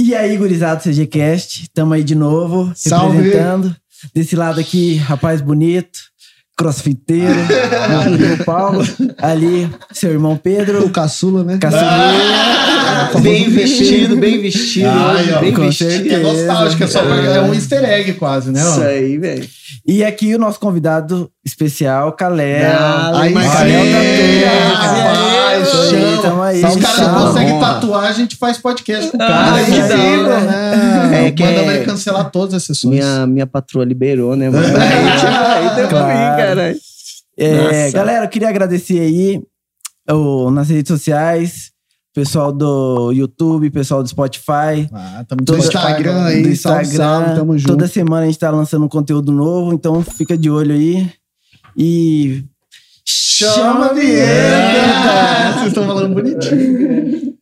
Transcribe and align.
E 0.00 0.14
aí, 0.14 0.36
gurizada 0.36 0.76
do 0.76 0.82
CGCast, 0.82 1.68
tamo 1.72 1.94
aí 1.94 2.02
de 2.02 2.14
novo, 2.14 2.72
Salve. 2.74 3.16
representando. 3.18 3.74
Desse 4.14 4.34
lado 4.36 4.60
aqui, 4.60 4.96
rapaz 4.96 5.40
bonito, 5.40 5.98
crossfiteiro, 6.56 7.34
meu 8.18 8.44
Paulo. 8.44 8.82
Ali, 9.18 9.70
seu 9.92 10.10
irmão 10.10 10.36
Pedro, 10.36 10.84
O 10.84 10.90
caçula, 10.90 11.42
né? 11.44 11.58
caçulinha. 11.58 13.22
Bem 13.22 13.48
vestido, 13.48 14.16
bem 14.16 14.42
vestido. 14.42 14.88
Ai, 14.88 15.32
ó, 15.32 15.40
bem 15.40 15.52
com 15.52 15.62
vestido. 15.62 15.90
certeza. 15.90 16.16
É 16.16 16.22
nostálgico, 16.22 16.84
é, 16.84 16.86
só, 16.86 17.00
é 17.02 17.40
um 17.40 17.54
easter 17.54 17.84
egg 17.84 18.12
quase, 18.14 18.50
né? 18.50 18.60
Isso 18.60 18.82
aí, 18.82 19.16
velho. 19.16 19.48
E 19.86 20.04
aqui 20.04 20.34
o 20.34 20.38
nosso 20.38 20.60
convidado 20.60 21.30
especial. 21.44 22.16
Ah, 22.20 23.20
Aí 23.20 23.32
chama. 23.34 23.44
Aí. 26.46 26.60
Se 26.60 26.66
os 26.66 26.76
caras 26.76 27.00
não 27.00 27.26
conseguem 27.26 27.60
tatuar, 27.60 28.04
a 28.04 28.12
gente 28.12 28.36
faz 28.36 28.58
podcast 28.58 29.10
com 29.10 29.18
o 29.18 29.22
Ah, 29.22 29.26
cara. 29.26 29.64
que 29.64 29.70
da 29.70 29.96
hora. 29.96 30.40
né? 30.40 31.26
É 31.26 31.30
que 31.30 31.42
Manda 31.44 31.60
é- 31.60 31.64
vai 31.64 31.84
cancelar 31.84 32.30
todas 32.30 32.54
as 32.54 32.64
sessões. 32.64 32.94
Minha, 32.94 33.26
minha 33.26 33.46
patroa 33.46 33.84
liberou, 33.84 34.36
né, 34.36 34.50
mano? 34.50 34.66
Aí, 34.66 35.74
deu 35.76 35.88
pra 35.88 36.06
mim, 36.06 36.12
Claro. 36.12 36.36
caralho. 36.36 36.76
É, 37.36 37.90
galera, 37.90 38.24
eu 38.24 38.28
queria 38.28 38.48
agradecer 38.48 39.00
aí 39.00 39.42
o, 40.10 40.50
nas 40.50 40.68
redes 40.68 40.88
sociais, 40.88 41.70
pessoal 42.14 42.52
do 42.52 43.10
YouTube, 43.12 43.70
pessoal 43.70 44.02
do 44.02 44.08
Spotify. 44.08 44.88
Ah, 44.92 45.24
tamo 45.28 45.42
Do 45.42 45.56
Instagram 45.58 46.24
aí, 46.26 46.42
do 46.42 46.56
salve, 46.56 46.82
Instagram. 46.82 47.24
salve, 47.24 47.34
tamo 47.36 47.58
junto. 47.58 47.72
Toda 47.72 47.88
semana 47.88 48.22
a 48.22 48.26
gente 48.26 48.38
tá 48.38 48.50
lançando 48.50 48.84
um 48.84 48.88
conteúdo 48.88 49.32
novo, 49.32 49.72
então 49.74 50.00
fica 50.02 50.38
de 50.38 50.48
olho 50.48 50.74
aí. 50.74 51.10
E. 51.76 52.44
Chama 53.04 53.86
a 53.86 53.92
vinheta! 53.92 55.52
Vocês 55.54 55.66
estão 55.68 55.86
falando 55.86 56.14
bonitinho. 56.14 57.34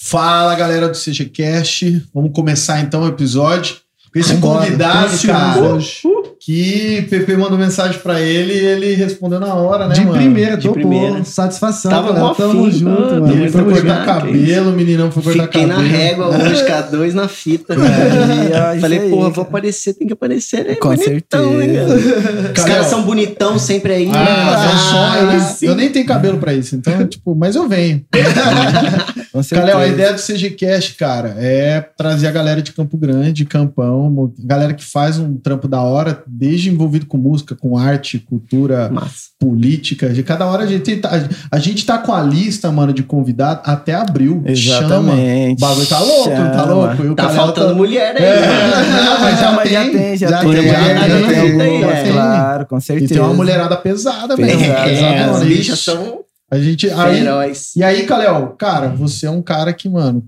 Fala 0.00 0.54
galera 0.54 0.88
do 0.88 0.94
CGCast, 0.94 2.06
vamos 2.12 2.32
começar 2.34 2.80
então 2.80 3.04
o 3.04 3.08
episódio 3.08 3.76
com 4.12 4.18
esse 4.18 4.34
Vambora. 4.34 4.66
convidado, 4.66 5.26
cara, 5.26 5.60
hoje. 5.60 6.02
Que 6.44 7.06
Pepe 7.08 7.36
mandou 7.36 7.56
mensagem 7.56 8.00
pra 8.00 8.20
ele 8.20 8.52
e 8.52 8.66
ele 8.66 8.94
respondeu 8.94 9.38
na 9.38 9.54
hora, 9.54 9.86
né, 9.86 9.94
De 9.94 10.00
mano? 10.00 10.14
primeira, 10.14 10.56
De 10.56 10.68
primeira. 10.70 11.18
bom. 11.18 11.24
Satisfação, 11.24 11.88
Tava 11.88 12.12
galera. 12.12 12.34
Tamo 12.34 12.66
afim. 12.66 12.78
junto, 12.78 13.00
Ah, 13.14 13.20
mano. 13.20 13.32
Ele 13.32 13.48
foi 13.48 13.64
cortar 13.64 14.04
cabelo, 14.04 14.70
o 14.70 14.72
meninão 14.72 15.12
foi 15.12 15.22
cortar 15.22 15.42
Fiquei 15.44 15.66
cabelo. 15.68 15.80
na 15.82 15.88
régua 15.88 16.26
hoje, 16.30 16.64
com 16.66 16.72
a 16.72 16.80
dois 16.80 17.14
na 17.14 17.28
fita. 17.28 17.76
Ó, 17.78 18.72
isso 18.72 18.80
Falei, 18.80 18.98
aí, 18.98 19.10
porra, 19.10 19.22
cara. 19.22 19.34
vou 19.34 19.42
aparecer, 19.44 19.94
tem 19.94 20.06
que 20.08 20.12
aparecer, 20.14 20.64
né? 20.64 20.74
Com 20.74 20.88
bonitão, 20.96 21.52
né, 21.52 21.66
certeza. 21.66 22.12
cara? 22.22 22.52
Os 22.58 22.64
caras 22.64 22.86
são 22.88 23.02
bonitão 23.02 23.56
sempre 23.56 23.92
aí, 23.92 24.06
né? 24.06 24.12
Ah, 24.18 24.68
é 24.68 24.74
um 24.74 24.78
sonho, 24.78 25.30
aí 25.30 25.36
né? 25.36 25.40
sim. 25.44 25.66
Eu 25.66 25.76
nem 25.76 25.90
tenho 25.90 26.06
cabelo 26.06 26.38
pra 26.38 26.52
isso, 26.52 26.74
então, 26.74 27.06
tipo, 27.06 27.36
mas 27.36 27.54
eu 27.54 27.68
venho. 27.68 28.04
Calel, 29.50 29.78
a 29.78 29.86
ideia 29.88 30.12
do 30.12 30.20
CGCast, 30.20 30.94
cara, 30.94 31.34
é 31.38 31.80
trazer 31.96 32.26
a 32.26 32.30
galera 32.30 32.60
de 32.60 32.72
Campo 32.72 32.96
Grande, 32.98 33.44
Campão, 33.44 34.32
galera 34.38 34.74
que 34.74 34.84
faz 34.84 35.18
um 35.18 35.36
trampo 35.36 35.66
da 35.66 35.80
hora, 35.80 36.22
desde 36.26 36.70
envolvido 36.70 37.06
com 37.06 37.16
música, 37.16 37.54
com 37.54 37.76
arte, 37.78 38.18
cultura, 38.18 38.90
Massa. 38.90 39.30
política. 39.40 40.10
De 40.10 40.22
cada 40.22 40.46
hora 40.46 40.64
a 40.64 40.66
gente 40.66 40.96
tá, 40.96 41.10
a 41.50 41.58
gente 41.58 41.86
tá 41.86 41.98
com 41.98 42.12
a 42.12 42.22
lista, 42.22 42.70
mano, 42.70 42.92
de 42.92 43.02
convidado 43.02 43.60
até 43.64 43.94
abril. 43.94 44.42
Chama. 44.54 44.82
Exatamente. 45.12 45.58
O 45.62 45.66
bagulho 45.66 45.86
tá 45.86 45.98
louco, 46.00 46.30
tá 46.30 46.52
Chama. 46.58 46.72
louco? 46.72 47.04
E 47.04 47.08
o 47.08 47.14
Tá 47.14 47.28
faltando 47.30 47.74
mulher 47.76 48.16
aí, 48.16 48.22
É. 48.24 48.42
Não, 49.04 49.20
mas 49.20 49.38
já, 49.40 49.52
Mas 49.52 49.70
já 49.70 49.82
tem, 49.82 49.92
tem, 49.92 50.16
já 50.16 50.38
tem. 50.40 50.50
tem, 50.52 50.62
já 50.62 50.72
já 50.72 50.86
tem, 50.86 50.92
tem, 50.92 51.32
já 51.32 51.58
tem, 51.58 51.80
já 51.80 52.02
tem. 52.02 52.12
Claro, 52.12 52.66
com 52.66 52.80
certeza. 52.80 53.12
E 53.12 53.16
tem 53.16 53.24
uma 53.24 53.34
mulherada 53.34 53.76
pesada 53.76 54.36
mesmo. 54.36 54.58
Pesada. 54.58 54.80
É, 54.80 54.84
pesadona, 54.84 55.30
as 55.30 55.36
isso. 55.38 55.46
bichas 55.46 55.78
são 55.80 56.21
A 56.52 56.58
gente. 56.58 56.90
Aí, 56.90 57.20
heróis. 57.20 57.72
e 57.74 57.82
aí, 57.82 58.04
Kalel, 58.04 58.54
cara, 58.58 58.88
você 58.88 59.26
é 59.26 59.30
um 59.30 59.40
cara 59.40 59.72
que, 59.72 59.88
mano, 59.88 60.22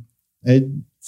é, 0.47 0.62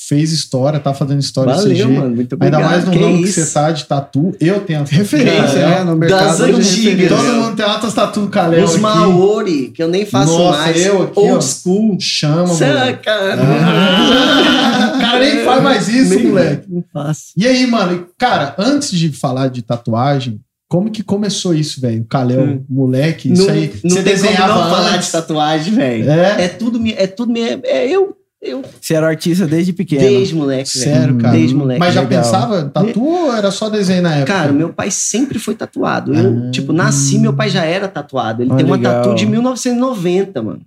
fez 0.09 0.31
história, 0.31 0.79
tá 0.79 0.93
fazendo 0.93 1.21
história 1.21 1.55
Valeu, 1.55 1.71
CG. 1.75 1.85
mano. 1.87 2.15
Muito 2.15 2.35
obrigado. 2.35 2.61
Ainda 2.61 2.71
mais 2.71 2.85
no 2.85 2.91
que 2.93 2.99
ramo 2.99 3.17
que 3.17 3.23
isso? 3.25 3.41
você 3.41 3.53
tá 3.55 3.71
de 3.71 3.85
tatu. 3.87 4.37
Eu 4.39 4.61
tenho 4.61 4.83
as 4.83 4.91
Referência, 4.91 5.59
Cara, 5.61 5.79
né? 5.79 5.85
No 5.85 5.97
mercado. 5.97 6.25
Das 6.27 6.41
é 6.41 6.45
antigas. 6.45 6.67
referência. 6.75 7.09
Todo 7.17 7.33
mundo 7.33 7.57
tem 7.57 7.65
altas 7.65 7.95
tatu 7.95 8.21
do 8.21 8.29
Kalel 8.29 8.63
Os 8.63 8.73
aqui. 8.73 8.81
Maori, 8.81 9.69
que 9.71 9.83
eu 9.83 9.89
nem 9.89 10.05
faço 10.05 10.37
Nossa, 10.37 10.59
mais. 10.59 10.85
eu 10.85 11.03
aqui, 11.05 11.19
Old 11.19 11.33
ó. 11.37 11.41
school. 11.41 11.97
Chama, 11.99 12.47
moleque. 12.49 12.59
Saca? 12.59 13.37
O 14.97 14.99
cara 15.01 15.19
nem 15.21 15.45
faz 15.45 15.63
mais 15.63 15.89
isso, 15.89 16.15
Nem- 16.15 16.27
moleque. 16.29 16.67
Não 16.69 16.85
faço. 16.93 17.23
E 17.37 17.47
aí, 17.47 17.67
mano, 17.67 18.07
cara, 18.19 18.55
antes 18.59 18.91
de 18.91 19.11
falar 19.13 19.49
de 19.49 19.63
tatuagem, 19.63 20.41
como 20.69 20.91
que 20.91 21.03
começou 21.03 21.55
isso, 21.55 21.81
velho? 21.81 22.03
O 22.03 22.07
Kalel, 22.07 22.45
Hum. 22.45 22.65
moleque, 22.69 23.33
isso 23.33 23.47
não 23.47 23.55
aí. 23.55 23.67
não 23.85 23.91
você 23.91 24.03
como 24.03 24.03
desenhava 24.03 24.55
não 24.55 24.71
falar 24.71 24.97
de 24.97 25.11
tatuagem, 25.13 25.75
velho. 25.75 26.11
É? 26.11 26.45
É 26.45 26.49
tudo, 26.49 26.81
é 26.89 27.07
tudo, 27.07 27.33
mi- 27.33 27.41
é 27.65 27.87
eu, 27.89 28.17
eu 28.43 28.63
Você 28.81 28.95
era 28.95 29.07
artista 29.09 29.47
desde 29.47 29.73
pequeno. 29.73 30.01
desde 30.03 30.35
moleque, 30.35 30.79
velho. 30.79 30.85
Sério, 30.97 31.19
cara. 31.19 31.37
Desde 31.37 31.55
moleque. 31.55 31.81
Mas 31.81 31.95
já 31.95 32.01
legal. 32.03 32.23
pensava 32.23 32.61
em 32.61 32.69
tatu 32.69 33.05
ou 33.05 33.33
era 33.35 33.51
só 33.51 33.69
desenho 33.71 34.03
na 34.03 34.17
época? 34.17 34.33
Cara, 34.33 34.53
meu 34.53 34.73
pai 34.73 34.91
sempre 34.91 35.39
foi 35.39 35.55
tatuado. 35.55 36.13
Eu, 36.15 36.49
Ah. 36.49 36.51
tipo, 36.51 36.73
nasci, 36.73 37.19
meu 37.19 37.33
pai 37.35 37.49
já 37.49 37.65
era 37.65 37.87
tatuado. 37.89 38.43
Ele 38.43 38.51
Ah, 38.53 38.57
tem 38.57 38.65
uma 38.67 38.77
legal. 38.77 39.03
tatu 39.03 39.15
de 39.15 39.27
1990, 39.27 40.43
mano. 40.43 40.61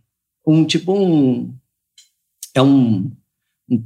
Um, 0.47 0.63
tipo, 0.65 0.93
um... 0.93 1.53
É 2.55 2.61
um... 2.61 3.11
Um, 3.69 3.83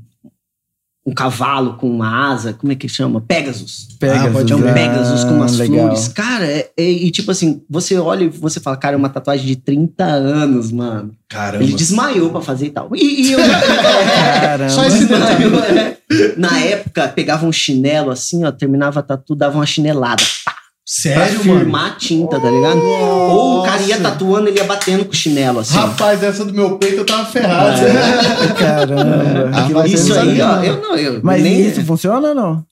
um 1.05 1.13
cavalo 1.13 1.73
com 1.73 1.89
uma 1.89 2.31
asa, 2.31 2.53
como 2.53 2.71
é 2.71 2.75
que 2.75 2.87
chama? 2.87 3.19
Pegasus. 3.19 3.89
Pegasus, 3.99 4.25
Ah, 4.27 4.29
pode 4.31 4.53
É 4.53 4.55
um 4.55 4.61
crer. 4.61 4.73
Pegasus 4.73 5.23
com 5.25 5.31
umas 5.35 5.57
legal. 5.57 5.79
flores. 5.87 6.07
Cara, 6.07 6.45
é- 6.45 6.69
é- 6.77 6.89
e 6.91 7.11
tipo 7.11 7.29
assim, 7.31 7.61
você 7.69 7.97
olha 7.97 8.23
e 8.23 8.29
você 8.29 8.59
fala, 8.59 8.77
cara, 8.77 8.95
é 8.95 8.97
uma 8.97 9.09
tatuagem 9.09 9.45
de 9.45 9.55
30 9.57 10.05
anos, 10.05 10.71
mano. 10.71 11.11
Caramba. 11.27 11.63
Ele 11.63 11.73
desmaiou 11.73 12.29
pra 12.29 12.39
fazer 12.41 12.67
e 12.67 12.69
tal. 12.69 12.89
E, 12.95 13.27
e 13.27 13.31
eu. 13.33 13.39
Caramba. 14.41 14.69
Só 14.69 14.85
esse 14.85 15.05
Desmaiou, 15.05 15.59
é. 15.63 15.97
Na 16.37 16.59
época, 16.59 17.07
pegava 17.09 17.45
um 17.45 17.51
chinelo 17.51 18.11
assim, 18.11 18.43
ó, 18.45 18.51
terminava 18.51 18.99
a 18.99 19.03
tatu, 19.03 19.35
dava 19.35 19.57
uma 19.57 19.65
chinelada. 19.65 20.21
Pra 20.45 20.52
Sério, 20.85 21.45
mano? 21.45 21.59
firmar 21.61 21.85
a 21.91 21.95
tinta, 21.95 22.37
tá 22.39 22.49
ligado? 22.51 22.77
Ou 22.81 23.59
o 23.61 23.63
cara 23.63 23.81
ia 23.83 23.97
tatuando, 24.01 24.49
ele 24.49 24.57
ia 24.59 24.65
batendo 24.65 25.05
com 25.05 25.11
o 25.11 25.15
chinelo, 25.15 25.59
assim. 25.59 25.75
Rapaz, 25.75 26.21
essa 26.21 26.43
do 26.43 26.53
meu 26.53 26.77
peito 26.77 26.97
eu 26.97 27.05
tava 27.05 27.25
ferrado. 27.25 27.79
Caramba. 28.59 29.49
Ah, 29.53 29.69
mas 29.73 29.91
você 29.91 29.95
Isso 29.95 30.13
aí, 30.19 30.41
ó, 30.41 30.61
eu 30.61 30.81
não, 30.81 30.95
eu 30.97 31.19
Mas 31.23 31.41
nem... 31.41 31.61
isso 31.69 31.81
funciona 31.85 32.27
ou 32.29 32.35
não? 32.35 32.63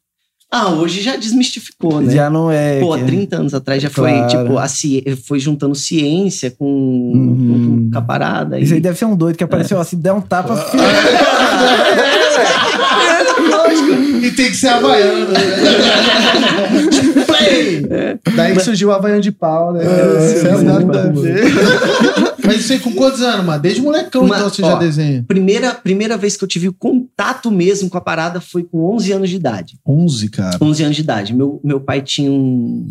Ah, 0.54 0.68
hoje 0.68 1.02
já 1.02 1.16
desmistificou, 1.16 2.02
né? 2.02 2.14
Já 2.14 2.30
não 2.30 2.52
é. 2.52 2.82
Pô, 2.82 2.98
que- 2.98 3.06
30 3.06 3.38
anos 3.38 3.54
atrás 3.54 3.82
já 3.82 3.90
foi, 3.90 4.12
Claro. 4.12 4.28
tipo, 4.28 4.58
a 4.58 4.68
ci... 4.68 5.02
foi 5.26 5.40
juntando 5.40 5.74
ciência 5.74 6.52
com, 6.52 6.66
Uhum. 6.66 7.90
com 7.94 7.98
a 7.98 8.02
parada. 8.02 8.60
Isso 8.60 8.74
aí 8.74 8.82
deve 8.82 9.00
ser 9.00 9.06
um 9.06 9.16
doido 9.16 9.38
que 9.38 9.44
apareceu, 9.46 9.78
ó, 9.80 9.84
se 9.86 9.96
der 9.96 10.12
um 10.12 10.20
tapa, 10.20 10.58
filho. 10.70 10.84
E 14.22 14.32
tem 14.32 14.52
que 14.52 14.58
ser 14.58 14.68
havaiano. 14.68 15.28
né? 15.32 15.40
Play! 17.52 17.86
Daí 18.36 18.54
que 18.54 18.60
surgiu 18.62 18.90
o 18.90 18.92
Havaiano 18.92 19.22
de 19.22 19.32
pau, 19.32 19.74
né? 19.74 19.84
É, 19.84 20.48
é 20.48 20.62
nada. 20.64 20.86
mano. 20.86 21.22
Mas 22.44 22.62
isso 22.62 22.74
aí 22.74 22.80
com 22.80 22.94
quantos 22.94 23.22
anos, 23.22 23.46
mano? 23.46 23.62
Desde 23.62 23.82
molecão, 23.82 24.24
Uma- 24.26 24.36
então 24.36 24.50
você 24.50 24.64
ó, 24.64 24.72
já 24.72 24.76
desenha. 24.80 25.24
Primeira, 25.28 25.74
primeira 25.74 26.18
vez 26.18 26.36
que 26.36 26.44
eu 26.44 26.48
tive 26.48 26.68
o 26.68 26.74
contato 26.74 27.52
mesmo 27.52 27.90
com 27.90 27.98
a 27.98 28.02
parada 28.02 28.42
foi 28.42 28.64
com 28.64 28.94
11 28.96 29.12
anos 29.12 29.30
de 29.30 29.36
idade. 29.36 29.78
11, 29.86 30.30
cara. 30.30 30.58
11 30.62 30.84
anos 30.84 30.96
de 30.96 31.02
idade. 31.02 31.34
Meu, 31.34 31.60
meu 31.64 31.80
pai 31.80 32.02
tinha 32.02 32.32
um, 32.32 32.88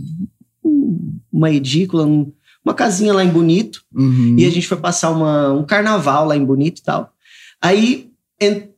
um- 0.65 1.13
uma 1.33 1.51
edícula, 1.51 2.05
um- 2.07 2.31
uma 2.65 2.75
casinha 2.75 3.13
lá 3.13 3.25
em 3.25 3.29
Bonito. 3.29 3.83
Uhum. 3.95 4.37
E 4.39 4.45
a 4.45 4.51
gente 4.51 4.67
foi 4.69 4.77
passar 4.77 5.11
uma, 5.11 5.53
um 5.53 5.65
carnaval 5.65 6.27
lá 6.27 6.37
em 6.37 6.45
Bonito 6.45 6.79
e 6.79 6.83
tal. 6.83 7.11
Aí, 7.61 8.10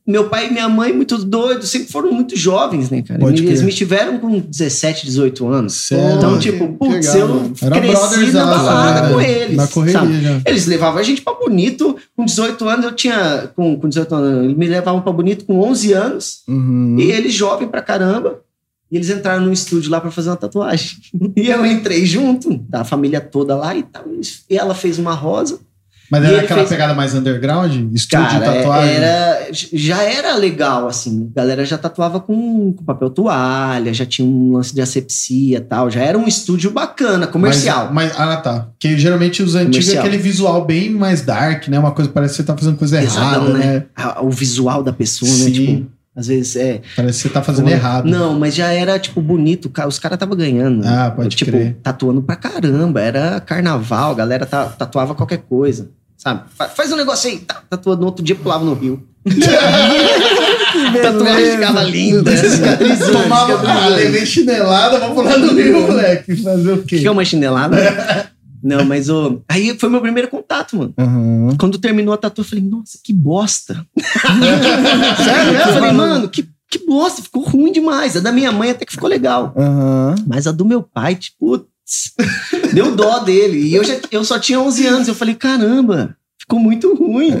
meu 0.05 0.27
pai 0.27 0.47
e 0.47 0.51
minha 0.51 0.67
mãe, 0.67 0.91
muito 0.91 1.17
doidos, 1.17 1.69
sempre 1.69 1.87
foram 1.87 2.11
muito 2.11 2.35
jovens, 2.35 2.89
né, 2.89 3.01
cara? 3.01 3.19
Pode 3.19 3.41
Eles 3.41 3.59
crer. 3.59 3.65
me 3.65 3.71
tiveram 3.71 4.19
com 4.19 4.39
17, 4.39 5.05
18 5.05 5.47
anos. 5.47 5.73
Sério? 5.73 6.17
Então, 6.17 6.37
tipo, 6.37 6.67
putz, 6.73 7.15
eu. 7.15 7.51
Era 7.61 7.79
cresci 7.79 8.31
na 8.33 8.45
balada 8.45 9.07
né? 9.07 9.13
com 9.13 9.21
eles. 9.21 9.55
Na 9.55 9.67
correria 9.67 9.99
sabe? 9.99 10.41
Eles 10.45 10.65
levavam 10.65 10.99
a 10.99 11.03
gente 11.03 11.21
pra 11.21 11.33
Bonito. 11.33 11.95
Com 12.15 12.25
18 12.25 12.67
anos, 12.67 12.85
eu 12.85 12.91
tinha. 12.91 13.49
Com, 13.55 13.79
com 13.79 13.87
18 13.87 14.13
anos, 14.13 14.43
eles 14.43 14.57
me 14.57 14.67
levavam 14.67 15.01
pra 15.01 15.13
Bonito 15.13 15.45
com 15.45 15.59
11 15.61 15.93
anos. 15.93 16.43
Uhum. 16.47 16.97
E 16.99 17.11
eles 17.11 17.33
jovem 17.33 17.67
pra 17.67 17.81
caramba. 17.81 18.41
E 18.91 18.97
eles 18.97 19.09
entraram 19.09 19.45
no 19.45 19.53
estúdio 19.53 19.89
lá 19.89 20.01
pra 20.01 20.11
fazer 20.11 20.29
uma 20.29 20.35
tatuagem. 20.35 20.97
E 21.35 21.47
eu 21.47 21.65
entrei 21.65 22.05
junto, 22.05 22.59
tá 22.69 22.81
a 22.81 22.85
família 22.85 23.19
toda 23.21 23.55
lá 23.55 23.75
e 23.75 23.83
tal. 23.83 24.03
E 24.49 24.57
ela 24.57 24.75
fez 24.75 24.99
uma 24.99 25.13
rosa. 25.13 25.59
Mas 26.11 26.23
era 26.25 26.41
aquela 26.41 26.59
fez- 26.59 26.69
pegada 26.69 26.93
mais 26.93 27.13
underground? 27.15 27.71
Estúdio 27.93 28.27
Cara, 28.27 28.45
é- 28.45 28.57
tatuagem? 28.61 28.93
era, 28.95 29.47
já 29.73 30.03
era 30.03 30.35
legal, 30.35 30.87
assim. 30.87 31.29
A 31.31 31.39
galera 31.39 31.65
já 31.65 31.77
tatuava 31.77 32.19
com, 32.19 32.73
com 32.73 32.83
papel 32.83 33.09
toalha, 33.09 33.93
já 33.93 34.05
tinha 34.05 34.27
um 34.27 34.53
lance 34.53 34.73
de 34.75 34.81
asepsia 34.81 35.57
e 35.57 35.61
tal. 35.61 35.89
Já 35.89 36.01
era 36.01 36.17
um 36.17 36.27
estúdio 36.27 36.69
bacana, 36.71 37.25
comercial. 37.25 37.89
Mas, 37.91 38.15
mas- 38.15 38.19
ah, 38.19 38.37
tá. 38.37 38.67
Porque 38.71 38.97
geralmente 38.97 39.41
os 39.41 39.55
antigos 39.55 39.77
Comercial. 39.77 40.03
é 40.03 40.07
aquele 40.07 40.21
visual 40.21 40.65
bem 40.65 40.91
mais 40.91 41.21
dark, 41.21 41.67
né? 41.67 41.79
Uma 41.79 41.91
coisa 41.91 42.11
parece 42.11 42.33
que 42.33 42.37
você 42.37 42.43
tá 42.43 42.55
fazendo 42.57 42.77
coisa 42.77 43.01
errada, 43.01 43.49
né? 43.53 43.85
A- 43.95 44.21
O 44.21 44.29
visual 44.29 44.83
da 44.83 44.93
pessoa, 44.93 45.31
Sim. 45.31 45.43
né? 45.45 45.51
Tipo, 45.51 45.87
Às 46.15 46.27
vezes 46.27 46.55
é. 46.55 46.81
Parece 46.95 47.23
que 47.23 47.27
você 47.27 47.33
tá 47.33 47.41
fazendo 47.41 47.69
errado. 47.69 48.05
Não, 48.07 48.37
mas 48.39 48.53
já 48.53 48.67
era, 48.71 48.99
tipo, 48.99 49.19
bonito. 49.19 49.71
Os 49.87 49.97
caras 49.97 50.15
estavam 50.15 50.35
ganhando. 50.37 50.85
Ah, 50.85 51.11
pode 51.15 51.35
tipo, 51.35 51.51
crer. 51.51 51.75
tatuando 51.81 52.21
pra 52.21 52.35
caramba. 52.35 53.01
Era 53.01 53.39
carnaval, 53.39 54.11
a 54.11 54.15
galera 54.15 54.45
ta- 54.45 54.65
tatuava 54.65 55.15
qualquer 55.15 55.39
coisa. 55.39 55.89
Sabe? 56.15 56.43
Fa- 56.55 56.69
Faz 56.69 56.91
um 56.91 56.95
negócio 56.95 57.29
aí. 57.29 57.39
Tá, 57.39 57.61
tatuando 57.69 58.01
no 58.01 58.05
outro 58.07 58.23
dia, 58.23 58.35
pulava 58.35 58.63
no 58.63 58.73
rio. 58.75 59.03
Tatuagem 61.01 61.51
ficava 61.51 61.83
linda. 61.83 62.31
Tomava, 63.11 63.69
ah, 63.69 63.87
levei 63.87 64.25
chinelada, 64.25 64.99
vou 64.99 65.15
pular 65.15 65.37
no 65.37 65.53
rio, 65.53 65.81
moleque. 65.87 66.35
Fazer 66.37 66.71
o 66.73 66.83
quê? 66.83 66.99
Que 66.99 67.07
é 67.07 67.11
uma 67.11 67.25
chinelada? 67.25 68.31
Não, 68.63 68.85
mas 68.85 69.09
o. 69.09 69.41
Aí 69.49 69.77
foi 69.77 69.89
meu 69.89 69.99
primeiro 69.99 70.29
contato, 70.29 70.77
mano. 70.77 70.93
Aham. 70.97 71.57
Quando 71.59 71.77
terminou 71.77 72.13
a 72.13 72.17
tatu, 72.17 72.41
eu 72.41 72.45
falei, 72.45 72.63
nossa, 72.63 72.97
que 73.03 73.11
bosta. 73.11 73.85
Sério? 73.97 75.59
Eu 75.59 75.73
falei, 75.73 75.91
mano, 75.91 76.29
que, 76.29 76.47
que 76.69 76.85
bosta, 76.85 77.21
ficou 77.21 77.43
ruim 77.43 77.71
demais. 77.71 78.15
A 78.15 78.21
da 78.21 78.31
minha 78.31 78.51
mãe 78.51 78.71
até 78.71 78.85
que 78.85 78.93
ficou 78.93 79.09
legal. 79.09 79.53
Aham. 79.57 80.15
Mas 80.25 80.47
a 80.47 80.51
do 80.51 80.65
meu 80.65 80.81
pai, 80.81 81.15
tipo, 81.15 81.37
putz, 81.37 82.13
deu 82.73 82.95
dó 82.95 83.19
dele. 83.19 83.57
E 83.59 83.75
eu, 83.75 83.83
já, 83.83 83.95
eu 84.09 84.23
só 84.23 84.39
tinha 84.39 84.59
11 84.59 84.87
anos. 84.87 85.07
Eu 85.07 85.15
falei, 85.15 85.35
caramba, 85.35 86.15
ficou 86.39 86.59
muito 86.59 86.95
ruim. 86.95 87.31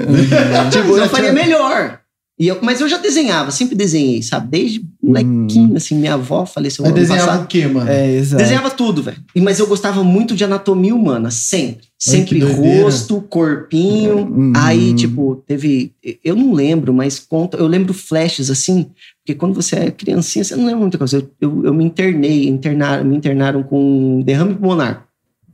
tipo, 0.71 0.97
eu 0.97 1.09
faria 1.09 1.31
melhor. 1.31 2.01
E 2.37 2.47
eu, 2.47 2.59
mas 2.61 2.81
eu 2.81 2.89
já 2.89 2.97
desenhava, 2.97 3.51
sempre 3.51 3.75
desenhei, 3.75 4.21
sabe? 4.23 4.49
Desde 4.49 4.85
molequinho, 5.03 5.75
assim, 5.75 5.95
minha 5.97 6.13
avó 6.13 6.45
faleceu 6.45 6.83
Mas 6.85 6.93
desenhava 6.93 7.27
passado. 7.27 7.43
o 7.43 7.47
quê, 7.47 7.67
mano? 7.67 7.89
É, 7.89 8.11
exato. 8.15 8.41
Desenhava 8.41 8.69
tudo, 8.71 9.03
velho. 9.03 9.17
E- 9.35 9.41
Mas 9.41 9.59
eu 9.59 9.67
gostava 9.67 10.03
muito 10.03 10.35
de 10.35 10.43
anatomia 10.43 10.95
humana, 10.95 11.29
sempre. 11.29 11.87
Sempre 11.99 12.39
doideira. 12.39 12.83
rosto, 12.83 13.21
corpinho. 13.29 14.17
Uhum. 14.19 14.53
Aí, 14.55 14.93
tipo, 14.93 15.41
teve. 15.47 15.93
Eu 16.23 16.35
não 16.35 16.51
lembro, 16.53 16.93
mas 16.93 17.19
conta. 17.19 17.57
Eu 17.57 17.67
lembro 17.67 17.93
flashes 17.93 18.49
assim, 18.49 18.87
porque 19.23 19.35
quando 19.37 19.53
você 19.53 19.75
é 19.77 19.91
criancinha, 19.91 20.43
você 20.43 20.55
não 20.55 20.65
lembra 20.65 20.81
muita 20.81 20.97
coisa. 20.97 21.17
Eu, 21.17 21.29
eu, 21.39 21.65
eu 21.65 21.73
me 21.73 21.83
internei, 21.85 22.47
internaram, 22.47 23.05
me 23.05 23.15
internaram 23.15 23.63
com 23.63 24.21
derrame 24.25 24.55
pulmonar. 24.55 25.05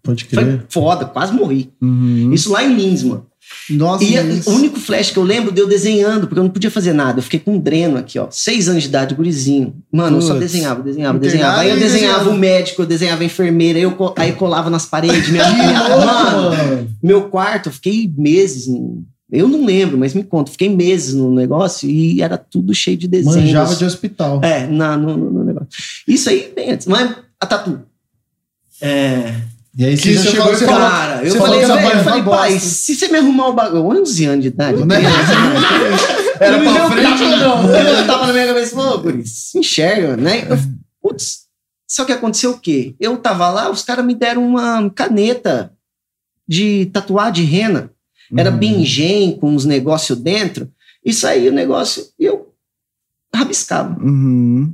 Pode 0.01 0.25
Foi 0.25 0.43
crer. 0.43 0.65
foda, 0.69 1.05
quase 1.05 1.33
morri. 1.33 1.69
Uhum. 1.81 2.31
Isso 2.33 2.51
lá 2.51 2.63
em 2.63 2.73
Lins, 2.75 3.03
mano. 3.03 3.25
Nossa, 3.69 4.03
E 4.03 4.15
mas- 4.15 4.47
o 4.47 4.51
único 4.51 4.79
flash 4.79 5.11
que 5.11 5.17
eu 5.17 5.23
lembro 5.23 5.51
de 5.51 5.61
eu 5.61 5.67
desenhando, 5.67 6.27
porque 6.27 6.39
eu 6.39 6.43
não 6.43 6.49
podia 6.49 6.71
fazer 6.71 6.93
nada. 6.93 7.19
Eu 7.19 7.23
fiquei 7.23 7.39
com 7.39 7.53
um 7.55 7.59
dreno 7.59 7.97
aqui, 7.97 8.17
ó. 8.17 8.27
Seis 8.31 8.67
anos 8.67 8.83
de 8.83 8.89
idade, 8.89 9.13
gurizinho. 9.15 9.75
Mano, 9.91 10.17
eu 10.17 10.21
só 10.21 10.33
Putz. 10.33 10.51
desenhava, 10.51 10.81
desenhava, 10.81 11.17
Internado 11.17 11.19
desenhava. 11.19 11.59
Aí 11.61 11.69
eu 11.69 11.79
desenhava 11.79 12.29
o 12.29 12.37
médico, 12.37 12.81
eu 12.81 12.85
desenhava 12.85 13.21
a 13.21 13.25
enfermeira, 13.25 13.77
eu 13.79 13.91
co- 13.91 14.13
aí 14.17 14.31
colava 14.33 14.69
nas 14.69 14.85
paredes. 14.85 15.29
Minha, 15.29 15.43
mano, 15.97 16.87
meu 17.01 17.29
quarto, 17.29 17.69
eu 17.69 17.73
fiquei 17.73 18.11
meses. 18.17 18.67
no- 18.67 19.03
eu 19.31 19.47
não 19.47 19.63
lembro, 19.63 19.95
mas 19.95 20.15
me 20.15 20.23
conta. 20.23 20.51
Fiquei 20.51 20.69
meses 20.75 21.13
no 21.13 21.31
negócio 21.31 21.87
e 21.87 22.19
era 22.21 22.35
tudo 22.35 22.73
cheio 22.73 22.97
de 22.97 23.07
desenhos. 23.07 23.35
Manjava 23.37 23.75
de 23.75 23.85
hospital. 23.85 24.41
É, 24.43 24.65
na, 24.65 24.97
no, 24.97 25.15
no- 25.15 25.29
no 25.31 25.43
negócio. 25.43 25.69
Isso 26.07 26.29
aí 26.29 26.51
bem 26.55 26.71
antes. 26.71 26.87
Mas 26.87 27.15
a 27.39 27.45
tatu. 27.45 27.79
É. 28.81 29.35
E 29.79 29.85
aí 29.85 29.97
você 29.97 30.13
já 30.13 30.23
chegou 30.23 30.37
falou- 30.47 30.53
e 30.53 30.65
falou... 30.65 30.89
Cara, 30.89 31.23
eu 31.25 31.35
falei, 31.35 31.61
falou 31.65 31.91
eu 31.91 32.03
falei, 32.03 32.23
pai, 32.23 32.59
se 32.59 32.95
você 32.95 33.07
me 33.07 33.17
arrumar 33.17 33.47
o 33.47 33.53
bagulho. 33.53 34.01
11 34.01 34.25
anos 34.25 34.41
de 34.43 34.47
idade. 34.49 34.83
Né? 34.85 34.95
Era 36.41 36.57
Não 36.57 36.59
me 36.59 36.65
pra 36.71 36.73
deu 36.87 36.91
frente 36.91 37.21
não? 37.23 37.69
Eu 37.73 38.05
tava 38.07 38.27
na 38.27 38.33
minha 38.33 38.47
cabeça, 38.47 38.75
pô, 38.75 38.97
guri, 38.97 39.25
se 39.25 39.57
enxerga, 39.57 40.17
né? 40.17 40.45
Eu, 40.49 40.57
putz, 41.01 41.45
só 41.87 42.03
que 42.03 42.11
aconteceu 42.11 42.51
o 42.51 42.59
quê? 42.59 42.93
Eu 42.99 43.15
tava 43.17 43.49
lá, 43.49 43.69
os 43.71 43.81
caras 43.83 44.05
me 44.05 44.13
deram 44.15 44.45
uma 44.45 44.89
caneta 44.89 45.71
de 46.47 46.87
tatuar 46.87 47.31
de 47.31 47.43
rena. 47.43 47.89
Era 48.37 48.51
Uhum. 48.51 48.57
bingem 48.57 49.37
com 49.39 49.49
uns 49.49 49.63
negócios 49.65 50.17
dentro. 50.19 50.69
E 51.05 51.13
saía 51.13 51.49
o 51.49 51.53
negócio 51.53 52.05
e 52.19 52.25
eu 52.25 52.53
rabiscava. 53.33 53.97
Uhum. 54.01 54.73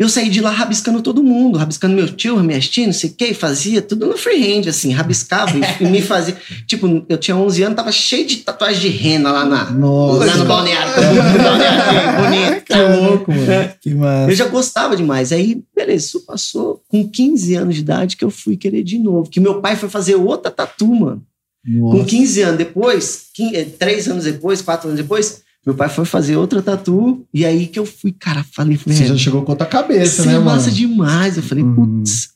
Eu 0.00 0.08
saí 0.08 0.30
de 0.30 0.40
lá 0.40 0.48
rabiscando 0.48 1.02
todo 1.02 1.22
mundo, 1.22 1.58
rabiscando 1.58 1.94
meu 1.94 2.08
tio, 2.08 2.42
minhas 2.42 2.66
tias, 2.66 2.86
não 2.86 2.92
sei 2.94 3.10
o 3.10 3.12
que, 3.12 3.34
fazia 3.34 3.82
tudo 3.82 4.06
no 4.06 4.16
freehand, 4.16 4.66
assim, 4.66 4.92
rabiscava 4.92 5.52
e, 5.54 5.60
me 5.84 6.00
fazia. 6.00 6.34
Tipo, 6.66 7.04
eu 7.06 7.18
tinha 7.18 7.36
11 7.36 7.62
anos, 7.64 7.76
tava 7.76 7.92
cheio 7.92 8.26
de 8.26 8.38
tatuagem 8.38 8.80
de 8.80 8.88
rena 8.88 9.30
lá, 9.30 9.44
na, 9.44 9.70
Nossa. 9.70 10.24
lá 10.24 10.36
no 10.36 10.44
balneário. 10.46 10.90
no 10.96 11.42
balneário, 11.42 12.22
bonito. 12.22 12.60
Que 12.70 12.76
louco, 12.76 13.32
mano. 13.32 13.72
Que 13.80 13.94
massa. 13.94 14.30
Eu 14.30 14.36
já 14.36 14.46
gostava 14.46 14.96
demais. 14.96 15.32
Aí, 15.32 15.62
beleza, 15.74 16.06
isso 16.06 16.24
passou 16.24 16.82
com 16.88 17.06
15 17.06 17.54
anos 17.56 17.74
de 17.74 17.80
idade 17.82 18.16
que 18.16 18.24
eu 18.24 18.30
fui 18.30 18.56
querer 18.56 18.82
de 18.82 18.98
novo. 18.98 19.28
Que 19.28 19.40
meu 19.40 19.60
pai 19.60 19.76
foi 19.76 19.88
fazer 19.90 20.14
outra 20.14 20.50
tatu, 20.50 20.86
mano. 20.86 21.22
Com 21.62 21.96
Nossa. 21.96 22.04
15 22.06 22.42
anos 22.42 22.58
depois, 22.58 23.24
15, 23.34 23.64
3 23.78 24.08
anos 24.08 24.24
depois, 24.24 24.62
4 24.62 24.88
anos 24.88 25.00
depois, 25.00 25.42
meu 25.66 25.74
pai 25.74 25.88
foi 25.88 26.04
fazer 26.04 26.36
outra 26.36 26.62
tatu. 26.62 27.24
E 27.34 27.44
aí 27.44 27.66
que 27.66 27.78
eu 27.78 27.84
fui, 27.86 28.12
cara, 28.18 28.44
falei, 28.54 28.76
falei, 28.76 28.96
Você 28.98 29.04
"É, 29.04 29.06
já 29.08 29.16
chegou 29.16 29.42
com 29.42 29.52
outra 29.52 29.66
cabeça, 29.66 30.22
Você 30.22 30.28
né, 30.28 30.34
é 30.34 30.38
mano? 30.38 30.50
massa 30.50 30.70
demais. 30.70 31.36
Eu 31.36 31.42
falei, 31.42 31.62
Uhum. 31.64 31.74
putz. 31.98 32.30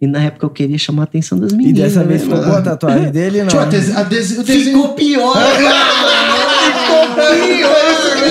E 0.00 0.06
na 0.06 0.20
época 0.24 0.44
eu 0.46 0.50
queria 0.50 0.78
chamar 0.78 1.02
a 1.02 1.04
atenção 1.04 1.38
das 1.38 1.52
E 1.52 1.56
meninas. 1.56 1.78
dessa 1.94 2.02
vez 2.04 2.22
né, 2.22 2.26
ficou 2.26 2.38
mano? 2.38 2.48
boa 2.50 2.58
a 2.58 2.62
tatuagem 2.62 3.10
dele, 3.12 3.40
não? 3.42 3.48
Tipo, 3.48 3.62
a 3.62 3.64
dese- 3.66 3.92
a 3.92 4.00
o 4.00 4.04
desenho... 4.06 4.64
Ficou 4.64 4.88
pior, 4.94 5.34
mano. 5.36 5.52
Ficou 6.72 7.14
pior. 7.14 7.76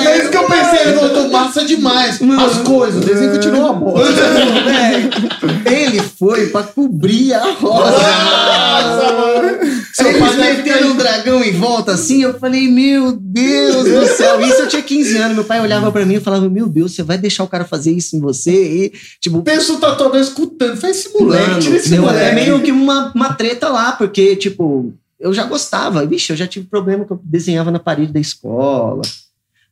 É 0.06 0.18
isso 0.18 0.30
que 0.32 0.38
eu 0.38 0.44
pensei, 0.48 0.80
ele 0.88 0.94
voltou 1.00 1.30
massa 1.30 1.64
demais. 1.64 2.20
As 2.22 2.58
coisas, 2.60 3.02
o 3.04 3.06
desenho 3.08 3.32
continuou 3.34 3.64
uma 3.72 3.74
bosta. 3.74 4.12
Ele 5.66 6.00
foi 6.02 6.48
pra 6.48 6.64
cobrir 6.64 7.34
a 7.34 7.54
rosa. 7.54 7.92
Nossa, 7.92 9.14
mano. 9.14 9.71
Seu 9.94 10.08
Eles 10.08 10.20
pai 10.20 10.36
deve 10.36 10.58
meteram 10.64 10.92
um 10.92 10.96
dragão 10.98 11.44
em 11.44 11.52
volta 11.52 11.92
assim, 11.94 12.22
eu 12.24 12.38
falei, 12.40 12.68
meu 12.70 13.12
Deus 13.14 13.84
do 13.86 14.06
céu. 14.08 14.40
Isso 14.42 14.62
eu 14.62 14.68
tinha 14.68 14.82
15 14.82 15.18
anos, 15.18 15.36
meu 15.36 15.44
pai 15.46 15.60
olhava 15.60 15.92
pra 15.92 16.06
mim 16.06 16.16
e 16.16 16.20
falava, 16.20 16.50
meu 16.50 16.68
Deus, 16.68 16.94
você 16.94 17.04
vai 17.04 17.18
deixar 17.18 17.44
o 17.44 17.48
cara 17.48 17.66
fazer 17.66 17.92
isso 17.92 18.16
em 18.16 18.20
você? 18.20 18.52
E, 18.86 18.94
tipo, 19.20 19.42
Pensa 19.42 19.74
o 19.74 19.78
tatuador 19.80 20.20
escutando. 20.20 20.78
Faz 20.78 20.98
esse 20.98 21.14
moleque, 21.14 21.48
Mano, 21.50 21.60
tira 21.62 21.76
esse 21.76 21.90
deu 21.90 22.04
moleque. 22.04 22.26
até 22.26 22.36
meio 22.36 22.62
que 22.62 22.72
uma, 22.72 23.12
uma 23.14 23.34
treta 23.34 23.68
lá, 23.70 23.92
porque, 23.92 24.36
tipo, 24.36 24.94
eu 25.20 25.34
já 25.34 25.44
gostava. 25.46 26.06
Vixe, 26.06 26.32
eu 26.32 26.38
já 26.38 26.48
tive 26.48 26.68
problema 26.68 27.06
que 27.06 27.12
eu 27.12 27.20
desenhava 27.24 27.70
na 27.72 27.80
parede 27.80 28.14
da 28.14 28.20
escola. 28.20 29.02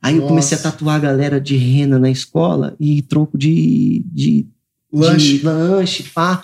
Aí 0.02 0.14
eu 0.16 0.20
Nossa. 0.22 0.30
comecei 0.30 0.58
a 0.58 0.62
tatuar 0.62 0.96
a 0.96 1.00
galera 1.00 1.42
de 1.42 1.56
rena 1.58 1.98
na 2.00 2.10
escola 2.10 2.76
e 2.80 3.02
troco 3.02 3.38
de, 3.38 4.04
de, 4.06 4.46
Lanche. 4.94 5.38
de 5.40 5.46
lanche, 5.46 6.04
pá. 6.14 6.44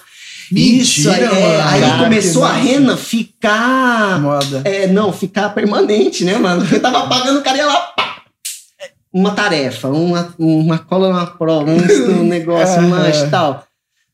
Mentira, 0.51 0.81
Isso, 0.83 1.09
aí, 1.09 1.24
é, 1.24 1.27
mano. 1.27 1.69
aí 1.69 1.81
Caraca, 1.81 2.03
começou 2.03 2.44
a 2.44 2.53
rena 2.53 2.95
ficar. 2.97 4.21
Moda. 4.21 4.62
É, 4.63 4.88
não, 4.88 5.12
ficar 5.12 5.50
permanente, 5.50 6.24
né, 6.24 6.38
mano? 6.38 6.65
Eu 6.71 6.80
tava 6.81 7.07
pagando 7.07 7.39
o 7.39 7.44
cara 7.44 7.57
ia 7.57 7.65
lá. 7.65 7.77
pá, 7.95 8.21
Uma 9.12 9.31
tarefa, 9.31 9.88
uma, 9.89 10.33
uma 10.38 10.77
cola 10.77 11.12
na 11.12 11.25
prova, 11.25 11.71
um, 11.71 12.24
negócio, 12.24 12.81
um 12.81 12.94
Aham. 12.94 13.00
lanche 13.03 13.25
e 13.25 13.30
tal. 13.30 13.65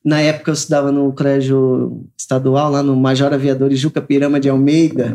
Na 0.03 0.19
época 0.19 0.49
eu 0.49 0.53
estudava 0.55 0.91
no 0.91 1.13
colégio 1.13 2.01
estadual, 2.17 2.71
lá 2.71 2.81
no 2.81 2.95
Major 2.95 3.31
Aviadores 3.33 3.77
Juca 3.79 4.01
Pirama 4.01 4.39
de 4.39 4.49
Almeida. 4.49 5.13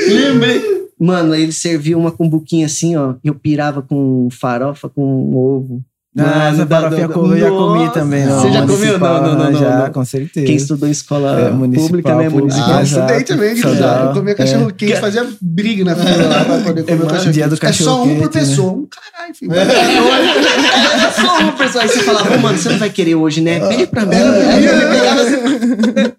Lembrei. 0.00 0.74
Mano, 0.98 1.34
ele 1.34 1.52
servia 1.52 1.98
uma 1.98 2.10
cumbuquinha 2.10 2.64
assim, 2.66 2.96
ó. 2.96 3.14
Eu 3.22 3.34
pirava 3.34 3.82
com 3.82 4.28
farofa 4.30 4.88
com 4.88 5.36
ovo. 5.36 5.84
Ah, 6.16 6.50
essa 6.52 6.64
da- 6.64 6.80
farofinha 6.82 7.08
com 7.08 7.26
eu 7.32 7.38
já 7.38 7.48
comi 7.50 7.78
Nossa, 7.80 7.90
também. 7.92 8.24
não. 8.24 8.40
Você 8.40 8.52
já 8.52 8.60
comeu? 8.60 8.76
Municipal, 8.78 9.22
Não, 9.22 9.34
não, 9.36 9.50
não, 9.50 9.60
Já, 9.60 9.78
não. 9.84 9.90
com 9.92 10.04
certeza. 10.04 10.46
Quem 10.46 10.54
estudou 10.54 10.88
em 10.88 10.92
escola 10.92 11.40
É, 11.40 11.50
municipal, 11.50 11.86
pública, 11.88 12.14
né? 12.14 12.28
Municipal. 12.28 12.70
Ah, 12.70 12.76
Ah, 12.78 12.82
estudei 12.84 13.24
também, 13.24 13.50
Exato. 13.50 14.04
eu 14.06 14.12
comia 14.14 14.34
cachorro 14.36 14.72
quente, 14.72 14.96
fazia 15.00 15.26
briga 15.40 15.84
na 15.84 15.96
fila 15.96 16.26
lá 16.28 16.44
pra 16.44 16.58
poder 16.58 16.84
comer 16.84 17.00
É, 17.02 17.04
o 17.04 17.06
cachorro 17.08 17.32
dia 17.32 17.48
do 17.48 17.56
quente. 17.56 17.82
É 17.82 17.84
só 17.84 18.04
um 18.04 18.14
por 18.14 18.22
né? 18.22 18.28
pessoa. 18.28 18.72
Um 18.72 18.86
caralho, 18.86 19.34
filho. 19.34 19.52
Era 19.54 21.12
só 21.12 21.38
uma 21.40 21.52
pessoa. 21.52 21.82
Aí 21.82 21.88
você 21.88 22.00
falava, 22.04 22.34
"Ô, 22.36 22.38
mano, 22.38 22.58
você 22.58 22.68
não 22.68 22.78
vai 22.78 22.90
querer 22.90 23.14
hoje, 23.16 23.40
né? 23.40 23.58
Pede 23.68 23.86
pra 23.88 24.06
mim. 24.06 24.14
Aí 24.14 24.64
eu 24.66 24.72
pegava 24.88 25.20
assim. 25.22 26.12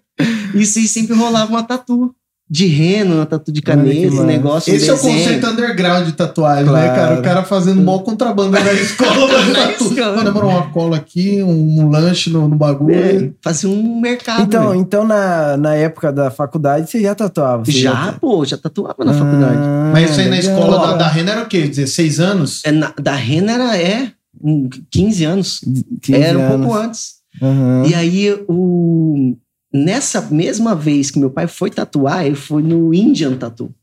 Isso 0.54 0.78
aí 0.78 0.88
sempre 0.88 1.16
rolava 1.16 1.50
uma 1.50 1.62
tatu. 1.62 2.14
De 2.48 2.66
reno, 2.66 3.16
uma 3.16 3.26
tatu 3.26 3.50
de 3.50 3.60
caneta, 3.60 4.06
um 4.06 4.10
massa. 4.10 4.24
negócio, 4.24 4.72
um 4.72 4.76
Esse 4.76 4.88
é 4.88 4.92
o 4.92 4.98
conceito 4.98 5.44
underground 5.48 6.06
de 6.06 6.12
tatuagem, 6.12 6.64
né, 6.64 6.70
Claro. 6.70 6.94
cara? 6.94 7.18
O 7.18 7.22
cara 7.22 7.42
fazendo 7.42 7.82
mó 7.82 7.98
contrabando 7.98 8.52
na 8.52 8.72
escola. 8.72 9.26
Na 9.42 9.46
na 9.48 9.54
tatu. 9.66 9.94
Mano, 9.96 10.40
uma 10.48 10.70
cola 10.70 10.96
aqui, 10.96 11.42
um, 11.42 11.80
um 11.80 11.90
lanche 11.90 12.30
no, 12.30 12.46
no 12.46 12.54
bagulho. 12.54 12.94
É, 12.94 13.30
fazia 13.42 13.68
um 13.68 14.00
mercado. 14.00 14.42
Então, 14.42 14.68
velho. 14.68 14.80
então 14.80 15.04
na, 15.04 15.56
na 15.56 15.74
época 15.74 16.12
da 16.12 16.30
faculdade, 16.30 16.88
você 16.88 17.00
já 17.02 17.16
tatuava? 17.16 17.64
Você 17.64 17.72
já, 17.72 18.12
pô, 18.20 18.44
já 18.44 18.56
tatuava 18.56 19.04
na 19.04 19.12
faculdade. 19.12 19.58
Ah, 19.60 19.90
Mas 19.92 20.10
isso 20.12 20.20
aí 20.20 20.28
na 20.28 20.38
escola 20.38 20.78
da, 20.86 20.96
da 20.98 21.08
Rena 21.08 21.32
era 21.32 21.42
o 21.42 21.46
quê? 21.46 21.62
16 21.66 22.20
anos? 22.20 22.62
É, 22.64 22.70
na- 22.70 22.94
da 23.00 23.14
Rena 23.16 23.52
era, 23.54 23.76
é, 23.76 24.12
um, 24.40 24.68
15 24.90 25.24
anos. 25.24 25.60
15 26.00 26.22
era 26.22 26.38
um 26.38 26.42
anos. 26.42 26.66
pouco 26.66 26.80
antes. 26.80 27.10
Aham. 27.42 27.84
E 27.88 27.94
aí, 27.94 28.32
o... 28.48 29.36
nessa 29.72 30.20
mesma 30.22 30.74
vez 30.74 31.10
que 31.10 31.18
meu 31.18 31.30
pai 31.30 31.46
foi 31.46 31.70
tatuar, 31.70 32.26
ele 32.26 32.34
foi 32.34 32.62
no 32.62 32.92
Indian 32.92 33.36
Tattoo. 33.36 33.74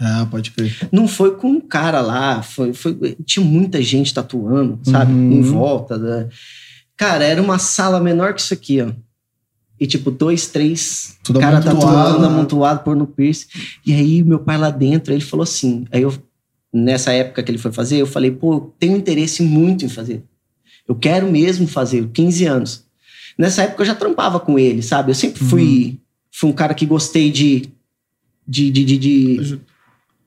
Ah, 0.00 0.26
pode 0.30 0.52
crer. 0.52 0.88
Não 0.92 1.08
foi 1.08 1.34
com 1.36 1.48
um 1.48 1.60
cara 1.60 2.00
lá, 2.00 2.40
foi, 2.42 2.72
foi, 2.72 3.16
tinha 3.24 3.44
muita 3.44 3.82
gente 3.82 4.14
tatuando, 4.14 4.78
sabe? 4.84 5.12
Uhum. 5.12 5.32
Em 5.32 5.42
volta. 5.42 5.98
Da... 5.98 6.28
Cara, 6.96 7.24
era 7.24 7.42
uma 7.42 7.58
sala 7.58 8.00
menor 8.00 8.32
que 8.32 8.40
isso 8.40 8.54
aqui, 8.54 8.80
ó. 8.80 8.92
E 9.80 9.86
tipo, 9.86 10.10
dois, 10.10 10.48
três 10.48 11.16
Tudo 11.22 11.38
cara 11.38 11.60
tatuando, 11.60 12.20
né? 12.20 12.26
amontoado, 12.26 12.82
por 12.82 12.96
no 12.96 13.06
piercing. 13.06 13.46
E 13.86 13.92
aí, 13.92 14.22
meu 14.24 14.40
pai 14.40 14.58
lá 14.58 14.70
dentro, 14.70 15.12
ele 15.12 15.20
falou 15.20 15.44
assim. 15.44 15.84
Aí 15.92 16.02
eu 16.02 16.12
nessa 16.72 17.12
época 17.12 17.42
que 17.42 17.50
ele 17.50 17.58
foi 17.58 17.72
fazer, 17.72 17.96
eu 17.96 18.06
falei, 18.06 18.30
pô, 18.30 18.54
eu 18.54 18.74
tenho 18.78 18.96
interesse 18.96 19.42
muito 19.42 19.84
em 19.84 19.88
fazer. 19.88 20.22
Eu 20.86 20.94
quero 20.94 21.30
mesmo 21.30 21.66
fazer, 21.66 22.08
15 22.08 22.44
anos. 22.46 22.87
Nessa 23.38 23.62
época 23.62 23.82
eu 23.82 23.86
já 23.86 23.94
trampava 23.94 24.40
com 24.40 24.58
ele, 24.58 24.82
sabe? 24.82 25.10
Eu 25.10 25.14
sempre 25.14 25.44
fui, 25.44 25.98
fui 26.32 26.50
um 26.50 26.52
cara 26.52 26.74
que 26.74 26.84
gostei 26.84 27.30
de. 27.30 27.68
de, 28.46 28.70
de, 28.70 28.84
de, 28.84 28.98
de, 28.98 29.60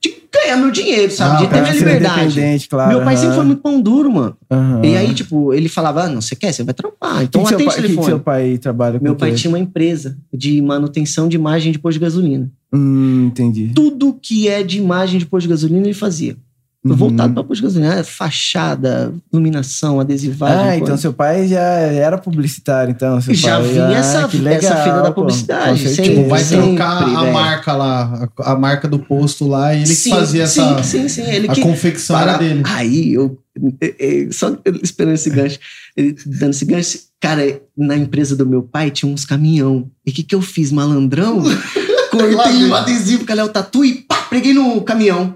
de 0.01 0.13
ganhar 0.31 0.55
meu 0.55 0.71
dinheiro, 0.71 1.11
sabe? 1.11 1.35
Ah, 1.35 1.45
de 1.45 1.53
ter 1.53 1.61
minha 1.61 1.73
liberdade. 1.73 2.67
claro. 2.69 2.89
Meu 2.89 3.03
pai 3.03 3.17
sempre 3.17 3.35
foi 3.35 3.43
muito 3.43 3.61
pão 3.61 3.81
duro, 3.81 4.11
mano. 4.11 4.37
Aham. 4.49 4.81
E 4.85 4.95
aí, 4.95 5.13
tipo, 5.13 5.53
ele 5.53 5.67
falava: 5.67 6.03
ah, 6.03 6.09
não, 6.09 6.21
você 6.21 6.35
quer? 6.35 6.53
Você 6.53 6.63
vai 6.63 6.73
trampar. 6.73 7.23
Então 7.23 7.43
que 7.43 7.53
atende 7.53 7.65
pai, 7.65 7.73
o 7.73 7.75
que 7.75 7.81
que 7.81 7.87
telefone. 7.87 8.07
seu 8.07 8.19
pai 8.19 8.57
trabalha 8.57 8.97
com 8.97 9.03
Meu 9.03 9.15
pai 9.15 9.33
tinha 9.33 9.51
uma 9.51 9.59
empresa 9.59 10.17
de 10.33 10.61
manutenção 10.61 11.27
de 11.27 11.35
imagem 11.35 11.71
de 11.71 11.79
posto 11.79 11.95
de 11.95 11.99
gasolina. 11.99 12.49
Hum, 12.73 13.25
entendi. 13.27 13.71
Tudo 13.75 14.17
que 14.21 14.47
é 14.47 14.63
de 14.63 14.77
imagem 14.77 15.19
de 15.19 15.25
posto 15.25 15.43
de 15.43 15.49
gasolina 15.49 15.85
ele 15.85 15.93
fazia. 15.93 16.37
Uhum. 16.83 16.95
Voltado 16.95 17.43
para 17.43 17.55
de 17.55 17.61
gasolina. 17.61 17.93
Era 17.93 18.03
Fachada, 18.03 19.13
iluminação, 19.31 19.99
adesivagem. 19.99 20.57
Ah, 20.57 20.63
coisa. 20.69 20.77
então 20.83 20.97
seu 20.97 21.13
pai 21.13 21.47
já 21.47 21.59
era 21.61 22.17
publicitário, 22.17 22.91
então. 22.91 23.21
Seu 23.21 23.35
Já 23.35 23.59
pai, 23.59 23.67
vinha 23.69 23.87
ah, 23.87 23.93
essa- 23.93 24.27
que 24.27 24.37
essa 24.37 24.43
legal, 24.43 24.83
fila 24.83 24.95
da 25.01 25.11
pô, 25.11 25.21
publicidade, 25.21 25.77
certeza. 25.79 26.01
Tipo, 26.01 26.27
vai 26.27 26.43
Sempre, 26.43 26.67
trocar 26.69 27.03
a 27.03 27.21
velho. 27.21 27.33
marca 27.33 27.73
lá, 27.73 28.27
a, 28.39 28.51
a 28.53 28.55
marca 28.57 28.87
do 28.87 28.97
posto 28.97 29.47
lá, 29.47 29.73
e 29.75 29.77
ele 29.77 29.85
que 29.89 29.93
sim, 29.95 30.09
fazia 30.09 30.47
sim, 30.47 30.61
essa. 30.61 30.83
Sim, 30.83 31.07
sim, 31.07 31.21
Ele 31.21 31.47
A 31.49 31.53
que 31.53 31.61
confecção 31.61 32.17
para- 32.17 32.31
era 32.31 32.39
dele. 32.39 32.63
Aí 32.65 33.13
eu. 33.13 33.37
eh, 33.79 33.95
eh, 33.99 34.27
Só 34.31 34.57
esperando 34.81 35.13
esse 35.13 35.29
gancho. 35.29 35.59
Ele 35.95 36.15
dando 36.25 36.49
esse 36.51 36.65
gancho. 36.65 36.97
Cara, 37.19 37.61
na 37.77 37.95
empresa 37.95 38.35
do 38.35 38.43
meu 38.47 38.63
pai 38.63 38.89
tinha 38.89 39.11
uns 39.13 39.23
caminhão. 39.23 39.87
E 40.03 40.09
o 40.09 40.13
que, 40.15 40.23
que 40.23 40.33
eu 40.33 40.41
fiz, 40.41 40.71
malandrão? 40.71 41.43
Cortei 42.09 42.65
um 42.65 42.73
adesivo, 42.73 43.23
Calhau 43.23 43.47
Tatu 43.49 43.85
e 43.85 43.93
pá, 44.01 44.15
preguei 44.29 44.53
no 44.53 44.81
caminhão. 44.81 45.35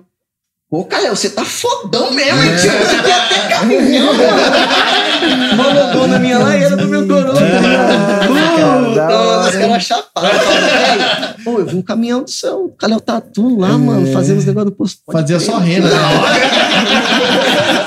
Ô, 0.70 0.84
Calhau, 0.84 1.16
você 1.16 1.30
tá 1.30 1.46
fodão 1.46 2.12
mesmo, 2.12 2.42
hein, 2.42 2.56
tio? 2.56 2.72
Você 2.72 3.02
quer 3.04 3.14
até 3.14 3.48
caminhão, 3.50 4.12
mano. 5.30 5.56
Malogona 5.56 6.20
minha 6.20 6.40
lá 6.40 6.58
e 6.58 6.64
era 6.64 6.76
do 6.78 6.88
meu 6.88 7.08
coroa. 7.08 7.34
da 7.34 8.28
Puta, 8.28 9.18
hora, 9.18 9.50
os 9.50 9.56
caras 9.56 9.90
"Ei, 9.90 11.44
Pô, 11.44 11.60
eu 11.60 11.66
vi 11.66 11.76
um 11.76 11.82
caminhão 11.82 12.24
do 12.24 12.30
seu 12.30 12.74
Calhau 12.80 13.00
Tatu 13.00 13.60
lá, 13.60 13.78
mano, 13.78 14.12
fazendo 14.12 14.40
os 14.40 14.46
negócios 14.46 14.72
do 14.72 14.76
posto. 14.76 15.00
Fazia 15.12 15.40
só 15.40 15.58
renda. 15.58 15.90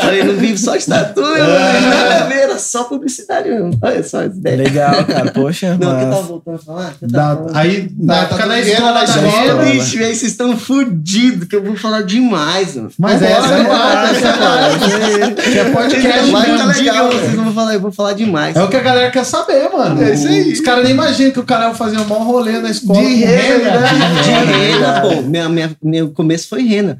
Falei, 0.00 0.25
não 0.25 0.35
vive 0.35 0.57
só 0.59 0.76
de 0.76 0.87
tatu, 0.87 1.21
É. 1.21 1.38
mano. 1.40 1.88
Nada 1.90 2.14
a 2.25 2.26
ver, 2.28 2.38
era 2.38 2.59
só 2.59 2.85
publicidade 2.85 3.49
mesmo. 3.49 3.78
Olha 3.83 4.02
só 4.02 4.21
as 4.21 4.37
ideias. 4.37 4.59
Legal, 4.59 5.04
cara. 5.04 5.30
Poxa, 5.33 5.76
Não, 5.78 5.92
o 5.92 5.97
que 5.99 6.02
eu 6.04 6.07
mas... 6.09 6.16
tava 6.16 6.23
voltando 6.28 6.54
a 6.54 6.59
falar? 6.59 6.92
O 7.00 7.04
eu 7.04 7.09
Da- 7.09 7.18
tava 7.18 7.37
falando? 7.40 7.57
aí, 7.57 7.90
na 7.99 8.14
Tá, 8.14 8.21
época 8.23 8.38
tá 8.42 8.47
da 8.49 8.61
escola, 8.61 8.92
da 8.92 8.99
na 8.99 9.04
escola. 9.04 9.62
É, 9.68 9.73
bicho, 9.73 9.99
aí 9.99 10.04
vocês 10.14 10.23
estão 10.23 10.57
fodidos, 10.57 11.49
que 11.49 11.57
eu 11.57 11.62
vou 11.64 11.76
falar 11.76 12.02
demais, 12.02 12.76
mano. 12.76 12.90
Mas 12.99 13.21
essa 13.23 13.54
é 13.54 13.59
vambora, 13.59 13.78
parte, 13.78 14.16
essa 14.16 14.28
é 14.28 14.33
parte. 14.33 15.40
Que 15.50 15.59
é 15.59 15.64
podcast 15.71 16.30
Vai 16.30 16.57
tá 16.59 16.64
legal, 16.64 17.11
vocês 17.28 17.37
não 17.37 17.44
vão 17.44 17.54
falar, 17.54 17.75
eu 17.75 17.80
vou 17.80 17.92
falar 17.92 18.12
demais. 18.12 18.56
É 18.56 18.62
o 18.62 18.68
que 18.68 18.76
a 18.76 18.80
galera 18.80 19.11
quer 19.11 19.25
saber, 19.25 19.68
mano. 19.70 20.02
É 20.02 20.14
isso 20.14 20.26
aí. 20.28 20.52
Os 20.52 20.61
caras 20.61 20.85
nem 20.85 20.92
imaginam 20.92 21.30
que 21.30 21.40
o 21.40 21.44
cara 21.44 21.68
ia 21.68 21.75
fazer 21.75 21.99
um 21.99 22.04
maior 22.04 22.25
rolê 22.25 22.58
na 22.61 22.70
escola. 22.70 23.00
De 23.00 23.06
com 23.06 23.26
renda, 23.26 23.80
né? 23.80 23.88
De 24.23 24.52
rena, 24.58 25.00
pô. 25.00 25.23
Minha, 25.23 25.49
minha- 25.49 25.76
meu 25.82 26.11
começo 26.11 26.49
foi 26.49 26.62
rena. 26.62 26.92
O 26.94 26.99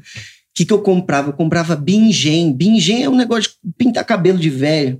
que, 0.55 0.65
que 0.65 0.73
eu 0.73 0.79
comprava? 0.81 1.29
Eu 1.29 1.33
comprava 1.33 1.75
bingem. 1.75 2.51
Bingem 2.51 3.03
é 3.03 3.09
um 3.09 3.15
negócio 3.15 3.51
de 3.63 3.71
pintar 3.77 4.03
cabelo 4.03 4.37
de 4.37 4.49
velho. 4.49 4.99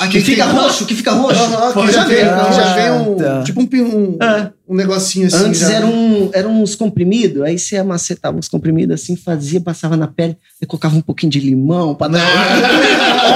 Aqui 0.00 0.12
Que 0.12 0.20
fica 0.22 0.46
tem- 0.46 0.54
roxo, 0.54 0.86
que 0.86 0.94
fica 0.94 1.12
roxo. 1.12 1.40
Que 1.74 1.92
já 1.92 2.04
vem, 2.04 2.16
vi. 2.16 2.24
já 2.24 2.74
vem 2.74 2.88
Ah, 2.88 2.92
um. 2.94 3.16
tá. 3.16 3.42
Tipo 3.42 3.60
um, 3.60 3.68
um, 3.84 4.16
É. 4.22 4.50
um 4.66 4.74
negocinho 4.74 5.26
assim. 5.26 5.36
Antes 5.44 5.60
já. 5.60 5.72
eram, 5.72 5.92
um, 5.92 6.30
eram 6.32 6.62
uns 6.62 6.74
comprimidos, 6.74 7.42
aí 7.42 7.58
você 7.58 7.76
amacetava 7.76 8.38
os 8.38 8.48
comprimidos 8.48 8.94
assim, 9.02 9.14
fazia, 9.14 9.60
passava 9.60 9.98
na 9.98 10.06
pele, 10.06 10.38
e 10.60 10.64
colocava 10.64 10.96
um 10.96 11.02
pouquinho 11.02 11.30
de 11.30 11.38
limão 11.38 11.94
pra 11.94 12.08
dar. 12.08 12.20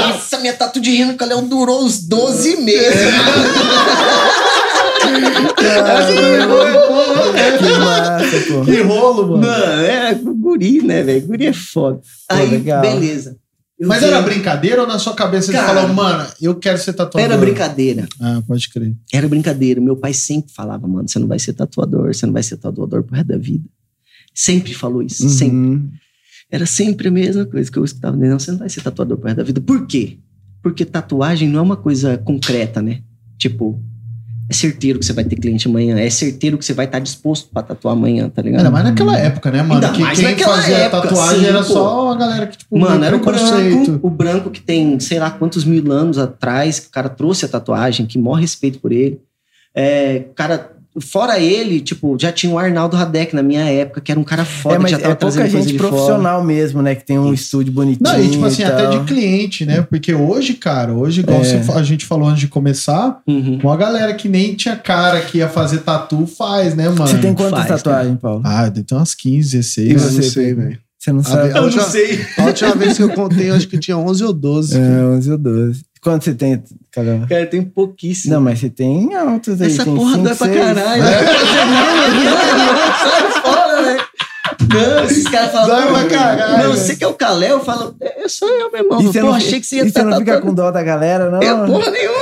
Nossa, 0.08 0.38
minha 0.38 0.54
tatu 0.54 0.80
de 0.80 0.90
reno 0.94 1.14
Calhau 1.14 1.42
durou 1.42 1.84
uns 1.84 1.98
12 2.02 2.56
meses. 2.56 3.12
Que 8.30 8.52
pô. 8.52 8.64
Que 8.64 8.80
rolo, 8.82 9.28
mano. 9.28 9.46
Mano, 9.46 9.82
é 9.84 10.14
guri, 10.14 10.82
né, 10.82 11.02
velho? 11.02 11.26
Guri 11.26 11.46
é 11.46 11.52
foda. 11.52 11.96
Pô, 12.28 12.34
Aí, 12.36 12.48
legal. 12.48 12.80
beleza. 12.80 13.36
Eu 13.84 13.88
Mas 13.88 14.02
era 14.02 14.22
brincadeira 14.22 14.80
ou 14.80 14.88
na 14.88 14.98
sua 14.98 15.14
cabeça 15.14 15.48
você 15.48 15.52
Cara, 15.52 15.74
falou, 15.74 15.94
mano, 15.94 16.26
eu 16.40 16.54
quero 16.54 16.78
ser 16.78 16.94
tatuador? 16.94 17.20
Era 17.20 17.36
brincadeira. 17.36 18.08
Ah, 18.18 18.42
pode 18.46 18.70
crer. 18.70 18.94
Era 19.12 19.28
brincadeira. 19.28 19.80
Meu 19.80 19.94
pai 19.94 20.14
sempre 20.14 20.52
falava, 20.52 20.88
mano, 20.88 21.06
você 21.06 21.18
não 21.18 21.28
vai 21.28 21.38
ser 21.38 21.52
tatuador, 21.52 22.14
você 22.14 22.24
não 22.24 22.32
vai 22.32 22.42
ser 22.42 22.56
tatuador 22.56 23.02
pro 23.02 23.14
resto 23.14 23.28
da 23.28 23.36
vida. 23.36 23.68
Sempre 24.34 24.72
falou 24.72 25.02
isso, 25.02 25.28
sempre. 25.28 25.56
Uhum. 25.56 25.90
Era 26.50 26.64
sempre 26.64 27.08
a 27.08 27.10
mesma 27.10 27.44
coisa 27.44 27.70
que 27.70 27.78
eu 27.78 27.84
escutava. 27.84 28.16
Não, 28.16 28.38
você 28.38 28.50
não 28.50 28.58
vai 28.58 28.68
ser 28.68 28.80
tatuador 28.80 29.18
pro 29.18 29.26
resto 29.26 29.36
da 29.38 29.44
vida. 29.44 29.60
Por 29.60 29.86
quê? 29.86 30.18
Porque 30.62 30.84
tatuagem 30.84 31.48
não 31.48 31.58
é 31.58 31.62
uma 31.62 31.76
coisa 31.76 32.16
concreta, 32.16 32.80
né? 32.80 33.02
Tipo, 33.38 33.82
é 34.48 34.52
certeiro 34.52 34.98
que 34.98 35.06
você 35.06 35.12
vai 35.12 35.24
ter 35.24 35.36
cliente 35.36 35.66
amanhã. 35.66 35.98
É 35.98 36.10
certeiro 36.10 36.58
que 36.58 36.64
você 36.64 36.74
vai 36.74 36.84
estar 36.84 36.98
disposto 36.98 37.48
pra 37.50 37.62
tatuar 37.62 37.94
amanhã, 37.94 38.28
tá 38.28 38.42
ligado? 38.42 38.60
Ainda 38.60 38.70
mais 38.70 38.84
naquela 38.84 39.16
época, 39.16 39.50
né, 39.50 39.62
mano? 39.62 39.74
Ainda 39.74 39.90
que 39.90 40.00
mais 40.02 40.18
quem 40.18 40.28
naquela 40.28 40.56
fazia 40.56 40.76
época, 40.76 41.02
tatuagem 41.08 41.40
sim, 41.40 41.46
era 41.46 41.58
pô. 41.58 41.64
só 41.64 42.12
a 42.12 42.16
galera 42.16 42.46
que, 42.46 42.58
tipo, 42.58 42.78
Mano, 42.78 43.04
era 43.04 43.16
o 43.16 43.20
branco, 43.20 44.00
o 44.02 44.10
branco 44.10 44.50
que 44.50 44.60
tem, 44.60 45.00
sei 45.00 45.18
lá, 45.18 45.30
quantos 45.30 45.64
mil 45.64 45.90
anos 45.90 46.18
atrás, 46.18 46.78
que 46.78 46.88
o 46.88 46.90
cara 46.90 47.08
trouxe 47.08 47.46
a 47.46 47.48
tatuagem, 47.48 48.06
que 48.06 48.18
maior 48.18 48.34
respeito 48.34 48.78
por 48.78 48.92
ele. 48.92 49.20
É, 49.74 50.26
cara, 50.34 50.73
fora 51.00 51.38
ele, 51.40 51.80
tipo, 51.80 52.16
já 52.20 52.30
tinha 52.30 52.52
o 52.52 52.58
Arnaldo 52.58 52.96
Radek 52.96 53.34
na 53.34 53.42
minha 53.42 53.64
época, 53.64 54.00
que 54.00 54.10
era 54.12 54.20
um 54.20 54.24
cara 54.24 54.44
foda, 54.44 54.74
É, 54.74 54.76
que 54.78 54.82
mas 54.82 54.90
já 54.92 54.98
tava 54.98 55.12
é 55.12 55.16
pouca 55.16 55.48
gente 55.48 55.66
de 55.72 55.78
fora. 55.78 55.88
profissional 55.90 56.44
mesmo, 56.44 56.80
né? 56.82 56.94
Que 56.94 57.04
tem 57.04 57.18
um 57.18 57.32
Isso. 57.32 57.44
estúdio 57.44 57.72
bonitinho. 57.72 58.08
Não, 58.08 58.22
e 58.24 58.30
tipo 58.30 58.44
assim, 58.44 58.62
e 58.62 58.64
até 58.64 58.86
de 58.88 59.00
cliente, 59.04 59.64
né? 59.66 59.82
Porque 59.82 60.14
hoje, 60.14 60.54
cara, 60.54 60.92
hoje, 60.92 61.20
igual 61.20 61.40
É. 61.42 61.78
a 61.78 61.82
gente 61.82 62.04
falou 62.06 62.28
antes 62.28 62.40
de 62.40 62.48
começar, 62.48 63.20
Uhum. 63.26 63.58
uma 63.62 63.76
galera 63.76 64.14
que 64.14 64.28
nem 64.28 64.54
tinha 64.54 64.76
cara 64.76 65.20
que 65.20 65.38
ia 65.38 65.48
fazer 65.48 65.78
tatu 65.78 66.26
faz, 66.26 66.74
né, 66.74 66.88
mano? 66.88 67.06
Você 67.06 67.18
tem 67.18 67.34
quantas 67.34 67.66
Faz, 67.66 67.82
tatuagens, 67.82 68.18
Paulo? 68.20 68.42
Ah, 68.44 68.68
deve 68.68 68.86
ter 68.86 68.94
umas 68.94 69.14
15, 69.14 69.56
Eu 69.56 69.60
16. 69.62 70.02
você, 70.02 70.14
não 70.14 70.22
sei, 70.22 70.54
velho. 70.54 70.78
Você 70.98 71.12
não 71.12 71.22
sabe? 71.22 71.52
a 71.58 71.60
última, 71.60 71.82
sei. 71.82 72.20
a 72.38 72.44
última 72.44 72.74
vez 72.76 72.96
que 72.96 73.02
eu 73.02 73.10
contei, 73.10 73.50
eu 73.50 73.54
acho 73.54 73.68
que 73.68 73.78
tinha 73.78 73.96
11 73.98 74.24
ou 74.24 74.32
12. 74.32 74.78
É, 74.78 74.80
11 75.04 75.32
ou 75.32 75.38
12. 75.38 75.82
Quanto 76.00 76.24
você 76.24 76.34
tem, 76.34 76.62
Carol? 76.94 77.26
Cara, 77.28 77.46
tem 77.46 77.62
pouquíssimo. 77.62 78.34
Não, 78.34 78.40
mas 78.40 78.58
você 78.60 78.70
tem 78.70 79.14
altos 79.14 79.60
aí. 79.60 79.68
Essa 79.72 79.84
tem 79.84 79.94
porra 79.96 80.12
cinco, 80.12 80.24
dói 80.24 80.34
pra 80.34 80.46
seis. 80.46 80.58
caralho. 80.58 81.02
Sai 83.02 83.42
fora, 83.42 83.82
né? 83.82 83.98
Não, 84.72 85.04
esses 85.04 85.24
caras 85.28 85.52
falam. 85.52 85.68
Dói 85.68 85.86
pra 85.92 86.02
"Pô, 86.02 86.08
caralho, 86.08 86.52
Não, 86.52 86.58
velho." 86.58 86.70
você 86.76 86.96
que 86.96 87.04
é 87.04 87.06
o 87.06 87.14
Calé, 87.14 87.50
eu 87.50 87.64
falo, 87.64 87.94
é, 88.00 88.28
sou 88.28 88.48
eu, 88.48 88.70
meu 88.70 88.82
irmão. 88.82 89.00
E 89.00 89.04
você 89.06 89.20
Pô, 89.20 89.26
não, 89.26 89.34
achei 89.34 89.60
que 89.60 89.66
você 89.66 89.76
ia 89.76 89.84
e 89.84 89.90
você 89.90 90.02
não 90.02 90.10
tá 90.10 90.18
fica 90.18 90.40
com 90.40 90.54
dó 90.54 90.70
da 90.70 90.82
galera, 90.82 91.30
não? 91.30 91.38
É 91.40 91.66
porra 91.66 91.90
nenhuma. 91.90 92.18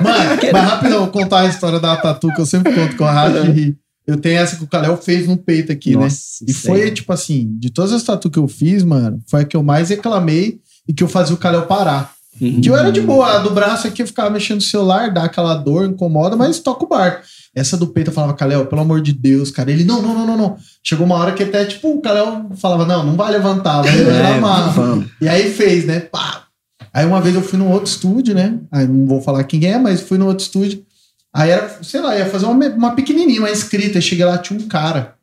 Mano, 0.00 0.40
mas 0.52 0.64
rapidão, 0.64 0.92
eu 0.94 1.00
vou 1.00 1.08
contar 1.08 1.40
a 1.40 1.46
história 1.46 1.78
da 1.80 1.96
tatu 1.96 2.32
que 2.34 2.40
eu 2.40 2.46
sempre 2.46 2.72
conto 2.72 2.96
com 2.96 3.04
a 3.04 3.12
Rádio 3.12 3.42
Ri. 3.52 3.76
Eu 4.06 4.16
tenho 4.16 4.38
essa 4.38 4.56
que 4.56 4.64
o 4.64 4.66
Kalel 4.66 4.96
fez 4.96 5.26
no 5.26 5.36
peito 5.36 5.70
aqui, 5.70 5.90
né? 5.94 6.04
Nossa, 6.04 6.42
E 6.46 6.50
isso 6.50 6.66
foi, 6.66 6.90
tipo 6.90 7.12
assim, 7.12 7.46
de 7.58 7.70
todas 7.70 7.92
as 7.92 8.02
tatu 8.02 8.30
que 8.30 8.38
eu 8.38 8.48
fiz, 8.48 8.82
mano, 8.82 9.20
foi 9.28 9.42
a 9.42 9.44
que 9.44 9.54
eu 9.56 9.62
mais 9.62 9.90
reclamei 9.90 10.60
e 10.88 10.94
que 10.94 11.04
eu 11.04 11.08
fazia 11.08 11.34
o 11.34 11.38
Kalel 11.38 11.66
parar. 11.66 12.10
Uhum. 12.40 12.60
Que 12.60 12.70
eu 12.70 12.76
era 12.76 12.92
de 12.92 13.00
boa, 13.00 13.36
a 13.36 13.38
do 13.38 13.50
braço 13.50 13.86
aqui 13.86 14.02
eu 14.02 14.06
ficava 14.06 14.30
mexendo 14.30 14.56
no 14.56 14.62
celular, 14.62 15.10
dá 15.12 15.24
aquela 15.24 15.54
dor, 15.54 15.86
incomoda, 15.86 16.36
mas 16.36 16.60
toca 16.60 16.84
o 16.84 16.88
barco. 16.88 17.22
Essa 17.54 17.76
do 17.76 17.88
peito 17.88 18.10
eu 18.10 18.14
falava, 18.14 18.34
Kalel, 18.34 18.66
pelo 18.66 18.82
amor 18.82 19.00
de 19.00 19.12
Deus, 19.12 19.50
cara. 19.50 19.70
Ele, 19.70 19.84
não, 19.84 20.00
não, 20.00 20.14
não, 20.14 20.26
não, 20.26 20.36
não. 20.36 20.56
Chegou 20.82 21.04
uma 21.04 21.16
hora 21.16 21.32
que 21.32 21.42
até, 21.42 21.64
tipo, 21.64 21.88
o 21.90 22.00
Kalel 22.00 22.46
falava, 22.56 22.84
não, 22.86 23.04
não 23.04 23.16
vai 23.16 23.32
levantar, 23.32 23.82
vai 23.82 23.96
levantar 23.96 24.36
É, 24.36 24.38
uma... 24.38 24.68
vamos. 24.68 25.06
E 25.20 25.28
aí 25.28 25.50
fez, 25.50 25.84
né? 25.84 26.00
Pá. 26.00 26.44
Aí 26.92 27.04
uma 27.04 27.20
vez 27.20 27.34
eu 27.34 27.42
fui 27.42 27.58
num 27.58 27.70
outro 27.70 27.88
estúdio, 27.88 28.34
né? 28.34 28.58
Aí 28.70 28.86
não 28.86 29.06
vou 29.06 29.20
falar 29.20 29.44
quem 29.44 29.66
é, 29.66 29.78
mas 29.78 30.00
fui 30.00 30.18
num 30.18 30.26
outro 30.26 30.44
estúdio. 30.44 30.84
Aí 31.32 31.50
era, 31.50 31.78
sei 31.82 32.00
lá, 32.00 32.16
ia 32.16 32.26
fazer 32.26 32.46
uma, 32.46 32.66
uma 32.68 32.94
pequenininha, 32.94 33.40
uma 33.40 33.50
escrita. 33.50 33.98
Aí 33.98 34.02
cheguei 34.02 34.24
lá, 34.24 34.38
tinha 34.38 34.58
um 34.58 34.66
cara. 34.68 35.14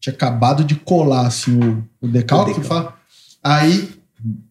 Tinha 0.00 0.12
acabado 0.12 0.64
de 0.64 0.74
colar, 0.76 1.26
assim, 1.26 1.58
o, 1.58 1.84
o 2.00 2.08
decalque, 2.08 2.52
O 2.52 2.54
que 2.54 2.60
fala. 2.62 2.94
Aí, 3.42 3.88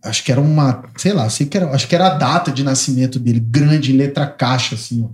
acho 0.03 0.23
que 0.23 0.31
era 0.31 0.41
uma, 0.41 0.83
sei 0.97 1.13
lá, 1.13 1.29
sei 1.29 1.45
que 1.45 1.57
era, 1.57 1.69
acho 1.71 1.87
que 1.87 1.95
era 1.95 2.07
a 2.07 2.17
data 2.17 2.51
de 2.51 2.63
nascimento 2.63 3.19
dele, 3.19 3.39
grande, 3.39 3.91
letra 3.91 4.25
caixa, 4.27 4.75
assim, 4.75 5.03
ó. 5.03 5.09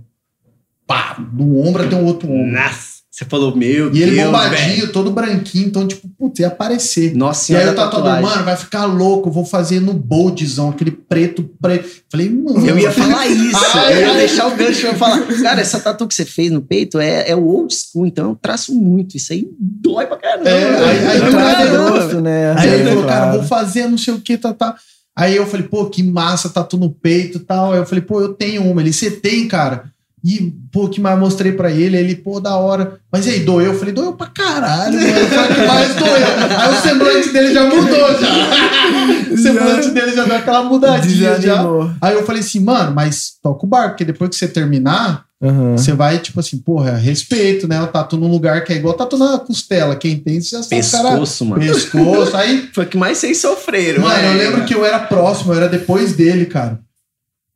Pá, 0.86 1.14
do 1.18 1.58
ombro 1.58 1.84
até 1.84 1.96
o 1.96 2.04
outro 2.04 2.30
ombro. 2.30 2.52
Nossa, 2.52 2.93
você 3.16 3.24
falou, 3.26 3.54
meu 3.56 3.94
E 3.94 4.02
ele 4.02 4.16
Deus, 4.16 4.24
bombadinho, 4.26 4.58
velho. 4.80 4.92
todo 4.92 5.10
branquinho, 5.12 5.66
então, 5.68 5.86
tipo, 5.86 6.08
putz, 6.18 6.40
ia 6.40 6.48
aparecer. 6.48 7.14
Nossa 7.14 7.52
E 7.52 7.56
aí 7.56 7.66
tatuador, 7.66 8.00
tatuagem. 8.02 8.22
mano, 8.22 8.44
vai 8.44 8.56
ficar 8.56 8.86
louco, 8.86 9.28
eu 9.28 9.32
vou 9.32 9.44
fazer 9.44 9.78
no 9.80 9.92
boldzão, 9.94 10.70
aquele 10.70 10.90
preto, 10.90 11.48
preto. 11.62 11.88
Falei, 12.10 12.28
mano. 12.28 12.66
Eu 12.66 12.76
ia 12.76 12.90
falar 12.90 13.24
isso, 13.30 13.56
Ai, 13.76 13.92
eu 13.94 14.00
ia 14.00 14.10
ai. 14.10 14.16
deixar 14.16 14.48
o 14.48 14.56
gancho 14.56 14.86
e 14.88 14.94
falar, 14.96 15.22
cara, 15.42 15.60
essa 15.60 15.78
tatu 15.78 16.08
que 16.08 16.14
você 16.14 16.24
fez 16.24 16.50
no 16.50 16.60
peito 16.60 16.98
é, 16.98 17.30
é 17.30 17.36
o 17.36 17.44
old 17.44 17.72
school, 17.72 18.04
então 18.04 18.30
eu 18.30 18.34
traço 18.42 18.74
muito, 18.74 19.16
isso 19.16 19.32
aí 19.32 19.46
dói 19.60 20.06
pra 20.06 20.16
caramba. 20.16 20.50
É, 20.50 20.64
aí- 20.84 21.06
aí 21.06 21.20
É 21.22 21.28
eu- 21.28 21.30
prazeroso, 21.30 22.20
né? 22.20 22.52
Aí 22.58 22.68
ele 22.68 22.82
É, 22.82 22.86
falou, 22.88 23.04
cara, 23.06 23.32
vou 23.32 23.42
fazer 23.44 23.86
não 23.86 23.96
sei 23.96 24.12
o 24.14 24.20
que, 24.20 24.36
tá, 24.36 24.52
tá. 24.52 24.74
Aí 25.16 25.36
eu 25.36 25.46
falei, 25.46 25.68
pô, 25.68 25.86
que 25.86 26.02
massa, 26.02 26.48
tatu 26.48 26.76
no 26.76 26.90
peito 26.90 27.38
e 27.38 27.40
tal. 27.40 27.72
Aí 27.72 27.78
eu 27.78 27.86
falei, 27.86 28.02
pô, 28.02 28.20
eu 28.20 28.34
tenho 28.34 28.64
uma. 28.68 28.80
Ele, 28.80 28.92
você 28.92 29.08
tem, 29.12 29.46
cara? 29.46 29.84
E, 30.24 30.54
pô, 30.72 30.88
que 30.88 31.02
mais 31.02 31.18
mostrei 31.18 31.52
pra 31.52 31.70
ele, 31.70 31.98
ele, 31.98 32.16
pô, 32.16 32.40
da 32.40 32.56
hora. 32.56 32.98
Mas 33.12 33.26
e 33.26 33.30
aí, 33.30 33.40
doeu? 33.40 33.72
Eu 33.72 33.78
falei, 33.78 33.92
doeu 33.92 34.14
pra 34.14 34.26
caralho, 34.28 34.98
mano. 34.98 35.12
O 35.12 35.54
que 35.54 35.66
mais 35.66 35.94
doeu. 35.96 36.58
Aí 36.58 36.72
o 36.72 36.80
semblante 36.80 37.28
dele 37.28 37.52
já 37.52 37.64
mudou, 37.64 38.20
já. 38.20 39.34
O 39.34 39.36
semblante 39.36 39.90
dele 39.90 40.12
já 40.16 40.24
deu 40.24 40.36
aquela 40.36 40.62
mudadinha, 40.62 41.38
já. 41.38 41.62
Aí 42.00 42.14
eu 42.14 42.24
falei 42.24 42.40
assim, 42.40 42.60
mano, 42.60 42.94
mas 42.94 43.32
toca 43.42 43.66
o 43.66 43.68
barco, 43.68 43.90
porque 43.90 44.04
depois 44.06 44.30
que 44.30 44.36
você 44.36 44.48
terminar, 44.48 45.26
Aham. 45.42 45.76
você 45.76 45.92
vai, 45.92 46.18
tipo 46.18 46.40
assim, 46.40 46.56
porra, 46.56 46.92
respeito, 46.92 47.68
né? 47.68 47.82
O 47.82 47.88
tatu 47.88 48.16
num 48.16 48.30
lugar 48.30 48.64
que 48.64 48.72
é 48.72 48.76
igual 48.76 48.94
tatu 48.94 49.18
na 49.18 49.38
costela. 49.38 49.94
Quem 49.94 50.16
tem, 50.16 50.40
você 50.40 50.56
já 50.56 50.62
sabe, 50.62 50.90
cara. 50.90 51.08
Pescoço, 51.10 51.44
mano. 51.44 51.60
Pescoço. 51.62 52.34
Aí 52.34 52.70
Foi 52.72 52.84
o 52.84 52.88
que 52.88 52.96
mais 52.96 53.18
vocês 53.18 53.36
sofreram. 53.38 54.02
Mano, 54.02 54.16
eu 54.16 54.34
né? 54.34 54.44
lembro 54.44 54.64
que 54.64 54.74
eu 54.74 54.86
era 54.86 55.00
próximo, 55.00 55.52
eu 55.52 55.58
era 55.58 55.68
depois 55.68 56.14
dele, 56.14 56.46
cara. 56.46 56.80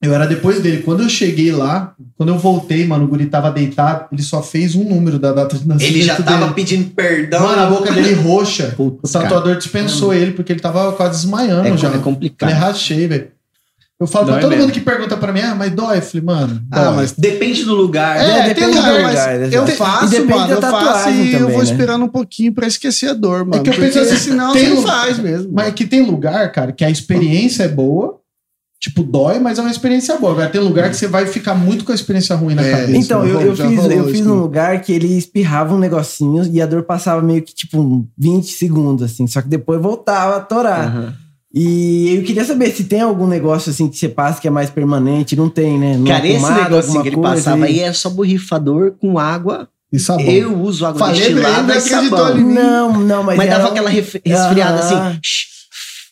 Eu 0.00 0.14
era 0.14 0.26
depois 0.26 0.60
dele. 0.60 0.82
Quando 0.84 1.02
eu 1.02 1.08
cheguei 1.08 1.50
lá, 1.50 1.92
quando 2.16 2.28
eu 2.28 2.38
voltei, 2.38 2.86
mano, 2.86 3.04
o 3.04 3.08
guri 3.08 3.26
tava 3.26 3.50
deitado, 3.50 4.06
ele 4.12 4.22
só 4.22 4.40
fez 4.42 4.76
um 4.76 4.84
número 4.84 5.18
da 5.18 5.32
data 5.32 5.56
de 5.58 5.66
nascimento 5.66 5.92
Ele 5.96 6.02
já 6.04 6.14
tava 6.22 6.42
dele. 6.42 6.54
pedindo 6.54 6.90
perdão. 6.90 7.40
Mano, 7.42 7.62
a 7.62 7.66
boca 7.66 7.92
dele 7.92 8.14
roxa. 8.14 8.74
O 8.78 8.90
Putz, 8.92 9.10
cara. 9.12 9.24
tatuador 9.24 9.56
dispensou 9.56 10.14
ele 10.14 10.32
porque 10.32 10.52
ele 10.52 10.60
tava 10.60 10.92
quase 10.92 11.22
desmaiando 11.22 11.66
É, 11.66 11.76
já. 11.76 11.88
é 11.92 11.98
complicado. 11.98 12.50
rachei, 12.52 13.08
velho. 13.08 13.28
Eu 14.00 14.06
falo 14.06 14.26
Dói 14.26 14.34
pra 14.34 14.42
todo 14.42 14.50
mesmo. 14.50 14.66
mundo 14.66 14.72
que 14.74 14.80
pergunta 14.80 15.16
pra 15.16 15.32
mim, 15.32 15.40
ah, 15.40 15.56
mas 15.56 15.72
dói? 15.72 15.96
Eu 15.98 16.02
falei, 16.02 16.24
mano, 16.24 16.62
Ah, 16.70 16.84
dói. 16.84 16.94
mas 16.94 17.12
Depende 17.18 17.64
do 17.64 17.74
lugar. 17.74 18.16
É, 18.16 18.20
né? 18.28 18.34
tem 18.44 18.54
depende 18.54 18.76
lugar, 18.78 18.94
do 18.96 19.02
mas 19.02 19.18
lugar. 19.18 19.52
eu 19.52 19.66
faço, 19.66 20.04
E 20.04 20.08
depende 20.10 20.32
mano. 20.38 20.52
Eu 20.52 20.60
faço 20.60 21.08
e 21.10 21.32
eu 21.32 21.38
também, 21.40 21.54
vou 21.56 21.64
né? 21.64 21.64
esperando 21.64 22.04
um 22.04 22.08
pouquinho 22.08 22.52
pra 22.52 22.68
esquecer 22.68 23.08
a 23.10 23.14
dor, 23.14 23.44
mano. 23.44 23.64
que 23.64 23.70
eu 23.70 23.74
penso 23.74 23.98
assim, 23.98 24.14
senão 24.16 24.52
tem 24.52 24.72
você 24.76 24.86
faz 24.86 25.18
mesmo. 25.18 25.50
Mas 25.52 25.66
é 25.66 25.70
que 25.72 25.84
tem 25.84 26.02
lugar, 26.06 26.52
cara, 26.52 26.70
que 26.70 26.84
a 26.84 26.90
experiência 26.90 27.64
é 27.64 27.68
boa, 27.68 28.20
tipo, 28.88 29.02
dói, 29.02 29.38
mas 29.38 29.58
é 29.58 29.62
uma 29.62 29.70
experiência 29.70 30.16
boa. 30.16 30.32
Agora 30.32 30.48
tem 30.48 30.60
lugar 30.60 30.88
que 30.90 30.96
você 30.96 31.06
vai 31.06 31.26
ficar 31.26 31.54
muito 31.54 31.84
com 31.84 31.92
a 31.92 31.94
experiência 31.94 32.34
ruim 32.34 32.54
na 32.54 32.62
É, 32.62 32.70
cabeça. 32.70 32.96
Então, 32.96 33.24
eu, 33.26 33.40
eu 33.40 33.54
Já 33.54 33.68
fiz, 33.68 33.84
eu 33.84 34.04
fiz 34.08 34.20
num 34.26 34.40
lugar 34.40 34.80
que 34.80 34.92
ele 34.92 35.16
espirrava 35.16 35.74
um 35.74 35.78
negocinho 35.78 36.44
e 36.52 36.60
a 36.60 36.66
dor 36.66 36.82
passava 36.82 37.20
meio 37.22 37.42
que 37.42 37.54
tipo 37.54 37.78
um 37.80 38.06
20 38.16 38.50
segundos, 38.52 39.02
assim. 39.02 39.26
Só 39.26 39.40
que 39.42 39.48
depois 39.48 39.80
voltava 39.80 40.36
a 40.36 40.40
torar. 40.40 40.86
Aham. 40.88 41.14
E 41.54 42.14
eu 42.14 42.22
queria 42.24 42.44
saber 42.44 42.70
se 42.72 42.84
tem 42.84 43.00
algum 43.00 43.26
negócio 43.26 43.70
assim 43.70 43.88
que 43.88 43.96
você 43.96 44.08
passa 44.08 44.38
que 44.40 44.46
é 44.46 44.50
mais 44.50 44.68
permanente. 44.68 45.34
Não 45.34 45.48
tem, 45.48 45.78
né? 45.78 45.96
Numa 45.96 46.06
Cara, 46.08 46.28
esse 46.28 46.36
pomada, 46.40 46.62
negocinho 46.64 46.86
alguma 46.98 47.02
que 47.02 47.08
ele 47.08 47.16
coisa 47.16 47.34
passava 47.36 47.58
e- 47.60 47.64
aí 47.72 47.80
é 47.80 47.92
só 47.92 48.10
borrifador 48.10 48.92
com 49.00 49.18
água. 49.18 49.68
E 49.90 49.98
sabão. 49.98 50.26
Eu 50.26 50.60
uso 50.60 50.84
água 50.84 50.98
Falei 50.98 51.18
destilada 51.18 51.62
não 51.62 51.74
e 51.74 51.80
sabão. 51.80 52.36
Não, 52.36 53.00
não, 53.00 53.22
mas, 53.24 53.38
Mas 53.38 53.46
era 53.46 53.56
dava 53.56 53.70
aquela 53.70 53.88
resfriada 53.88 54.80
Aham. 54.82 55.08
assim. 55.10 55.20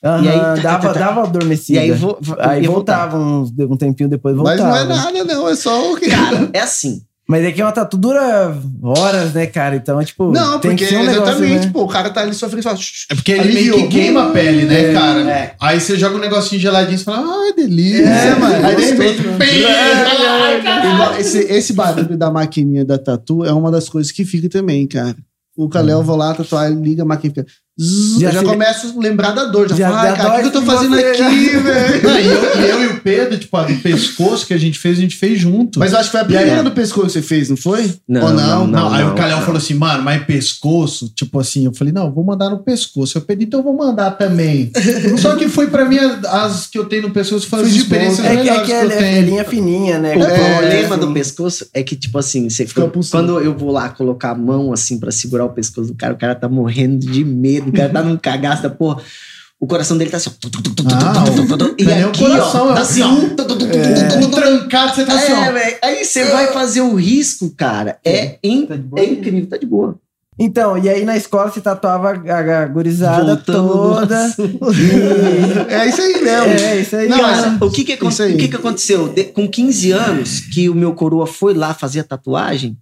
Aham, 0.06 0.22
E 0.24 0.28
aí, 0.28 0.38
tá, 0.38 0.54
dava, 0.56 0.88
tá, 0.88 0.92
tá. 0.94 1.00
dava 1.00 1.22
adormecida. 1.24 1.78
E 1.78 1.82
aí 1.82 1.90
vo- 1.92 2.18
Aí 2.38 2.66
voltava 2.66 3.18
uns- 3.18 3.50
um 3.58 3.76
tempinho 3.76 4.08
depois 4.08 4.36
Mas 4.36 4.58
voltava. 4.60 4.84
não 4.84 4.94
é 4.94 4.96
nada, 4.96 5.24
não. 5.24 5.48
É 5.48 5.56
só 5.56 5.92
o 5.92 5.96
que. 5.96 6.08
Cara, 6.08 6.48
é 6.52 6.60
assim. 6.60 7.02
Mas 7.28 7.44
é 7.44 7.50
que 7.50 7.60
uma 7.60 7.72
tatu 7.72 7.96
dura 7.96 8.56
horas, 8.80 9.32
né, 9.34 9.46
cara? 9.46 9.74
Então, 9.74 9.98
tipo, 10.04 10.30
Não, 10.30 10.60
tem 10.60 10.70
porque 10.70 10.84
que 10.84 10.90
ser 10.90 10.96
um 10.98 11.04
negócio, 11.04 11.22
exatamente, 11.24 11.66
né? 11.66 11.72
pô, 11.72 11.82
o 11.82 11.88
cara 11.88 12.08
tá 12.10 12.20
ali 12.20 12.32
sofrendo 12.32 12.60
e 12.60 12.62
fala. 12.62 12.78
É 13.10 13.14
porque 13.16 13.32
ele 13.32 13.52
meio 13.52 13.74
que 13.74 13.88
queima 13.88 14.28
a 14.28 14.30
pele, 14.30 14.64
né, 14.64 14.92
cara? 14.92 15.20
é. 15.28 15.54
Aí 15.60 15.80
você 15.80 15.98
joga 15.98 16.14
um 16.14 16.20
negocinho 16.20 16.60
geladinho 16.60 16.94
e 16.94 17.02
fala, 17.02 17.24
ai, 17.26 17.52
delícia. 17.52 18.04
É, 18.04 18.34
mano, 18.36 18.64
Aí 18.68 18.76
de 18.76 18.82
repente, 18.84 19.22
Esse, 21.18 21.38
esse 21.52 21.72
barulho 21.72 22.16
da 22.16 22.30
maquininha 22.30 22.84
da 22.84 22.98
tatu 22.98 23.44
é 23.44 23.52
uma 23.52 23.70
das 23.72 23.88
coisas 23.88 24.12
que 24.12 24.24
fica 24.24 24.48
também, 24.48 24.86
cara. 24.86 25.16
O 25.56 25.68
Calel, 25.68 26.02
vou 26.02 26.16
lá 26.16 26.34
tatuar, 26.34 26.70
ele 26.70 26.80
liga 26.80 27.02
a 27.02 27.06
máquina 27.06 27.32
fica. 27.34 27.46
Zzz, 27.80 28.20
Já 28.20 28.28
eu 28.28 28.32
já 28.32 28.40
se- 28.40 28.44
começo 28.46 28.94
a 28.96 29.00
lembrar 29.02 29.32
da 29.32 29.44
dor. 29.44 29.68
Já, 29.68 29.76
Já 29.76 29.90
falo, 29.90 30.02
dá 30.08 30.12
cara, 30.16 30.28
o 30.28 30.34
que, 30.36 30.40
que 30.42 30.46
eu 30.48 30.52
tô 30.52 30.62
fazendo 30.62 30.94
você, 30.96 31.04
aqui, 31.04 31.48
velho? 31.58 32.02
Não, 32.02 32.18
e, 32.20 32.26
eu, 32.26 32.60
e 32.60 32.68
eu 32.70 32.82
e 32.82 32.86
o 32.88 33.00
Pedro, 33.00 33.38
tipo, 33.38 33.56
a 33.56 33.62
do 33.64 33.74
pescoço 33.76 34.46
que 34.46 34.54
a 34.54 34.58
gente 34.58 34.78
fez, 34.78 34.98
a 34.98 35.00
gente 35.00 35.16
fez 35.16 35.38
junto. 35.38 35.78
Mas 35.78 35.92
eu 35.92 35.98
acho 35.98 36.08
que 36.08 36.12
foi 36.12 36.20
a 36.20 36.24
primeira 36.24 36.60
ó. 36.60 36.62
do 36.62 36.70
pescoço 36.70 37.06
que 37.06 37.12
você 37.12 37.22
fez, 37.22 37.50
não 37.50 37.56
foi? 37.56 37.92
Não, 38.08 38.22
Ou 38.22 38.32
não, 38.32 38.66
Não, 38.66 38.92
aí 38.92 39.04
o 39.04 39.14
Calhão 39.14 39.38
não. 39.38 39.44
falou 39.46 39.58
assim, 39.58 39.74
mano, 39.74 40.02
mas 40.02 40.24
pescoço, 40.24 41.12
tipo 41.14 41.38
assim, 41.38 41.64
eu 41.66 41.74
falei, 41.74 41.92
não, 41.92 42.10
vou 42.12 42.24
mandar 42.24 42.50
no 42.50 42.58
pescoço. 42.58 43.18
Eu 43.18 43.22
pedi, 43.22 43.44
então 43.44 43.60
eu 43.60 43.64
vou 43.64 43.76
mandar 43.76 44.12
também. 44.12 44.70
Só 45.18 45.34
que 45.36 45.48
foi 45.48 45.66
pra 45.68 45.84
mim, 45.84 45.98
as 46.28 46.66
que 46.66 46.78
eu 46.78 46.84
tenho 46.86 47.02
no 47.02 47.10
pescoço 47.10 47.46
foi 47.48 47.60
as 47.62 47.68
experiências. 47.68 48.26
É 48.26 48.36
que, 48.36 48.48
é 48.48 48.58
que 48.60 48.66
que, 48.66 48.72
é, 48.72 48.84
eu 48.84 48.90
é 48.90 48.96
tenho. 48.96 49.26
linha 49.26 49.44
fininha, 49.44 49.98
né? 49.98 50.16
O 50.16 50.22
É, 50.22 50.58
problema 50.58 50.94
assim. 50.96 51.06
do 51.06 51.12
pescoço 51.12 51.66
é 51.74 51.82
que, 51.82 51.94
tipo 51.96 52.18
assim, 52.18 52.48
você 52.48 52.66
Fica 52.66 52.90
quando 53.10 53.38
eu 53.40 53.56
vou 53.56 53.70
lá 53.70 53.88
colocar 53.90 54.30
a 54.30 54.34
mão 54.34 54.72
assim 54.72 54.98
pra 54.98 55.10
segurar 55.10 55.44
o 55.44 55.50
pescoço 55.50 55.88
do 55.88 55.94
cara, 55.94 56.14
o 56.14 56.16
cara 56.16 56.34
tá 56.34 56.48
morrendo 56.48 56.98
de 57.06 57.24
medo, 57.24 57.65
o 57.66 57.72
cara 57.72 57.88
tá 57.88 58.02
num 58.02 58.16
cagaço 58.16 58.62
da 58.62 58.70
porra. 58.70 59.02
O 59.58 59.66
coração 59.66 59.96
dele 59.96 60.10
tá 60.10 60.18
assim, 60.18 60.28
ó. 60.30 60.32
tu, 60.38 60.50
tu, 60.50 60.62
tu, 60.62 60.74
tu, 60.74 60.84
tu, 60.84 60.94
Ah, 60.94 61.24
tu, 61.24 61.32
tu, 61.34 61.46
tu, 61.48 61.56
tu, 61.56 61.64
não 61.64 61.74
E 61.78 61.90
é 61.90 62.02
aqui, 62.04 62.18
coração, 62.24 62.68
ó, 62.68 62.72
é 62.72 62.74
tá 62.74 62.80
assim, 62.82 63.02
ó. 63.02 64.30
trancado, 64.30 64.94
você 64.94 65.04
tá 65.06 65.14
assim, 65.14 65.32
É, 65.32 65.48
ó. 65.48 65.52
velho. 65.52 65.76
Aí 65.82 66.04
você 66.04 66.24
vai 66.26 66.52
fazer 66.52 66.80
o 66.82 66.94
risco, 66.94 67.50
cara. 67.56 67.98
É, 68.04 68.38
in- 68.44 68.66
Tá 68.66 68.76
boa? 68.76 69.02
é 69.02 69.06
incrível, 69.10 69.46
tá 69.48 69.56
de 69.56 69.64
boa. 69.66 69.98
Então, 70.38 70.76
e 70.76 70.86
aí 70.90 71.02
na 71.06 71.16
escola 71.16 71.50
você 71.50 71.62
tatuava 71.62 72.10
a, 72.10 72.62
a 72.62 72.66
gurizada 72.66 73.34
toda. 73.38 74.30
E... 74.38 75.72
É 75.72 75.88
isso 75.88 76.02
aí 76.02 76.22
mesmo. 76.22 76.52
É, 76.52 76.80
isso 76.80 76.96
aí. 76.96 77.08
Não, 77.08 77.18
Cara, 77.18 77.50
mesmo. 77.50 77.66
o 77.66 77.70
que 77.70 77.84
que, 77.84 77.92
acon- 77.94 78.08
Isso 78.10 78.22
aí. 78.22 78.34
o 78.34 78.38
que 78.38 78.48
que 78.48 78.56
aconteceu? 78.56 79.08
De- 79.08 79.24
com 79.24 79.48
15 79.48 79.90
anos, 79.92 80.40
que 80.40 80.68
o 80.68 80.74
meu 80.74 80.92
coroa 80.94 81.26
foi 81.26 81.54
lá 81.54 81.72
fazer 81.72 82.00
a 82.00 82.04
tatuagem, 82.04 82.76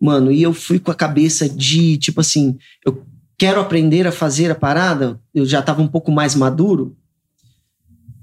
mano, 0.00 0.32
e 0.32 0.42
eu 0.42 0.52
fui 0.52 0.80
com 0.80 0.90
a 0.90 0.94
cabeça 0.94 1.48
de, 1.48 1.96
tipo 1.98 2.20
assim, 2.20 2.56
eu 2.84 3.04
quero 3.38 3.60
aprender 3.60 4.06
a 4.06 4.12
fazer 4.12 4.50
a 4.50 4.54
parada, 4.54 5.20
eu 5.32 5.46
já 5.46 5.62
tava 5.62 5.80
um 5.80 5.86
pouco 5.88 6.10
mais 6.10 6.34
maduro, 6.34 6.96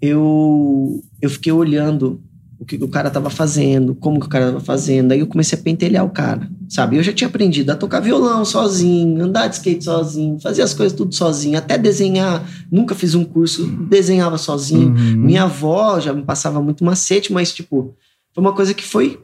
eu, 0.01 1.01
eu 1.21 1.29
fiquei 1.29 1.51
olhando 1.51 2.21
o 2.59 2.65
que 2.65 2.75
o 2.81 2.87
cara 2.87 3.09
tava 3.09 3.29
fazendo, 3.29 3.93
como 3.95 4.19
que 4.19 4.25
o 4.27 4.29
cara 4.29 4.47
tava 4.47 4.59
fazendo, 4.61 5.11
aí 5.11 5.19
eu 5.19 5.27
comecei 5.27 5.57
a 5.59 5.61
pentelhar 5.61 6.05
o 6.05 6.09
cara, 6.09 6.49
sabe? 6.69 6.95
Eu 6.95 7.03
já 7.03 7.11
tinha 7.11 7.27
aprendido 7.27 7.69
a 7.71 7.75
tocar 7.75 7.99
violão 7.99 8.45
sozinho, 8.45 9.23
andar 9.23 9.47
de 9.47 9.55
skate 9.55 9.83
sozinho, 9.83 10.39
fazer 10.39 10.61
as 10.61 10.73
coisas 10.73 10.95
tudo 10.97 11.13
sozinho, 11.13 11.57
até 11.57 11.77
desenhar, 11.77 12.47
nunca 12.71 12.95
fiz 12.95 13.13
um 13.13 13.25
curso, 13.25 13.65
desenhava 13.89 14.37
sozinho, 14.37 14.89
Uhum. 14.89 15.17
minha 15.17 15.43
avó 15.43 15.99
já 15.99 16.13
me 16.13 16.23
passava 16.23 16.61
muito 16.61 16.83
macete, 16.83 17.31
mas, 17.33 17.53
tipo, 17.53 17.93
foi 18.33 18.41
uma 18.43 18.53
coisa 18.53 18.73
que 18.73 18.83
foi. 18.83 19.19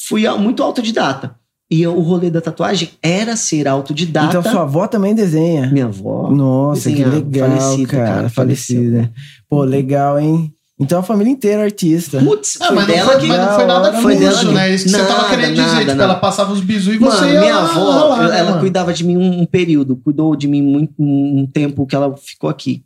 Fui 0.00 0.28
muito 0.36 0.62
autodidata. 0.62 1.36
E 1.70 1.86
o 1.86 2.00
rolê 2.00 2.30
da 2.30 2.40
tatuagem 2.40 2.90
era 3.02 3.36
ser 3.36 3.68
autodidata. 3.68 4.28
Então 4.38 4.42
sua 4.50 4.62
avó 4.62 4.86
também 4.86 5.14
desenha. 5.14 5.66
Minha 5.70 5.84
avó. 5.86 6.30
Nossa, 6.30 6.88
que 6.88 6.96
desenhava, 6.96 7.16
legal, 7.16 7.50
falecido, 7.60 7.88
cara. 7.90 8.06
cara, 8.14 8.28
Falecida. 8.30 9.12
Pô, 9.50 9.64
legal, 9.64 10.18
hein? 10.18 10.54
Então 10.80 11.00
a 11.00 11.02
família 11.02 11.30
inteira 11.32 11.62
é 11.62 11.64
artista. 11.66 12.20
Putz, 12.20 12.56
Ah, 12.60 12.70
mas, 12.72 12.86
não 12.86 12.94
dela 12.94 13.10
foi, 13.12 13.20
que. 13.20 13.26
mas 13.26 13.40
não 13.40 13.54
foi 13.54 13.66
nada 13.66 13.92
Foi 14.00 14.16
dela 14.16 14.30
curso, 14.32 14.46
que- 14.48 14.54
né? 14.54 14.74
Isso 14.74 14.84
que 14.84 14.90
você 14.90 14.98
tava 14.98 15.14
Nada, 15.22 15.28
querendo 15.28 15.50
dizer. 15.50 15.62
nada, 15.66 15.78
tipo, 15.80 15.90
nada. 15.90 16.04
ela 16.04 16.14
passava 16.14 16.52
os 16.52 16.60
bisus 16.60 16.94
e 16.94 16.98
você 16.98 17.20
Mano, 17.20 17.32
ia 17.34 17.40
minha 17.40 17.54
lá, 17.56 17.62
avó, 17.70 17.84
lá, 18.16 18.36
ela 18.38 18.50
mano? 18.50 18.60
cuidava 18.60 18.94
de 18.94 19.04
mim 19.04 19.16
um, 19.16 19.40
um 19.42 19.44
período, 19.44 19.96
cuidou 19.96 20.34
de 20.36 20.46
mim 20.48 20.62
muito 20.62 20.94
um 20.98 21.46
tempo 21.52 21.84
que 21.84 21.94
ela 21.96 22.16
ficou 22.16 22.48
aqui. 22.48 22.82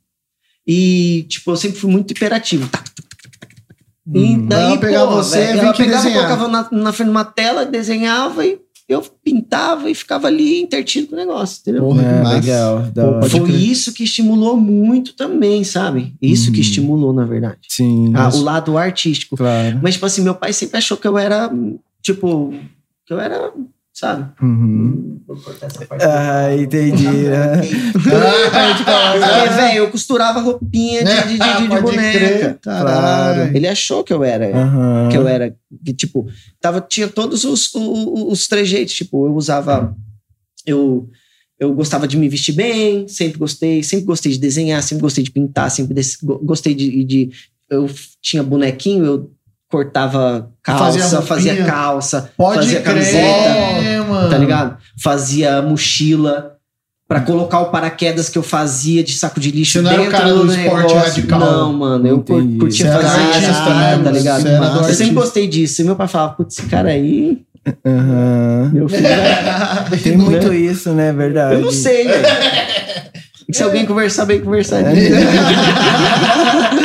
E, 0.66 1.24
tipo, 1.28 1.50
eu 1.52 1.56
sempre 1.56 1.78
fui 1.78 1.90
muito 1.90 2.10
hiperativo. 2.12 2.66
Tá, 2.68 2.82
E 4.14 4.18
Hum. 4.36 4.46
daí, 4.48 4.64
Ela 4.72 4.78
pegava 4.78 5.06
pô, 5.08 5.16
você 5.22 5.38
vinha 5.52 5.62
ela 5.64 5.72
pegava, 5.74 6.02
desenhar. 6.02 6.26
colocava 6.28 6.48
na, 6.48 6.82
na 6.82 6.92
frente 6.92 7.06
de 7.08 7.12
uma 7.12 7.24
tela, 7.24 7.64
desenhava 7.66 8.44
e 8.44 8.58
eu 8.92 9.02
pintava 9.24 9.90
e 9.90 9.94
ficava 9.94 10.26
ali 10.28 10.60
intertido 10.60 11.08
com 11.08 11.14
o 11.14 11.18
negócio, 11.18 11.60
entendeu? 11.60 11.82
Porra, 11.84 12.02
É, 12.02 12.22
massa. 12.22 12.34
legal. 12.40 12.82
Da 12.94 13.12
Pô, 13.20 13.26
Foi 13.28 13.40
crer. 13.40 13.60
isso 13.60 13.92
que 13.92 14.04
estimulou 14.04 14.56
muito 14.56 15.14
também, 15.14 15.64
sabe? 15.64 16.14
Isso 16.20 16.50
que 16.52 16.58
Uhum. 16.58 16.62
estimulou, 16.62 17.12
na 17.12 17.24
verdade. 17.24 17.58
Sim. 17.68 18.08
Ah, 18.14 18.24
mas- 18.24 18.34
o 18.36 18.42
lado 18.42 18.76
artístico. 18.78 19.36
Claro. 19.36 19.80
Mas, 19.82 19.94
tipo 19.94 20.06
assim, 20.06 20.22
meu 20.22 20.34
pai 20.34 20.52
sempre 20.52 20.78
achou 20.78 20.96
que 20.96 21.06
eu 21.08 21.16
era, 21.18 21.50
tipo, 22.02 22.54
que 23.06 23.12
eu 23.12 23.20
era, 23.20 23.52
sabe? 24.02 24.32
Uhum. 24.42 25.20
Vou 25.28 25.36
cortar 25.36 25.66
essa 25.66 25.86
parte. 25.86 26.04
Ah, 26.04 26.56
entendi. 26.56 27.06
né? 27.06 27.60
Porque, 27.92 29.54
velho, 29.54 29.76
eu 29.76 29.90
costurava 29.92 30.40
roupinha 30.40 31.04
de, 31.04 31.14
de, 31.14 31.38
de, 31.38 31.62
de 31.62 31.68
Pode 31.70 31.82
boneca. 31.82 32.58
Caralho. 32.60 33.56
Ele 33.56 33.68
achou 33.68 34.02
que 34.02 34.12
eu 34.12 34.24
era. 34.24 34.50
Aham. 34.52 35.08
Que 35.08 35.16
eu 35.16 35.28
era. 35.28 35.54
Que, 35.84 35.94
tipo, 35.94 36.26
tava, 36.60 36.80
tinha 36.80 37.06
todos 37.06 37.44
os, 37.44 37.72
os, 37.72 38.32
os 38.32 38.48
trejeitos. 38.48 38.92
Tipo, 38.92 39.24
eu 39.24 39.34
usava. 39.36 39.96
Eu, 40.66 41.08
eu 41.60 41.72
gostava 41.72 42.08
de 42.08 42.16
me 42.16 42.28
vestir 42.28 42.54
bem, 42.54 43.06
sempre 43.06 43.38
gostei, 43.38 43.84
sempre 43.84 44.06
gostei 44.06 44.32
de 44.32 44.38
desenhar, 44.38 44.82
sempre 44.82 45.02
gostei 45.02 45.22
de 45.22 45.30
pintar, 45.30 45.70
sempre 45.70 45.94
gostei 46.42 46.74
de, 46.74 47.04
de. 47.04 47.30
Eu 47.70 47.88
tinha 48.20 48.42
bonequinho, 48.42 49.04
eu 49.04 49.30
cortava 49.72 50.50
calça, 50.62 51.22
Fazia 51.22 51.22
fazia, 51.22 51.64
calça, 51.64 52.30
Pode 52.36 52.56
fazia 52.58 52.80
crer, 52.82 52.94
camiseta, 52.94 54.04
mano. 54.06 54.28
tá 54.30 54.36
ligado? 54.36 54.76
Fazia 55.02 55.62
mochila. 55.62 56.50
Pra 57.08 57.20
colocar 57.20 57.60
o 57.60 57.66
paraquedas 57.66 58.28
que 58.30 58.38
eu 58.38 58.42
fazia 58.42 59.02
de 59.04 59.12
saco 59.12 59.38
de 59.38 59.50
lixo 59.50 59.72
Você 59.72 59.82
não 59.82 59.90
era 59.90 60.00
o 60.00 60.04
dentro 60.04 60.18
cara 60.18 60.32
do 60.32 60.44
do 60.46 60.54
esporte 60.54 60.88
negócio. 60.94 60.98
radical. 61.10 61.40
Não, 61.40 61.72
mano, 61.74 62.06
eu 62.06 62.16
Entendi. 62.18 62.58
curtia 62.58 62.86
Você 62.86 62.90
era 62.92 63.02
fazer 63.02 63.20
artista 63.22 63.74
mesmo, 63.74 64.04
tá 64.04 64.10
ligado? 64.10 64.42
você 64.42 64.48
era 64.48 64.68
do 64.70 64.78
eu 64.88 64.94
sempre 64.94 65.14
gostei 65.14 65.46
disso. 65.46 65.82
E 65.82 65.84
meu 65.84 65.96
pai 65.96 66.08
falava, 66.08 66.32
putz, 66.34 66.58
esse 66.58 66.68
cara 66.68 66.88
aí, 66.88 67.42
Aham. 67.84 68.70
meu 68.72 68.88
filho. 68.88 69.02
Tem 70.02 70.16
muito 70.16 70.54
isso, 70.54 70.90
né? 70.92 71.12
Verdade. 71.12 71.54
eu 71.56 71.60
não 71.60 71.70
sei, 71.72 72.06
velho. 72.08 72.24
Se 73.52 73.62
alguém 73.62 73.84
conversar 73.84 74.24
bem, 74.24 74.40
conversar 74.40 74.82
disso. 74.82 75.12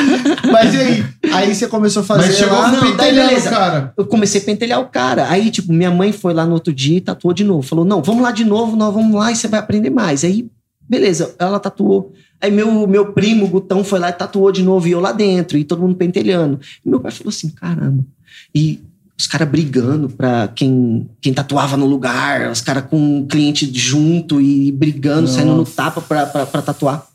Mas 0.52 0.74
e 0.74 0.78
aí? 0.78 1.06
Aí 1.34 1.56
você 1.56 1.68
começou 1.68 2.02
a 2.02 2.06
fazer 2.06 2.28
Mas 2.28 2.38
chegou 2.38 2.58
lá. 2.58 2.68
a 2.68 2.80
pentelhando, 2.80 3.28
beleza. 3.28 3.50
cara. 3.50 3.94
eu 3.98 4.06
comecei 4.06 4.42
a 4.42 4.44
pentelhar 4.44 4.80
o 4.80 4.88
cara. 4.88 5.30
Aí, 5.30 5.50
tipo, 5.50 5.72
minha 5.74 5.92
mãe 5.92 6.12
foi 6.12 6.34
lá 6.34 6.46
no 6.46 6.54
outro 6.54 6.74
dia 6.74 6.98
e 6.98 7.02
tatuou 7.02 7.34
de 7.34 7.44
novo. 7.44 7.62
Falou, 7.62 7.86
não, 7.86 8.02
vamos 8.02 8.22
lá 8.22 8.32
de 8.32 8.46
novo, 8.46 8.76
nós 8.76 8.94
vamos 8.94 9.16
lá 9.16 9.32
e 9.32 9.36
você 9.36 9.48
vai 9.48 9.60
aprender 9.60 9.90
mais. 9.90 10.24
Aí, 10.24 10.48
beleza, 10.88 11.36
ela 11.40 11.60
tatuou. 11.60 12.14
Aí 12.40 12.52
meu, 12.52 12.88
meu 12.88 13.14
primo, 13.14 13.46
o 13.46 13.48
Gutão, 13.48 13.84
foi 13.84 14.00
lá 14.00 14.10
e 14.10 14.14
tatuou 14.14 14.52
de 14.52 14.62
novo 14.62 14.88
e 14.88 14.92
eu 14.92 15.00
lá 15.00 15.12
dentro, 15.12 15.58
e 15.58 15.64
todo 15.64 15.82
mundo 15.82 15.96
pentelhando. 15.96 16.60
E 16.86 16.90
meu 16.90 17.00
pai 17.00 17.12
falou 17.12 17.30
assim, 17.30 17.50
caramba. 17.50 18.06
E 18.54 18.80
os 19.20 19.26
caras 19.26 19.50
brigando 19.50 20.08
pra 20.08 20.48
quem, 20.50 21.10
quem 21.20 21.34
tatuava 21.34 21.76
no 21.76 21.88
lugar, 21.88 22.52
os 22.52 22.62
caras 22.62 22.86
com 22.88 23.22
o 23.22 23.26
cliente 23.26 23.70
junto 23.74 24.40
e 24.40 24.72
brigando, 24.72 25.28
saindo 25.28 25.56
no 25.56 25.66
tapa 25.66 26.00
pra, 26.00 26.28
pra, 26.28 26.46
pra 26.46 26.62
tatuar. 26.62 27.08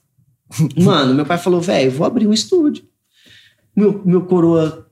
Mano, 0.77 1.15
meu 1.15 1.25
pai 1.25 1.39
falou, 1.39 1.61
velho, 1.61 1.93
vou 1.93 2.07
abrir 2.07 2.27
um 2.27 2.33
estúdio. 2.33 2.85
Meu, 3.75 4.03
meu 4.05 4.27
coroa 4.27 4.87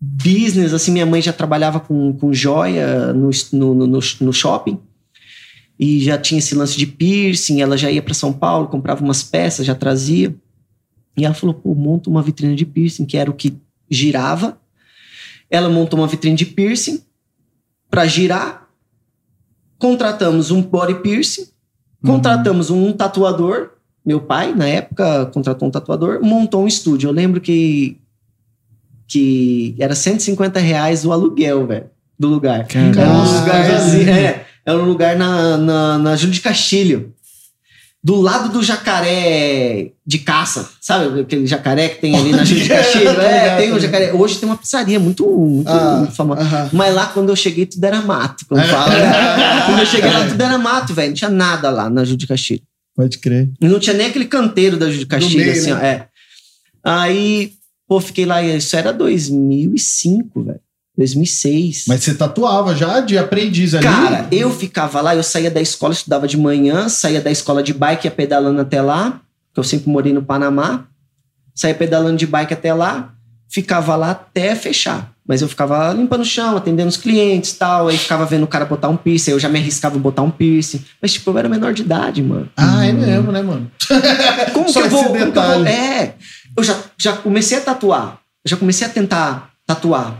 business, 0.00 0.72
assim, 0.72 0.92
minha 0.92 1.06
mãe 1.06 1.22
já 1.22 1.32
trabalhava 1.32 1.80
com, 1.80 2.12
com 2.12 2.32
joia 2.32 3.12
no, 3.12 3.30
no, 3.52 3.74
no, 3.86 4.00
no 4.20 4.32
shopping 4.32 4.78
e 5.78 6.00
já 6.00 6.16
tinha 6.16 6.38
esse 6.38 6.54
lance 6.54 6.76
de 6.76 6.86
piercing, 6.86 7.60
ela 7.60 7.76
já 7.76 7.90
ia 7.90 8.02
para 8.02 8.14
São 8.14 8.32
Paulo, 8.32 8.68
comprava 8.68 9.04
umas 9.04 9.22
peças, 9.22 9.66
já 9.66 9.74
trazia. 9.74 10.34
E 11.16 11.24
ela 11.24 11.34
falou, 11.34 11.54
pô, 11.54 11.74
monta 11.74 12.08
uma 12.08 12.22
vitrine 12.22 12.56
de 12.56 12.64
piercing, 12.64 13.04
que 13.04 13.16
era 13.16 13.30
o 13.30 13.34
que 13.34 13.56
girava. 13.90 14.58
Ela 15.50 15.68
montou 15.68 15.98
uma 15.98 16.06
vitrine 16.06 16.36
de 16.36 16.46
piercing 16.46 17.02
para 17.90 18.06
girar. 18.06 18.68
Contratamos 19.78 20.50
um 20.50 20.62
body 20.62 21.00
piercing, 21.02 21.46
contratamos 22.04 22.70
um 22.70 22.92
tatuador. 22.92 23.70
Meu 24.06 24.20
pai, 24.20 24.54
na 24.54 24.68
época, 24.68 25.26
contratou 25.34 25.66
um 25.66 25.70
tatuador, 25.70 26.20
montou 26.22 26.62
um 26.62 26.68
estúdio. 26.68 27.08
Eu 27.08 27.12
lembro 27.12 27.40
que 27.40 27.98
que 29.08 29.74
era 29.78 29.94
150 29.94 30.58
reais 30.58 31.04
o 31.04 31.12
aluguel, 31.12 31.66
velho, 31.66 31.86
do 32.18 32.28
lugar. 32.28 32.66
Era 33.00 33.08
um 33.10 33.44
velho. 33.44 34.10
é, 34.10 34.46
era 34.64 34.78
um 34.78 34.84
lugar 34.84 35.16
na, 35.16 35.56
na, 35.56 35.98
na 35.98 36.16
Júlio 36.16 36.34
de 36.34 36.40
Castilho. 36.40 37.12
Do 38.02 38.20
lado 38.20 38.50
do 38.50 38.62
jacaré 38.62 39.90
de 40.06 40.18
caça, 40.18 40.68
sabe? 40.80 41.20
Aquele 41.20 41.44
jacaré 41.46 41.88
que 41.88 42.00
tem 42.00 42.14
ali 42.16 42.30
na 42.30 42.44
Júlio 42.44 42.62
de 42.62 42.68
Castilho. 42.70 43.14
Tá 43.14 43.22
É, 43.22 43.56
tem 43.56 43.70
um 43.72 43.74
tá 43.74 43.80
jacaré. 43.80 44.12
Hoje 44.12 44.38
tem 44.38 44.48
uma 44.48 44.56
pizzaria 44.56 44.98
muito, 45.00 45.26
muito 45.26 45.68
Ah, 45.68 46.06
famosa. 46.12 46.70
Mas 46.72 46.94
lá, 46.94 47.06
quando 47.06 47.30
eu 47.30 47.36
cheguei, 47.36 47.66
tudo 47.66 47.82
era 47.84 48.00
mato. 48.02 48.44
Como 48.48 48.60
fala, 48.62 48.92
né? 48.92 49.62
Quando 49.66 49.80
eu 49.80 49.86
cheguei 49.86 50.10
lá, 50.10 50.24
tudo 50.28 50.40
era 50.40 50.56
mato, 50.58 50.94
velho. 50.94 51.08
Não 51.08 51.14
tinha 51.16 51.30
nada 51.30 51.68
lá 51.70 51.90
na 51.90 52.04
Júlio 52.04 52.18
de 52.18 52.26
Castilho. 52.28 52.62
Pode 52.96 53.18
crer. 53.18 53.50
E 53.60 53.68
não 53.68 53.78
tinha 53.78 53.94
nem 53.94 54.06
aquele 54.06 54.24
canteiro 54.24 54.78
da 54.78 54.86
Júlio 54.86 55.00
de 55.00 55.06
Castilho, 55.06 55.44
meio, 55.44 55.52
assim, 55.52 55.70
né? 55.70 55.76
ó. 55.76 55.84
É. 55.84 56.08
Aí, 56.82 57.52
pô, 57.86 58.00
fiquei 58.00 58.24
lá, 58.24 58.42
isso 58.42 58.74
era 58.74 58.92
2005, 58.92 60.42
velho. 60.42 60.60
2006. 60.96 61.84
Mas 61.88 62.02
você 62.02 62.14
tatuava 62.14 62.74
já 62.74 63.00
de 63.00 63.18
aprendiz 63.18 63.74
ali? 63.74 63.84
Cara, 63.84 64.26
eu 64.32 64.50
ficava 64.50 65.00
lá, 65.02 65.14
eu 65.14 65.22
saía 65.22 65.50
da 65.50 65.60
escola, 65.60 65.92
estudava 65.92 66.26
de 66.26 66.38
manhã, 66.38 66.88
saía 66.88 67.20
da 67.20 67.30
escola 67.30 67.62
de 67.62 67.74
bike, 67.74 68.06
ia 68.06 68.10
pedalando 68.10 68.62
até 68.62 68.80
lá, 68.80 69.20
que 69.52 69.60
eu 69.60 69.64
sempre 69.64 69.90
morei 69.90 70.12
no 70.12 70.22
Panamá. 70.22 70.88
Saía 71.54 71.74
pedalando 71.74 72.16
de 72.16 72.26
bike 72.26 72.54
até 72.54 72.72
lá, 72.72 73.14
ficava 73.48 73.96
lá 73.96 74.10
até 74.12 74.54
fechar. 74.54 75.10
Mas 75.28 75.42
eu 75.42 75.48
ficava 75.48 75.92
limpando 75.92 76.20
o 76.20 76.24
chão, 76.24 76.56
atendendo 76.56 76.88
os 76.88 76.96
clientes 76.96 77.50
e 77.50 77.56
tal. 77.56 77.88
Aí 77.88 77.98
ficava 77.98 78.24
vendo 78.24 78.44
o 78.44 78.46
cara 78.46 78.64
botar 78.64 78.88
um 78.88 78.96
piercing, 78.96 79.32
aí 79.32 79.34
eu 79.34 79.40
já 79.40 79.48
me 79.48 79.58
arriscava 79.58 79.96
em 79.96 80.00
botar 80.00 80.22
um 80.22 80.30
piercing. 80.30 80.84
Mas, 81.02 81.12
tipo, 81.14 81.28
eu 81.30 81.38
era 81.38 81.48
menor 81.48 81.74
de 81.74 81.82
idade, 81.82 82.22
mano. 82.22 82.48
Ah, 82.56 82.86
é 82.86 82.92
mesmo, 82.92 83.32
né, 83.32 83.42
mano? 83.42 83.68
Como 84.54 84.72
que 84.72 84.78
eu 84.78 84.88
vou. 84.88 85.04
como 85.04 85.16
que 85.32 85.38
eu 85.38 85.42
vou- 85.42 85.66
é. 85.66 86.14
Eu 86.56 86.62
já, 86.62 86.76
já 86.96 87.12
comecei 87.14 87.58
a 87.58 87.60
tatuar. 87.60 88.18
Eu 88.44 88.50
já 88.50 88.56
comecei 88.56 88.86
a 88.86 88.90
tentar 88.90 89.50
tatuar. 89.66 90.14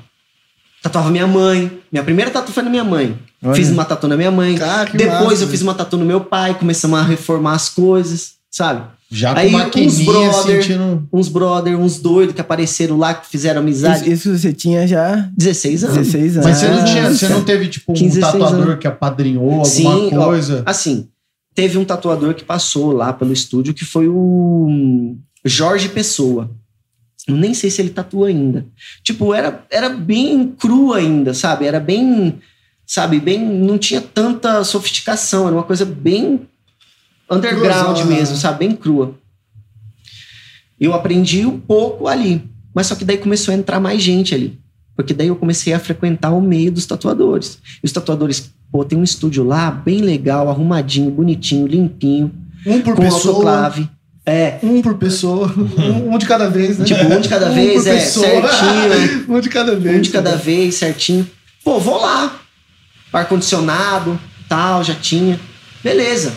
Tatuava 0.83 1.11
minha 1.11 1.27
mãe. 1.27 1.81
Minha 1.91 2.03
primeira 2.05 2.31
tatu 2.31 2.53
foi 2.53 2.63
na 2.65 2.71
minha 2.71 2.85
mãe. 2.85 3.17
Olha. 3.45 3.55
Fiz 3.55 3.71
uma 3.71 3.85
tatu 3.85 4.09
na 4.09 4.17
minha 4.17 4.31
mãe. 4.31 4.57
Cara, 4.57 4.91
Depois 4.93 5.25
massa, 5.25 5.45
eu 5.45 5.49
fiz 5.49 5.63
uma 5.63 5.75
tatu 5.75 5.97
no 5.97 6.05
meu 6.05 6.21
pai. 6.21 6.55
Começamos 6.55 6.99
a 6.99 7.03
reformar 7.03 7.53
as 7.55 7.69
coisas, 7.69 8.33
sabe? 8.51 8.83
Já 9.11 9.33
com 9.35 9.39
Aí, 9.41 9.47
uns 9.49 9.53
maquininha, 9.53 10.05
brother- 10.05 10.63
sentindo... 10.63 11.09
Uns 11.13 11.29
brother, 11.29 11.79
uns 11.79 12.01
doidos 12.01 12.35
que 12.35 12.41
apareceram 12.41 12.97
lá, 12.99 13.15
que 13.15 13.29
fizeram 13.29 13.61
amizade. 13.61 14.01
Isso, 14.11 14.31
isso 14.31 14.39
você 14.39 14.53
tinha 14.53 14.87
já 14.87 15.31
16 15.37 15.85
anos. 15.85 15.97
16 15.99 16.37
anos. 16.39 16.47
Mas 16.49 16.57
você 16.59 16.69
não, 16.69 16.85
tinha, 16.85 17.11
você 17.11 17.29
não 17.29 17.45
teve, 17.45 17.69
tipo, 17.69 17.93
um 17.93 17.95
15, 17.95 18.19
16 18.21 18.33
tatuador 18.33 18.67
anos. 18.69 18.79
que 18.81 18.87
apadrinhou 18.89 19.45
alguma 19.45 19.65
Sim, 19.65 20.11
ó, 20.17 20.25
coisa? 20.25 20.63
Assim, 20.67 21.09
teve 21.55 21.79
um 21.79 21.85
tatuador 21.85 22.35
que 22.35 22.45
passou 22.45 22.91
lá 22.91 23.13
pelo 23.13 23.33
estúdio 23.33 23.73
que 23.75 23.85
foi 23.85 24.09
o 24.09 25.17
Jorge 25.45 25.89
Pessoa. 25.89 26.51
Eu 27.29 27.37
nem 27.37 27.55
sei 27.55 27.71
se 27.71 27.81
ele 27.81 27.91
tatua 27.91 28.29
ainda. 28.29 28.67
Tipo, 29.05 29.33
era, 29.33 29.65
era 29.71 29.89
bem 29.89 30.49
cru 30.59 30.93
ainda, 30.93 31.33
sabe? 31.33 31.65
Era 31.65 31.79
bem, 31.81 32.41
sabe, 32.85 33.21
bem. 33.21 33.45
Não 33.45 33.79
tinha 33.79 34.01
tanta 34.01 34.63
sofisticação, 34.65 35.47
era 35.47 35.57
uma 35.57 35.63
coisa 35.63 35.85
bem 35.85 36.41
underground 37.31 37.97
Cruzão, 37.97 38.07
mesmo, 38.07 38.35
né? 38.35 38.41
sabe? 38.41 38.59
Bem 38.67 38.75
crua. 38.77 39.15
Eu 40.79 40.95
aprendi 40.95 41.47
um 41.47 41.59
pouco 41.59 42.07
ali. 42.09 42.43
Mas 42.75 42.87
só 42.89 42.95
que 42.95 43.05
daí 43.05 43.17
começou 43.17 43.53
a 43.53 43.57
entrar 43.57 43.81
mais 43.81 44.03
gente 44.03 44.35
ali. 44.35 44.59
Porque 44.95 45.15
daí 45.15 45.29
eu 45.29 45.37
comecei 45.37 45.73
a 45.73 45.79
frequentar 45.79 46.31
o 46.33 46.41
meio 46.41 46.71
dos 46.71 46.87
tatuadores. 46.87 47.59
E 47.83 47.87
os 47.87 47.93
tatuadores, 47.93 48.51
pô, 48.71 48.85
tem 48.85 48.99
um 48.99 49.05
estúdio 49.05 49.45
lá 49.45 49.71
bem 49.71 50.01
legal, 50.01 50.49
arrumadinho, 50.49 51.11
bonitinho, 51.11 51.67
limpinho, 51.67 52.31
Um 52.67 52.81
por 52.81 52.95
com 52.95 53.03
pessoa. 53.03 53.33
autoclave. 53.35 53.89
É, 54.25 54.59
Um 54.63 54.83
por 54.83 54.95
pessoa. 54.97 55.47
Um, 55.57 56.15
um 56.15 56.19
de 56.19 56.27
cada 56.27 56.51
vez, 56.51 56.79
né? 56.79 56.85
tipo, 56.85 57.05
um 57.05 57.21
de 57.21 57.29
cada 57.29 57.49
Um 57.51 57.55
vez, 57.55 57.87
é, 57.87 57.95
pessoa. 57.95 58.27
certinho. 58.27 59.25
um 59.37 59.41
de 59.41 59.49
cada 59.49 59.77
vez. 59.77 59.97
Um 59.97 60.01
de 60.01 60.11
cada 60.11 60.37
vez, 60.37 60.75
certinho. 60.75 61.27
Pô, 61.65 61.79
vou 61.79 62.01
lá. 62.01 62.41
Ar-condicionado, 63.13 64.19
tal, 64.49 64.85
já 64.85 64.95
tinha. 64.95 65.41
Beleza. 65.83 66.33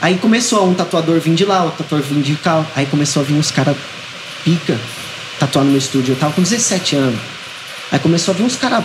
Aí 0.00 0.18
começou 0.18 0.68
um 0.68 0.74
tatuador 0.74 1.18
vir 1.20 1.34
de 1.34 1.44
lá, 1.44 1.64
o 1.64 1.70
tatuador 1.70 2.06
vir 2.06 2.22
de 2.22 2.36
cá. 2.36 2.64
Aí 2.74 2.86
começou 2.86 3.22
a 3.22 3.24
vir 3.24 3.34
uns 3.34 3.50
caras 3.50 3.76
pica 4.44 4.78
tatuar 5.38 5.64
no 5.64 5.70
meu 5.70 5.78
estúdio. 5.78 6.12
Eu 6.12 6.18
tava 6.18 6.32
com 6.32 6.42
17 6.42 6.96
anos. 6.96 7.20
Aí 7.90 7.98
começou 7.98 8.32
a 8.32 8.36
vir 8.36 8.44
uns 8.44 8.56
caras. 8.56 8.84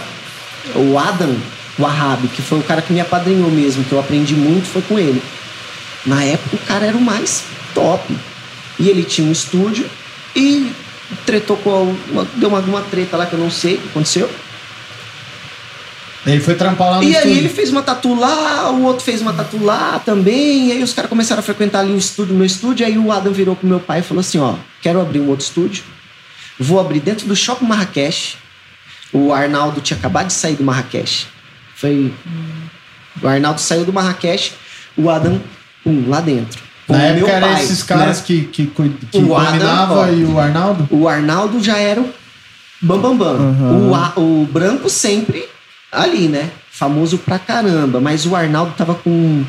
O 0.76 0.98
Adam 0.98 1.36
Wahab, 1.80 2.28
que 2.28 2.42
foi 2.42 2.60
o 2.60 2.64
cara 2.64 2.82
que 2.82 2.94
me 2.94 3.02
apadrinhou 3.02 3.50
mesmo, 3.50 3.84
que 3.84 3.92
eu 3.92 4.00
aprendi 4.00 4.36
muito, 4.36 4.68
foi 4.68 4.82
com 4.84 4.98
ele. 5.00 5.22
Na 6.06 6.24
época 6.24 6.56
o 6.56 6.60
cara 6.60 6.86
era 6.86 6.98
o 6.98 7.02
mais 7.02 7.44
top. 7.74 8.16
E 8.80 8.90
ele 8.90 9.04
tinha 9.04 9.28
um 9.28 9.32
estúdio 9.32 9.90
e 10.36 10.72
tretou 11.26 11.58
com 11.58 11.96
uma, 12.10 12.26
deu 12.36 12.50
uma 12.50 12.82
treta 12.82 13.18
lá 13.18 13.26
que 13.26 13.34
eu 13.34 13.40
não 13.40 13.52
sei 13.52 13.76
o 13.76 13.78
que 13.80 13.88
aconteceu. 13.90 14.30
Ele 16.26 16.40
foi 16.40 16.54
trampar 16.56 16.92
lá 16.92 16.98
no 16.98 17.04
E 17.04 17.08
aí 17.08 17.14
estúdio. 17.14 17.38
ele 17.38 17.50
fez 17.50 17.72
uma 17.72 17.82
tatu 17.82 18.14
lá, 18.14 18.70
o 18.72 18.84
outro 18.84 19.04
fez 19.04 19.22
uma 19.22 19.34
tatu 19.34 19.64
lá 19.64 20.00
também. 20.06 20.68
E 20.68 20.72
aí 20.72 20.84
os 20.84 20.94
caras 20.94 21.10
começaram 21.10 21.40
a 21.40 21.44
frequentar 21.44 21.80
ali 21.80 21.92
o 21.94 21.98
estúdio, 21.98 22.36
meu 22.36 22.46
estúdio. 22.46 22.86
Aí 22.86 22.98
o 22.98 23.12
Adam 23.12 23.34
virou 23.34 23.56
pro 23.56 23.68
meu 23.68 23.80
pai 23.80 24.00
e 24.00 24.04
falou 24.04 24.22
assim: 24.22 24.38
ó, 24.40 24.54
quero 24.82 25.02
abrir 25.02 25.20
um 25.20 25.28
outro 25.30 25.44
estúdio. 25.46 25.84
Vou 26.60 26.80
abrir 26.80 27.00
dentro 27.00 27.28
do 27.28 27.36
shopping 27.36 27.66
Marrakech. 27.66 28.38
O 29.12 29.34
Arnaldo 29.34 29.82
tinha 29.82 29.98
acabado 29.98 30.28
de 30.28 30.34
sair 30.34 30.56
do 30.56 30.64
Marrakech. 30.64 31.28
Foi. 31.76 32.14
O 33.22 33.28
Arnaldo 33.28 33.60
saiu 33.60 33.84
do 33.84 33.92
Marrakech, 33.92 34.54
o 34.96 35.10
Adam, 35.10 35.42
pum, 35.84 36.06
lá 36.08 36.22
dentro. 36.22 36.62
Na 36.88 36.98
o 36.98 37.02
época 37.02 37.26
meu 37.28 37.36
eram 37.36 37.54
esses 37.58 37.84
caras 37.84 38.18
né? 38.20 38.24
que, 38.28 38.42
que, 38.44 38.68
que 38.68 39.18
O 39.18 39.22
dominava 39.22 40.12
e 40.12 40.24
o 40.24 40.40
Arnaldo? 40.40 40.88
O 40.92 41.08
Arnaldo 41.08 41.62
já 41.64 41.78
era 41.78 42.00
o 42.00 42.10
bambambam. 42.82 43.38
Bam, 43.38 43.54
bam. 43.54 43.68
Uhum. 43.70 43.90
o, 43.90 43.96
A- 43.96 44.14
o 44.18 44.46
Branco 44.52 44.90
sempre 44.90 45.46
ali, 45.92 46.28
né? 46.28 46.50
Famoso 46.72 47.18
pra 47.18 47.38
caramba. 47.38 48.00
Mas 48.00 48.26
o 48.26 48.36
Arnaldo 48.36 48.74
tava 48.78 48.96
com 48.96 49.44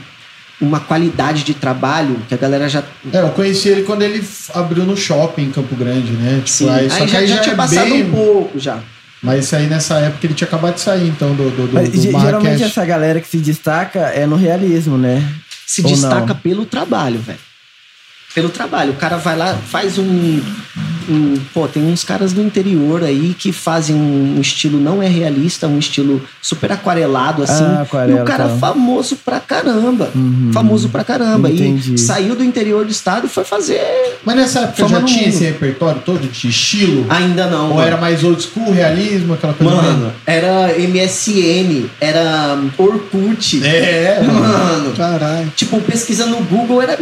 uma 0.61 0.81
qualidade 0.81 1.42
de 1.44 1.55
trabalho 1.55 2.18
que 2.28 2.35
a 2.35 2.37
galera 2.37 2.68
já. 2.68 2.83
É, 3.12 3.20
eu 3.20 3.31
conheci 3.31 3.68
ele 3.68 3.83
quando 3.83 4.02
ele 4.02 4.24
abriu 4.55 4.85
no 4.85 4.96
shopping 4.96 5.44
em 5.44 5.50
Campo 5.50 5.74
Grande, 5.74 6.12
né? 6.12 6.37
Tipo, 6.37 6.48
Sim, 6.48 6.70
aí, 6.70 6.90
só 6.90 6.96
aí 6.96 7.05
que 7.07 7.12
já, 7.12 7.18
aí 7.18 7.26
já 7.26 7.37
já 7.37 7.42
tinha 7.42 7.52
é 7.55 7.57
passado 7.57 7.88
bem- 7.90 8.02
um 8.05 8.11
pouco 8.11 8.59
já. 8.59 8.78
Mas 9.22 9.44
isso 9.44 9.55
aí 9.55 9.66
nessa 9.68 9.98
época 9.98 10.26
ele 10.26 10.35
tinha 10.35 10.48
acabado 10.48 10.74
de 10.74 10.81
sair, 10.81 11.07
então, 11.09 11.33
do, 11.35 11.48
do, 11.50 11.68
do, 11.68 11.74
Mas, 11.74 11.90
do 11.90 12.00
geralmente 12.00 12.62
essa 12.64 12.85
galera 12.85 13.20
que 13.20 13.28
se 13.28 13.38
destaca 13.38 14.00
é 14.00 14.26
no 14.26 14.35
realismo, 14.35 14.98
né? 14.98 15.22
Se 15.64 15.81
Ou 15.81 15.87
destaca 15.87 16.35
não? 16.35 16.37
pelo 16.37 16.66
trabalho, 16.66 17.20
velho. 17.20 17.38
Pelo 18.35 18.49
trabalho. 18.49 18.92
O 18.92 18.97
cara 18.97 19.16
vai 19.16 19.37
lá, 19.37 19.55
faz 19.55 19.99
um, 19.99 20.40
um- 21.09 21.37
Pô, 21.53 21.66
tem 21.68 21.83
uns 21.85 22.03
caras 22.05 22.33
do 22.33 22.40
interior 22.40 23.03
aí 23.05 23.35
que 23.38 23.53
fazem 23.53 23.95
um 23.97 24.40
estilo 24.40 24.79
não 24.81 25.03
é 25.03 25.09
realista, 25.09 25.66
um 25.66 25.79
estilo 25.79 26.23
super 26.40 26.73
aquarelado, 26.73 27.42
assim. 27.42 27.62
Ah, 27.64 27.83
aquarela, 27.83 28.18
e 28.21 28.23
o 28.23 28.25
cara 28.25 28.49
tá. 28.49 28.57
famoso 28.57 29.16
pra 29.16 29.38
caramba. 29.40 30.11
Uhum. 30.14 30.51
Famoso 30.53 30.88
pra 30.88 31.05
caramba. 31.05 31.51
Entendi. 31.51 31.95
E 31.95 31.99
saiu 31.99 32.35
do 32.35 32.42
interior 32.45 32.85
do 32.85 32.90
estado 32.90 33.27
e 33.27 33.29
foi 33.29 33.45
fazer. 33.45 33.81
Mas 34.25 34.37
nessa 34.37 34.61
época 34.61 34.88
já 34.88 35.03
tinha 35.03 35.29
esse 35.29 35.45
repertório 35.45 36.01
todo 36.05 36.21
de 36.31 36.49
estilo? 36.49 37.05
Ainda 37.11 37.47
não. 37.47 37.68
Ou 37.68 37.75
mano. 37.77 37.87
era 37.87 37.97
mais 37.97 38.23
old 38.25 38.42
school, 38.42 38.73
realismo, 38.73 39.35
aquela 39.35 39.53
coisa 39.55 39.75
Mano, 39.75 40.12
era 40.25 40.73
MSN, 40.79 41.87
era 42.01 42.59
Orkut. 42.79 43.62
É, 43.66 44.23
mano. 44.27 44.40
Mano, 44.40 44.92
Caralho. 44.97 45.53
tipo, 45.57 45.81
pesquisa 45.81 46.27
no 46.27 46.37
Google 46.45 46.81
era 46.81 46.97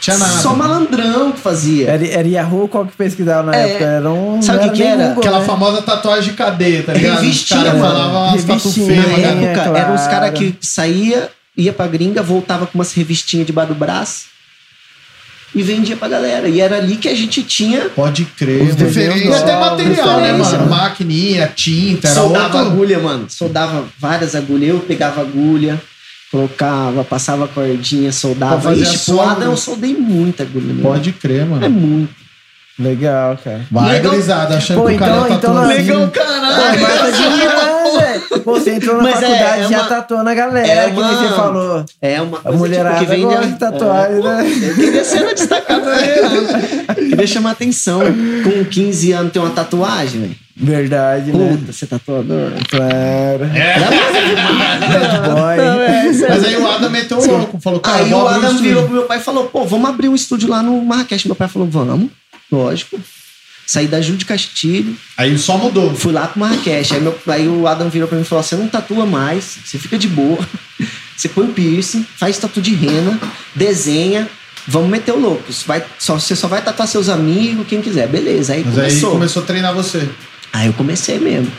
Tinha 0.00 0.16
nada. 0.18 0.40
Só 0.40 0.54
malandrão 0.54 1.32
que 1.32 1.40
fazia. 1.40 1.90
Era, 1.90 2.06
era 2.06 2.28
Yahoo, 2.28 2.68
qual 2.68 2.86
que 2.86 2.92
pesquisava 2.96 3.50
na 3.50 3.56
É. 3.56 3.70
época? 3.70 3.84
Era 3.84 4.10
um. 4.10 4.40
Sabe 4.40 4.58
o 4.66 4.70
que 4.70 4.76
que 4.76 4.82
era? 4.82 5.06
Google, 5.08 5.18
Aquela 5.22 5.38
né? 5.40 5.44
famosa 5.46 5.82
tatuagem 5.82 6.30
de 6.30 6.36
cadeia, 6.36 6.82
tá 6.82 6.92
ligado? 6.92 7.20
Revistinha, 7.20 7.60
Os 7.60 7.66
caras 7.66 7.80
mano. 7.80 7.94
falavam 7.94 8.22
umas 8.28 8.44
tatu 8.44 8.52
Revistinha, 8.68 8.86
feias, 8.86 9.06
Na 9.06 9.12
pra 9.14 9.22
é, 9.22 9.44
época, 9.44 9.54
claro. 9.64 9.76
eram 9.76 9.94
os 9.94 10.06
caras 10.06 10.38
que 10.38 10.54
saía, 10.60 11.30
ia 11.56 11.72
pra 11.72 11.86
gringa, 11.86 12.22
voltava 12.22 12.66
com 12.66 12.78
umas 12.78 12.92
revistinhas 12.92 13.46
debaixo 13.46 13.72
do 13.72 13.78
braço 13.78 14.26
e 15.54 15.62
vendia 15.62 15.96
pra 15.96 16.08
galera. 16.08 16.48
E 16.48 16.60
era 16.60 16.76
ali 16.76 16.96
que 16.96 17.08
a 17.08 17.14
gente 17.14 17.42
tinha. 17.42 17.88
Pode 17.88 18.24
crer, 18.24 18.74
desenhos 18.74 19.20
E 19.20 19.32
até 19.32 19.58
material, 19.58 20.20
né, 20.20 20.26
referência, 20.32 20.58
mano? 20.58 20.70
mano. 20.70 20.82
Maquininha, 20.82 21.52
tinta, 21.54 22.08
era 22.08 22.20
soldava 22.20 22.58
outro... 22.58 22.72
agulha, 22.72 22.98
mano. 22.98 23.26
Soldava 23.28 23.84
várias 23.98 24.34
agulhas. 24.34 24.68
Eu 24.70 24.80
pegava 24.80 25.22
agulha, 25.22 25.80
colocava, 26.30 27.04
passava 27.04 27.48
cordinha, 27.48 28.10
Pra 28.10 28.12
soldava. 28.12 28.60
fazer 28.60 28.82
Ixi, 28.82 28.94
a 28.94 28.98
sombra. 28.98 29.22
pro 29.24 29.32
Adam 29.36 29.50
eu 29.50 29.56
soldei 29.56 29.94
muita 29.94 30.42
agulha. 30.42 30.66
mano. 30.74 30.82
Pode 30.82 31.12
crer, 31.12 31.42
É 31.42 31.44
mano. 31.44 31.70
muito. 31.70 32.18
Legal, 32.78 33.36
cara. 33.42 33.66
Vai, 33.72 33.94
Legal. 33.94 34.12
grisada, 34.12 34.56
achando 34.56 34.82
Pô, 34.82 34.86
que 34.88 34.94
o 34.94 34.98
cara 35.00 35.10
então- 35.12 35.28
tá 35.28 35.34
então 35.34 35.66
Legal, 35.66 36.00
Pô, 36.06 36.10
caralho. 36.12 36.78
demais, 37.12 37.94
velho. 38.28 38.40
Pô, 38.44 38.52
Você 38.54 38.70
entrou 38.74 38.96
na 38.98 39.02
Mas 39.02 39.16
é, 39.22 39.26
faculdade 39.26 39.60
é 39.62 39.68
já 39.68 39.78
uma- 39.80 39.88
tatuando 39.88 40.30
a 40.30 40.34
galera, 40.34 40.66
é 40.68 40.84
que 40.84 40.90
nem 40.94 41.02
uma- 41.04 41.14
você 41.28 41.28
falou. 41.34 41.84
É 42.00 42.22
uma 42.22 42.38
A 42.38 42.40
coisa 42.42 42.58
mulherada 42.58 42.98
tipo, 43.00 43.10
que 43.10 43.16
vem 43.16 43.24
gosta 43.24 43.46
de- 43.46 43.52
de 43.52 43.58
tatuagem, 43.58 44.16
É, 44.18 44.20
pô, 44.20 44.28
né? 44.28 44.50
Eu 44.68 44.74
queria 44.76 45.04
ser 45.04 45.22
uma 45.22 45.34
destacada. 45.34 45.90
né? 45.96 46.06
Queria 47.10 47.26
chamar 47.26 47.50
atenção. 47.50 48.00
Com 48.44 48.64
15 48.66 49.10
anos 49.12 49.32
tem 49.32 49.42
uma 49.42 49.50
tatuagem, 49.50 50.20
velho. 50.20 50.36
Verdade, 50.60 51.32
né? 51.32 51.56
Puta, 51.56 51.72
você 51.72 51.84
é 51.84 51.88
tatuador? 51.88 52.50
Claro. 52.68 53.44
É. 53.54 53.78
Bad 54.88 55.28
boy. 55.28 56.28
Mas 56.28 56.44
aí 56.44 56.56
o 56.56 56.66
Adam 56.68 56.90
meteu 56.90 57.18
o 57.18 57.26
louco, 57.26 57.60
falou, 57.60 57.80
cara, 57.80 58.04
Aí 58.04 58.12
o 58.12 58.16
um 58.16 58.26
Adam 58.26 58.42
estúdio. 58.50 58.62
virou 58.62 58.84
pro 58.84 58.92
meu 58.92 59.02
pai 59.04 59.18
e 59.18 59.22
falou: 59.22 59.46
pô, 59.46 59.64
vamos 59.64 59.88
abrir 59.88 60.08
um 60.08 60.14
estúdio 60.14 60.48
lá 60.48 60.62
no 60.62 60.80
Marrakech. 60.84 61.26
Meu 61.28 61.36
pai 61.36 61.48
falou: 61.48 61.68
vamos, 61.68 62.10
lógico. 62.50 62.98
Saí 63.66 63.86
da 63.86 64.00
Júlio 64.00 64.18
de 64.18 64.24
Castilho, 64.24 64.96
Aí 65.16 65.36
só 65.38 65.58
mudou. 65.58 65.94
fui 65.94 66.10
lá 66.12 66.26
pro 66.26 66.40
Marrakech. 66.40 66.94
Aí, 66.94 67.00
meu, 67.00 67.16
aí 67.28 67.46
o 67.46 67.66
Adam 67.68 67.88
virou 67.90 68.08
pra 68.08 68.16
mim 68.16 68.22
e 68.22 68.26
falou: 68.26 68.42
você 68.42 68.56
não 68.56 68.66
tatua 68.66 69.04
mais, 69.06 69.58
você 69.64 69.78
fica 69.78 69.96
de 69.98 70.08
boa. 70.08 70.38
Você 71.18 71.28
põe 71.28 71.46
o 71.46 71.52
piercing, 71.52 72.06
faz 72.16 72.38
tatu 72.38 72.62
de 72.62 72.72
rena, 72.76 73.18
desenha. 73.52 74.28
Vamos 74.68 74.88
meter 74.88 75.10
o 75.10 75.18
louco. 75.18 75.42
Vai, 75.66 75.82
só, 75.98 76.14
você 76.16 76.36
só 76.36 76.46
vai 76.46 76.62
tatuar 76.62 76.86
seus 76.86 77.08
amigos, 77.08 77.66
quem 77.66 77.82
quiser. 77.82 78.06
Beleza. 78.06 78.52
Aí 78.52 78.62
Mas 78.64 78.78
aí 78.78 78.84
começou. 78.90 79.10
começou 79.10 79.42
a 79.42 79.46
treinar 79.46 79.74
você. 79.74 80.08
Aí 80.52 80.66
eu 80.66 80.72
comecei 80.72 81.18
mesmo. 81.18 81.50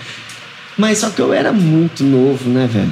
Mas 0.78 1.00
só 1.00 1.10
que 1.10 1.22
eu 1.22 1.34
era 1.34 1.52
muito 1.52 2.04
novo, 2.04 2.50
né, 2.50 2.68
velho? 2.72 2.92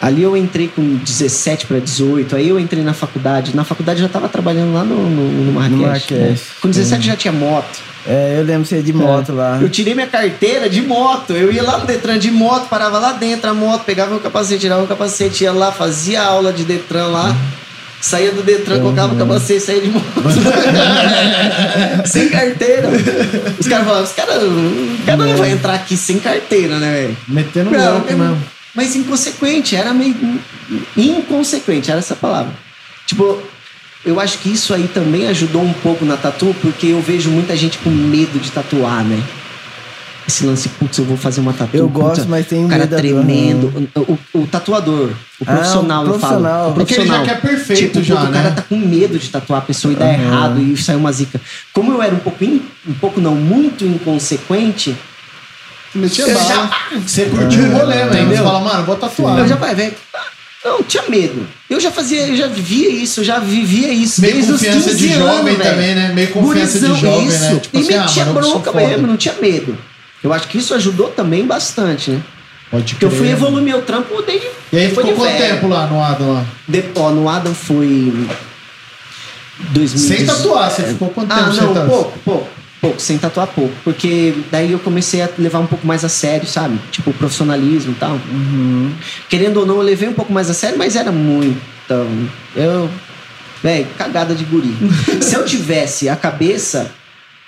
Ali 0.00 0.22
eu 0.22 0.36
entrei 0.36 0.68
com 0.68 0.94
17 0.96 1.66
para 1.66 1.80
18, 1.80 2.36
aí 2.36 2.48
eu 2.48 2.58
entrei 2.58 2.84
na 2.84 2.94
faculdade. 2.94 3.54
Na 3.54 3.64
faculdade 3.64 4.00
eu 4.00 4.06
já 4.06 4.12
tava 4.12 4.28
trabalhando 4.28 4.72
lá 4.72 4.84
no, 4.84 4.94
no, 5.10 5.44
no 5.44 5.52
Marrakech. 5.52 6.14
né? 6.14 6.36
Com 6.60 6.68
17 6.68 7.04
já 7.04 7.16
tinha 7.16 7.32
moto. 7.32 7.80
É, 8.06 8.36
eu 8.38 8.44
lembro 8.44 8.64
você 8.64 8.80
de 8.80 8.92
moto 8.92 9.32
lá. 9.32 9.58
Eu 9.60 9.68
tirei 9.68 9.94
minha 9.94 10.06
carteira 10.06 10.70
de 10.70 10.80
moto. 10.80 11.32
Eu 11.32 11.52
ia 11.52 11.62
lá 11.62 11.78
no 11.78 11.86
Detran 11.86 12.18
de 12.18 12.30
moto, 12.30 12.68
parava 12.68 12.98
lá 12.98 13.12
dentro 13.12 13.50
a 13.50 13.54
moto, 13.54 13.84
pegava 13.84 14.10
meu 14.10 14.20
capacete, 14.20 14.60
tirava 14.60 14.84
o 14.84 14.86
capacete, 14.86 15.44
ia 15.44 15.52
lá, 15.52 15.72
fazia 15.72 16.22
aula 16.22 16.52
de 16.52 16.64
Detran 16.64 17.08
lá. 17.08 17.36
Saía 18.00 18.30
do 18.30 18.42
Detran, 18.42 18.80
colocava 18.80 19.14
o 19.14 19.18
capacete, 19.18 19.60
saía 19.60 19.80
de 19.80 19.88
moto. 19.88 20.06
sem 22.06 22.28
carteira. 22.28 22.88
Os 23.58 23.66
caras 23.66 23.86
falavam, 23.86 24.04
os 24.04 24.12
caras. 24.12 24.42
O 24.42 25.04
cara 25.04 25.16
não 25.16 25.36
vai 25.36 25.50
entrar 25.50 25.74
aqui 25.74 25.96
sem 25.96 26.20
carteira, 26.20 26.78
né, 26.78 26.92
velho? 26.92 27.16
Metendo 27.26 27.70
Não, 27.70 27.94
louco 27.94 28.12
mesmo. 28.12 28.42
Mas 28.74 28.94
inconsequente, 28.94 29.74
era 29.74 29.92
meio. 29.92 30.14
Inconsequente, 30.96 31.90
era 31.90 31.98
essa 31.98 32.14
palavra. 32.14 32.52
Tipo, 33.04 33.42
eu 34.04 34.20
acho 34.20 34.38
que 34.38 34.52
isso 34.52 34.72
aí 34.72 34.86
também 34.86 35.26
ajudou 35.26 35.62
um 35.62 35.72
pouco 35.72 36.04
na 36.04 36.16
tatu, 36.16 36.54
porque 36.62 36.88
eu 36.88 37.00
vejo 37.00 37.30
muita 37.30 37.56
gente 37.56 37.78
com 37.78 37.90
medo 37.90 38.38
de 38.38 38.52
tatuar, 38.52 39.04
né? 39.04 39.20
Esse 40.28 40.44
lance, 40.44 40.68
putz, 40.68 40.98
eu 40.98 41.06
vou 41.06 41.16
fazer 41.16 41.40
uma 41.40 41.54
tatu. 41.54 41.74
Eu 41.74 41.88
gosto, 41.88 42.26
mas 42.28 42.46
tenho 42.46 42.66
o 42.66 42.68
cara 42.68 42.86
tremendo. 42.86 43.88
O, 43.96 44.12
o- 44.34 44.42
o 44.42 44.46
tatuador, 44.46 45.08
o 45.40 45.44
Ah, 45.46 45.54
profissional, 45.54 46.04
o 46.04 46.08
eu 46.08 46.18
falo. 46.18 46.20
profissional. 46.42 46.70
O 46.70 46.74
Porque 46.74 46.94
ele 46.94 47.06
já 47.06 47.14
profissional. 47.14 47.40
quer 47.40 47.48
perfeito 47.48 47.80
Tipo, 47.92 48.02
já, 48.02 48.20
o 48.20 48.24
né? 48.26 48.32
cara 48.42 48.50
tá 48.56 48.62
com 48.62 48.76
medo 48.76 49.18
de 49.18 49.26
tatuar 49.30 49.60
a 49.60 49.62
pessoa 49.62 49.92
e 49.94 49.96
dar 49.96 50.04
Aham. 50.04 50.22
errado 50.22 50.60
e 50.62 50.76
sair 50.76 50.96
uma 50.96 51.10
zica. 51.10 51.40
Como 51.72 51.92
eu 51.92 52.02
era 52.02 52.14
um 52.14 52.18
pouco, 52.18 52.44
in- 52.44 52.60
um 52.86 52.92
pouco 52.92 53.22
não, 53.22 53.34
muito 53.34 53.86
inconsequente, 53.86 54.94
Metia 55.94 56.26
bala. 56.26 56.44
já, 56.46 56.70
Você 57.06 57.24
curtiu 57.24 57.64
o 57.64 57.72
rolê, 57.78 58.04
velho. 58.04 58.28
Você 58.28 58.36
fala, 58.36 58.60
mano, 58.60 58.84
vou 58.84 58.96
tatuar. 58.96 59.38
eu 59.38 59.48
já 59.48 59.56
vai, 59.56 59.74
velho. 59.74 59.94
Não, 60.62 60.82
tinha 60.82 61.04
medo. 61.08 61.46
Eu 61.70 61.80
já 61.80 61.90
fazia, 61.90 62.26
eu 62.26 62.36
já 62.36 62.46
vivia 62.48 62.90
isso, 62.90 63.20
eu 63.20 63.24
já 63.24 63.38
vivia 63.38 63.90
isso 63.90 64.20
Meio 64.20 64.34
desde 64.34 64.52
os 64.52 64.60
confiança 64.60 64.90
15 64.90 64.98
de 65.08 65.12
anos, 65.14 65.26
jovem 65.36 65.56
velho. 65.56 65.70
também, 65.70 65.94
né? 65.94 66.12
Meio 66.12 66.28
confiança 66.28 66.78
Gurizão, 66.80 66.94
de 66.94 67.00
jovem, 67.00 67.26
isso. 67.28 67.40
né? 67.54 67.58
Tipo 67.60 67.76
e 67.78 67.80
assim, 67.80 67.94
ah, 67.94 68.00
metia 68.02 68.24
sou 68.24 68.34
bronca 68.34 68.72
mesmo, 68.72 69.06
não 69.06 69.16
tinha 69.16 69.34
medo. 69.40 69.78
Eu 70.22 70.32
acho 70.32 70.48
que 70.48 70.58
isso 70.58 70.74
ajudou 70.74 71.08
também 71.10 71.46
bastante, 71.46 72.10
né? 72.10 72.22
Pode 72.70 72.94
Porque 72.94 73.04
eu 73.06 73.10
fui 73.10 73.20
crer. 73.20 73.32
evoluir 73.32 73.64
meu 73.64 73.82
trampo 73.82 74.20
desde. 74.22 74.46
E 74.72 74.76
aí 74.76 74.88
ficou 74.88 75.04
de 75.04 75.12
quanto 75.12 75.30
velho. 75.32 75.54
tempo 75.54 75.68
lá 75.68 75.86
no 75.86 76.02
Adam? 76.02 76.34
Lá? 76.34 76.44
De, 76.66 76.84
ó, 76.96 77.10
no 77.10 77.28
Adam 77.28 77.54
foi. 77.54 78.12
2000. 79.70 79.98
Sem 80.16 80.26
tatuar, 80.26 80.70
você 80.70 80.82
ficou 80.84 81.08
quanto 81.10 81.28
tempo 81.34 81.48
Ah, 81.48 81.52
sem 81.52 81.62
não, 81.62 81.74
tatuar? 81.74 81.88
pouco, 81.88 82.18
pouco. 82.20 82.48
Pouco, 82.80 83.00
sem 83.00 83.18
tatuar 83.18 83.48
pouco. 83.48 83.74
Porque 83.82 84.34
daí 84.52 84.70
eu 84.70 84.78
comecei 84.78 85.20
a 85.20 85.28
levar 85.36 85.58
um 85.58 85.66
pouco 85.66 85.84
mais 85.84 86.04
a 86.04 86.08
sério, 86.08 86.46
sabe? 86.46 86.78
Tipo, 86.92 87.12
profissionalismo 87.12 87.90
e 87.92 87.94
tal. 87.96 88.12
Uhum. 88.12 88.92
Querendo 89.28 89.56
ou 89.58 89.66
não, 89.66 89.76
eu 89.76 89.82
levei 89.82 90.08
um 90.08 90.12
pouco 90.12 90.32
mais 90.32 90.48
a 90.48 90.54
sério, 90.54 90.78
mas 90.78 90.94
era 90.94 91.10
muito. 91.10 91.60
Eu. 92.54 92.88
Véi, 93.62 93.84
cagada 93.98 94.32
de 94.34 94.44
guri. 94.44 94.76
Se 95.20 95.34
eu 95.34 95.44
tivesse 95.44 96.08
a 96.08 96.14
cabeça 96.14 96.92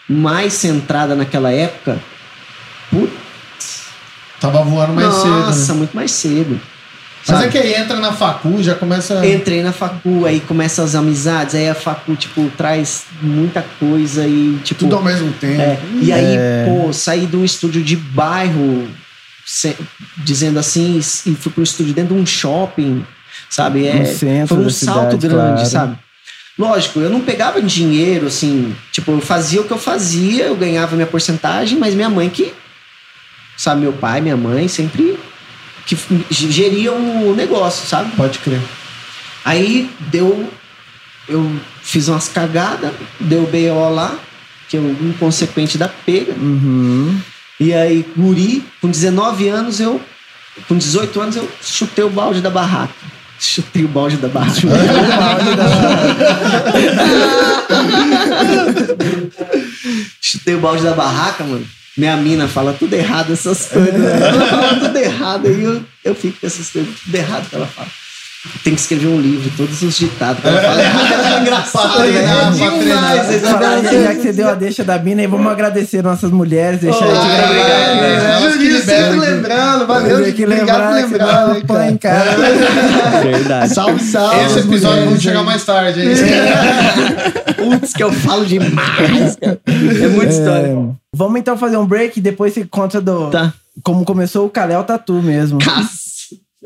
mais 0.08 0.54
centrada 0.54 1.14
naquela 1.14 1.52
época, 1.52 2.00
putz, 2.90 3.80
Tava 4.40 4.62
voando 4.62 4.94
mais 4.94 5.08
nossa, 5.08 5.52
cedo. 5.52 5.68
Né? 5.72 5.78
muito 5.78 5.94
mais 5.94 6.10
cedo. 6.12 6.60
Mas 7.28 7.36
sabe? 7.36 7.44
é 7.44 7.48
que 7.50 7.58
aí 7.58 7.74
entra 7.74 7.96
na 8.00 8.12
facu, 8.12 8.62
já 8.62 8.74
começa. 8.74 9.24
Entrei 9.26 9.62
na 9.62 9.72
facu, 9.72 10.24
aí 10.24 10.40
começa 10.40 10.82
as 10.82 10.94
amizades, 10.94 11.54
aí 11.54 11.68
a 11.68 11.74
facu, 11.74 12.16
tipo, 12.16 12.50
traz 12.56 13.02
muita 13.20 13.62
coisa 13.78 14.26
e, 14.26 14.58
tipo. 14.64 14.80
Tudo 14.80 14.96
ao 14.96 15.02
mesmo 15.04 15.30
tempo. 15.34 15.60
É, 15.60 15.78
e 16.00 16.10
aí, 16.10 16.36
É. 16.38 16.64
pô, 16.66 16.90
saí 16.94 17.26
de 17.26 17.36
um 17.36 17.44
estúdio 17.44 17.82
de 17.82 17.94
bairro, 17.96 18.88
se- 19.44 19.76
dizendo 20.16 20.58
assim, 20.58 20.98
e 21.26 21.34
fui 21.34 21.52
pro 21.52 21.62
estúdio 21.62 21.92
dentro 21.92 22.14
de 22.14 22.20
um 22.22 22.24
shopping, 22.24 23.04
sabe? 23.50 23.86
É, 23.86 24.04
foi 24.46 24.56
um 24.56 24.62
da 24.64 24.70
salto 24.70 24.72
cidade, 24.72 25.16
grande, 25.18 25.52
claro. 25.56 25.66
sabe? 25.66 25.98
Lógico, 26.58 27.00
eu 27.00 27.10
não 27.10 27.20
pegava 27.20 27.60
dinheiro, 27.60 28.26
assim, 28.28 28.74
tipo, 28.92 29.12
eu 29.12 29.20
fazia 29.20 29.60
o 29.60 29.64
que 29.64 29.70
eu 29.72 29.78
fazia, 29.78 30.44
eu 30.46 30.56
ganhava 30.56 30.94
minha 30.96 31.06
porcentagem, 31.06 31.78
mas 31.78 31.94
minha 31.94 32.08
mãe 32.10 32.28
que, 32.30 32.52
sabe, 33.60 33.82
meu 33.82 33.92
pai, 33.92 34.22
minha 34.22 34.38
mãe 34.38 34.66
sempre 34.68 35.18
que 35.84 35.94
geriam 36.30 37.28
o 37.28 37.34
negócio, 37.34 37.86
sabe? 37.86 38.10
Pode 38.16 38.38
crer. 38.38 38.62
Aí 39.44 39.90
deu. 40.10 40.50
Eu 41.28 41.60
fiz 41.82 42.08
umas 42.08 42.26
cagadas, 42.28 42.90
deu 43.20 43.42
BO 43.42 43.94
lá, 43.94 44.18
que 44.66 44.78
é 44.78 44.80
o 44.80 44.90
inconsequente 45.02 45.76
da 45.76 45.88
pega. 45.88 46.32
Uhum. 46.32 47.20
E 47.60 47.74
aí, 47.74 48.04
guri, 48.16 48.64
com 48.80 48.88
19 48.88 49.48
anos, 49.48 49.78
eu. 49.78 50.00
Com 50.66 50.76
18 50.76 51.20
anos, 51.20 51.36
eu 51.36 51.48
chutei 51.62 52.02
o 52.02 52.10
balde 52.10 52.40
da 52.40 52.50
barraca. 52.50 52.94
Chutei 53.38 53.84
o 53.84 53.88
balde 53.88 54.16
da 54.16 54.28
barraca. 54.28 54.60
chutei 60.20 60.54
o 60.54 60.60
balde 60.60 60.82
da 60.82 60.94
barraca, 60.94 61.44
mano. 61.44 61.66
Minha 62.00 62.16
mina 62.16 62.48
fala 62.48 62.72
tudo 62.72 62.94
errado 62.94 63.30
essas 63.30 63.66
coisas. 63.66 63.92
né? 63.92 64.28
Ela 64.28 64.46
fala 64.46 64.80
tudo 64.80 64.96
errado. 64.96 65.46
Aí 65.46 65.62
eu, 65.62 65.84
eu 66.02 66.14
fico 66.14 66.40
com 66.40 66.46
essas 66.46 66.70
coisas 66.70 66.94
tudo 67.04 67.14
errado 67.14 67.50
que 67.50 67.54
ela 67.54 67.66
fala. 67.66 67.88
Tem 68.64 68.74
que 68.74 68.80
escrever 68.80 69.06
um 69.08 69.20
livro, 69.20 69.50
todos 69.54 69.82
os 69.82 69.94
ditados 69.98 70.40
que 70.40 70.48
ela 70.48 70.62
fala. 70.62 70.82
É 70.82 71.40
engraçado, 71.42 71.94
treinar, 71.98 72.50
né? 72.54 72.70
Demais, 72.78 73.34
exatamente. 73.34 74.02
Já 74.02 74.14
que 74.14 74.22
você 74.22 74.32
deu 74.32 74.48
a 74.48 74.54
deixa 74.54 74.82
da 74.82 74.98
mina, 74.98 75.20
aí 75.20 75.26
vamos 75.26 75.52
agradecer 75.52 76.02
nossas 76.02 76.30
mulheres, 76.30 76.80
deixar 76.80 77.04
Oh, 77.06 77.10
a 77.10 77.14
gente 77.14 77.26
gravar 77.36 77.44
obrigado, 77.50 77.94
né? 77.96 78.00
né? 78.00 78.32
Elas 78.40 78.56
que 78.56 78.70
Juninho 78.70 78.80
sempre 78.82 79.16
lembrando, 79.18 79.86
valeu, 79.86 80.32
que 80.32 80.44
obrigado 80.44 80.58
lembrar, 80.58 81.02
por 81.02 81.10
lembrar, 81.10 81.48
né, 81.90 81.98
cara? 82.00 82.24
casa. 82.24 83.20
Verdade. 83.22 83.74
Salve, 83.74 84.00
salve. 84.02 84.44
Esse 84.46 84.58
episódio 84.60 85.04
mulheres 85.04 85.04
vamos 85.04 85.22
chegar 85.22 85.42
mais 85.42 85.62
tarde. 85.64 86.00
Aí. 86.00 86.14
Putz, 87.78 87.92
que 87.92 88.02
eu 88.02 88.10
falo 88.12 88.46
demais, 88.46 89.36
cara. 89.36 89.60
É 89.66 90.08
muita 90.08 90.32
história. 90.32 90.66
É, 90.68 90.76
vamos 91.14 91.38
então 91.40 91.58
fazer 91.58 91.76
um 91.76 91.84
break 91.86 92.18
e 92.18 92.22
depois 92.22 92.54
você 92.54 92.64
conta 92.64 93.00
do 93.02 93.28
Tá. 93.30 93.52
como 93.84 94.02
começou 94.04 94.46
o 94.46 94.50
Kalel 94.50 94.82
Tatu 94.84 95.14
mesmo. 95.22 95.58
Cas- 95.58 96.08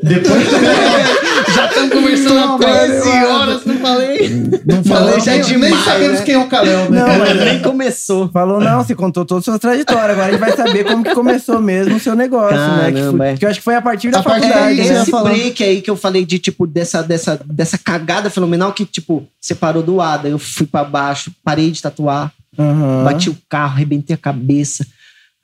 Depois 0.01 0.43
Já 1.55 1.67
estamos 1.67 1.89
conversando 1.93 2.37
há 2.39 2.45
Não, 2.47 2.59
13 2.59 3.07
mano, 3.09 3.27
horas, 3.29 3.65
não 3.65 3.75
falei. 3.77 4.29
não 4.65 4.83
Falei 4.83 5.19
já 5.21 5.35
é 5.35 5.37
nem, 5.37 5.47
nem 5.47 5.59
demais, 5.69 5.85
sabemos 5.85 6.19
né? 6.19 6.25
quem 6.25 6.35
é 6.35 6.37
o 6.37 6.47
Kalel, 6.47 6.91
né? 6.91 6.99
Não, 6.99 7.19
mas- 7.19 7.35
Nem 7.45 7.61
começou. 7.61 8.29
Falou, 8.29 8.59
não, 8.59 8.83
você 8.83 8.93
contou 8.93 9.23
toda 9.23 9.39
a 9.39 9.43
sua 9.43 9.57
trajetória. 9.59 10.11
Agora 10.13 10.27
a 10.27 10.31
gente 10.31 10.39
vai 10.39 10.51
saber 10.55 10.83
como 10.83 11.03
que 11.03 11.13
começou 11.15 11.61
mesmo 11.61 11.95
o 11.95 11.99
seu 11.99 12.13
negócio, 12.15 12.57
né? 12.57 12.91
Que, 12.91 12.99
Caramba, 12.99 13.17
foi- 13.17 13.27
é. 13.27 13.37
que 13.37 13.45
eu 13.45 13.49
acho 13.49 13.59
que 13.59 13.63
foi 13.63 13.75
a 13.75 13.81
partir 13.81 14.09
da 14.11 14.19
A 14.19 14.23
partir 14.23 14.47
faculdade, 14.47 14.75
daí, 14.77 14.89
né? 14.89 15.01
Esse 15.01 15.11
break 15.11 15.63
aí 15.63 15.81
que 15.81 15.89
eu 15.89 15.95
falei 15.95 16.25
de, 16.25 16.39
tipo, 16.39 16.67
dessa, 16.67 17.01
dessa, 17.01 17.39
dessa 17.45 17.77
cagada 17.77 18.29
fenomenal 18.29 18.73
que, 18.73 18.83
tipo, 18.85 19.25
separou 19.39 19.81
do 19.81 20.01
Ada. 20.01 20.27
Eu 20.27 20.39
fui 20.39 20.65
pra 20.65 20.83
baixo, 20.83 21.31
parei 21.43 21.71
de 21.71 21.81
tatuar, 21.81 22.33
Aham. 22.59 23.03
bati 23.05 23.29
o 23.29 23.37
carro, 23.49 23.73
arrebentei 23.75 24.13
a 24.13 24.17
cabeça. 24.17 24.85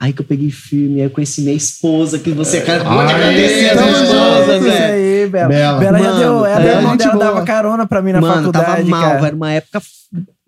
Aí 0.02 0.12
que 0.14 0.22
eu 0.22 0.26
peguei 0.26 0.50
firme, 0.50 1.00
aí 1.00 1.06
eu 1.06 1.12
conheci 1.12 1.42
minha 1.42 1.54
esposa, 1.56 2.18
que 2.18 2.32
você 2.32 2.58
acabou 2.58 3.06
de 3.06 3.14
Aê, 3.14 3.16
agradecer 3.16 3.70
a 3.70 3.74
tamo 3.76 3.86
minha 3.86 3.98
junto, 4.00 4.12
esposa, 4.12 4.56
Isso 4.58 4.64
velho. 4.66 4.94
aí, 4.96 5.30
Bela. 5.30 5.48
Bela. 5.48 5.80
Bela 5.80 6.00
já 6.00 6.04
Mano, 6.06 6.20
deu. 6.20 6.46
Ela, 6.48 6.64
é, 6.64 6.70
a 6.74 6.78
irmã 6.78 6.90
gente 6.90 6.98
dela 7.00 7.12
boa. 7.14 7.26
dava 7.26 7.42
carona 7.46 7.86
pra 7.86 8.02
mim 8.02 8.12
na 8.12 8.20
Mano, 8.22 8.34
faculdade, 8.38 8.66
tava 8.66 8.84
mal, 8.90 9.02
cara. 9.12 9.28
era 9.28 9.36
uma 9.36 9.52
época 9.54 9.82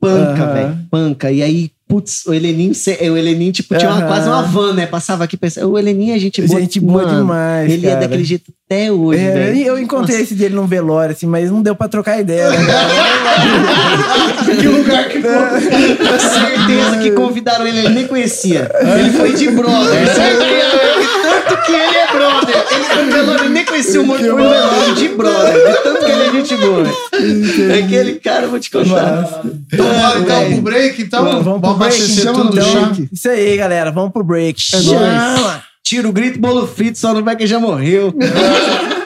panca, 0.02 0.44
Aham. 0.44 0.54
velho. 0.54 0.78
Panca. 0.90 1.32
E 1.32 1.44
aí, 1.44 1.72
putz, 1.94 2.26
o 2.26 2.34
Heleninho, 2.34 2.74
cê- 2.74 2.98
o 3.10 3.16
Heleninho 3.16 3.52
tipo, 3.52 3.76
tinha 3.78 3.90
uma, 3.92 4.00
Aham. 4.00 4.08
quase 4.08 4.28
uma 4.28 4.42
van, 4.42 4.74
né? 4.74 4.88
Passava 4.88 5.24
aqui, 5.24 5.38
pensava, 5.38 5.68
o 5.68 5.78
Heleninho 5.78 6.16
é 6.16 6.20
gente 6.20 6.42
boa. 6.42 6.60
Gente 6.60 6.80
boa 6.80 7.04
Mano, 7.04 7.18
demais, 7.20 7.72
Ele 7.72 7.86
é 7.86 7.90
cara. 7.92 8.02
daquele 8.02 8.24
jeito 8.24 8.52
até 8.68 8.92
hoje, 8.92 9.20
É, 9.22 9.32
velho. 9.32 9.62
eu 9.68 9.78
encontrei 9.80 10.16
Nossa. 10.18 10.24
esse 10.24 10.34
dele 10.34 10.56
num 10.56 10.66
velório, 10.66 11.14
assim, 11.16 11.28
mas 11.28 11.52
não 11.52 11.62
deu 11.62 11.76
pra 11.76 11.88
trocar 11.88 12.20
ideia. 12.20 12.50
Né? 12.50 12.58
que 14.60 14.68
lugar 14.68 15.08
que 15.10 15.22
foi. 15.22 15.32
Com 15.32 16.20
certeza 16.20 16.98
que 17.02 17.12
convidaram 17.12 17.68
ele, 17.68 17.80
ele 17.80 17.90
nem 17.90 18.08
conhecia. 18.08 18.70
Ele 18.98 19.10
foi 19.12 19.34
de 19.34 19.50
brother. 19.52 20.06
De 20.06 20.16
tanto 21.22 21.62
que 21.66 21.72
ele 21.72 21.98
é 21.98 22.08
brother. 22.12 22.64
Ele 22.72 22.84
foi 22.86 23.04
no 23.06 23.12
velório, 23.12 23.44
ele 23.46 23.54
nem 23.54 23.66
conhecia 23.66 24.02
o 24.02 24.06
morto, 24.06 24.24
foi 24.24 24.32
no 24.44 24.50
velório 24.50 24.96
de 24.96 25.08
brother. 25.10 25.54
De 25.54 25.84
tanto 25.84 26.06
que 26.06 26.12
ele 26.12 26.24
é 26.24 26.32
gente 26.32 26.56
boa. 26.58 26.84
Aquele 27.86 28.14
cara, 28.16 28.44
eu 28.44 28.50
vou 28.50 28.60
te 28.60 28.72
contar. 28.72 29.42
Então, 29.72 29.86
bora 29.86 30.20
então 30.20 30.52
pro 30.54 30.62
break, 30.62 31.02
então. 31.02 31.24
Vamos, 31.26 31.44
vamos 31.44 31.62
pro 31.62 31.70
break, 31.88 32.02
chama 32.22 32.44
no. 32.46 33.10
Isso 33.12 33.30
aí, 33.30 33.58
galera. 33.58 33.92
Vamos 33.92 34.12
pro 34.12 34.24
break. 34.24 34.62
É 34.74 34.82
Chama! 34.82 35.64
Tira 35.84 36.08
o 36.08 36.14
grito, 36.14 36.40
bolo 36.40 36.66
frito, 36.66 36.98
só 36.98 37.14
não 37.14 37.24
vai 37.24 37.36
que 37.36 37.46
já 37.46 37.60
morreu. 37.60 38.14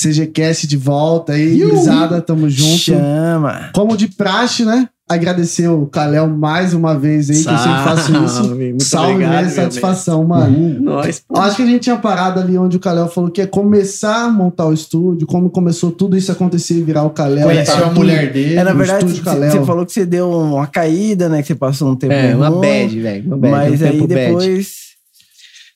CGCast 0.00 0.66
de 0.66 0.76
volta 0.76 1.32
aí, 1.32 1.58
gurizada, 1.58 2.20
tamo 2.22 2.48
junto. 2.48 2.78
Chama! 2.78 3.70
Como 3.74 3.96
de 3.96 4.08
praxe, 4.08 4.64
né? 4.64 4.88
Agradecer 5.10 5.66
o 5.66 5.86
Kalel 5.86 6.28
mais 6.28 6.72
uma 6.72 6.96
vez 6.96 7.28
aí, 7.28 7.42
que 7.42 7.50
eu 7.50 7.58
sempre 7.58 7.82
faço 7.82 8.12
isso. 8.12 8.44
Salve, 8.44 8.68
muito 8.68 8.84
Salve, 8.84 9.12
obrigado, 9.14 9.34
né? 9.34 9.42
meu 9.42 9.50
Satisfação, 9.50 10.24
mano. 10.24 10.80
Nós, 10.80 11.24
Eu 11.28 11.40
acho 11.42 11.56
que 11.56 11.62
a 11.62 11.66
gente 11.66 11.80
tinha 11.80 11.96
parado 11.96 12.38
ali 12.38 12.56
onde 12.56 12.76
o 12.76 12.80
Kalel 12.80 13.08
falou 13.08 13.28
que 13.28 13.40
ia 13.40 13.46
começar 13.46 14.26
a 14.26 14.30
montar 14.30 14.66
o 14.66 14.72
estúdio, 14.72 15.26
como 15.26 15.50
começou 15.50 15.90
tudo 15.90 16.16
isso 16.16 16.30
acontecer 16.30 16.74
e 16.74 16.82
virar 16.82 17.02
o 17.02 17.10
Kalel. 17.10 17.48
Conheceu 17.48 17.76
Tá 17.76 17.86
a 17.88 17.90
mulher 17.90 18.32
dele. 18.32 18.54
É, 18.54 18.62
na 18.62 18.72
verdade, 18.72 19.04
estúdio 19.04 19.50
você 19.50 19.64
falou 19.64 19.84
que 19.84 19.92
você 19.92 20.06
deu 20.06 20.30
uma 20.30 20.68
caída, 20.68 21.28
né? 21.28 21.42
Que 21.42 21.48
você 21.48 21.54
passou 21.56 21.90
um 21.90 21.96
tempo 21.96 22.12
É, 22.12 22.36
uma 22.36 22.50
bad, 22.52 23.00
velho. 23.00 23.26
Uma 23.26 23.36
bad. 23.36 23.52
Mas 23.52 23.82
um 23.82 23.86
aí 23.86 24.06
tempo 24.06 24.38
bad. 24.38 24.60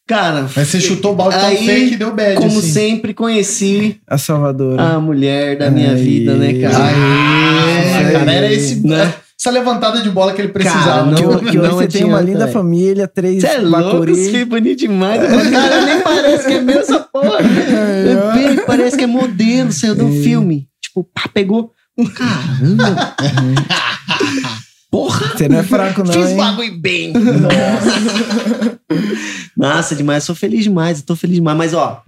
Cara, 0.06 0.46
Mas 0.54 0.68
você 0.68 0.80
chutou 0.80 1.12
o 1.12 1.14
balde 1.16 1.38
tão 1.38 1.46
Aí, 1.48 1.64
feio 1.64 1.88
que 1.88 1.96
deu 1.96 2.14
bad, 2.14 2.36
como 2.36 2.58
assim. 2.58 2.70
sempre, 2.72 3.14
conheci 3.14 4.00
a 4.06 4.18
Salvadora. 4.18 4.82
a 4.82 5.00
mulher 5.00 5.56
da 5.56 5.70
minha 5.70 5.92
Aí. 5.92 6.02
vida, 6.02 6.34
né, 6.34 6.52
cara? 6.60 6.84
Aê, 6.84 8.02
Isso 8.02 8.12
cara, 8.12 8.30
aí. 8.30 8.36
era 8.36 8.52
esse, 8.52 8.86
Né? 8.86 9.14
essa 9.40 9.50
levantada 9.50 10.02
de 10.02 10.10
bola 10.10 10.34
que 10.34 10.42
ele 10.42 10.48
Cara, 10.52 10.62
precisava. 10.70 11.06
não- 11.10 11.14
que, 11.14 11.24
ho- 11.24 11.38
que 11.38 11.58
hoje 11.58 11.68
não 11.70 11.76
você 11.78 11.86
tem 11.88 12.04
uma 12.04 12.20
linda 12.20 12.46
família, 12.48 13.08
três 13.08 13.40
Você 13.40 13.46
é 13.46 13.58
louco, 13.58 14.14
filho 14.14 14.44
bonito 14.46 14.78
demais. 14.80 15.22
Cara, 15.50 15.86
nem 15.86 16.00
parece 16.02 16.46
que 16.48 16.52
é 16.54 16.60
meu 16.60 16.80
essa 16.80 17.00
porra. 17.00 17.38
É 18.60 18.62
parece 18.66 18.98
que 18.98 19.04
é 19.04 19.06
modelo, 19.06 19.72
saiu 19.72 19.94
de 19.94 20.02
um 20.02 20.22
filme. 20.22 20.68
Tipo, 20.82 21.02
pá, 21.14 21.22
pegou. 21.32 21.72
Caramba. 22.14 23.14
Porra. 24.94 25.36
Você 25.36 25.48
não 25.48 25.58
é 25.58 25.62
fraco, 25.64 26.04
não, 26.04 26.12
Fiz 26.12 26.30
hein? 26.30 26.36
bagulho 26.36 26.78
bem. 26.78 27.12
Nossa. 27.12 28.78
Massa 29.58 29.96
demais. 29.96 30.22
Sou 30.22 30.36
feliz 30.36 30.62
demais. 30.62 31.00
Eu 31.00 31.04
tô 31.06 31.16
feliz 31.16 31.34
demais. 31.34 31.58
Mas, 31.58 31.74
ó, 31.74 32.00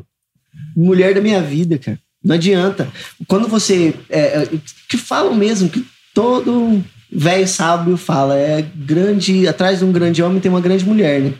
mulher 0.77 1.13
da 1.13 1.21
minha 1.21 1.43
vida, 1.43 1.79
cara. 1.79 1.99
Não 2.23 2.37
adianta. 2.37 2.87
Quando 3.27 3.49
você. 3.49 3.93
É, 4.09 4.21
é, 4.45 4.49
que 4.89 4.97
falam 4.97 5.35
mesmo, 5.35 5.69
que 5.69 5.85
todo 6.15 6.81
velho 7.11 7.49
sábio 7.49 7.97
fala, 7.97 8.37
é 8.37 8.63
grande. 8.63 9.49
Atrás 9.49 9.81
de 9.81 9.85
um 9.85 9.91
grande 9.91 10.23
homem 10.23 10.39
tem 10.39 10.49
uma 10.49 10.61
grande 10.61 10.85
mulher, 10.87 11.21
né? 11.21 11.35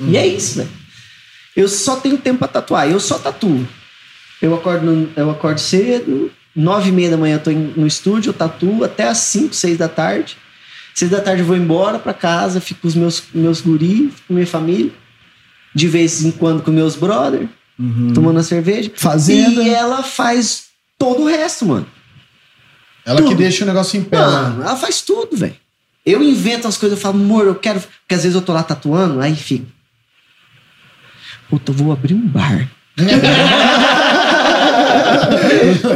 E 0.00 0.16
é 0.16 0.26
isso, 0.26 0.56
velho. 0.56 0.70
Eu 1.54 1.68
só 1.68 1.94
tenho 1.94 2.18
tempo 2.18 2.40
pra 2.40 2.48
tatuar. 2.48 2.90
Eu 2.90 2.98
só 2.98 3.20
tatuo. 3.20 3.64
Eu 4.40 4.52
acordo, 4.52 4.84
no- 4.84 5.08
eu 5.14 5.30
acordo 5.30 5.60
cedo, 5.60 6.28
nove 6.56 6.88
e 6.88 6.92
meia 6.92 7.10
da 7.10 7.16
manhã 7.16 7.36
eu 7.36 7.40
tô 7.40 7.52
no 7.52 7.86
estúdio, 7.86 8.30
eu 8.30 8.34
tatuo 8.34 8.82
até 8.82 9.06
às 9.06 9.18
cinco, 9.18 9.54
seis 9.54 9.78
da 9.78 9.88
tarde. 9.88 10.41
Seis 10.94 11.10
da 11.10 11.20
tarde 11.20 11.42
eu 11.42 11.46
vou 11.46 11.56
embora 11.56 11.98
pra 11.98 12.12
casa, 12.14 12.60
fico 12.60 12.82
com 12.82 12.88
os 12.88 12.94
meus, 12.94 13.22
meus 13.34 13.60
guris, 13.60 14.12
com 14.28 14.34
minha 14.34 14.46
família. 14.46 14.92
De 15.74 15.88
vez 15.88 16.22
em 16.24 16.30
quando 16.30 16.62
com 16.62 16.70
meus 16.70 16.96
brother, 16.96 17.48
Uhum. 17.78 18.12
tomando 18.12 18.36
uma 18.36 18.42
cerveja. 18.42 18.90
Fazenda. 18.94 19.62
E 19.62 19.70
ela 19.70 20.02
faz 20.02 20.66
todo 20.98 21.22
o 21.22 21.26
resto, 21.26 21.64
mano. 21.66 21.86
Ela 23.04 23.20
que 23.22 23.28
Tudo. 23.28 23.38
deixa 23.38 23.64
o 23.64 23.66
negócio 23.66 23.98
em 23.98 24.04
pé. 24.04 24.18
né? 24.18 24.24
Mano, 24.26 24.62
ela 24.62 24.76
faz 24.76 25.00
tudo, 25.00 25.36
velho. 25.36 25.56
Eu 26.04 26.22
invento 26.22 26.68
as 26.68 26.76
coisas, 26.76 26.96
eu 26.98 27.02
falo, 27.02 27.18
amor, 27.20 27.46
eu 27.46 27.54
quero. 27.54 27.80
Porque 27.80 28.14
às 28.14 28.22
vezes 28.22 28.34
eu 28.36 28.42
tô 28.42 28.52
lá 28.52 28.62
tatuando, 28.62 29.20
aí 29.20 29.34
fica. 29.34 29.66
Puta, 31.48 31.70
eu 31.72 31.74
vou 31.76 31.92
abrir 31.92 32.14
um 32.14 32.26
bar. 32.28 32.68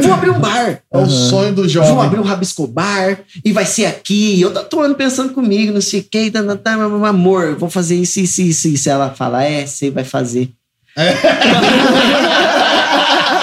vou 0.01 0.13
abrir 0.13 0.29
um 0.29 0.39
bar. 0.39 0.79
É 0.91 0.97
o 0.97 1.05
sonho 1.07 1.53
do 1.53 1.61
Vou 1.61 1.69
jovem. 1.69 1.99
abrir 2.05 2.19
um 2.19 2.23
Rabiscobar 2.23 3.19
e 3.43 3.51
vai 3.51 3.65
ser 3.65 3.85
aqui. 3.85 4.39
Eu 4.39 4.51
tatuando 4.51 4.95
pensando 4.95 5.33
comigo, 5.33 5.73
não 5.73 5.81
sei 5.81 6.01
o 6.01 6.03
que, 6.03 6.31
tá, 6.31 6.43
tá, 6.43 6.55
tá, 6.55 6.73
amor, 6.73 7.55
vou 7.55 7.69
fazer 7.69 7.95
isso, 7.95 8.19
isso, 8.19 8.41
isso, 8.41 8.67
isso. 8.67 8.89
Ela 8.89 9.09
fala, 9.11 9.43
é, 9.43 9.65
você 9.65 9.89
vai 9.89 10.03
fazer. 10.03 10.49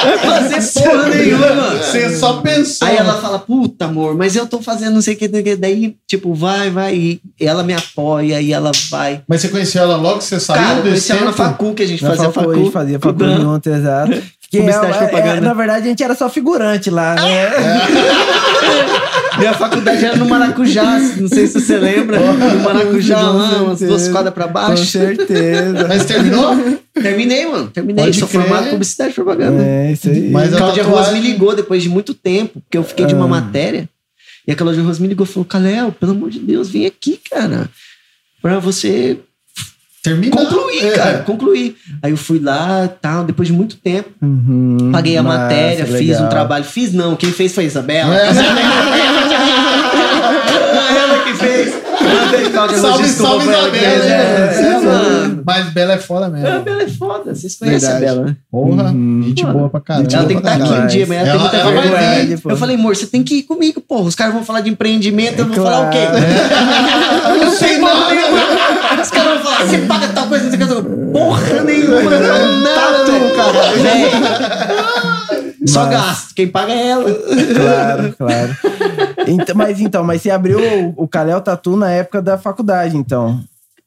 vai 0.04 0.18
fazer 0.18 0.80
porra 0.80 1.08
nenhuma, 1.08 1.54
mano. 1.54 1.78
Você 1.78 2.16
só 2.16 2.40
pensou. 2.40 2.86
Aí 2.88 2.96
ela 2.96 3.20
fala, 3.20 3.38
puta, 3.38 3.86
amor, 3.86 4.16
mas 4.16 4.36
eu 4.36 4.46
tô 4.46 4.60
fazendo 4.60 4.94
não 4.94 5.02
sei 5.02 5.14
o 5.14 5.16
que, 5.16 5.28
não 5.28 5.34
sei 5.34 5.40
o 5.42 5.44
que. 5.44 5.56
daí, 5.56 5.96
tipo, 6.06 6.34
vai, 6.34 6.70
vai. 6.70 6.94
E 6.94 7.20
ela 7.40 7.62
me 7.62 7.72
apoia 7.72 8.40
e 8.40 8.52
ela 8.52 8.72
vai. 8.90 9.22
Mas 9.26 9.40
você 9.40 9.48
conheceu 9.48 9.82
ela 9.82 9.96
logo 9.96 10.18
que 10.18 10.24
você 10.24 10.40
saiu 10.40 10.60
Cara, 10.60 10.78
eu 10.78 10.82
desse 10.82 11.08
conheci 11.08 11.12
ela 11.12 11.24
na 11.24 11.32
facu, 11.32 11.74
que 11.74 11.82
a 11.82 11.86
gente 11.86 12.02
Na 12.02 12.10
fazia 12.10 12.30
facu, 12.30 12.50
a 12.50 12.56
gente 12.56 12.70
fazia 12.70 12.98
facu 12.98 13.18
Cuidando. 13.18 13.42
junto, 13.42 13.70
exato. 13.70 14.22
Que 14.54 14.60
Publicidade 14.60 14.92
é- 14.94 14.98
propaganda. 15.08 15.36
é- 15.36 15.40
na 15.40 15.54
verdade, 15.54 15.86
a 15.86 15.88
gente 15.88 16.02
era 16.04 16.14
só 16.14 16.28
figurante 16.30 16.90
lá, 16.90 17.14
né? 17.16 17.50
Minha 19.38 19.52
faculdade 19.52 20.04
era 20.04 20.16
no 20.16 20.26
Maracujá, 20.28 20.98
não 21.16 21.26
sei 21.28 21.46
se 21.48 21.60
você 21.60 21.76
lembra. 21.76 22.20
No 22.20 22.60
Maracujá, 22.60 23.16
Com 23.16 23.32
lá, 23.32 23.62
umas 23.62 23.80
duas 23.80 24.08
quadras 24.08 24.32
pra 24.32 24.46
Com 24.46 24.52
baixo. 24.52 24.84
certeza. 24.86 25.88
Mas 25.88 26.04
terminou? 26.04 26.54
Terminei, 26.94 27.44
mano. 27.46 27.68
Terminei. 27.68 28.04
Pode 28.04 28.18
Sou 28.18 28.28
crer. 28.28 28.42
formado 28.42 28.66
em 28.68 28.70
publicidade 28.70 29.10
e 29.10 29.14
propaganda. 29.14 29.60
É, 29.62 29.90
isso 29.92 30.08
aí. 30.08 30.30
Mas 30.30 30.54
A 30.54 30.58
Cláudia 30.58 30.84
tatuagem- 30.84 31.14
me 31.14 31.20
ligou 31.20 31.54
depois 31.56 31.82
de 31.82 31.88
muito 31.88 32.14
tempo, 32.14 32.60
porque 32.60 32.78
eu 32.78 32.84
fiquei 32.84 33.06
de 33.06 33.14
uma 33.14 33.24
Ah. 33.24 33.28
matéria. 33.28 33.88
E 34.46 34.52
a 34.52 34.54
Cláudia 34.54 34.82
Ruas 34.82 34.98
me 35.00 35.08
ligou 35.08 35.26
e 35.26 35.28
falou: 35.28 35.44
Calel, 35.44 35.90
pelo 35.90 36.12
amor 36.12 36.30
de 36.30 36.38
Deus, 36.38 36.70
vem 36.70 36.86
aqui, 36.86 37.18
cara. 37.28 37.68
Pra 38.40 38.58
você 38.60 39.18
Terminou. 40.04 40.38
concluir, 40.38 40.84
É. 40.86 40.90
cara. 40.90 41.18
Concluir. 41.20 41.76
Aí 42.02 42.10
eu 42.12 42.16
fui 42.16 42.38
lá 42.38 42.86
tal, 43.00 43.24
depois 43.24 43.48
de 43.48 43.54
muito 43.54 43.76
tempo. 43.76 44.10
Uhum, 44.22 44.90
Paguei 44.92 45.16
a 45.16 45.22
matéria, 45.22 45.86
fiz 45.86 45.94
legal. 46.10 46.26
um 46.26 46.28
trabalho. 46.28 46.64
Fiz 46.64 46.92
não, 46.92 47.16
quem 47.16 47.32
fez 47.32 47.54
foi 47.54 47.64
a 47.64 47.66
Isabela. 47.66 48.14
É. 48.14 48.28
que 52.36 52.44
que 52.44 52.50
que 52.50 52.74
eu 52.74 52.78
Salve, 52.78 53.02
desculpa 53.04 53.30
salve, 53.30 53.46
pra 53.46 53.56
ela 53.56 53.70
que 53.70 53.76
né? 53.80 53.84
é, 53.84 54.66
é 54.66 54.80
mano. 54.80 55.42
Mas 55.44 55.66
Bela 55.72 55.92
é 55.94 55.98
foda 55.98 56.28
mesmo. 56.28 56.60
Bela 56.60 56.82
é 56.82 56.88
foda, 56.88 57.34
vocês 57.34 57.54
conhecem 57.56 57.88
Verdade. 57.90 58.04
a 58.04 58.14
Bela, 58.14 58.26
né? 58.26 58.36
Porra, 58.50 58.84
Uhum. 58.90 59.22
gente 59.26 59.44
boa 59.46 59.68
pra 59.68 59.80
caramba. 59.80 60.08
Ela 60.12 60.24
tem 60.26 60.36
que 60.40 60.46
estar 60.48 60.54
aqui 60.64 60.72
um 60.72 60.86
dia, 60.86 61.06
mas 61.06 61.18
ela, 61.18 61.28
Ela- 61.28 61.38
tem 61.38 61.40
muita 61.40 61.56
ela 61.56 61.72
vai 61.72 61.82
vergonha. 62.00 62.36
vir. 62.36 62.40
Eu 62.50 62.56
falei, 62.56 62.76
amor, 62.76 62.96
você 62.96 63.06
tem 63.06 63.22
que 63.22 63.34
ir 63.36 63.42
comigo, 63.44 63.80
porra. 63.80 64.04
Os 64.04 64.14
caras 64.14 64.32
vão 64.34 64.44
falar 64.44 64.60
de 64.60 64.70
empreendimento, 64.70 65.38
eu 65.40 65.46
vou 65.46 65.54
Claro. 65.54 65.76
falar 65.76 65.88
o 65.88 65.90
quê? 65.90 65.98
Eu 67.34 67.44
não 67.44 67.50
sei 67.52 67.78
porra 67.78 68.14
nenhuma. 68.14 69.02
Os 69.02 69.10
caras 69.10 69.32
vão 69.34 69.42
falar, 69.42 69.66
você 69.66 69.78
paga 69.78 70.08
tal 70.08 70.26
coisa, 70.26 70.50
você 70.50 70.56
quer 70.56 70.64
Porra 71.12 71.62
nenhuma, 71.62 72.02
não, 72.10 72.60
nada, 72.60 73.04
velho. 73.04 74.83
Véi. 75.64 75.72
Só 75.72 75.84
Mas- 75.84 75.90
gasto, 75.90 76.34
quem 76.34 76.48
paga 76.48 76.72
é 76.72 76.86
ela. 76.88 77.04
Claro, 77.54 78.14
claro. 78.18 78.56
Então, 79.26 79.54
mas 79.56 79.80
então, 79.80 80.04
mas 80.04 80.22
você 80.22 80.30
abriu 80.30 80.58
o, 80.96 81.04
o 81.04 81.08
Tatu 81.40 81.76
na 81.76 81.90
época 81.90 82.20
da 82.20 82.36
faculdade, 82.36 82.96
então. 82.96 83.42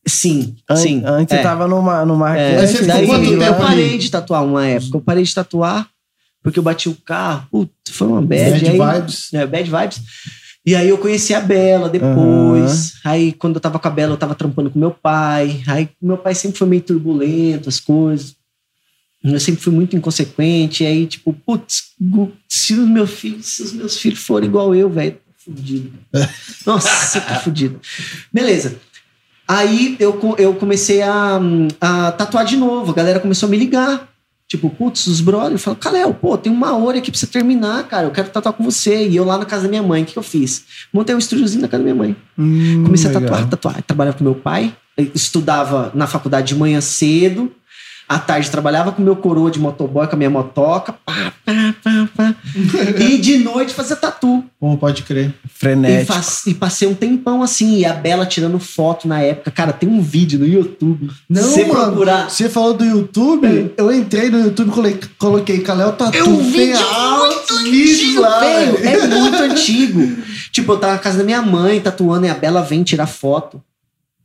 Sim, 0.07 0.55
An- 0.69 0.75
sim. 0.77 1.03
Antes 1.05 1.33
é. 1.33 1.37
você 1.37 1.43
tava 1.43 1.67
numa, 1.67 2.05
numa 2.05 2.35
É, 2.37 2.55
Mas 2.61 2.69
você 2.69 2.77
ficou 2.77 2.87
daí 2.95 3.05
quanto 3.07 3.25
eu 3.25 3.39
tempo 3.39 3.57
parei 3.61 3.89
ali? 3.89 3.97
de 3.97 4.09
tatuar 4.09 4.43
uma 4.43 4.65
época. 4.65 4.97
Eu 4.97 5.01
parei 5.01 5.23
de 5.23 5.35
tatuar 5.35 5.87
porque 6.41 6.57
eu 6.59 6.63
bati 6.63 6.87
o 6.87 6.95
carro. 7.05 7.45
Puta, 7.51 7.71
foi 7.91 8.07
uma 8.07 8.21
bad. 8.21 8.51
Bad 8.51 8.69
aí, 8.69 8.79
vibes. 8.99 9.33
É, 9.33 9.45
bad 9.45 9.69
vibes. 9.69 10.01
E 10.65 10.75
aí 10.75 10.87
eu 10.89 10.97
conheci 10.97 11.33
a 11.33 11.41
Bela 11.41 11.89
depois. 11.89 12.93
Aí 13.03 13.33
quando 13.33 13.55
eu 13.55 13.59
tava 13.61 13.79
com 13.79 13.87
a 13.87 13.91
Bela, 13.91 14.13
eu 14.13 14.17
tava 14.17 14.33
trampando 14.33 14.69
com 14.69 14.79
meu 14.79 14.91
pai. 14.91 15.61
Aí 15.67 15.89
meu 16.01 16.17
pai 16.17 16.33
sempre 16.33 16.57
foi 16.57 16.67
meio 16.69 16.81
turbulento, 16.81 17.67
as 17.67 17.79
coisas. 17.81 18.33
Eu 19.23 19.39
sempre 19.39 19.61
fui 19.61 19.73
muito 19.73 19.95
inconsequente. 19.95 20.83
E 20.83 20.87
aí, 20.87 21.07
tipo, 21.07 21.33
putz, 21.33 21.91
se 22.47 22.73
os 22.73 22.87
meus 22.87 23.11
filhos, 23.11 23.45
se 23.45 23.63
os 23.63 23.73
meus 23.73 23.97
filhos 23.97 24.19
forem 24.19 24.47
igual 24.47 24.73
eu, 24.75 24.89
velho, 24.89 25.13
tô 25.13 25.51
fudido. 25.51 25.91
Nossa, 26.65 27.21
tô 27.21 27.33
fudido. 27.41 27.79
Beleza. 28.31 28.77
Aí 29.47 29.95
eu, 29.99 30.19
eu 30.37 30.53
comecei 30.55 31.01
a, 31.01 31.39
a 31.79 32.11
tatuar 32.11 32.45
de 32.45 32.57
novo. 32.57 32.91
A 32.91 32.95
galera 32.95 33.19
começou 33.19 33.47
a 33.47 33.49
me 33.49 33.57
ligar. 33.57 34.09
Tipo, 34.47 34.69
putz, 34.69 35.07
os 35.07 35.19
brothers 35.19 35.61
falaram, 35.61 35.81
Kalel, 35.81 36.13
pô, 36.13 36.37
tem 36.37 36.51
uma 36.51 36.73
hora 36.77 36.99
aqui 36.99 37.11
pra 37.11 37.19
você 37.19 37.27
terminar, 37.27 37.85
cara. 37.87 38.07
Eu 38.07 38.11
quero 38.11 38.29
tatuar 38.29 38.53
com 38.53 38.63
você. 38.63 39.05
E 39.07 39.15
eu 39.15 39.25
lá 39.25 39.37
na 39.37 39.45
casa 39.45 39.63
da 39.63 39.69
minha 39.69 39.83
mãe, 39.83 40.03
o 40.03 40.05
que, 40.05 40.13
que 40.13 40.19
eu 40.19 40.23
fiz? 40.23 40.63
Montei 40.93 41.13
um 41.13 41.17
estúdiozinho 41.17 41.61
na 41.61 41.67
casa 41.67 41.83
da 41.83 41.91
minha 41.91 41.95
mãe. 41.95 42.15
Hum, 42.37 42.83
Comecei 42.85 43.09
a 43.09 43.13
legal. 43.13 43.29
tatuar, 43.29 43.49
tatuar. 43.49 43.83
Trabalhava 43.83 44.17
com 44.17 44.23
meu 44.23 44.35
pai, 44.35 44.73
eu 44.95 45.11
estudava 45.13 45.91
na 45.93 46.07
faculdade 46.07 46.47
de 46.47 46.55
manhã 46.55 46.79
cedo. 46.79 47.51
À 48.09 48.17
tarde 48.17 48.49
trabalhava 48.49 48.91
com 48.93 49.01
meu 49.01 49.17
coroa 49.17 49.51
de 49.51 49.59
motoboy, 49.59 50.07
com 50.07 50.15
a 50.15 50.17
minha 50.17 50.29
motoca. 50.29 50.93
Pá, 51.05 51.33
pá, 51.45 51.75
pá, 51.83 52.09
pá. 52.15 52.35
e 53.03 53.17
de 53.17 53.37
noite 53.39 53.73
fazia 53.73 53.97
tatu. 53.97 54.45
Pô, 54.59 54.77
pode 54.77 55.03
crer. 55.03 55.33
E, 55.45 55.49
Frenético. 55.49 56.13
faz- 56.13 56.43
e 56.47 56.53
passei 56.53 56.87
um 56.87 56.93
tempão 56.95 57.43
assim. 57.43 57.79
E 57.79 57.85
a 57.85 57.91
Bela 57.93 58.25
tirando 58.25 58.57
foto 58.59 59.07
na 59.09 59.19
época. 59.21 59.51
Cara, 59.51 59.73
tem 59.73 59.89
um 59.89 60.01
vídeo 60.01 60.39
no 60.39 60.47
YouTube. 60.47 61.09
Não, 61.29 61.41
Você 61.43 61.65
mano. 61.65 61.87
procurar. 61.87 62.29
Você 62.29 62.47
falou 62.47 62.73
do 62.75 62.85
YouTube? 62.85 63.73
Eu 63.75 63.91
entrei 63.93 64.29
no 64.29 64.39
YouTube 64.39 64.71
e 64.87 64.99
coloquei, 65.19 65.59
Kalel 65.59 65.91
Tatu. 65.93 66.17
É 66.17 66.23
um 66.23 66.37
vídeo 66.37 66.77
muito 66.79 67.53
antigo, 67.59 68.21
lá, 68.21 68.39
velho. 68.39 68.87
É 68.87 69.07
muito 69.07 69.35
antigo. 69.43 70.17
Tipo, 70.51 70.71
eu 70.73 70.77
tava 70.77 70.93
na 70.93 70.99
casa 70.99 71.17
da 71.17 71.23
minha 71.25 71.41
mãe 71.41 71.81
tatuando 71.81 72.25
e 72.25 72.29
a 72.29 72.33
Bela 72.33 72.61
vem 72.61 72.83
tirar 72.83 73.05
foto. 73.07 73.61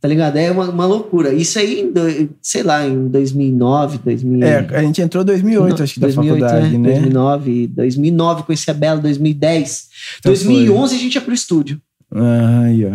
Tá 0.03 0.09
ligado? 0.09 0.36
É 0.36 0.50
uma, 0.50 0.68
uma 0.68 0.84
loucura. 0.84 1.32
Isso 1.32 1.61
aí, 1.61 1.88
do- 1.88 2.28
sei 2.42 2.64
lá, 2.64 2.84
em 2.84 3.07
2009, 3.07 3.98
2000. 3.98 4.44
É, 4.44 4.66
a 4.72 4.82
gente 4.82 5.00
entrou 5.00 5.22
em 5.22 5.26
2008, 5.26 5.80
acho 5.80 5.94
que, 5.94 6.00
da 6.00 6.09
2008, 6.09 6.40
faculdade, 6.40 6.76
né? 6.76 6.88
2009, 6.94 7.66
2009 7.68 8.42
conheci 8.42 8.68
a 8.68 8.74
Bela, 8.74 9.00
2010. 9.00 9.88
Então 10.18 10.32
2011 10.32 10.96
a 10.96 10.98
gente 10.98 11.14
ia 11.14 11.20
pro 11.20 11.32
estúdio. 11.32 11.80
Aí, 12.11 12.84
ó. 12.84 12.90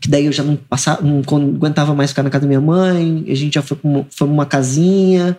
Que 0.00 0.08
daí 0.08 0.24
eu 0.26 0.30
já 0.30 0.44
não, 0.44 0.54
passava, 0.54 1.02
não 1.02 1.18
aguentava 1.18 1.92
mais 1.96 2.10
ficar 2.10 2.22
na 2.22 2.30
casa 2.30 2.42
da 2.42 2.46
minha 2.46 2.60
mãe. 2.60 3.24
A 3.28 3.34
gente 3.34 3.54
já 3.54 3.62
foi 3.62 3.76
pra 3.76 3.90
uma, 3.90 3.98
foi 4.08 4.26
pra 4.28 4.34
uma 4.34 4.46
casinha. 4.46 5.36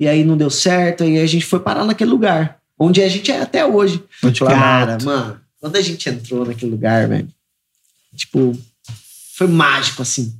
E 0.00 0.08
aí 0.08 0.24
não 0.24 0.36
deu 0.36 0.50
certo. 0.50 1.04
E 1.04 1.18
aí 1.18 1.20
a 1.20 1.26
gente 1.26 1.46
foi 1.46 1.60
parar 1.60 1.84
naquele 1.84 2.10
lugar. 2.10 2.58
Onde 2.76 3.00
a 3.00 3.08
gente 3.08 3.30
é 3.30 3.40
até 3.40 3.64
hoje. 3.64 4.02
Pode 4.20 4.40
Cara, 4.40 4.98
mano, 5.04 5.36
quando 5.60 5.76
a 5.76 5.80
gente 5.80 6.08
entrou 6.08 6.44
naquele 6.44 6.72
lugar, 6.72 7.06
velho, 7.06 7.28
tipo, 8.16 8.58
foi 9.36 9.46
mágico, 9.46 10.02
assim. 10.02 10.34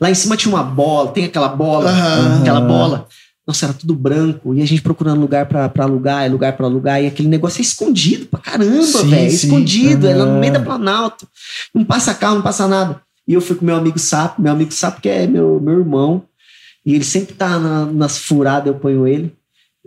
Lá 0.00 0.10
em 0.10 0.14
cima 0.14 0.36
tinha 0.36 0.54
uma 0.54 0.62
bola, 0.62 1.10
tem 1.12 1.24
aquela 1.24 1.48
bola, 1.48 1.90
Aham. 1.90 2.40
aquela 2.40 2.60
bola. 2.60 3.08
Nossa, 3.46 3.66
era 3.66 3.72
tudo 3.74 3.94
branco. 3.94 4.54
E 4.54 4.60
a 4.60 4.66
gente 4.66 4.82
procurando 4.82 5.20
lugar 5.20 5.46
pra, 5.46 5.68
pra 5.68 5.84
alugar, 5.84 6.24
é 6.24 6.28
lugar 6.28 6.56
pra 6.56 6.66
alugar. 6.66 7.00
E 7.02 7.06
aquele 7.06 7.28
negócio 7.28 7.60
é 7.60 7.62
escondido 7.62 8.26
pra 8.26 8.40
caramba, 8.40 9.04
velho. 9.04 9.26
Escondido, 9.28 10.08
é 10.08 10.14
lá 10.16 10.26
no 10.26 10.40
meio 10.40 10.52
da 10.52 10.60
Planalto. 10.60 11.28
Não 11.72 11.84
passa 11.84 12.12
carro, 12.12 12.36
não 12.36 12.42
passa 12.42 12.66
nada. 12.66 13.00
E 13.26 13.34
eu 13.34 13.40
fui 13.40 13.54
com 13.56 13.64
meu 13.64 13.76
amigo 13.76 13.98
Sapo. 14.00 14.42
Meu 14.42 14.50
amigo 14.52 14.72
Sapo, 14.72 15.00
que 15.00 15.08
é 15.08 15.26
meu, 15.28 15.60
meu 15.62 15.78
irmão. 15.78 16.22
E 16.84 16.94
ele 16.94 17.04
sempre 17.04 17.34
tá 17.34 17.56
na- 17.58 17.86
nas 17.86 18.18
furadas, 18.18 18.66
eu 18.66 18.74
ponho 18.80 19.06
ele. 19.06 19.32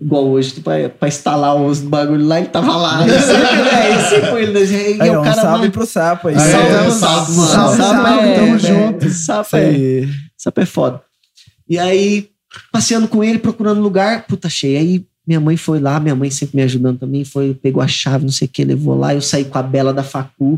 Igual 0.02 0.28
hoje, 0.30 0.50
tipo, 0.52 0.62
pra, 0.64 0.88
pra 0.90 1.08
instalar 1.10 1.56
os 1.56 1.80
bagulho 1.82 2.26
lá, 2.26 2.40
ele 2.40 2.48
tava 2.48 2.76
lá. 2.78 3.04
Eu 3.08 3.20
sempre, 3.20 3.70
é, 3.70 3.96
eu 3.96 4.02
sempre 4.10 4.30
põe 4.30 4.42
ele. 4.44 4.60
nas- 4.60 4.70
E 4.72 5.02
Aí, 5.02 5.10
é 5.10 5.20
um 5.20 5.24
cara 5.24 5.42
salve 5.42 5.60
mais- 5.60 5.72
pro 5.72 5.86
sapo 5.86 6.28
aí. 6.30 6.36
Salve, 6.36 6.68
é, 6.68 6.72
mano. 6.78 6.92
salve, 6.92 7.32
Mano, 7.34 7.48
salve, 7.52 7.78
Sapo 7.78 8.08
é- 8.08 8.36
tamo 8.36 8.56
é- 8.56 8.60
junto. 8.60 9.10
Sapo 9.10 9.56
é. 9.58 10.08
Sapo 10.38 10.62
é 10.62 10.66
foda. 10.66 11.02
E 11.68 11.78
aí, 11.78 12.30
passeando 12.72 13.08
com 13.10 13.24
ele, 13.24 13.40
procurando 13.40 13.82
lugar, 13.82 14.26
puta 14.26 14.48
cheio. 14.50 14.80
Aí 14.80 15.06
minha 15.28 15.40
mãe 15.40 15.58
foi 15.58 15.80
lá, 15.80 16.00
minha 16.00 16.16
mãe 16.16 16.32
sempre 16.32 16.56
me 16.58 16.64
ajudando 16.64 16.98
também, 17.00 17.24
foi, 17.26 17.54
pegou 17.54 17.84
a 17.84 17.88
chave, 17.88 18.24
não 18.24 18.32
sei 18.32 18.48
o 18.48 18.50
que, 18.52 18.64
levou 18.64 18.98
lá. 18.98 19.14
Eu 19.14 19.22
saí 19.22 19.44
com 19.46 19.58
a 19.58 19.62
Bela 19.64 19.94
da 19.94 20.02
Facu. 20.02 20.58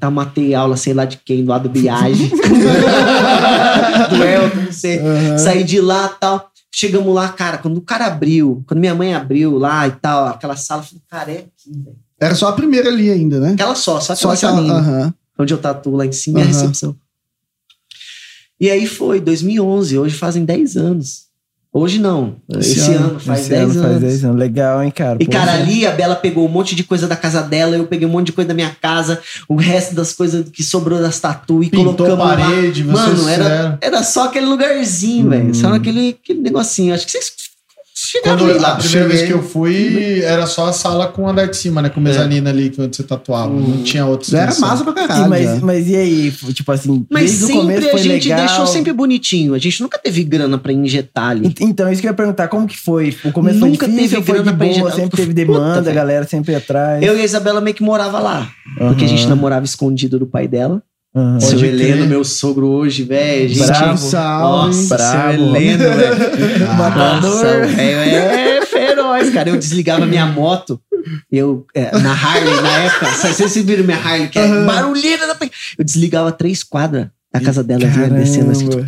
Tá, 0.00 0.10
matei 0.10 0.52
aula, 0.54 0.76
sei 0.76 0.92
lá 0.94 1.04
de 1.04 1.18
quem, 1.18 1.44
lá 1.44 1.58
do 1.58 1.68
Biage. 1.68 2.32
do 4.10 4.24
Elton, 4.24 4.60
não 4.64 4.72
sei. 4.72 5.00
Saí 5.38 5.62
de 5.62 5.80
lá 5.80 6.08
tal. 6.08 6.50
Chegamos 6.74 7.14
lá, 7.14 7.28
cara, 7.30 7.58
quando 7.58 7.76
o 7.76 7.82
cara 7.82 8.06
abriu, 8.06 8.64
quando 8.66 8.80
minha 8.80 8.94
mãe 8.94 9.14
abriu 9.14 9.58
lá 9.58 9.86
e 9.86 9.92
tal, 9.92 10.26
aquela 10.28 10.56
sala, 10.56 10.80
eu 10.82 10.86
falei, 10.86 11.02
cara, 11.08 11.30
é 11.32 11.38
aqui, 11.38 11.70
velho. 11.84 11.96
Era 12.18 12.34
só 12.34 12.48
a 12.48 12.52
primeira 12.52 12.88
ali 12.88 13.10
ainda, 13.10 13.38
né? 13.40 13.52
Aquela 13.52 13.74
só, 13.74 14.00
só 14.00 14.14
Só 14.14 14.30
aquela 14.32 14.34
aquela. 14.34 14.56
salinha 14.56 14.72
Aham. 14.74 15.14
onde 15.38 15.52
eu 15.52 15.58
tatuo 15.58 15.96
lá 15.96 16.06
em 16.06 16.12
cima 16.12 16.38
é 16.38 16.42
a 16.42 16.44
Aham. 16.44 16.52
recepção. 16.52 16.96
E 18.58 18.70
aí 18.70 18.86
foi, 18.86 19.20
2011, 19.20 19.98
hoje 19.98 20.16
fazem 20.16 20.44
10 20.44 20.76
anos. 20.76 21.26
Hoje 21.74 21.98
não, 21.98 22.36
esse, 22.58 22.80
ano, 22.92 23.18
faz 23.18 23.40
Esse 23.40 23.48
10 23.48 23.62
ano 23.62 23.70
anos. 23.70 23.82
faz 23.92 24.00
10 24.02 24.24
anos. 24.26 24.36
Legal, 24.38 24.82
hein, 24.82 24.90
cara? 24.90 25.16
E 25.18 25.24
Pô, 25.24 25.32
cara, 25.32 25.52
ali 25.54 25.86
a 25.86 25.90
Bela 25.92 26.14
pegou 26.14 26.44
um 26.46 26.48
monte 26.50 26.74
de 26.74 26.84
coisa 26.84 27.08
da 27.08 27.16
casa 27.16 27.40
dela, 27.40 27.74
eu 27.76 27.86
peguei 27.86 28.06
um 28.06 28.10
monte 28.10 28.26
de 28.26 28.32
coisa 28.32 28.48
da 28.48 28.52
minha 28.54 28.76
casa, 28.78 29.18
o 29.48 29.56
resto 29.56 29.94
das 29.94 30.12
coisas 30.12 30.44
que 30.50 30.62
sobrou 30.62 31.00
das 31.00 31.18
tatu 31.18 31.62
e 31.62 31.70
Pintou 31.70 31.94
colocamos 31.96 32.18
lá. 32.26 32.36
parede, 32.36 32.82
vocês 32.82 33.18
Mano, 33.22 33.28
era, 33.28 33.78
era 33.80 34.02
só 34.02 34.24
aquele 34.26 34.44
lugarzinho, 34.46 35.26
Hum. 35.26 35.30
velho. 35.30 35.54
Só 35.54 35.72
aquele, 35.72 36.10
aquele 36.22 36.40
negocinho. 36.42 36.92
Acho 36.94 37.06
que 37.06 37.12
vocês 37.12 37.32
Quando 38.22 38.44
aí 38.46 38.58
a 38.58 38.60
lá. 38.60 38.76
primeira 38.76 39.08
vez 39.08 39.20
cheguei. 39.20 39.26
que 39.26 39.38
eu 39.38 39.42
fui, 39.42 40.20
era 40.22 40.46
só 40.46 40.66
a 40.66 40.72
sala 40.72 41.06
com 41.08 41.22
o 41.22 41.28
andar 41.28 41.46
de 41.46 41.56
cima, 41.56 41.80
né? 41.82 41.88
Com 41.88 42.00
mezanina 42.00 42.50
ali, 42.50 42.70
que 42.70 42.80
onde 42.80 42.96
você 42.96 43.02
tatuava. 43.02 43.52
Não 43.52 43.82
tinha 43.82 44.04
outros. 44.06 44.32
Era 44.32 44.54
massa 44.58 44.82
pra 44.84 44.92
E, 44.92 45.06
caralho. 45.06 45.28
mas, 45.30 45.44
já. 45.44 45.60
mas 45.60 45.88
e 45.88 45.96
aí? 45.96 46.30
Tipo 46.52 46.72
assim, 46.72 47.06
Mas 47.10 47.22
desde 47.30 47.44
o 47.44 47.46
sempre 47.46 47.60
começo 47.62 47.86
a 47.86 47.90
foi 47.90 48.02
gente 48.02 48.28
legal. 48.28 48.46
deixou 48.46 48.66
sempre 48.66 48.92
bonitinho. 48.92 49.54
A 49.54 49.58
gente 49.58 49.80
nunca 49.82 49.98
teve 49.98 50.24
grana 50.24 50.58
pra 50.58 50.72
injetar 50.72 51.30
ali. 51.30 51.46
Ent- 51.46 51.60
Então, 51.60 51.90
isso 51.92 52.00
que 52.00 52.06
eu 52.08 52.10
ia 52.10 52.16
perguntar, 52.16 52.48
como 52.48 52.66
que 52.66 52.76
foi? 52.78 53.16
O 53.24 53.32
começo 53.32 53.58
Nunca 53.58 53.86
foi 53.86 53.94
difícil, 53.94 54.10
teve 54.20 54.26
foi 54.26 54.38
de 54.38 54.42
grana 54.42 54.56
pra 54.56 54.66
boa, 54.66 54.70
injetar. 54.78 54.92
sempre 54.96 55.16
teve 55.16 55.32
Puta, 55.44 55.52
demanda, 55.58 55.90
a 55.90 55.94
galera 55.94 56.26
sempre 56.26 56.54
atrás. 56.54 57.02
Eu 57.02 57.16
e 57.16 57.20
a 57.20 57.24
Isabela 57.24 57.60
meio 57.60 57.74
que 57.76 57.82
morava 57.82 58.18
lá. 58.18 58.48
Porque 58.78 59.04
a 59.04 59.08
gente 59.08 59.26
namorava 59.26 59.64
escondido 59.64 60.18
do 60.18 60.26
pai 60.26 60.48
dela. 60.48 60.82
Seu 61.40 61.58
crer. 61.58 61.74
Heleno, 61.74 62.06
meu 62.06 62.24
sogro 62.24 62.68
hoje, 62.68 63.02
velho. 63.02 63.48
gente- 63.48 63.66
Bravo. 63.66 63.98
Salve. 63.98 64.66
Nossa, 64.76 64.96
Bravo. 64.96 65.12
seu 65.12 65.46
Heleno, 65.56 65.84
velho. 65.84 66.68
Matador. 66.76 67.66
Velho, 67.66 67.98
é 68.00 68.64
feroz, 68.66 69.30
cara. 69.30 69.50
Eu 69.50 69.56
desligava 69.58 70.06
minha 70.06 70.24
moto. 70.26 70.80
Eu, 71.30 71.66
é, 71.74 71.90
na 71.98 72.12
Harley, 72.12 72.60
na 72.62 72.78
época, 72.84 73.06
sabe, 73.14 73.34
vocês 73.34 73.54
viram 73.66 73.84
minha 73.84 73.98
Harley, 73.98 74.28
que 74.28 74.38
é 74.38 74.64
barulheira 74.64 75.26
da 75.26 75.36
Eu 75.78 75.84
desligava 75.84 76.30
três 76.32 76.62
quadras 76.62 77.08
da 77.32 77.40
casa 77.40 77.62
dela, 77.62 77.82
eu 77.82 77.90
vinha 77.90 78.08
descendo 78.08 78.50
assim. 78.52 78.68
Caramba. 78.68 78.84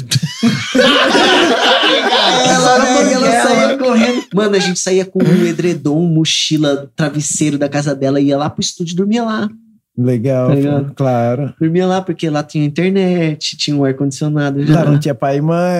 Ela, 2.47 3.11
ela 3.11 3.27
Ela. 3.29 3.43
saía 3.49 3.79
correndo. 3.79 4.23
Mano, 4.35 4.57
a 4.57 4.59
gente 4.59 4.79
saía 4.79 5.05
com 5.05 5.23
um 5.23 5.45
edredom, 5.47 6.01
mochila, 6.07 6.91
travesseiro 6.95 7.59
da 7.59 7.69
casa 7.69 7.95
dela, 7.95 8.21
ia 8.21 8.37
lá 8.37 8.49
pro 8.49 8.61
estúdio 8.63 8.93
e 8.93 8.97
dormia 8.97 9.23
lá. 9.25 9.49
Legal, 9.97 10.49
Tá 10.51 10.91
claro. 10.97 11.55
Dormia 11.61 11.87
lá 11.87 12.03
porque 12.03 12.29
lá 12.29 12.43
tinha 12.43 12.65
internet, 12.65 13.57
tinha 13.57 13.77
um 13.77 13.85
ar-condicionado. 13.85 14.65
já. 14.67 14.83
Lá 14.83 14.91
não 14.91 14.99
tinha 14.99 15.15
pai 15.15 15.37
e 15.37 15.41
mãe. 15.41 15.79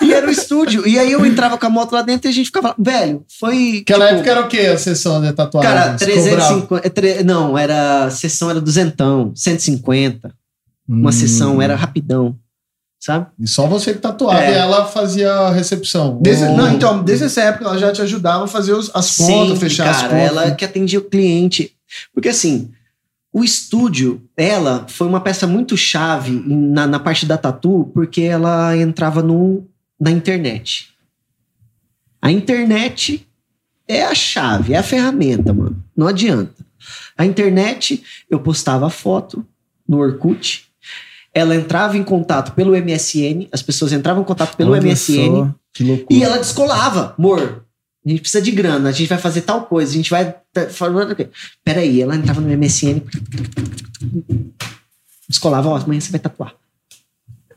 E 0.00 0.12
era 0.12 0.26
o 0.26 0.30
estúdio. 0.30 0.86
E 0.86 0.98
aí 0.98 1.10
eu 1.12 1.24
entrava 1.24 1.56
com 1.56 1.66
a 1.66 1.70
moto 1.70 1.92
lá 1.92 2.02
dentro 2.02 2.28
e 2.28 2.30
a 2.30 2.34
gente 2.34 2.46
ficava. 2.46 2.74
Velho, 2.78 3.24
foi. 3.38 3.78
Aquela 3.82 4.06
tipo, 4.06 4.16
época 4.18 4.30
era 4.30 4.40
o 4.42 4.48
quê? 4.48 4.58
A 4.60 4.78
sessão 4.78 5.20
de 5.22 5.32
tatuagem? 5.32 5.70
Cara, 5.70 5.98
Você 5.98 6.06
cobrava? 6.06 6.36
350. 6.36 6.86
é 6.86 6.90
tre- 6.90 7.22
Não, 7.24 7.56
era. 7.56 8.04
A 8.04 8.10
sessão 8.10 8.50
era 8.50 8.60
duzentão, 8.60 9.32
150. 9.34 10.32
Uma 10.86 11.08
Hum. 11.08 11.12
sessão, 11.12 11.62
era 11.62 11.74
rapidão. 11.74 12.36
Sabe? 13.04 13.26
E 13.38 13.46
só 13.46 13.66
você 13.66 13.92
que 13.92 13.98
tatuava 13.98 14.42
É. 14.42 14.52
e 14.52 14.54
ela 14.54 14.86
fazia 14.86 15.30
a 15.30 15.50
recepção. 15.52 16.18
Desde, 16.22 16.44
não, 16.48 16.72
então, 16.72 17.02
desde 17.04 17.26
essa 17.26 17.42
época 17.42 17.66
ela 17.66 17.76
já 17.78 17.92
te 17.92 18.00
ajudava 18.00 18.44
a 18.44 18.48
fazer 18.48 18.72
os- 18.72 18.90
as 18.94 19.14
contas, 19.18 19.58
fechar 19.58 19.90
as 19.90 19.96
cara, 19.98 20.08
contas. 20.08 20.26
ela 20.26 20.50
que 20.52 20.64
atendia 20.64 20.98
o 21.00 21.04
cliente. 21.04 21.76
Porque 22.14 22.30
assim, 22.30 22.70
o 23.30 23.44
estúdio, 23.44 24.22
ela 24.34 24.86
foi 24.88 25.06
uma 25.06 25.20
peça 25.20 25.46
muito 25.46 25.76
chave 25.76 26.42
na, 26.46 26.86
na 26.86 26.98
parte 26.98 27.26
da 27.26 27.36
tatu, 27.36 27.90
porque 27.92 28.22
ela 28.22 28.74
entrava 28.74 29.22
no, 29.22 29.66
na 30.00 30.10
internet. 30.10 30.88
A 32.22 32.30
internet 32.32 33.28
é 33.86 34.02
a 34.02 34.14
chave, 34.14 34.72
é 34.72 34.78
a 34.78 34.82
ferramenta, 34.82 35.52
mano. 35.52 35.76
Não 35.94 36.06
adianta. 36.06 36.64
A 37.18 37.26
internet, 37.26 38.02
eu 38.30 38.40
postava 38.40 38.88
foto 38.88 39.44
no 39.86 39.98
Orkut, 39.98 40.64
ela 41.34 41.56
entrava 41.56 41.98
em 41.98 42.04
contato 42.04 42.52
pelo 42.52 42.76
MSN, 42.76 43.48
as 43.50 43.60
pessoas 43.60 43.92
entravam 43.92 44.22
em 44.22 44.26
contato 44.26 44.56
pelo 44.56 44.70
Olha 44.72 44.80
MSN 44.80 45.52
só, 45.76 45.84
e 46.08 46.22
ela 46.22 46.38
descolava. 46.38 47.14
Amor, 47.18 47.64
a 48.06 48.08
gente 48.08 48.20
precisa 48.20 48.40
de 48.40 48.52
grana, 48.52 48.88
a 48.88 48.92
gente 48.92 49.08
vai 49.08 49.18
fazer 49.18 49.40
tal 49.40 49.66
coisa, 49.66 49.90
a 49.90 49.96
gente 49.96 50.10
vai. 50.10 50.34
Peraí, 51.64 52.00
ela 52.00 52.14
entrava 52.14 52.40
no 52.40 52.56
MSN, 52.56 53.02
descolava, 55.28 55.68
ó, 55.68 55.76
amanhã 55.76 56.00
você 56.00 56.12
vai 56.12 56.20
tatuar. 56.20 56.54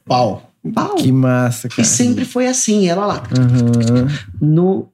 Pau. 0.05 0.51
Pau. 0.73 0.95
Que 0.95 1.11
massa, 1.11 1.69
cara. 1.69 1.81
E 1.81 1.85
sempre 1.85 2.25
foi 2.25 2.47
assim, 2.47 2.87
ela 2.87 3.05
lá, 3.05 3.23
Aham. 3.37 4.07
no, 4.41 4.89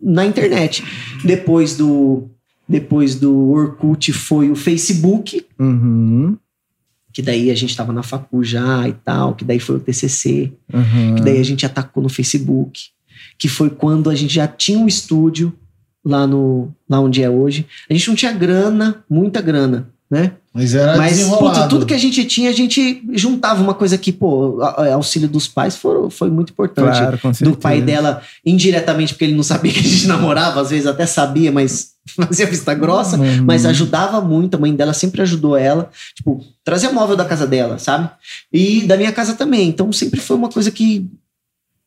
na 0.00 0.24
internet. 0.24 0.84
Depois 1.24 1.76
do, 1.76 2.30
depois 2.68 3.16
do 3.16 3.50
Orkut 3.50 4.12
foi 4.12 4.50
o 4.50 4.56
Facebook, 4.56 5.44
Uhum. 5.58 6.38
Que 7.12 7.22
daí 7.22 7.50
a 7.50 7.54
gente 7.54 7.76
tava 7.76 7.92
na 7.92 8.02
facu 8.02 8.42
já 8.44 8.88
e 8.88 8.92
tal, 8.92 9.34
que 9.34 9.44
daí 9.44 9.58
foi 9.58 9.76
o 9.76 9.80
TCC, 9.80 10.52
Uhum. 10.72 11.14
que 11.16 11.22
daí 11.22 11.38
a 11.40 11.44
gente 11.44 11.66
atacou 11.66 12.02
no 12.02 12.08
Facebook, 12.08 12.80
que 13.38 13.48
foi 13.48 13.70
quando 13.70 14.08
a 14.10 14.14
gente 14.14 14.34
já 14.34 14.46
tinha 14.46 14.78
um 14.78 14.86
estúdio 14.86 15.52
lá 16.04 16.26
no 16.26 16.72
lá 16.88 17.00
onde 17.00 17.22
é 17.22 17.28
hoje. 17.28 17.66
A 17.88 17.92
gente 17.92 18.08
não 18.08 18.14
tinha 18.14 18.32
grana, 18.32 19.04
muita 19.08 19.40
grana, 19.40 19.88
né? 20.10 20.32
Mas 20.52 20.74
era 20.74 20.96
Mas 20.96 21.22
puta, 21.22 21.68
tudo 21.68 21.86
que 21.86 21.94
a 21.94 21.98
gente 21.98 22.24
tinha, 22.24 22.50
a 22.50 22.52
gente 22.52 23.04
juntava 23.12 23.62
uma 23.62 23.72
coisa 23.74 23.96
que, 23.96 24.10
pô, 24.12 24.60
auxílio 24.92 25.28
dos 25.28 25.46
pais 25.46 25.76
foi, 25.76 26.10
foi 26.10 26.28
muito 26.28 26.50
importante. 26.52 26.98
Claro, 26.98 27.18
com 27.18 27.32
certeza. 27.32 27.50
do 27.52 27.56
pai 27.56 27.80
dela 27.80 28.20
indiretamente, 28.44 29.14
porque 29.14 29.24
ele 29.26 29.36
não 29.36 29.44
sabia 29.44 29.72
que 29.72 29.78
a 29.78 29.82
gente 29.82 30.06
namorava, 30.08 30.60
às 30.60 30.70
vezes 30.70 30.88
até 30.88 31.06
sabia, 31.06 31.52
mas 31.52 31.92
fazia 32.16 32.46
vista 32.46 32.74
grossa, 32.74 33.16
Uhum. 33.16 33.44
mas 33.44 33.64
ajudava 33.64 34.20
muito, 34.20 34.56
a 34.56 34.58
mãe 34.58 34.74
dela 34.74 34.92
sempre 34.92 35.22
ajudou 35.22 35.56
ela, 35.56 35.88
tipo, 36.16 36.44
trazia 36.64 36.90
móvel 36.90 37.14
da 37.16 37.24
casa 37.24 37.46
dela, 37.46 37.78
sabe? 37.78 38.10
E 38.52 38.80
da 38.82 38.96
minha 38.96 39.12
casa 39.12 39.34
também, 39.34 39.68
então 39.68 39.92
sempre 39.92 40.18
foi 40.18 40.36
uma 40.36 40.48
coisa 40.48 40.72
que 40.72 41.06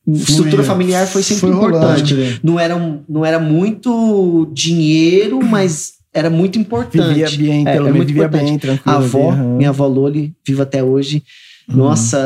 estrutura 0.06 0.62
familiar 0.62 1.06
foi 1.06 1.22
sempre 1.22 1.48
Foi 1.48 1.50
importante. 1.50 2.14
né? 2.14 2.38
Não 2.42 2.60
era, 2.60 3.02
não 3.08 3.24
era 3.24 3.38
muito 3.38 4.48
dinheiro, 4.52 5.42
mas 5.42 5.93
era 6.14 6.30
muito 6.30 6.58
importante. 6.58 7.08
Vivia 7.08 7.28
bem, 7.36 7.68
É, 7.68 7.72
pelo 7.72 7.88
é 7.88 7.92
menos 7.92 8.06
vivia 8.06 8.22
importante. 8.24 8.44
bem, 8.50 8.58
tranquilo. 8.58 8.96
A 8.96 8.98
avó, 8.98 9.30
aham. 9.32 9.56
minha 9.56 9.68
avó 9.70 9.86
Loli, 9.86 10.32
viva 10.46 10.62
até 10.62 10.82
hoje. 10.82 11.22
Uhum. 11.68 11.76
Nossa, 11.76 12.18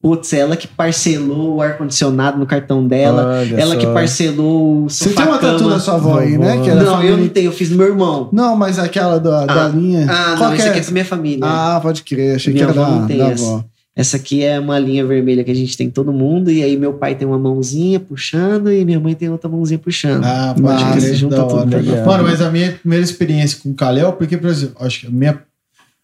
putz, 0.00 0.32
ela 0.32 0.56
que 0.56 0.66
parcelou 0.68 1.56
o 1.56 1.60
ar-condicionado 1.62 2.38
no 2.38 2.46
cartão 2.46 2.86
dela. 2.86 3.40
Olha 3.40 3.60
ela 3.60 3.76
que 3.76 3.84
só. 3.86 3.92
parcelou 3.92 4.84
o 4.84 4.88
Você 4.90 5.10
tem 5.10 5.24
uma 5.26 5.38
tatu 5.38 5.68
da 5.68 5.78
sua 5.80 5.94
avó 5.94 6.18
aí, 6.18 6.38
né? 6.38 6.60
Que 6.62 6.70
Não, 6.70 6.80
eu 6.80 6.86
família- 6.92 7.16
não 7.16 7.28
tenho, 7.28 7.46
eu 7.46 7.52
fiz 7.52 7.68
do 7.70 7.76
meu 7.76 7.88
irmão. 7.88 8.28
Não, 8.32 8.56
mas 8.56 8.78
aquela 8.78 9.18
da, 9.18 9.44
da 9.46 9.66
Ah. 9.66 9.68
linha. 9.68 10.06
Ah, 10.08 10.34
Qual 10.38 10.50
não, 10.50 10.56
que 10.56 10.62
é 10.62 10.68
aqui 10.68 10.78
é 10.78 10.82
da 10.82 10.90
minha 10.92 11.04
família. 11.04 11.40
Ah, 11.44 11.80
pode 11.82 12.02
crer. 12.02 12.36
Achei 12.36 12.52
Minha 12.52 12.66
que 12.66 12.72
era 12.72 12.80
da, 12.86 12.90
não 12.90 13.06
tem 13.06 13.18
da 13.18 13.26
avó. 13.28 13.64
Essa 13.96 14.18
aqui 14.18 14.44
é 14.44 14.60
uma 14.60 14.78
linha 14.78 15.06
vermelha 15.06 15.42
que 15.42 15.50
a 15.50 15.54
gente 15.54 15.74
tem 15.74 15.88
todo 15.88 16.12
mundo, 16.12 16.50
e 16.50 16.62
aí 16.62 16.76
meu 16.76 16.92
pai 16.92 17.14
tem 17.14 17.26
uma 17.26 17.38
mãozinha 17.38 17.98
puxando 17.98 18.70
e 18.70 18.84
minha 18.84 19.00
mãe 19.00 19.14
tem 19.14 19.30
outra 19.30 19.48
mãozinha 19.48 19.78
puxando. 19.78 20.22
Ah, 20.22 20.54
pode 20.54 20.84
Massa, 20.84 21.00
crer. 21.00 21.14
junta 21.14 21.42
tudo, 21.42 21.54
hora. 21.54 21.78
legal. 21.78 22.04
Mano, 22.04 22.24
mas 22.24 22.42
a 22.42 22.50
minha 22.50 22.72
primeira 22.72 23.02
experiência 23.02 23.58
com 23.62 23.70
o 23.70 23.74
Kalel, 23.74 24.12
porque, 24.12 24.36
por 24.36 24.50
exemplo, 24.50 24.76
acho 24.80 25.00
que 25.00 25.06
a 25.06 25.10
minha 25.10 25.42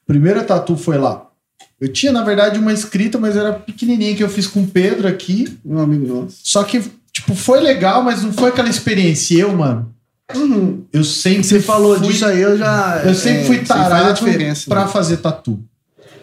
primeira 0.06 0.42
tatu 0.42 0.74
foi 0.74 0.96
lá. 0.96 1.26
Eu 1.78 1.88
tinha, 1.92 2.12
na 2.12 2.22
verdade, 2.22 2.58
uma 2.58 2.72
escrita, 2.72 3.18
mas 3.18 3.36
era 3.36 3.52
pequenininha 3.52 4.16
que 4.16 4.24
eu 4.24 4.28
fiz 4.28 4.46
com 4.46 4.62
o 4.62 4.66
Pedro 4.66 5.06
aqui. 5.06 5.58
Um 5.62 5.78
amigo 5.78 6.06
nosso. 6.06 6.38
Só 6.42 6.64
que, 6.64 6.80
tipo, 7.12 7.34
foi 7.34 7.60
legal, 7.60 8.02
mas 8.02 8.22
não 8.22 8.32
foi 8.32 8.48
aquela 8.48 8.70
experiência. 8.70 9.38
Eu, 9.38 9.54
mano, 9.54 9.92
eu 10.92 11.04
sempre 11.04 11.44
Você 11.44 11.60
falou 11.60 11.98
fui, 11.98 12.08
disso 12.08 12.24
aí, 12.24 12.40
eu 12.40 12.56
já. 12.56 13.02
Eu 13.04 13.14
sempre 13.14 13.40
é, 13.40 13.44
fui 13.44 13.58
tarado 13.58 14.20
pra 14.66 14.84
né? 14.84 14.88
fazer 14.90 15.18
tatu. 15.18 15.62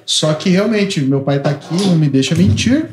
Só 0.09 0.33
que 0.33 0.49
realmente, 0.49 1.01
meu 1.01 1.21
pai 1.21 1.37
tá 1.37 1.51
aqui, 1.51 1.71
não 1.85 1.95
me 1.95 2.09
deixa 2.09 2.33
mentir. 2.33 2.89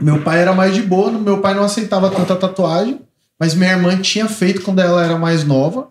Meu 0.00 0.22
pai 0.22 0.40
era 0.40 0.54
mais 0.54 0.74
de 0.74 0.80
boa, 0.80 1.10
meu 1.10 1.42
pai 1.42 1.52
não 1.52 1.64
aceitava 1.64 2.08
tanta 2.08 2.34
tatuagem, 2.34 2.98
mas 3.38 3.54
minha 3.54 3.72
irmã 3.72 3.94
tinha 4.00 4.26
feito 4.26 4.62
quando 4.62 4.78
ela 4.78 5.04
era 5.04 5.18
mais 5.18 5.44
nova. 5.44 5.88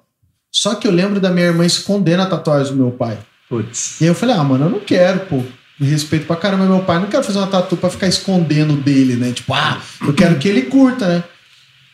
Só 0.52 0.74
que 0.74 0.88
eu 0.88 0.92
lembro 0.92 1.20
da 1.20 1.30
minha 1.30 1.46
irmã 1.46 1.64
escondendo 1.64 2.24
a 2.24 2.26
tatuagem 2.26 2.74
do 2.74 2.80
meu 2.80 2.90
pai. 2.90 3.20
Putz. 3.48 4.02
E 4.02 4.06
aí 4.06 4.10
eu 4.10 4.16
falei, 4.16 4.36
ah, 4.36 4.44
mano, 4.44 4.66
eu 4.66 4.70
não 4.72 4.80
quero, 4.80 5.20
pô. 5.28 5.44
Me 5.80 5.88
respeito 5.88 6.26
pra 6.26 6.36
caramba 6.36 6.66
meu 6.66 6.80
pai, 6.80 6.98
não 6.98 7.10
quero 7.10 7.24
fazer 7.24 7.38
uma 7.38 7.46
tatu 7.46 7.78
pra 7.78 7.92
ficar 7.92 8.08
escondendo 8.08 8.76
dele, 8.76 9.16
né? 9.16 9.34
Tipo, 9.34 9.54
ah, 9.54 9.80
eu 10.02 10.16
quero 10.16 10.40
que 10.40 10.48
ele 10.48 10.64
curta, 10.64 11.08
né? 11.08 11.24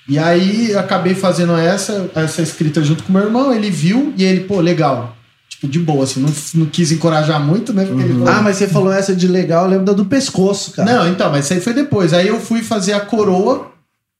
E 0.07 0.17
aí 0.17 0.71
eu 0.71 0.79
acabei 0.79 1.13
fazendo 1.13 1.57
essa, 1.57 2.09
essa 2.15 2.41
escrita 2.41 2.81
junto 2.81 3.03
com 3.03 3.11
meu 3.11 3.23
irmão, 3.23 3.53
ele 3.53 3.69
viu 3.69 4.13
e 4.15 4.23
ele, 4.23 4.45
pô, 4.45 4.61
legal. 4.61 5.17
Tipo, 5.59 5.67
de 5.67 5.79
boa, 5.79 6.05
assim, 6.05 6.21
não, 6.21 6.31
não 6.55 6.65
quis 6.67 6.89
encorajar 6.89 7.43
muito, 7.45 7.73
né? 7.73 7.83
Porque 7.85 8.01
ele 8.01 8.13
falou, 8.13 8.29
Ah, 8.29 8.41
mas 8.41 8.55
você 8.55 8.67
falou 8.67 8.93
essa 8.93 9.13
de 9.13 9.27
legal, 9.27 9.65
eu 9.65 9.71
lembro 9.71 9.85
da 9.85 9.91
do 9.91 10.05
pescoço, 10.05 10.71
cara. 10.71 10.89
não, 10.99 11.07
então, 11.11 11.29
mas 11.29 11.43
isso 11.45 11.53
aí 11.53 11.59
foi 11.59 11.73
depois. 11.73 12.13
Aí 12.13 12.27
eu 12.29 12.39
fui 12.39 12.61
fazer 12.63 12.93
a 12.93 13.01
coroa 13.01 13.69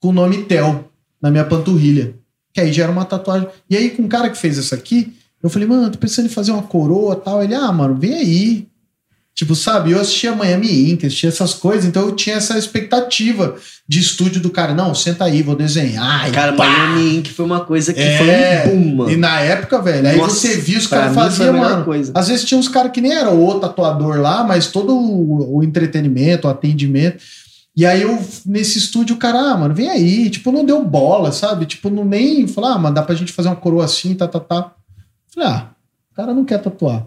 com 0.02 0.10
o 0.10 0.12
nome 0.12 0.44
Tel 0.44 0.90
na 1.22 1.32
minha 1.32 1.46
panturrilha. 1.46 2.14
Que 2.54 2.60
aí 2.60 2.74
já 2.74 2.84
era 2.84 2.92
uma 2.92 3.06
tatuagem. 3.06 3.48
E 3.70 3.78
aí, 3.78 3.90
com 3.92 4.04
o 4.04 4.10
cara 4.10 4.30
que 4.30 4.38
fez 4.38 4.58
isso 4.58 4.76
aqui, 4.76 5.14
eu 5.42 5.50
falei, 5.50 5.66
mano, 5.68 5.90
tô 5.90 5.98
pensando 5.98 6.26
em 6.26 6.30
fazer 6.30 6.52
uma 6.52 6.64
coroa 6.64 7.14
e 7.14 7.24
tal. 7.24 7.42
Ele, 7.44 7.56
ah, 7.56 7.72
mano, 7.72 7.96
vem 7.96 8.16
aí. 8.16 8.68
Tipo, 9.40 9.56
sabe, 9.56 9.92
eu 9.92 10.02
assistia 10.02 10.36
Miami 10.36 10.92
Ink, 10.92 11.06
assistia 11.06 11.30
essas 11.30 11.54
coisas, 11.54 11.86
então 11.86 12.04
eu 12.04 12.12
tinha 12.14 12.36
essa 12.36 12.58
expectativa 12.58 13.56
de 13.88 13.98
estúdio 13.98 14.42
do 14.42 14.50
cara. 14.50 14.74
Não, 14.74 14.94
senta 14.94 15.24
aí, 15.24 15.42
vou 15.42 15.56
desenhar. 15.56 16.30
Cara, 16.34 16.52
pá. 16.52 16.68
Miami 16.68 17.16
Ink 17.16 17.32
foi 17.32 17.46
uma 17.46 17.62
coisa 17.62 17.94
que 17.94 18.02
É, 18.02 18.64
foi 18.66 18.74
um 18.76 18.82
boom, 18.82 18.96
mano. 18.98 19.12
E 19.12 19.16
na 19.16 19.40
época, 19.40 19.82
velho, 19.82 20.06
aí 20.10 20.18
Nossa, 20.18 20.36
você 20.36 20.58
via 20.58 20.78
os 20.78 20.88
caras 20.88 21.16
faziam, 21.16 21.54
mano. 21.54 21.86
coisa. 21.86 22.12
Às 22.14 22.28
vezes 22.28 22.44
tinha 22.44 22.60
uns 22.60 22.68
caras 22.68 22.92
que 22.92 23.00
nem 23.00 23.14
era 23.14 23.32
o 23.32 23.60
tatuador 23.62 24.20
lá, 24.20 24.44
mas 24.44 24.68
todo 24.68 24.94
o, 24.94 25.60
o 25.60 25.64
entretenimento, 25.64 26.46
o 26.46 26.52
atendimento. 26.52 27.24
E 27.74 27.86
aí 27.86 28.02
eu, 28.02 28.22
nesse 28.46 28.78
estúdio, 28.78 29.16
o 29.16 29.20
cara, 29.20 29.40
ah, 29.40 29.58
mano, 29.58 29.74
vem 29.74 29.90
aí. 29.90 30.30
Tipo, 30.30 30.52
não 30.52 30.66
deu 30.66 30.84
bola, 30.84 31.32
sabe? 31.32 31.66
Tipo, 31.66 31.90
não 31.90 32.04
nem 32.04 32.46
falou, 32.46 32.72
ah, 32.72 32.78
mano, 32.78 32.96
dá 32.96 33.02
pra 33.02 33.16
gente 33.16 33.32
fazer 33.32 33.48
uma 33.48 33.56
coroa 33.56 33.86
assim, 33.86 34.16
tá, 34.16 34.28
tá, 34.28 34.42
tá. 34.42 34.74
Falei, 35.34 35.50
ah, 35.50 35.70
o 36.12 36.16
cara 36.18 36.34
não 36.34 36.44
quer 36.44 36.58
tatuar. 36.58 37.06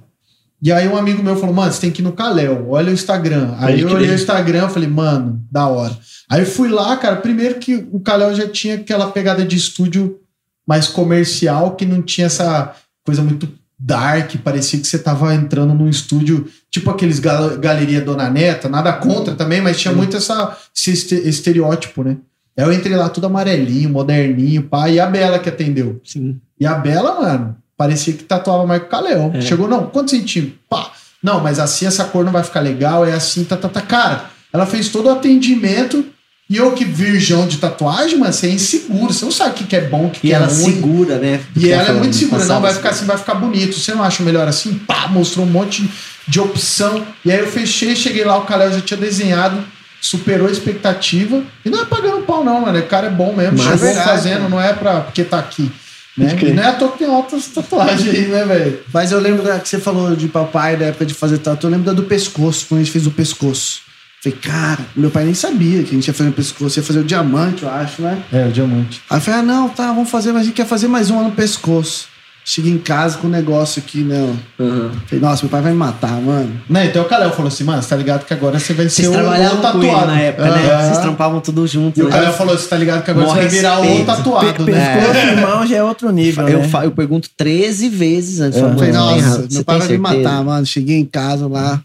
E 0.63 0.71
aí 0.71 0.87
um 0.87 0.97
amigo 0.97 1.21
meu 1.23 1.35
falou, 1.35 1.55
mano, 1.55 1.73
você 1.73 1.81
tem 1.81 1.91
que 1.91 2.01
ir 2.01 2.05
no 2.05 2.13
Kalel, 2.13 2.67
olha 2.69 2.91
o 2.91 2.95
Instagram. 2.95 3.57
Aí 3.59 3.81
eu 3.81 3.91
olhei 3.91 4.11
o 4.11 4.15
Instagram, 4.15 4.69
falei, 4.69 4.89
mano, 4.89 5.45
da 5.51 5.67
hora. 5.67 5.99
Aí 6.31 6.45
fui 6.45 6.69
lá, 6.69 6.97
cara, 6.97 7.17
primeiro 7.17 7.57
que 7.57 7.85
o 7.91 7.99
Kalel 7.99 8.33
já 8.33 8.47
tinha 8.47 8.77
aquela 8.77 9.11
pegada 9.11 9.45
de 9.45 9.57
estúdio 9.57 10.21
mais 10.65 10.87
comercial, 10.87 11.75
que 11.75 11.85
não 11.85 12.01
tinha 12.01 12.29
essa 12.29 12.77
coisa 13.05 13.23
muito 13.23 13.49
dark, 13.77 14.37
parecia 14.45 14.79
que 14.79 14.87
você 14.87 15.01
tava 15.01 15.35
entrando 15.35 15.75
num 15.75 15.89
estúdio, 15.89 16.47
tipo 16.71 16.89
aqueles 16.89 17.19
gal 17.19 17.59
Galeria 17.59 18.01
Dona 18.01 18.31
Neta, 18.31 18.69
nada 18.69 18.93
contra 18.93 19.35
também, 19.35 19.61
mas 19.61 19.81
tinha 19.81 19.93
muito 19.93 20.17
essa, 20.17 20.57
esse 20.75 20.93
este- 20.93 21.29
estereótipo, 21.29 22.05
né? 22.05 22.19
Aí 22.57 22.65
eu 22.65 22.73
entrei 22.73 22.95
lá 22.95 23.09
tudo 23.09 23.27
amarelinho, 23.27 23.91
moderninho, 23.91 24.63
pá, 24.63 24.89
e 24.89 25.01
a 25.01 25.07
Bela 25.07 25.41
que 25.41 25.49
atendeu. 25.49 26.01
Sim. 26.05 26.41
E 26.61 26.65
a 26.65 26.75
Bela, 26.75 27.21
mano, 27.21 27.57
parecia 27.83 28.13
que 28.13 28.23
tatuava 28.23 28.65
mais 28.65 28.81
que 28.81 28.87
o 28.87 28.91
Kalel. 28.91 29.33
É. 29.35 29.41
Chegou, 29.41 29.69
não, 29.69 29.87
quantos 29.87 30.13
centímetros? 30.13 30.55
Pá. 30.71 30.93
Não, 31.21 31.41
mas 31.41 31.59
assim 31.59 31.85
essa 31.85 32.05
cor 32.05 32.25
não 32.25 32.33
vai 32.33 32.45
ficar 32.45 32.61
legal, 32.61 33.05
é 33.05 33.13
assim, 33.13 33.45
tá, 33.45 33.57
tá, 33.57 33.69
tá. 33.69 33.81
Cara, 33.81 34.27
ela 34.53 34.67
fez 34.67 34.89
todo 34.89 35.07
o 35.07 35.11
atendimento 35.11 36.05
e 36.49 36.57
eu 36.57 36.73
que 36.73 36.85
virgão 36.85 37.47
de 37.47 37.59
tatuagem, 37.59 38.19
mano, 38.19 38.33
você 38.33 38.47
é 38.47 38.51
inseguro, 38.51 39.13
você 39.13 39.25
não 39.25 39.33
sabe 39.33 39.51
o 39.51 39.55
que, 39.55 39.65
que 39.65 39.77
é 39.77 39.81
bom, 39.81 40.07
o 40.07 40.11
que, 40.11 40.21
que 40.21 40.33
ela 40.33 40.47
é 40.47 40.49
ruim. 40.49 40.75
segura, 40.75 41.19
né? 41.19 41.41
E 41.57 41.71
ela 41.71 41.89
é 41.89 41.93
muito 41.93 42.15
segura, 42.15 42.45
não, 42.45 42.61
vai 42.61 42.73
ficar 42.73 42.91
assim, 42.91 43.05
vai 43.05 43.17
ficar 43.17 43.35
bonito. 43.35 43.79
Você 43.79 43.95
não 43.95 44.03
acha 44.03 44.23
melhor 44.23 44.47
assim? 44.47 44.75
Pá, 44.75 45.09
mostrou 45.09 45.45
um 45.47 45.49
monte 45.49 45.89
de 46.29 46.41
opção. 46.41 47.05
E 47.25 47.33
aí 47.33 47.41
eu 47.41 47.47
fechei, 47.47 47.97
cheguei 47.97 48.25
lá, 48.25 48.37
o 48.37 48.43
Kalel 48.43 48.73
já 48.73 48.81
tinha 48.81 48.99
desenhado, 48.99 49.63
superou 50.01 50.49
a 50.49 50.51
expectativa. 50.51 51.43
E 51.65 51.71
não 51.71 51.81
é 51.81 51.85
pagando 51.85 52.23
pau, 52.23 52.45
não, 52.45 52.61
mano. 52.61 52.79
O 52.79 52.87
cara 52.87 53.07
é 53.07 53.11
bom 53.11 53.33
mesmo, 53.35 53.59
Mas 53.59 53.81
chegou 53.81 53.89
é 53.89 54.05
fazendo, 54.05 54.49
não 54.49 54.61
é 54.61 54.73
pra, 54.73 55.01
porque 55.01 55.25
tá 55.25 55.39
aqui. 55.39 55.71
Né? 56.17 56.37
E 56.43 56.53
não 56.53 56.63
é 56.63 56.67
à 56.67 56.73
toa 56.75 56.93
que 56.93 56.99
tem 56.99 57.09
altas 57.09 57.47
tatuagens 57.47 58.09
aí, 58.09 58.27
né, 58.27 58.45
velho? 58.45 58.81
Mas 58.93 59.13
eu 59.13 59.19
lembro 59.19 59.43
da, 59.43 59.59
que 59.59 59.69
você 59.69 59.79
falou 59.79 60.15
de 60.15 60.29
papai, 60.29 60.77
da 60.77 60.87
época 60.87 61.07
de 61.07 61.15
fazer 61.15 61.39
tatu, 61.39 61.67
eu 61.67 61.71
lembro 61.71 61.87
da 61.87 61.93
do 61.93 62.03
pescoço, 62.03 62.67
quando 62.69 62.81
a 62.81 62.83
gente 62.85 62.93
fez 62.93 63.07
o 63.07 63.11
pescoço. 63.11 63.81
Falei, 64.23 64.39
cara, 64.39 64.87
meu 64.95 65.11
pai 65.11 65.25
nem 65.25 65.35
sabia 65.35 65.83
que 65.83 65.91
a 65.91 65.95
gente 65.95 66.07
ia 66.07 66.15
fazer 66.15 66.31
o 66.31 66.33
pescoço, 66.33 66.79
ia 66.79 66.83
fazer 66.83 67.01
o 67.01 67.05
diamante, 67.05 67.65
eu 67.65 67.71
acho, 67.71 68.03
né? 68.03 68.23
É, 68.33 68.47
o 68.47 68.53
diamante. 68.53 69.03
Aí 69.11 69.17
eu 69.17 69.21
falei, 69.21 69.41
ah, 69.41 69.43
não, 69.43 69.69
tá, 69.69 69.87
vamos 69.89 70.11
fazer, 70.11 70.33
mas 70.33 70.43
a 70.43 70.45
gente 70.45 70.55
quer 70.55 70.67
fazer 70.67 70.87
mais 70.87 71.11
uma 71.11 71.23
no 71.25 71.33
pescoço. 71.33 72.12
Cheguei 72.45 72.73
em 72.73 72.79
casa 72.79 73.19
com 73.19 73.29
um 73.29 73.31
negócio 73.31 73.81
aqui, 73.81 73.99
né? 74.03 74.37
Aham. 74.59 74.91
Falei, 75.07 75.21
nossa, 75.21 75.43
meu 75.45 75.51
pai 75.51 75.63
vai 75.63 75.71
me 75.71 75.79
matar, 75.79 76.21
mano. 76.21 76.61
Né, 76.69 76.87
então 76.87 77.03
o 77.03 77.05
Kalel 77.05 77.31
falou 77.31 77.47
assim, 77.47 77.63
mano, 77.63 77.81
você 77.81 77.89
tá 77.89 77.95
ligado 77.97 78.25
que 78.27 78.35
agora 78.35 78.59
você 78.59 78.73
vai 78.75 78.89
ser 78.89 79.03
Vocês 79.07 79.17
o, 79.17 79.29
o 79.29 79.35
ele 79.35 79.49
tatuado. 79.63 80.07
na 80.09 80.21
época, 80.21 80.51
né? 80.51 80.73
Aham. 80.73 80.85
Vocês 80.87 80.99
trampavam 80.99 81.41
tudo 81.41 81.65
junto. 81.69 82.01
E 82.01 82.03
o 82.03 82.07
né? 82.07 82.11
Kalel 82.11 82.33
falou, 82.33 82.59
você 82.59 82.69
tá 82.69 82.77
ligado 82.77 83.05
que 83.05 83.11
agora 83.13 83.27
Mó 83.27 83.33
você 83.35 83.41
vai 83.43 83.49
virar 83.49 83.79
o 83.79 83.83
respeito. 83.83 84.07
tatuado, 84.07 84.65
Pe- 84.65 84.73
né? 84.73 84.97
Pescoço 84.97 85.27
e 85.27 85.37
mão 85.41 85.67
já 85.67 85.77
é 85.77 85.83
outro 85.85 86.11
nível, 86.11 86.49
Eu, 86.49 86.59
né? 86.61 86.71
eu 86.83 86.91
pergunto 86.91 87.29
13 87.37 87.89
vezes 87.89 88.41
antes. 88.41 88.59
Falo, 88.59 88.75
Falei, 88.75 88.93
"Mano, 88.93 89.13
tem 89.15 89.23
nossa, 89.23 89.49
meu 89.53 89.65
pai 89.65 89.79
vai 89.79 89.89
me 89.89 89.95
certeza?" 90.09 90.23
matar, 90.25 90.45
mano. 90.45 90.67
Cheguei 90.67 90.97
em 90.99 91.07
casa 91.07 91.47
lá. 91.47 91.81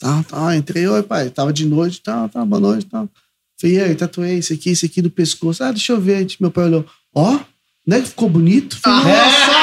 Tá, 0.00 0.24
tá, 0.28 0.56
entrei, 0.56 0.88
oi, 0.88 1.02
pai. 1.04 1.30
Tava 1.30 1.52
de 1.52 1.64
noite, 1.64 2.02
tá, 2.02 2.28
tá, 2.28 2.44
boa 2.44 2.60
noite, 2.60 2.86
tá. 2.86 3.04
Falei, 3.60 3.76
e 3.76 3.80
aí, 3.80 3.94
tatuei 3.94 4.38
esse 4.38 4.52
aqui, 4.52 4.70
esse 4.70 4.84
aqui 4.84 5.00
do 5.00 5.10
pescoço. 5.10 5.62
Ah, 5.62 5.70
deixa 5.70 5.92
eu 5.92 6.00
ver. 6.00 6.26
Meu 6.40 6.50
pai 6.50 6.64
olhou, 6.64 6.84
ó, 7.14 7.38
não 7.86 7.96
é 7.96 8.00
que 8.00 8.08
ficou 8.08 8.28
bonito? 8.28 8.76
Falei, 8.80 9.12
Ah, 9.14 9.61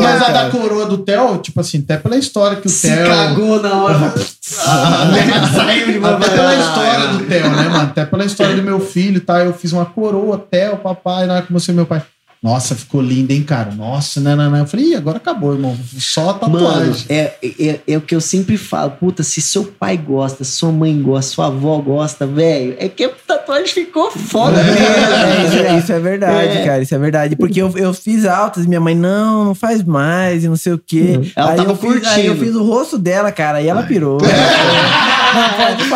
Mas 0.00 0.22
a 0.22 0.28
da 0.28 0.50
coroa 0.50 0.86
do 0.86 0.98
Theo, 0.98 1.38
tipo 1.38 1.60
assim, 1.60 1.78
até 1.78 1.96
pela 1.96 2.16
história 2.16 2.56
que 2.58 2.66
o 2.66 2.70
Se 2.70 2.88
Theo... 2.88 3.06
cagou 3.06 3.62
na 3.62 3.74
hora. 3.74 4.14
Saiu 4.42 5.92
de 5.92 5.98
uma 5.98 6.10
Até 6.10 6.28
pela 6.28 6.54
história 6.54 7.06
do 7.08 7.24
Theo, 7.24 7.50
né, 7.50 7.68
mano? 7.68 7.84
Até 7.84 8.04
pela 8.04 8.24
história 8.24 8.56
do 8.56 8.62
meu 8.62 8.80
filho, 8.80 9.20
tá? 9.20 9.40
Eu 9.40 9.52
fiz 9.52 9.72
uma 9.72 9.86
coroa, 9.86 10.38
Theo, 10.38 10.76
papai, 10.78 11.26
na 11.26 11.34
hora 11.34 11.42
que 11.42 11.52
você 11.52 11.72
meu 11.72 11.86
pai. 11.86 12.02
Nossa, 12.40 12.76
ficou 12.76 13.02
linda, 13.02 13.32
hein, 13.32 13.42
cara? 13.42 13.72
Nossa, 13.74 14.20
não, 14.20 14.36
não, 14.36 14.48
não. 14.48 14.58
Eu 14.58 14.66
falei, 14.66 14.86
Ih, 14.90 14.94
agora 14.94 15.16
acabou, 15.16 15.52
irmão. 15.54 15.76
Só 15.98 16.30
a 16.40 16.48
Mano, 16.48 16.68
tatuagem. 16.68 17.04
é, 17.08 17.32
é, 17.42 17.80
é 17.88 17.96
o 17.96 18.00
que 18.00 18.14
eu 18.14 18.20
sempre 18.20 18.56
falo. 18.56 18.92
Puta, 18.92 19.24
se 19.24 19.40
seu 19.40 19.64
pai 19.64 19.96
gosta, 19.96 20.44
sua 20.44 20.70
mãe 20.70 21.02
gosta, 21.02 21.32
sua 21.34 21.46
avó 21.48 21.78
gosta, 21.78 22.26
velho, 22.28 22.76
é 22.78 22.88
que 22.88 23.02
a 23.04 23.08
tatuagem 23.26 23.66
ficou 23.66 24.10
foda 24.12 24.60
É, 24.60 25.74
é- 25.74 25.78
isso 25.78 25.92
é 25.92 25.98
verdade, 25.98 26.58
É. 26.58 26.64
cara. 26.64 26.80
Isso 26.82 26.94
é 26.94 26.98
verdade. 26.98 27.34
Porque 27.34 27.60
eu, 27.60 27.72
eu 27.76 27.92
fiz 27.92 28.24
altas 28.24 28.64
e 28.64 28.68
minha 28.68 28.80
mãe, 28.80 28.94
não, 28.94 29.44
não 29.46 29.54
faz 29.54 29.82
mais 29.82 30.44
e 30.44 30.48
não 30.48 30.56
sei 30.56 30.72
o 30.74 30.78
quê. 30.78 31.20
Ela 31.34 31.50
aí, 31.50 31.56
tava 31.56 31.70
eu 31.72 31.76
fiz, 31.76 31.90
aí 32.06 32.26
eu 32.26 32.34
curtindo. 32.34 32.44
fiz 32.44 32.54
o 32.54 32.64
rosto 32.64 32.96
dela, 32.96 33.32
cara, 33.32 33.60
e 33.60 33.66
ela 33.66 33.82
pirou. 33.82 34.18
Pode 34.18 34.32
falar. 34.32 35.17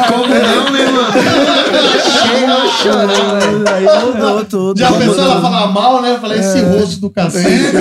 Como 0.08 0.26
não, 0.26 0.70
né, 0.70 0.84
mano? 0.90 1.12
Chega 2.02 2.68
chorando. 2.82 3.68
Aí 3.68 3.84
mudou 4.06 4.44
tudo. 4.44 4.78
Já 4.78 4.92
pensou 4.92 5.18
ela 5.24 5.40
falar 5.40 5.66
mal, 5.68 6.02
né? 6.02 6.12
Eu 6.12 6.20
falei, 6.20 6.40
esse 6.40 6.60
rosto 6.60 7.00
do 7.00 7.10
cacete. 7.10 7.72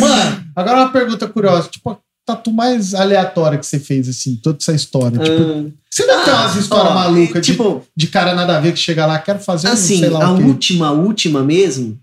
Mano, 0.00 0.44
agora 0.54 0.76
uma 0.78 0.88
pergunta 0.90 1.26
curiosa. 1.28 1.68
Tipo, 1.68 1.90
a 1.90 1.96
tatu 2.24 2.52
mais 2.52 2.94
aleatória 2.94 3.58
que 3.58 3.66
você 3.66 3.78
fez, 3.78 4.08
assim, 4.08 4.36
toda 4.42 4.58
essa 4.60 4.72
história. 4.72 5.18
Tipo, 5.18 5.42
Hum, 5.42 5.72
você 5.90 6.06
deve 6.06 6.24
ter 6.24 6.30
umas 6.30 6.56
ah, 6.56 6.60
histórias 6.60 6.90
ó, 6.90 6.94
malucas 6.94 7.46
de, 7.46 7.52
Tipo, 7.52 7.82
de 7.96 8.06
cara 8.08 8.34
nada 8.34 8.56
a 8.56 8.60
ver 8.60 8.72
que 8.72 8.78
chega 8.78 9.06
lá, 9.06 9.18
quero 9.18 9.38
fazer 9.38 9.68
um, 9.68 9.72
assim, 9.72 9.98
sei 10.00 10.10
lá 10.10 10.26
a 10.26 10.32
o 10.32 10.36
quê. 10.36 10.42
última, 10.42 10.90
última 10.90 11.42
mesmo 11.42 11.98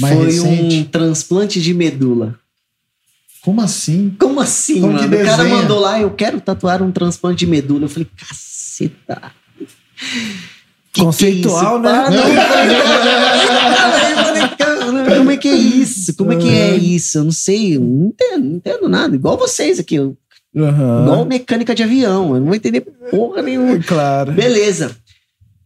Mais 0.00 0.14
foi 0.14 0.26
recente. 0.26 0.76
um 0.76 0.84
transplante 0.84 1.60
de 1.62 1.72
medula. 1.72 2.34
Como 3.48 3.62
assim? 3.62 4.14
Como 4.18 4.40
assim, 4.40 4.82
Como 4.82 4.92
mano? 4.92 5.16
O 5.16 5.24
cara 5.24 5.44
mandou 5.44 5.80
lá, 5.80 5.98
eu 5.98 6.10
quero 6.10 6.38
tatuar 6.38 6.82
um 6.82 6.92
transplante 6.92 7.38
de 7.38 7.46
medula. 7.46 7.86
Eu 7.86 7.88
falei, 7.88 8.06
caceta. 8.14 9.32
Que 10.92 11.00
Conceitual, 11.00 11.80
que 11.80 11.88
é 11.88 11.90
né? 11.90 12.10
Não. 14.92 15.16
Como 15.16 15.30
é 15.30 15.38
que 15.38 15.48
é 15.48 15.54
isso? 15.54 16.14
Como 16.14 16.30
é 16.30 16.36
que 16.36 16.50
é 16.50 16.76
isso? 16.76 17.16
Eu 17.16 17.24
não 17.24 17.32
sei, 17.32 17.76
eu 17.76 17.80
não 17.80 18.08
entendo, 18.08 18.44
não 18.44 18.56
entendo 18.56 18.86
nada. 18.86 19.16
Igual 19.16 19.38
vocês 19.38 19.78
aqui, 19.78 19.96
Aham. 19.96 20.14
igual 20.54 21.24
mecânica 21.24 21.74
de 21.74 21.82
avião. 21.82 22.34
Eu 22.34 22.40
não 22.40 22.48
vou 22.48 22.54
entender 22.54 22.82
porra 23.10 23.40
nenhuma. 23.40 23.82
Claro. 23.82 24.32
Beleza. 24.32 24.94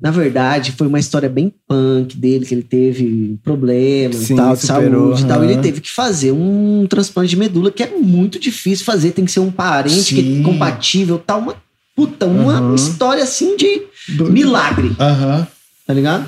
Na 0.03 0.11
verdade, 0.11 0.73
foi 0.73 0.89
uma 0.89 0.99
história 0.99 1.29
bem 1.29 1.55
punk 1.69 2.17
dele, 2.17 2.45
que 2.45 2.53
ele 2.53 2.65
teve 2.65 3.39
problemas 3.45 4.17
Sim, 4.17 4.35
e 4.35 4.37
tal, 4.37 4.57
de 4.57 4.61
superou, 4.63 5.17
saúde 5.17 5.23
e 5.23 5.27
tal. 5.29 5.45
Ele 5.45 5.59
teve 5.59 5.81
que 5.81 5.91
fazer 5.93 6.33
um 6.33 6.85
transplante 6.91 7.31
de 7.31 7.37
medula, 7.37 7.71
que 7.71 7.85
é 7.85 7.97
muito 7.97 8.37
difícil 8.41 8.85
fazer. 8.85 9.13
Tem 9.13 9.25
que 9.25 9.31
ser 9.31 9.39
um 9.39 9.53
parente 9.53 10.41
é 10.41 10.43
compatível, 10.43 11.23
tal. 11.25 11.39
Uma 11.39 11.55
puta, 11.95 12.27
uma 12.27 12.55
Aham. 12.55 12.75
história 12.75 13.23
assim 13.23 13.57
de 13.57 13.83
milagre, 14.29 14.91
Aham. 14.99 15.47
tá 15.87 15.95
ligado? 15.95 16.27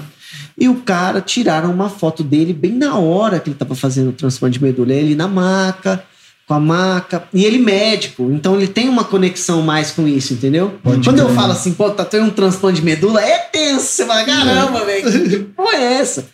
E 0.57 0.68
o 0.68 0.77
cara 0.77 1.20
tiraram 1.20 1.72
uma 1.72 1.89
foto 1.89 2.22
dele 2.22 2.53
bem 2.53 2.70
na 2.70 2.97
hora 2.97 3.41
que 3.41 3.51
ele 3.51 3.57
tava 3.57 3.75
fazendo 3.75 4.11
o 4.11 4.12
transplante 4.12 4.57
de 4.57 4.64
medula. 4.64 4.93
Ele 4.93 5.16
na 5.16 5.27
maca, 5.27 6.05
com 6.47 6.55
a 6.55 6.61
maca. 6.61 7.24
E 7.32 7.45
ele 7.45 7.59
médico, 7.59 8.30
então 8.32 8.57
ele 8.57 8.66
tem 8.68 8.88
uma 8.88 9.05
conexão 9.05 9.62
mais 9.62 9.90
com 9.90 10.07
isso, 10.07 10.34
entendeu? 10.34 10.74
Pode 10.82 11.03
Quando 11.05 11.18
eu 11.18 11.26
crer. 11.26 11.36
falo 11.36 11.53
assim, 11.53 11.72
pô, 11.72 11.90
tá 11.90 12.05
tendo 12.05 12.26
um 12.26 12.30
transplante 12.30 12.80
de 12.80 12.84
medula, 12.84 13.22
é 13.22 13.38
tenso. 13.38 13.86
Você 13.86 14.05
fala, 14.07 14.24
caramba, 14.24 14.84
velho, 14.84 15.28
que 15.28 15.38
porra 15.55 15.76
é 15.76 15.95
essa? 15.95 16.26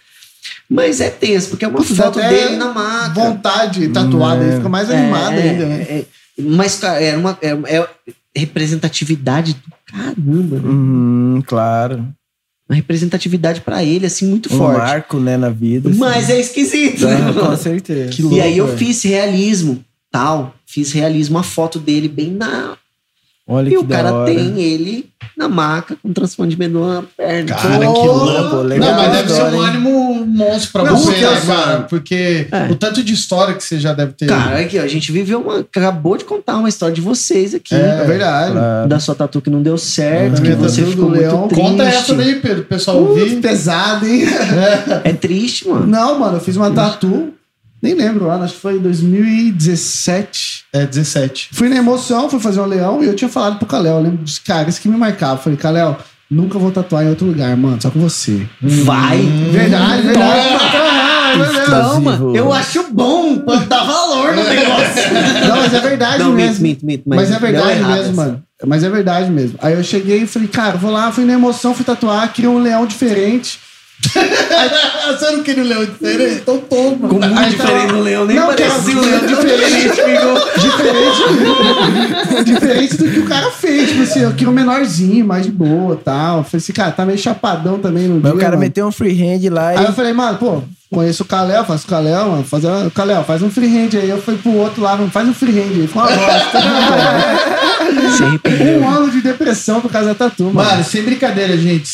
Mas 0.68 1.00
é 1.00 1.10
tenso, 1.10 1.50
porque 1.50 1.64
é 1.64 1.68
uma 1.68 1.78
Putz, 1.78 1.96
foto 1.96 2.18
dele 2.20 2.56
na 2.56 2.72
maca. 2.72 3.14
Vontade 3.20 3.88
tatuada, 3.88 4.42
É. 4.44 4.50
aí 4.50 4.56
fica 4.56 4.68
mais 4.68 4.88
É, 4.90 4.96
animado 4.98 5.32
é, 5.34 5.42
ainda, 5.42 5.66
né? 5.66 5.82
é. 5.82 6.04
Mas, 6.38 6.76
cara, 6.76 7.00
é 7.00 7.16
uma 7.16 7.36
é, 7.42 7.76
é 7.76 7.88
representatividade 8.34 9.54
do 9.54 9.72
caramba, 9.86 10.56
né? 10.56 10.68
Uhum, 10.68 11.42
claro. 11.46 12.06
Uma 12.68 12.76
representatividade 12.76 13.60
pra 13.62 13.82
ele, 13.82 14.06
assim, 14.06 14.26
muito 14.28 14.52
Um 14.54 14.58
forte. 14.58 14.78
marco, 14.78 15.18
né, 15.18 15.36
na 15.36 15.50
vida. 15.50 15.90
assim. 15.90 15.98
Mas 15.98 16.30
é 16.30 16.38
esquisito, 16.40 17.04
né? 17.06 17.16
Ah, 17.28 17.32
com 17.48 17.56
certeza. 17.56 18.10
Que 18.12 18.20
E 18.22 18.24
louco, 18.24 18.40
aí 18.40 18.56
eu 18.58 18.76
fiz 18.76 19.02
realismo, 19.02 19.84
tal. 20.10 20.54
Fiz 20.66 20.92
realismo, 20.92 21.38
a 21.38 21.42
foto 21.42 21.78
dele 21.78 22.08
bem 22.08 22.30
na. 22.32 22.76
Olha 23.52 23.66
E 23.66 23.70
que 23.72 23.78
o 23.78 23.84
cara 23.84 24.12
hora. 24.14 24.32
tem 24.32 24.60
ele 24.62 25.06
na 25.36 25.48
maca 25.48 25.96
com 26.00 26.12
transplante 26.12 26.54
de 26.54 26.68
na 26.68 27.02
perna. 27.16 27.48
Cara, 27.52 27.78
que 27.80 27.84
louco. 27.84 28.56
legal 28.62 28.90
não, 28.90 28.96
mas 28.96 29.12
deve 29.12 29.28
ser 29.28 29.34
história, 29.34 29.58
um 29.58 29.62
hein? 29.64 29.68
ânimo 29.70 30.26
monstro 30.26 30.70
pra 30.70 30.84
Não, 30.84 30.96
você, 30.96 31.10
porque, 31.10 31.24
né, 31.26 31.40
cara? 31.46 31.80
Porque 31.80 32.46
É. 32.52 32.70
o 32.70 32.76
tanto 32.76 33.02
de 33.02 33.12
história 33.12 33.54
que 33.54 33.64
você 33.64 33.80
já 33.80 33.92
deve 33.92 34.12
ter. 34.12 34.26
Cara, 34.26 34.60
aqui, 34.60 34.78
ó, 34.78 34.82
a 34.82 34.86
gente 34.86 35.10
viveu 35.10 35.40
uma. 35.40 35.58
Acabou 35.60 36.16
de 36.16 36.24
contar 36.24 36.58
uma 36.58 36.68
história 36.68 36.94
de 36.94 37.00
vocês 37.00 37.52
aqui. 37.52 37.74
É, 37.74 38.02
É 38.02 38.04
verdade. 38.04 38.52
Claro. 38.52 38.88
Da 38.88 39.00
sua 39.00 39.16
tatu 39.16 39.40
que 39.40 39.50
não 39.50 39.62
deu 39.62 39.76
certo, 39.76 40.40
Da 40.40 40.42
que 40.42 40.52
você 40.54 40.84
ficou 40.84 41.08
muito 41.08 41.20
leão. 41.20 41.48
triste. 41.48 41.60
Conta 41.60 41.82
essa 41.82 42.14
daí, 42.14 42.36
Pedro, 42.36 42.60
o 42.60 42.66
pessoal 42.66 42.98
Putz, 43.04 43.20
ouvir. 43.20 43.40
pesado, 43.40 44.06
hein? 44.06 44.26
É 45.02 45.12
triste, 45.12 45.66
mano. 45.68 45.88
Não, 45.88 46.20
mano, 46.20 46.36
eu 46.36 46.40
fiz 46.40 46.56
uma 46.56 46.70
tatu. 46.70 47.32
Nem 47.82 47.94
lembro, 47.94 48.30
ano, 48.30 48.44
acho 48.44 48.54
que 48.54 48.60
foi 48.60 48.76
em 48.76 48.80
2017. 48.80 50.64
É, 50.72 50.84
17. 50.86 51.48
Fui 51.52 51.68
na 51.68 51.76
emoção, 51.76 52.28
fui 52.28 52.38
fazer 52.38 52.60
um 52.60 52.66
leão 52.66 53.02
e 53.02 53.06
eu 53.06 53.14
tinha 53.16 53.28
falado 53.28 53.58
pro 53.58 53.66
Kalel. 53.66 53.96
Eu 53.96 54.02
lembro 54.02 54.18
dos 54.18 54.38
caras 54.38 54.78
que 54.78 54.88
me 54.88 54.96
marcavam. 54.96 55.38
Falei, 55.38 55.56
Kalel, 55.58 55.96
nunca 56.30 56.58
vou 56.58 56.70
tatuar 56.70 57.04
em 57.04 57.08
outro 57.08 57.26
lugar, 57.26 57.56
mano, 57.56 57.80
só 57.80 57.90
com 57.90 57.98
você. 58.00 58.46
Vai. 58.60 59.18
Verdade, 59.50 60.02
verdade. 60.02 60.48
É 61.32 62.00
mano. 62.00 62.36
Eu 62.36 62.52
acho 62.52 62.84
bom 62.92 63.38
pra 63.38 63.56
dar 63.56 63.84
valor 63.84 64.34
no 64.34 64.44
negócio. 64.44 65.12
Não, 65.48 65.56
mas 65.56 65.72
é 65.74 65.80
verdade 65.80 66.24
Não, 66.24 66.32
mesmo. 66.32 66.62
minto, 66.62 66.84
minto. 66.84 67.02
Mas, 67.06 67.28
é 67.28 67.32
deu 67.32 67.40
verdade 67.40 67.82
mesmo, 67.84 68.00
essa. 68.00 68.12
mano. 68.12 68.42
Mas 68.66 68.84
é 68.84 68.90
verdade 68.90 69.30
mesmo. 69.30 69.58
Aí 69.62 69.74
eu 69.74 69.82
cheguei 69.82 70.22
e 70.22 70.26
falei, 70.26 70.48
cara, 70.48 70.76
vou 70.76 70.90
lá, 70.90 71.10
fui 71.12 71.24
na 71.24 71.32
emoção, 71.32 71.74
fui 71.74 71.84
tatuar, 71.84 72.32
queria 72.32 72.50
um 72.50 72.58
leão 72.60 72.84
diferente. 72.84 73.58
você 75.18 75.30
não 75.30 75.42
queria 75.42 75.62
um 75.62 75.66
leão 75.66 75.84
diferente? 75.84 76.34
Então 76.42 76.58
toma. 76.58 76.92
Ficou 76.92 77.18
muito 77.20 77.38
Aí 77.38 77.50
diferente 77.50 77.80
tava- 77.86 77.92
no 77.92 78.02
leão, 78.02 78.24
nem 78.24 78.36
Não, 78.36 78.46
parecia 78.46 78.66
cara, 78.74 78.80
um 78.80 79.00
leão 79.00 79.26
diferente. 79.26 79.90
Ficou... 80.00 80.60
Diferente, 80.60 82.44
diferente 82.44 82.96
do 82.96 83.10
que 83.10 83.18
o 83.20 83.26
cara 83.26 83.50
fez. 83.50 83.90
Tipo 83.90 84.02
assim, 84.02 84.20
eu 84.20 84.30
queria 84.32 84.48
um 84.48 84.52
menorzinho, 84.52 85.24
mais 85.24 85.44
de 85.44 85.52
boa 85.52 85.96
tal. 86.02 86.38
Eu 86.38 86.44
falei 86.44 86.62
assim, 86.62 86.72
cara, 86.72 86.90
tá 86.92 87.04
meio 87.06 87.18
chapadão 87.18 87.78
também 87.78 88.08
no 88.08 88.14
Mas 88.14 88.22
dia. 88.24 88.32
o 88.34 88.38
cara 88.38 88.50
mano. 88.52 88.60
meteu 88.60 88.86
um 88.86 88.92
freehand 88.92 89.40
lá 89.50 89.68
Aí 89.70 89.84
eu 89.84 89.92
falei, 89.92 90.12
mano, 90.12 90.38
pô, 90.38 90.62
conheço 90.90 91.22
o 91.22 91.26
Kalel, 91.26 91.64
faço 91.64 91.84
o 91.86 91.88
Kalel, 91.88 92.30
mano. 92.30 92.44
Faz 92.44 92.64
o 92.64 92.90
Kalel, 92.90 93.22
faz 93.24 93.42
um 93.42 93.50
freehand 93.50 93.90
aí. 93.94 94.08
Eu 94.08 94.20
fui 94.20 94.36
pro 94.36 94.52
outro 94.54 94.82
lá, 94.82 94.96
faz 95.12 95.28
um 95.28 95.34
freehand 95.34 95.70
aí. 95.74 95.86
Foi 95.86 96.02
uma 96.02 96.10
bosta. 96.10 96.58
Um 98.80 98.88
ano 98.88 99.10
de 99.10 99.20
depressão 99.20 99.80
por 99.80 99.90
causa 99.90 100.08
da 100.08 100.14
tatu, 100.14 100.44
mano. 100.44 100.68
Mano, 100.70 100.84
sem 100.84 101.02
brincadeira, 101.02 101.56
gente. 101.56 101.90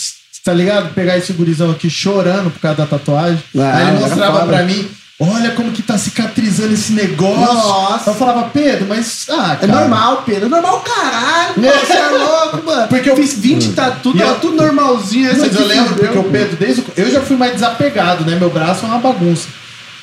Tá 0.47 0.55
ligado? 0.55 0.95
Pegar 0.95 1.19
esse 1.19 1.33
gurizão 1.33 1.71
aqui 1.73 1.91
chorando 1.91 2.51
por 2.53 2.61
causa 2.61 2.77
da 2.79 2.87
tatuagem. 2.87 3.43
Ah, 3.59 3.77
Aí 3.79 3.89
ele 3.89 3.99
mostrava 3.99 4.47
pra 4.47 4.63
mim. 4.63 4.87
Olha 5.19 5.51
como 5.53 5.73
que 5.73 5.81
tá 5.83 5.97
cicatrizando 5.99 6.73
esse 6.75 6.93
negócio. 6.93 7.41
Nossa. 7.41 8.11
Eu 8.11 8.15
falava, 8.15 8.51
Pedro, 8.53 8.87
mas. 8.89 9.27
Ah, 9.31 9.57
É 9.61 9.67
cara. 9.67 9.81
normal, 9.81 10.23
Pedro. 10.27 10.47
É 10.47 10.49
normal, 10.49 10.81
caralho. 10.83 11.55
mano. 11.57 11.73
Você 11.87 11.93
é 11.95 12.09
louco, 12.11 12.63
mano. 12.67 12.87
Porque 12.89 13.11
eu 13.11 13.17
fiz 13.17 13.33
20 13.39 13.71
tatu, 13.73 14.13
tava 14.17 14.31
eu- 14.33 14.39
tudo 14.41 14.57
normalzinho. 14.57 15.31
essa 15.31 15.41
Mas 15.47 15.55
eu 15.57 15.67
lembro 15.67 15.95
porque 15.97 16.19
o 16.19 16.25
Pedro, 16.25 16.57
desde 16.57 16.83
o... 16.83 16.85
Eu 16.97 17.11
já 17.11 17.21
fui 17.23 17.37
mais 17.37 17.55
desapegado, 17.55 18.25
né? 18.25 18.37
Meu 18.39 18.51
braço 18.51 18.85
é 18.85 18.89
uma 18.89 18.99
bagunça. 18.99 19.49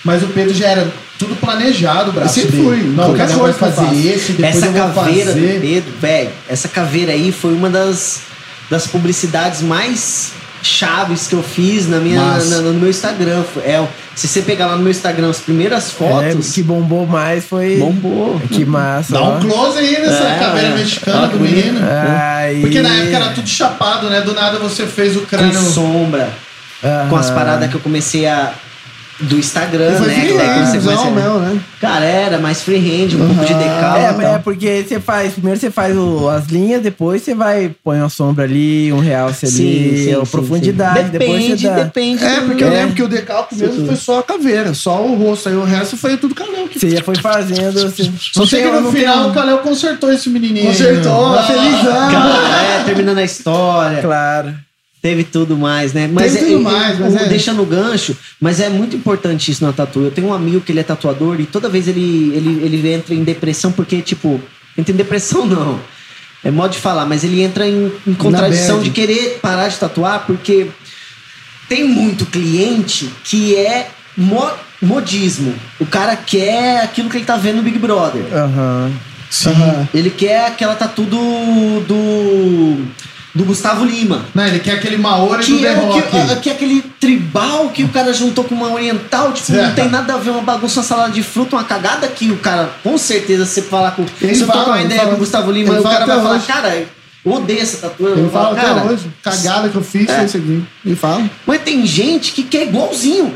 Mas 0.04 0.24
o 0.24 0.28
Pedro 0.28 0.54
já 0.54 0.68
era 0.68 0.92
tudo 1.18 1.36
planejado, 1.38 2.10
o 2.10 2.14
braço 2.14 2.40
Eu 2.40 2.44
sempre 2.44 2.58
dele. 2.58 2.68
fui. 2.82 2.84
Não, 2.90 3.06
Qualquer 3.06 3.28
coisa 3.38 3.44
eu 3.50 3.54
fazer 3.54 3.76
faço. 3.86 4.08
esse, 4.08 4.32
depois 4.34 4.56
Essa 4.58 4.66
eu 4.66 4.72
vou 4.74 5.04
caveira 5.04 5.32
do 5.34 5.40
fazer. 5.40 5.60
Pedro, 5.62 5.94
velho, 6.02 6.30
essa 6.50 6.68
caveira 6.68 7.12
aí 7.14 7.32
foi 7.32 7.54
uma 7.54 7.70
das, 7.70 8.20
das 8.70 8.88
publicidades 8.88 9.62
mais 9.62 10.32
chaves 10.62 11.28
que 11.28 11.34
eu 11.36 11.44
fiz 11.44 11.90
na 11.90 11.98
minha, 11.98 12.22
Massa. 12.22 12.62
na- 12.62 12.70
no 12.72 12.80
meu 12.80 12.90
Instagram. 12.90 13.44
É, 13.66 13.82
o- 13.82 13.88
se 14.16 14.28
você 14.30 14.42
pegar 14.42 14.68
lá 14.68 14.76
no 14.78 14.82
meu 14.84 14.92
Instagram 14.92 15.30
as 15.30 15.40
primeiras 15.40 15.88
É, 15.90 15.92
fotos, 15.92 16.52
que 16.54 16.64
bombou 16.64 17.06
mais 17.06 17.44
foi. 17.46 17.78
bombou. 17.78 18.40
Que 18.50 18.64
massa. 18.64 19.12
Dá 19.14 19.22
ó. 19.22 19.36
um 19.36 19.40
close 19.42 19.78
aí 19.80 20.00
nessa 20.02 20.24
É, 20.24 20.40
caveira 20.40 20.68
é. 20.70 20.76
mexicana 20.76 21.24
Ó, 21.24 21.28
do 21.28 21.40
menino. 21.40 21.80
Aí... 21.86 22.62
Porque 22.62 22.82
na 22.82 22.90
época 22.96 23.16
era 23.18 23.30
tudo 23.34 23.50
chapado, 23.50 24.10
né? 24.10 24.22
Do 24.22 24.34
nada 24.34 24.58
você 24.60 24.86
fez 24.86 25.18
o 25.18 25.22
Com 25.22 25.26
crânio. 25.26 25.60
sombra, 25.62 26.30
com 27.10 27.16
as 27.18 27.30
paradas 27.30 27.70
que 27.70 27.76
eu 27.76 27.82
comecei 27.82 28.26
a, 28.26 28.54
do 29.20 29.38
Instagram, 29.38 30.00
né? 30.00 30.16
que 30.28 30.34
daí 30.38 30.48
quando 30.54 30.66
você 30.66 30.80
começa- 30.80 31.12
mesmo, 31.12 31.40
né? 31.40 31.60
Cara, 31.80 32.06
era 32.06 32.38
mais 32.40 32.62
freehand, 32.64 33.16
um 33.16 33.28
pouco 33.28 33.46
de 33.46 33.54
decal. 33.54 33.98
É, 33.98 34.34
é 34.36 34.38
porque 34.40 34.84
você 34.88 35.00
faz. 35.00 35.34
Primeiro 35.34 35.60
você 35.60 35.70
faz 35.70 35.96
o- 35.98 36.30
as 36.30 36.48
linhas, 36.48 36.82
depois 36.82 37.22
você 37.22 37.36
vai 37.36 37.72
põe 37.84 38.00
uma 38.00 38.10
sombra 38.10 38.44
ali, 38.46 38.92
um 38.92 39.00
realce 39.00 39.46
ali, 39.46 40.14
a 40.14 40.26
profundidade, 40.26 41.10
depois 41.10 41.32
Depende, 41.32 41.62
você 41.62 41.68
dá. 41.70 41.76
depende. 41.84 42.24
É, 42.24 42.42
porque 42.42 42.64
eu 42.64 42.68
É. 42.68 42.72
lembro 42.72 42.96
que 42.96 43.04
o 43.04 43.08
decalque 43.08 43.56
mesmo 43.56 43.86
foi 43.86 43.96
só 43.96 44.20
a 44.20 44.24
caveira, 44.24 44.74
só 44.74 45.02
o 45.06 45.16
rosto. 45.16 45.50
Aí 45.50 45.56
o 45.56 45.64
resto 45.64 45.96
foi 45.98 46.18
tudo 46.18 46.34
canal. 46.34 46.68
Que... 46.68 46.80
Você 46.80 46.90
já 46.90 47.04
foi 47.04 47.16
fazendo. 47.16 47.74
Você, 47.74 48.10
Só 48.34 48.46
sei 48.46 48.64
que 48.64 48.70
no 48.72 48.92
final 48.92 49.30
o 49.30 49.34
Kalel 49.34 49.60
consertou 49.60 50.12
esse 50.12 50.30
menininho. 50.30 50.66
Consertou, 50.68 51.32
né? 51.36 51.44
felizão. 51.44 52.12
Cara, 52.12 52.64
é, 52.80 52.84
terminando 52.84 53.18
a 53.20 53.24
história. 53.24 54.02
Claro. 54.02 54.56
Teve 55.04 55.26
tudo 55.26 55.58
mais, 55.58 55.92
né? 55.92 56.10
Mas 56.12 56.32
Teve 56.32 56.46
é- 56.46 56.48
tudo 56.48 56.60
é- 56.70 56.72
mais, 56.72 56.98
mas 56.98 57.16
é. 57.18 57.26
Deixando 57.28 57.62
o 57.62 57.66
gancho, 57.66 58.16
mas 58.40 58.62
é 58.62 58.70
muito 58.70 58.96
importante 58.96 59.52
isso 59.52 59.62
na 59.64 59.74
tatu. 59.74 60.00
Eu 60.00 60.12
tenho 60.12 60.28
um 60.30 60.34
amigo 60.34 60.62
que 60.62 60.72
ele 60.72 60.80
é 60.80 60.84
tatuador 60.84 61.42
e 61.42 61.46
toda 61.46 61.68
vez 61.68 61.90
ele, 61.90 62.32
ele, 62.34 62.64
ele 62.64 62.94
entra 62.94 63.14
em 63.14 63.22
depressão 63.22 63.70
porque, 63.70 64.02
tipo, 64.02 64.40
entra 64.78 64.94
em 64.94 64.96
depressão 64.96 65.44
não. 65.46 65.78
É 66.42 66.50
modo 66.50 66.72
de 66.72 66.78
falar, 66.80 67.06
mas 67.06 67.24
ele 67.26 67.42
entra 67.42 67.68
em, 67.68 67.92
em 68.08 68.14
contradição 68.14 68.78
de 68.82 68.90
querer 68.92 69.40
parar 69.42 69.68
de 69.68 69.76
tatuar 69.78 70.24
porque 70.26 70.68
tem 71.68 71.86
muito 71.86 72.26
cliente 72.26 73.10
que 73.26 73.56
é 73.58 73.90
mo- 74.16 74.52
modismo. 74.82 75.54
O 75.82 75.86
cara 75.86 76.16
quer 76.16 76.82
aquilo 76.82 77.10
que 77.10 77.18
ele 77.18 77.26
tá 77.26 77.36
vendo 77.36 77.58
no 77.58 77.64
Big 77.64 77.78
Brother. 77.78 78.24
Aham. 78.34 78.92
Sim. 79.30 79.50
Aham. 79.50 79.88
Ele 79.94 80.10
quer 80.10 80.46
aquela 80.48 80.76
tatu 80.76 81.04
do. 81.04 81.80
do. 81.88 82.86
Do 83.36 83.44
Gustavo 83.46 83.84
Lima. 83.84 84.26
Não, 84.36 84.46
ele 84.46 84.60
quer 84.60 84.74
aquele 84.74 84.98
Maori 84.98 85.40
do 85.40 85.46
Que 85.46 85.62
The 85.62 85.68
é, 85.68 86.36
que, 86.36 86.36
que 86.42 86.50
é 86.50 86.54
aquele 86.54 86.82
tribal 87.00 87.70
que 87.70 87.84
o 87.84 87.90
cara 87.90 88.14
juntou 88.14 88.44
com 88.44 88.54
uma 88.54 88.72
oriental, 88.72 89.32
tipo, 89.34 89.52
não 89.54 89.60
Certo. 89.60 89.76
tem 89.76 89.90
nada 89.90 90.14
a 90.14 90.18
ver 90.18 90.30
uma 90.30 90.42
bagunça, 90.42 90.80
uma 90.80 90.86
salada 90.86 91.12
de 91.12 91.24
fruta, 91.24 91.56
uma 91.56 91.64
cagada 91.64 92.08
que 92.08 92.30
o 92.32 92.38
cara, 92.38 92.70
com 92.84 92.98
certeza, 92.98 93.46
se 93.46 93.56
você 93.56 93.62
falar 93.64 93.92
com. 93.92 94.06
Ele 94.22 94.36
se 94.36 94.42
eu 94.42 94.48
tocar 94.48 94.66
uma 94.68 94.82
ideia 94.82 95.00
fala. 95.02 95.10
com 95.12 95.16
o 95.16 95.20
Gustavo 95.20 95.52
Lima, 95.52 95.80
o 95.80 95.84
cara 95.84 96.06
vai 96.06 96.18
falar, 96.18 96.36
hoje. 96.36 96.46
cara, 96.46 96.76
eu 97.26 97.32
odeio 97.32 97.62
essa 97.62 97.78
tatu. 97.78 98.06
Eu 98.06 98.28
até 98.38 98.62
cara. 98.62 98.84
hoje. 98.84 99.08
Cagada 99.24 99.70
que 99.70 99.76
eu 99.76 99.84
fiz 99.84 100.10
É. 100.10 100.26
isso 100.26 100.38
aqui. 100.38 100.64
Ele 100.86 100.96
fala. 100.96 101.28
Mas 101.48 101.62
tem 101.64 101.86
gente 101.88 102.34
que 102.34 102.44
quer 102.44 102.64
igualzinho. 102.68 103.34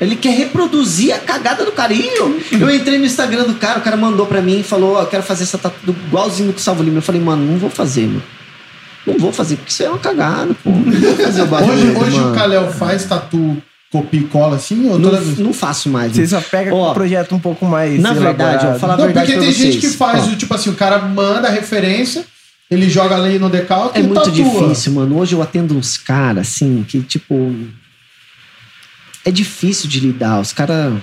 Ele 0.00 0.14
quer 0.14 0.30
reproduzir 0.36 1.14
a 1.14 1.18
cagada 1.18 1.64
do 1.64 1.72
cara. 1.72 1.92
E 1.92 2.06
eu, 2.06 2.38
eu 2.52 2.74
entrei 2.74 2.98
no 2.98 3.04
Instagram 3.06 3.44
do 3.44 3.54
cara, 3.54 3.78
o 3.78 3.82
cara 3.82 3.96
mandou 3.96 4.26
pra 4.26 4.40
mim 4.42 4.60
e 4.60 4.62
falou: 4.62 4.94
Ó, 4.94 5.00
eu 5.02 5.06
quero 5.06 5.22
fazer 5.22 5.44
essa 5.44 5.56
tatu 5.58 5.76
igualzinho 6.08 6.48
do 6.48 6.52
Gustavo 6.54 6.82
Lima. 6.82 6.98
Eu 6.98 7.02
falei, 7.02 7.20
mano, 7.20 7.44
não 7.50 7.58
vou 7.58 7.70
fazer, 7.70 8.06
mano. 8.06 8.22
Não 9.06 9.18
vou 9.18 9.32
fazer, 9.32 9.56
porque 9.56 9.70
isso 9.70 9.82
é 9.84 9.88
uma 9.88 9.98
cagada, 9.98 10.52
pô. 10.64 10.70
Não 10.70 11.00
vou 11.00 11.14
fazer 11.16 11.42
o 11.42 11.46
bagulho. 11.46 11.72
Hoje, 11.72 11.86
hoje 11.96 12.16
mano. 12.18 12.32
o 12.32 12.34
Kalel 12.34 12.72
faz 12.72 13.04
tatu, 13.04 13.62
copia 13.92 14.20
e 14.20 14.24
cola 14.24 14.56
assim? 14.56 14.88
Ou 14.88 14.98
não, 14.98 15.12
não 15.38 15.52
faço 15.52 15.88
mais. 15.88 16.12
Você 16.12 16.22
mano. 16.22 16.30
só 16.30 16.40
pega 16.50 16.74
Ó, 16.74 16.90
um 16.90 16.94
projeto 16.94 17.34
um 17.34 17.38
pouco 17.38 17.64
mais. 17.66 18.00
na 18.00 18.12
verdade, 18.12 18.66
eu 18.66 18.78
falar 18.78 18.94
a 18.94 18.96
Não, 18.96 19.04
verdade 19.06 19.26
porque 19.32 19.38
pra 19.38 19.46
tem 19.46 19.54
gente 19.54 19.78
vocês. 19.80 19.92
que 19.92 19.96
faz, 19.96 20.24
Ó, 20.24 20.30
o 20.32 20.36
tipo 20.36 20.52
assim, 20.54 20.70
o 20.70 20.74
cara 20.74 20.98
manda 20.98 21.46
a 21.46 21.50
referência, 21.50 22.24
ele 22.68 22.90
joga 22.90 23.14
ali 23.14 23.38
no 23.38 23.48
decalque 23.48 23.96
É 23.96 24.00
e 24.00 24.04
muito 24.04 24.20
tatua. 24.22 24.32
difícil, 24.32 24.92
mano. 24.92 25.18
Hoje 25.18 25.34
eu 25.34 25.40
atendo 25.42 25.76
uns 25.76 25.96
caras, 25.96 26.48
assim, 26.48 26.84
que, 26.88 27.00
tipo. 27.00 27.54
É 29.24 29.30
difícil 29.30 29.88
de 29.88 30.00
lidar. 30.00 30.40
Os 30.40 30.52
caras 30.52 30.94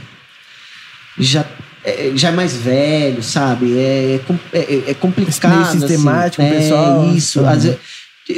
já, 1.17 1.45
é, 1.83 2.11
já 2.15 2.29
é 2.29 2.31
mais 2.31 2.55
velho, 2.55 3.21
sabe? 3.23 3.77
É, 3.77 4.15
é, 4.15 4.19
com- 4.25 4.39
é- 4.53 4.91
é 4.91 4.93
complicado. 4.93 5.51
Meio 5.55 5.65
sistemático, 5.87 6.41
assim. 6.41 6.51
pessoal. 6.51 7.03
É 7.03 7.07
isso. 7.07 7.39
Uhum. 7.41 7.49
Às 7.49 7.63
vezes- 7.63 7.79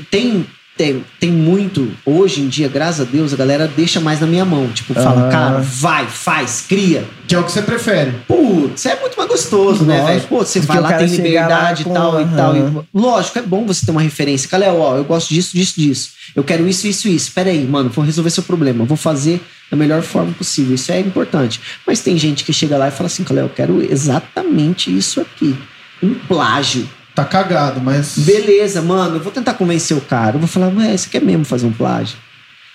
tem, 0.10 0.46
tem, 0.78 1.06
tem 1.20 1.32
muito. 1.32 1.90
Hoje 2.06 2.42
em 2.42 2.48
dia, 2.48 2.68
graças 2.68 3.02
a 3.08 3.10
Deus, 3.10 3.34
a 3.34 3.38
galera 3.38 3.66
deixa 3.78 4.00
mais 4.00 4.20
na 4.20 4.28
minha 4.28 4.44
mão. 4.44 4.68
Tipo, 4.70 4.94
fala, 4.94 5.30
cara, 5.30 5.60
vai, 5.60 6.06
faz, 6.08 6.66
cria. 6.68 7.06
Que 7.28 7.34
é 7.36 7.40
o 7.40 7.44
que 7.44 7.52
você 7.52 7.62
prefere. 7.62 8.14
Putz, 8.28 8.86
é 8.86 9.00
muito 9.00 9.16
mais 9.16 9.30
gostoso, 9.30 9.84
né, 9.86 9.94
Lógico. 10.02 10.14
velho? 10.14 10.28
Pô, 10.28 10.38
você 10.40 10.60
Porque 10.60 10.74
vai 10.74 10.82
lá, 10.82 10.98
tem 10.98 11.08
liberdade 11.08 11.84
lá 11.86 11.90
e 11.90 11.94
tal 11.94 12.12
com- 12.14 12.22
e 12.22 12.26
tal. 12.36 12.56
E, 12.58 12.86
lógico, 12.94 13.40
é 13.40 13.42
bom 13.42 13.66
você 13.66 13.86
ter 13.86 13.92
uma 13.92 14.02
referência. 14.02 14.50
Calé, 14.50 14.72
ó, 14.72 14.98
eu 14.98 15.04
gosto 15.06 15.34
disso, 15.34 15.56
disso, 15.56 15.74
disso. 15.80 16.10
Eu 16.36 16.44
quero 16.44 16.68
isso, 16.68 16.88
isso, 16.88 17.08
isso. 17.08 17.32
Pera 17.32 17.50
aí, 17.52 17.64
mano, 17.66 17.90
vou 17.90 18.04
resolver 18.04 18.30
seu 18.32 18.44
problema. 18.44 18.84
Vou 18.86 18.98
fazer 18.98 19.42
da 19.72 19.78
melhor 19.78 20.02
forma 20.02 20.32
possível. 20.34 20.76
Isso 20.76 20.92
é 20.92 21.00
importante. 21.00 21.60
Mas 21.86 22.02
tem 22.02 22.18
gente 22.18 22.44
que 22.44 22.54
chega 22.54 22.78
lá 22.78 22.88
e 22.88 22.92
fala 22.92 23.08
assim, 23.08 23.24
Calé, 23.24 23.42
eu 23.42 23.50
quero 23.50 23.82
exatamente 23.82 24.96
isso 24.96 25.20
aqui. 25.22 25.56
Um 26.02 26.14
plágio. 26.14 26.90
Tá 27.14 27.24
cagado, 27.24 27.80
mas. 27.80 28.18
Beleza, 28.18 28.82
mano, 28.82 29.16
eu 29.16 29.20
vou 29.22 29.32
tentar 29.32 29.54
convencer 29.54 29.96
o 29.96 30.02
cara. 30.02 30.36
Eu 30.36 30.40
vou 30.40 30.48
falar, 30.50 30.68
ué, 30.68 30.96
você 30.98 31.10
quer 31.10 31.22
mesmo 31.22 31.46
fazer 31.46 31.66
um 31.66 31.72
plágio? 31.72 32.18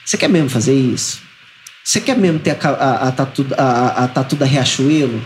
Você 0.05 0.16
quer 0.16 0.28
mesmo 0.28 0.49
fazer 0.49 0.74
isso? 0.74 1.20
Você 1.84 2.01
quer 2.01 2.16
mesmo 2.16 2.38
ter 2.38 2.51
a, 2.62 2.68
a, 2.68 3.09
a 3.09 3.12
tatu, 3.12 3.47
a, 3.57 4.05
a- 4.05 4.09
tatu 4.09 4.36
da 4.36 4.47
Riachuelo? 4.47 5.22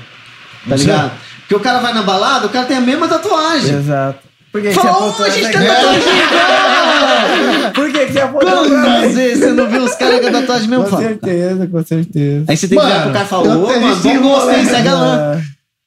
Tá 0.68 0.76
ligado? 0.76 1.12
Porque 1.40 1.54
o 1.54 1.60
cara 1.60 1.78
vai 1.78 1.92
na 1.92 2.02
balada, 2.02 2.46
o 2.46 2.50
cara 2.50 2.64
tem 2.66 2.76
a 2.76 2.80
mesma 2.80 3.06
tatuagem. 3.06 3.74
Exato. 3.76 4.18
Por 4.50 4.62
que, 4.62 4.68
que 4.68 4.74
você 4.74 4.80
Fala, 4.80 4.96
apontou 4.98 5.26
ô, 5.26 5.28
a 5.28 5.30
gente 5.30 5.50
tem 5.52 5.56
aqui? 5.56 5.66
tatuagem 5.66 6.02
igual! 6.24 7.72
Apontou 8.20 8.40
pra 8.40 8.82
Quantas 8.82 9.14
vezes 9.14 9.38
você 9.44 9.52
não 9.52 9.68
viu 9.68 9.82
os 9.84 9.94
caras 9.94 10.20
com 10.20 10.26
a 10.26 10.30
tatuagem 10.32 10.68
mesmo? 10.68 10.84
Com 10.84 10.96
certeza, 10.98 11.66
com 11.66 11.84
certeza. 11.84 12.44
Aí 12.48 12.56
você 12.56 12.68
tem 12.68 12.78
que 12.78 12.84
virar 12.84 12.98
Mano, 12.98 13.04
pro 13.04 13.12
cara 13.12 13.24
e 13.24 13.28
falar, 13.28 13.56
ô, 13.56 13.60
mano, 13.66 13.92
esse 13.92 14.02
bom 14.02 14.20
gosto. 14.22 14.70
Segue 14.70 14.88
lá. 14.88 15.34
Ah, 15.36 15.40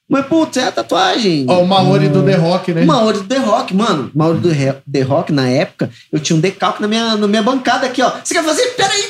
Mas, 0.09 0.25
putz, 0.25 0.57
é 0.57 0.63
a 0.67 0.71
tatuagem. 0.71 1.45
Ó, 1.49 1.61
o 1.61 1.67
Maori 1.67 2.07
do 2.09 2.23
The 2.23 2.35
Rock, 2.35 2.73
né? 2.73 2.85
Mauro 2.85 3.19
do 3.21 3.23
The 3.25 3.37
Rock, 3.37 3.73
mano. 3.75 4.11
Mauro 4.15 4.37
do 4.37 4.49
Re- 4.49 4.75
The 4.91 5.01
Rock, 5.01 5.31
na 5.33 5.47
época, 5.49 5.89
eu 6.11 6.19
tinha 6.19 6.35
um 6.37 6.39
decalque 6.39 6.81
na 6.81 6.87
minha, 6.87 7.15
na 7.17 7.27
minha 7.27 7.43
bancada 7.43 7.85
aqui, 7.85 8.01
ó. 8.01 8.11
Você 8.23 8.33
quer 8.33 8.43
fazer? 8.43 8.63
Peraí. 8.77 9.05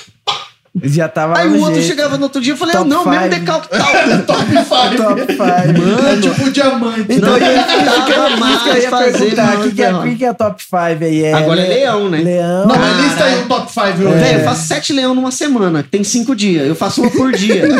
Já 0.83 1.07
tava 1.07 1.37
Aí 1.39 1.47
o 1.47 1.57
outro 1.59 1.73
jeito. 1.75 1.87
chegava 1.87 2.17
no 2.17 2.23
outro 2.23 2.39
dia 2.41 2.53
e 2.53 2.57
falei, 2.57 2.75
ah, 2.77 2.83
não, 2.83 3.05
mesmo 3.05 3.23
five. 3.23 3.35
decalque 3.39 3.67
tal. 3.69 3.87
Top 4.25 4.45
5. 4.45 5.03
Top 5.03 5.21
5. 5.33 5.39
É 6.07 6.21
tipo 6.21 6.51
diamante. 6.51 7.05
Então, 7.09 7.37
né? 7.37 7.55
eu 7.57 7.63
tava 7.63 8.09
eu 8.11 8.29
ia 8.29 8.37
mais 8.37 8.61
fazer 8.61 9.17
perguntar, 9.19 9.57
o 9.57 9.63
que, 9.63 9.71
que, 9.71 9.83
é, 9.83 9.93
o 9.93 10.01
que 10.03 10.15
que 10.15 10.25
é 10.25 10.33
top 10.33 10.63
5 10.63 10.75
aí? 11.03 11.23
É 11.23 11.33
Agora 11.33 11.59
é 11.61 11.67
le- 11.67 11.73
leão, 11.75 12.09
né? 12.09 12.17
Leão. 12.19 12.67
Não, 12.67 12.75
mas 12.77 12.97
lista 13.05 13.23
aí 13.23 13.39
o 13.43 13.45
top 13.47 13.71
5 13.71 13.85
hoje. 13.87 14.03
Velho, 14.19 14.39
eu 14.39 14.45
faço 14.45 14.67
sete 14.67 14.93
leão 14.93 15.15
numa 15.15 15.31
semana, 15.31 15.81
que 15.83 15.89
tem 15.89 16.03
cinco 16.03 16.35
dias. 16.35 16.67
Eu 16.67 16.75
faço 16.75 17.01
uma 17.01 17.09
por 17.11 17.31
dia. 17.31 17.63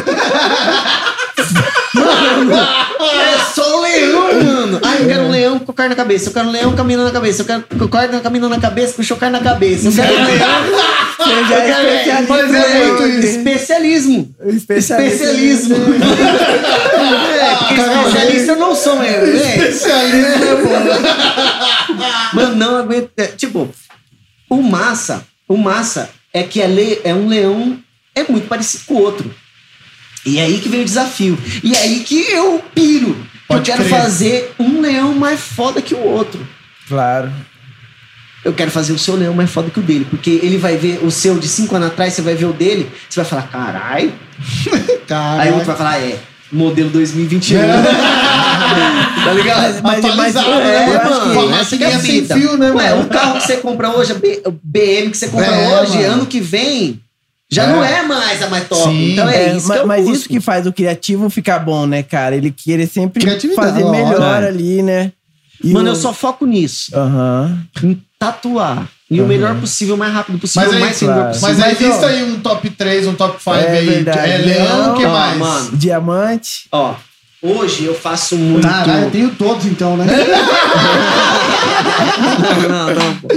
Mano, 1.93 2.51
é 2.53 3.37
só 3.53 3.79
leão, 3.81 4.43
mano. 4.43 4.79
Ai, 4.83 5.01
eu 5.01 5.07
quero 5.07 5.23
um 5.23 5.29
leão 5.29 5.57
com 5.68 5.74
carne 5.74 5.89
na 5.89 5.95
cabeça. 5.95 6.30
Eu 6.30 6.34
quero 6.34 6.47
um 6.47 6.51
leão 6.51 6.74
caminhando 6.76 7.03
na 7.03 7.11
cabeça. 7.11 7.41
Eu 7.41 7.45
quero 7.45 7.89
carne 7.89 8.22
caminhando 8.22 8.49
na 8.49 8.59
cabeça 8.59 8.93
com 8.93 9.03
chocar 9.03 9.30
na 9.30 9.41
cabeça. 9.41 9.89
Eu 9.89 9.93
quero 9.93 10.13
leão. 10.13 10.97
Você 11.18 11.49
já 11.49 11.84
é 11.84 12.22
especialista. 12.22 12.34
Mas 12.34 12.55
é 12.55 12.86
muito 12.86 13.07
isso. 13.07 13.28
Especialismo. 13.28 14.36
Especialismo. 14.45 15.76
É, 17.38 17.55
porque 17.55 17.82
especialista 17.82 18.51
eu 18.53 18.59
não 18.59 18.76
sou, 18.76 18.95
meu. 18.95 19.09
É. 19.09 19.36
Especialista 19.36 20.45
é 20.45 20.55
bom. 20.63 22.34
Mano, 22.34 22.55
não 22.55 22.78
aguento. 22.78 23.11
é, 23.18 23.28
tipo, 23.28 23.70
o 24.49 24.61
massa, 24.61 25.26
o 25.47 25.57
massa 25.57 26.09
é 26.34 26.43
que 26.43 26.61
é, 26.61 26.68
le, 26.68 27.01
é 27.03 27.13
um 27.13 27.28
leão, 27.28 27.78
é 28.15 28.24
muito 28.24 28.47
parecido 28.47 28.86
com 28.86 28.93
o 28.93 29.01
outro. 29.01 29.34
E 30.26 30.39
aí 30.39 30.59
que 30.59 30.70
vem 30.70 30.82
o 30.82 30.86
desafio. 30.86 31.38
E 31.63 31.76
aí 31.76 32.01
que 32.01 32.32
eu 32.32 32.63
piro. 32.74 33.18
Pode 33.47 33.69
eu 33.69 33.75
quero 33.77 33.87
crer. 33.87 34.01
fazer 34.01 34.53
um 34.59 34.81
leão 34.81 35.13
mais 35.13 35.39
foda 35.39 35.81
que 35.81 35.93
o 35.95 35.99
outro. 36.03 36.45
Claro. 36.87 37.31
Eu 38.45 38.53
quero 38.53 38.71
fazer 38.71 38.93
o 38.93 38.99
seu 38.99 39.15
leão 39.15 39.33
mais 39.33 39.49
foda 39.49 39.69
que 39.69 39.79
o 39.79 39.83
dele. 39.83 40.05
Porque 40.09 40.29
ele 40.43 40.57
vai 40.57 40.77
ver 40.77 40.99
o 41.03 41.11
seu 41.11 41.37
de 41.39 41.47
cinco 41.47 41.75
anos 41.75 41.87
atrás, 41.89 42.13
você 42.13 42.21
vai 42.21 42.35
ver 42.35 42.45
o 42.45 42.53
dele, 42.53 42.89
você 43.09 43.19
vai 43.21 43.29
falar, 43.29 43.43
carai. 43.43 44.13
Cara, 45.07 45.41
Aí 45.41 45.49
o 45.49 45.53
outro 45.53 45.67
vai 45.67 45.75
falar, 45.75 45.99
é, 45.99 46.17
modelo 46.51 46.89
2021. 46.89 47.59
tá 49.23 49.33
ligado? 49.33 49.61
Mas- 49.61 49.81
mas- 49.81 50.05
Atualizado, 50.05 50.49
é, 50.49 50.87
né? 50.87 50.95
acho 50.97 51.25
mano? 51.35 51.55
a 51.55 51.59
essa 51.59 51.75
é 51.75 51.93
a 51.93 51.97
vida. 51.97 52.35
fio, 52.35 52.57
né, 52.57 52.71
Ué, 52.71 52.89
mano? 52.91 53.01
o 53.03 53.07
carro 53.09 53.37
que 53.39 53.47
você 53.47 53.57
compra 53.57 53.89
hoje, 53.89 54.13
o 54.13 54.51
BM 54.63 55.09
que 55.09 55.17
você 55.17 55.27
compra 55.27 55.45
É, 55.47 55.81
hoje, 55.81 55.97
mano. 55.97 56.13
ano 56.13 56.25
que 56.25 56.39
vem, 56.39 57.01
já 57.49 57.63
É. 57.63 57.67
não 57.67 57.83
é 57.83 58.01
mais 58.03 58.43
a 58.43 58.49
mais 58.49 58.67
top. 58.67 58.83
Sim. 58.83 59.13
então 59.13 59.29
é, 59.29 59.49
É, 59.49 59.55
isso 59.55 59.71
eu 59.73 59.87
mas 59.87 60.01
busco. 60.03 60.15
isso 60.17 60.29
que 60.29 60.41
faz 60.41 60.67
o 60.67 60.73
criativo 60.73 61.29
ficar 61.29 61.59
bom, 61.59 61.85
né, 61.85 62.03
cara? 62.03 62.35
Ele 62.35 62.51
querer 62.51 62.87
sempre 62.87 63.23
fazer 63.55 63.85
melhor 63.85 64.43
É. 64.43 64.47
ali, 64.47 64.83
né? 64.83 65.11
E 65.63 65.71
Mano, 65.73 65.89
o- 65.89 65.91
eu 65.91 65.95
só 65.95 66.13
foco 66.13 66.45
nisso. 66.45 66.91
Aham. 66.95 67.59
Em 67.83 68.01
tatuar. 68.19 68.87
E 69.09 69.21
o 69.21 69.25
melhor 69.25 69.55
possível, 69.55 69.95
o 69.95 69.97
mais 69.97 70.13
rápido 70.13 70.37
possível, 70.37 70.63
Mas 70.63 70.71
o 70.73 70.75
aí, 70.75 70.81
mais 70.81 70.99
claro. 70.99 71.27
possível. 71.29 71.47
Mas 71.49 71.59
aí 71.61 71.75
Mas, 71.79 71.87
lista 71.87 72.07
aí 72.07 72.23
um 72.23 72.39
top 72.41 72.69
3, 72.71 73.07
um 73.07 73.13
top 73.13 73.41
5 73.41 73.55
É 73.55 73.77
aí. 73.77 73.85
verdade. 73.85 74.31
É 74.31 74.37
leão, 74.37 74.93
o 74.93 74.97
que 74.97 75.05
Ó, 75.05 75.11
mais? 75.11 75.37
mano. 75.37 75.77
Diamante. 75.77 76.49
Ó, 76.71 76.93
hoje 77.41 77.85
eu 77.85 77.95
faço 77.95 78.35
muito... 78.35 78.67
Caralho, 78.67 79.05
eu 79.05 79.11
tenho 79.11 79.29
todos 79.35 79.65
então, 79.65 79.95
né? 79.95 80.05
não, 82.69 82.93
não, 82.93 83.15
pô. 83.17 83.27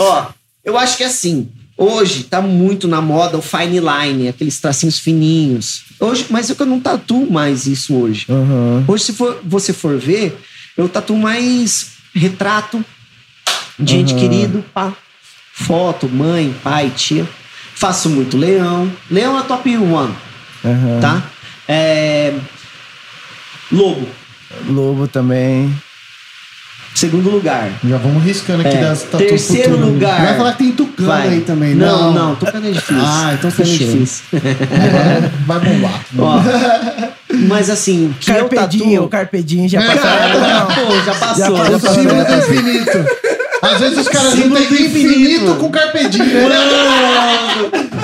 Ó, 0.00 0.26
eu 0.64 0.76
acho 0.78 0.96
que 0.96 1.04
assim, 1.04 1.48
hoje 1.80 2.24
tá 2.24 2.40
muito 2.42 2.86
na 2.86 3.00
moda 3.00 3.38
o 3.38 3.42
fine 3.42 3.80
line, 3.80 4.28
aqueles 4.28 4.60
tracinhos 4.60 4.98
fininhos. 4.98 5.82
Hoje, 5.98 6.26
mas 6.30 6.48
eu 6.50 6.66
não 6.66 6.78
tatuo 6.78 7.30
mais 7.30 7.66
isso 7.66 7.94
hoje. 7.94 8.26
Aham. 8.28 8.84
Hoje, 8.86 9.04
se 9.04 9.12
for, 9.14 9.40
você 9.44 9.72
for 9.72 9.98
ver, 9.98 10.38
eu 10.76 10.88
tatuo 10.88 11.16
mais 11.18 11.92
retrato 12.14 12.84
de 13.78 13.96
ente 13.96 14.12
Aham. 14.12 14.20
querido, 14.20 14.64
pá. 14.74 14.92
Foto, 15.52 16.08
mãe, 16.08 16.54
pai, 16.62 16.90
tia. 16.94 17.26
Faço 17.74 18.08
muito 18.10 18.36
leão. 18.36 18.90
Leão 19.10 19.38
é 19.38 19.42
top 19.42 19.76
one. 19.76 20.14
Aham. 20.64 21.00
tá? 21.00 21.22
É, 21.68 22.34
Lobo, 23.72 24.06
Lobo 24.68 25.06
também. 25.06 25.72
segundo 26.94 27.30
lugar. 27.30 27.70
Já 27.84 27.96
vamos 27.98 28.22
riscando 28.24 28.66
aqui 28.66 28.76
É, 28.76 28.80
das 28.80 29.02
tatu 29.04 29.18
terceiro 29.18 29.70
futuras. 29.70 29.88
lugar. 29.92 30.20
Vai 30.26 30.36
falar 30.36 30.52
que 30.52 30.58
tem 30.58 30.72
tucano 30.72 30.89
Vai. 31.06 31.28
aí 31.28 31.40
também, 31.42 31.74
Não, 31.74 32.12
não. 32.12 32.28
não, 32.28 32.34
Tucano 32.36 32.66
é 32.68 32.70
difícil. 32.72 32.96
Ah, 33.04 33.30
então 33.34 33.48
é 33.48 33.50
fechou. 33.52 33.86
difícil. 33.86 34.24
Agora 34.32 35.32
vai 35.46 35.60
bombar. 35.60 36.04
Ó, 36.18 36.40
mas 37.48 37.70
assim, 37.70 38.06
o 38.10 38.14
que 38.14 38.30
eu 38.30 38.48
Carpedinho, 38.48 38.86
o 38.86 38.94
tatuo... 38.94 39.08
Carpedinho 39.08 39.68
já 39.68 39.80
passaram. 39.82 40.40
não. 40.40 40.66
Pô, 40.66 41.00
já 41.04 41.14
passou, 41.14 41.36
Já 41.36 41.44
já 41.46 41.54
passou. 41.54 41.80
passou. 41.80 41.94
Símbolo 41.94 42.24
do 42.24 42.34
infinito. 42.34 43.06
Às 43.72 43.80
vezes 43.80 43.98
os 43.98 44.08
caras 44.08 44.34
juntam 44.34 44.50
do 44.50 44.74
infinito, 44.74 44.96
infinito. 44.98 45.54
com 45.56 45.70
carpedinho. 45.70 46.24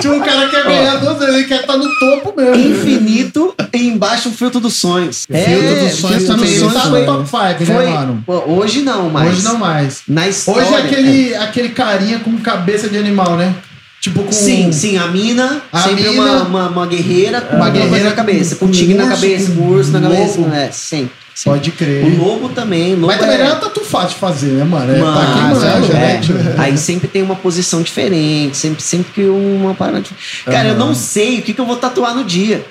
Tipo, 0.00 0.14
o 0.14 0.20
cara 0.20 0.48
quer 0.48 0.64
ganhar 0.64 0.96
duas 0.96 1.18
vezes, 1.18 1.34
ele 1.34 1.44
quer 1.44 1.60
estar 1.62 1.76
no 1.76 1.88
topo 1.98 2.34
mesmo. 2.36 2.54
Infinito 2.56 3.54
e 3.72 3.88
embaixo 3.88 4.28
o 4.28 4.32
filtro 4.32 4.60
dos 4.60 4.74
sonhos. 4.74 5.26
Filtro 5.26 5.80
dos 5.80 5.92
sonhos 5.94 6.16
Filtro 6.18 6.26
também 6.36 6.58
Sonhos 6.58 6.74
tá 6.74 6.86
no 6.88 7.04
top 7.06 7.28
5, 7.58 7.72
né, 7.72 7.86
mano? 7.86 8.24
Hoje 8.26 8.82
não, 8.82 9.08
mas... 9.10 9.32
Hoje 9.32 9.42
não 9.44 9.56
mais. 9.58 10.02
Na 10.08 10.28
história... 10.28 10.62
Hoje 10.62 10.74
é 10.74 10.78
aquele, 10.78 11.34
aquele 11.34 11.68
carinha 11.70 12.18
com 12.20 12.36
cabeça 12.38 12.88
de 12.88 12.98
animal, 12.98 13.36
né? 13.36 13.54
Tipo 14.00 14.22
com. 14.22 14.30
Sim, 14.32 14.70
sim, 14.70 14.96
a 14.98 15.06
mina, 15.08 15.62
A 15.72 15.80
sempre 15.80 16.08
mina- 16.10 16.22
uma, 16.22 16.42
uma, 16.44 16.68
uma 16.68 16.86
guerreira 16.86 17.40
com 17.40 17.56
Uma 17.56 17.70
guerreira 17.70 18.10
na 18.10 18.14
cabeça, 18.14 18.54
com- 18.56 18.66
com 18.66 18.72
tigre 18.72 18.94
na 18.94 19.08
cabeça, 19.08 19.50
com 19.52 19.62
urso 19.62 19.90
na 19.90 20.00
cabeça, 20.00 20.40
é, 20.54 20.70
sim. 20.70 21.10
Pode 21.45 21.70
crer. 21.72 22.05
O 22.05 22.24
lobo 22.24 22.49
também, 22.49 22.95
lobo 22.95 23.09
Mas 23.09 23.18
também 23.20 23.37
é... 23.37 23.45
não 23.45 23.53
é 23.53 23.55
tatu 23.57 23.80
fácil 23.80 24.09
de 24.11 24.14
fazer, 24.16 24.53
né, 24.53 24.64
mano? 24.64 24.93
É, 24.93 24.99
tá 25.01 25.32
quem 25.34 25.43
manja, 25.43 25.93
é. 25.93 25.95
né? 25.95 26.20
Tipo, 26.20 26.39
Aí 26.57 26.78
sempre 26.78 27.09
tem 27.09 27.22
uma 27.22 27.37
posição 27.37 27.82
diferente, 27.82 28.57
sempre, 28.57 28.82
sempre 28.82 29.12
que 29.12 29.22
uma 29.22 29.74
parada. 29.74 30.03
Cara, 30.45 30.68
eu 30.68 30.76
não 30.76 30.95
sei 30.95 31.39
o 31.39 31.43
que, 31.43 31.53
que 31.53 31.61
eu 31.61 31.66
vou 31.66 31.76
tatuar 31.76 32.14
no 32.14 32.24
dia. 32.24 32.64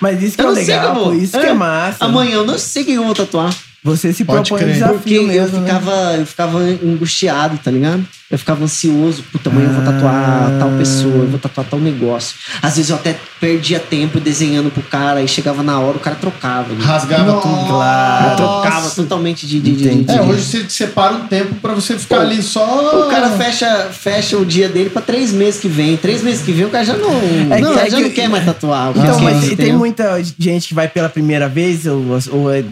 Mas 0.00 0.22
isso 0.22 0.36
que 0.36 0.42
Eu 0.42 0.50
é 0.50 0.54
sei 0.54 0.74
eu 0.74 0.78
legal, 0.78 0.94
vou. 0.94 1.04
pô, 1.06 1.12
isso 1.12 1.38
que 1.38 1.46
é 1.46 1.54
massa. 1.54 2.04
Amanhã 2.04 2.34
eu 2.34 2.46
não 2.46 2.58
sei 2.58 2.82
o 2.82 2.86
que 2.86 2.92
eu 2.92 3.04
vou 3.04 3.14
tatuar. 3.14 3.54
Você 3.82 4.12
se 4.12 4.24
Pode 4.24 4.48
propõe 4.48 4.60
um 4.60 4.64
crer. 4.64 4.74
desafio 4.74 4.98
Porque 4.98 5.14
eu 5.14 5.26
mesmo, 5.26 5.60
né? 5.60 5.66
ficava, 5.66 6.16
eu 6.16 6.26
ficava 6.26 6.58
angustiado, 6.58 7.58
tá 7.58 7.70
ligado? 7.70 8.04
Eu 8.30 8.38
ficava 8.38 8.62
ansioso. 8.62 9.24
Puta, 9.32 9.48
amanhã 9.48 9.68
eu 9.68 9.72
vou 9.74 9.84
tatuar 9.84 10.14
Ah. 10.14 10.56
tal 10.58 10.70
pessoa, 10.72 11.14
eu 11.24 11.28
vou 11.28 11.38
tatuar 11.38 11.66
tal 11.66 11.80
negócio. 11.80 12.36
Às 12.60 12.76
vezes 12.76 12.90
eu 12.90 12.96
até 12.96 13.16
perdia 13.40 13.78
tempo 13.80 14.20
desenhando 14.20 14.70
pro 14.70 14.82
cara 14.82 15.22
e 15.22 15.28
chegava 15.28 15.62
na 15.62 15.80
hora, 15.80 15.96
o 15.96 16.00
cara 16.00 16.14
trocava. 16.14 16.74
né? 16.74 16.84
Rasgava 16.84 17.24
Nossa. 17.32 17.48
tudo. 17.48 17.66
Claro. 17.68 18.30
Eu 18.32 18.36
trocava 18.36 18.90
totalmente 18.90 19.46
de. 19.46 19.58
de, 19.60 19.72
de, 19.72 20.04
de. 20.04 20.10
É, 20.12 20.20
hoje 20.20 20.42
você 20.42 20.66
separa 20.68 21.14
um 21.14 21.26
tempo 21.26 21.54
pra 21.54 21.72
você 21.72 21.96
ficar 21.98 22.16
Pô, 22.16 22.20
ali 22.22 22.42
só. 22.42 23.06
O 23.06 23.08
cara 23.10 23.30
fecha, 23.30 23.88
fecha 23.92 24.36
o 24.36 24.44
dia 24.44 24.68
dele 24.68 24.90
pra 24.90 25.00
três 25.00 25.32
meses 25.32 25.58
que 25.58 25.68
vem. 25.68 25.96
Três 25.96 26.22
meses 26.22 26.44
que 26.44 26.52
vem 26.52 26.66
o 26.66 26.70
cara 26.70 26.84
já 26.84 26.96
não. 26.98 27.10
É 27.50 27.60
não, 27.60 27.72
que- 27.72 27.78
é 27.80 27.90
já 27.90 27.96
que- 27.96 28.02
não 28.02 28.10
quer 28.10 28.28
mais 28.28 28.44
tatuar. 28.44 28.90
Então, 28.94 29.20
mas 29.20 29.48
tem, 29.56 29.72
muita 29.72 30.22
gente 30.38 30.68
que 30.68 30.74
vai 30.74 30.86
pela 30.86 31.08
primeira 31.08 31.48
vez 31.48 31.86
ou, 31.86 32.04
ou 32.32 32.52
é, 32.52 32.62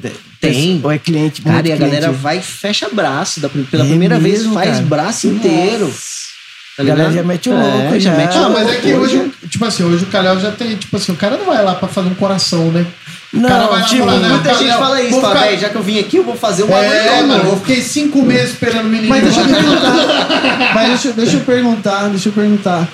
Tem. 0.40 0.80
ou 0.84 0.90
é 0.92 0.98
cliente 0.98 1.40
Cara, 1.42 1.54
muito 1.54 1.68
e 1.68 1.72
a 1.72 1.76
galera 1.76 2.06
cliente. 2.08 2.22
vai 2.22 2.38
e 2.38 2.42
fecha 2.42 2.88
braço. 2.92 3.40
da- 3.40 3.48
Pela 3.48 3.84
É 3.84 3.88
primeira 3.88 4.18
vez 4.18 4.40
mesmo, 4.40 4.54
faz 4.54 4.70
cara? 4.72 4.82
braço 4.82 5.26
inteiro. 5.28 5.45
Tá 5.48 6.82
A 6.82 6.84
galera 6.84 7.10
já 7.10 7.22
mete 7.22 7.48
o 7.48 7.52
É, 7.54 7.56
louco, 7.56 7.92
já 7.94 7.98
já. 8.10 8.16
mete 8.16 8.34
o 8.34 8.38
Ah, 8.38 8.46
louco. 8.48 8.52
mas 8.60 8.68
é 8.70 8.76
que 8.76 8.92
hoje, 8.92 9.32
tipo 9.48 9.64
assim, 9.64 9.82
hoje 9.84 10.04
o 10.04 10.08
Calhau 10.08 10.38
já 10.38 10.50
tem, 10.50 10.76
tipo 10.76 10.94
assim, 10.96 11.12
o 11.12 11.16
cara 11.16 11.36
não 11.38 11.46
vai 11.46 11.64
lá 11.64 11.74
pra 11.74 11.88
fazer 11.88 12.08
um 12.08 12.14
coração, 12.14 12.70
né? 12.70 12.84
Não, 13.32 13.48
cara 13.48 13.66
vai 13.66 13.80
lá 13.80 13.86
tipo, 13.86 14.04
falar, 14.04 14.18
né? 14.18 14.28
Muita 14.28 14.44
Calhau, 14.44 14.62
gente 14.62 14.76
fala 14.78 15.02
isso, 15.02 15.20
fala, 15.20 15.34
ficar- 15.34 15.46
"Véi, 15.46 15.58
já 15.58 15.68
que 15.70 15.76
eu 15.76 15.82
vim 15.82 15.98
aqui, 15.98 16.16
eu 16.18 16.24
vou 16.24 16.36
fazer 16.36 16.64
um 16.64 16.72
É, 16.76 17.10
novo." 17.16 17.26
mano, 17.28 17.48
eu 17.50 17.56
fiquei 17.60 17.80
cinco 17.80 18.22
meses 18.22 18.50
esperando 18.50 18.86
o 18.86 18.88
menino. 18.90 19.08
Mas 19.08 19.22
deixa 19.24 19.40
eu 19.40 19.46
perguntar. 19.46 19.92
Mas 20.74 20.88
deixa, 20.88 21.12
deixa 21.12 21.36
eu 21.36 21.40
perguntar, 21.40 22.08
deixa 22.08 22.28
eu 22.28 22.32
perguntar. 22.32 22.88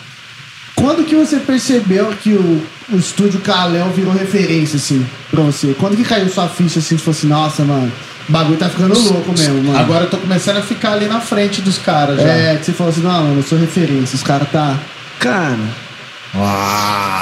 Quando 0.77 1.05
que 1.05 1.15
você 1.15 1.37
percebeu 1.37 2.07
que 2.23 2.31
o, 2.33 2.63
o 2.93 2.97
estúdio 2.97 3.41
Caléu 3.41 3.91
virou 3.91 4.13
referência, 4.13 4.77
assim, 4.77 5.05
pra 5.31 5.43
você? 5.43 5.75
Quando 5.79 5.97
que 5.97 6.05
caiu 6.05 6.29
sua 6.29 6.49
ficha, 6.49 6.79
assim, 6.79 6.97
de 6.97 7.11
assim, 7.11 7.27
nossa, 7.27 7.63
mano, 7.65 7.93
o 8.29 8.33
bagulho 8.33 8.59
tá 8.59 8.69
ficando 8.69 8.99
louco 8.99 9.33
mesmo, 9.33 9.63
mano. 9.65 9.79
Agora 9.79 10.05
eu 10.05 10.11
tô 10.11 10.19
começando 10.19 10.59
a 10.59 10.63
ficar 10.63 10.93
ali 10.93 11.07
na 11.07 11.21
frente 11.21 11.61
dos 11.61 11.79
caras 11.79 12.21
já. 12.21 12.29
É, 12.29 12.57
que 12.57 12.65
você 12.65 12.73
falou 12.73 12.93
assim, 12.93 13.03
não, 13.03 13.23
mano, 13.25 13.39
eu 13.41 13.43
sou 13.43 13.59
referência, 13.59 14.17
os 14.17 14.23
caras 14.23 14.49
tá... 14.51 14.77
Cara. 15.19 15.59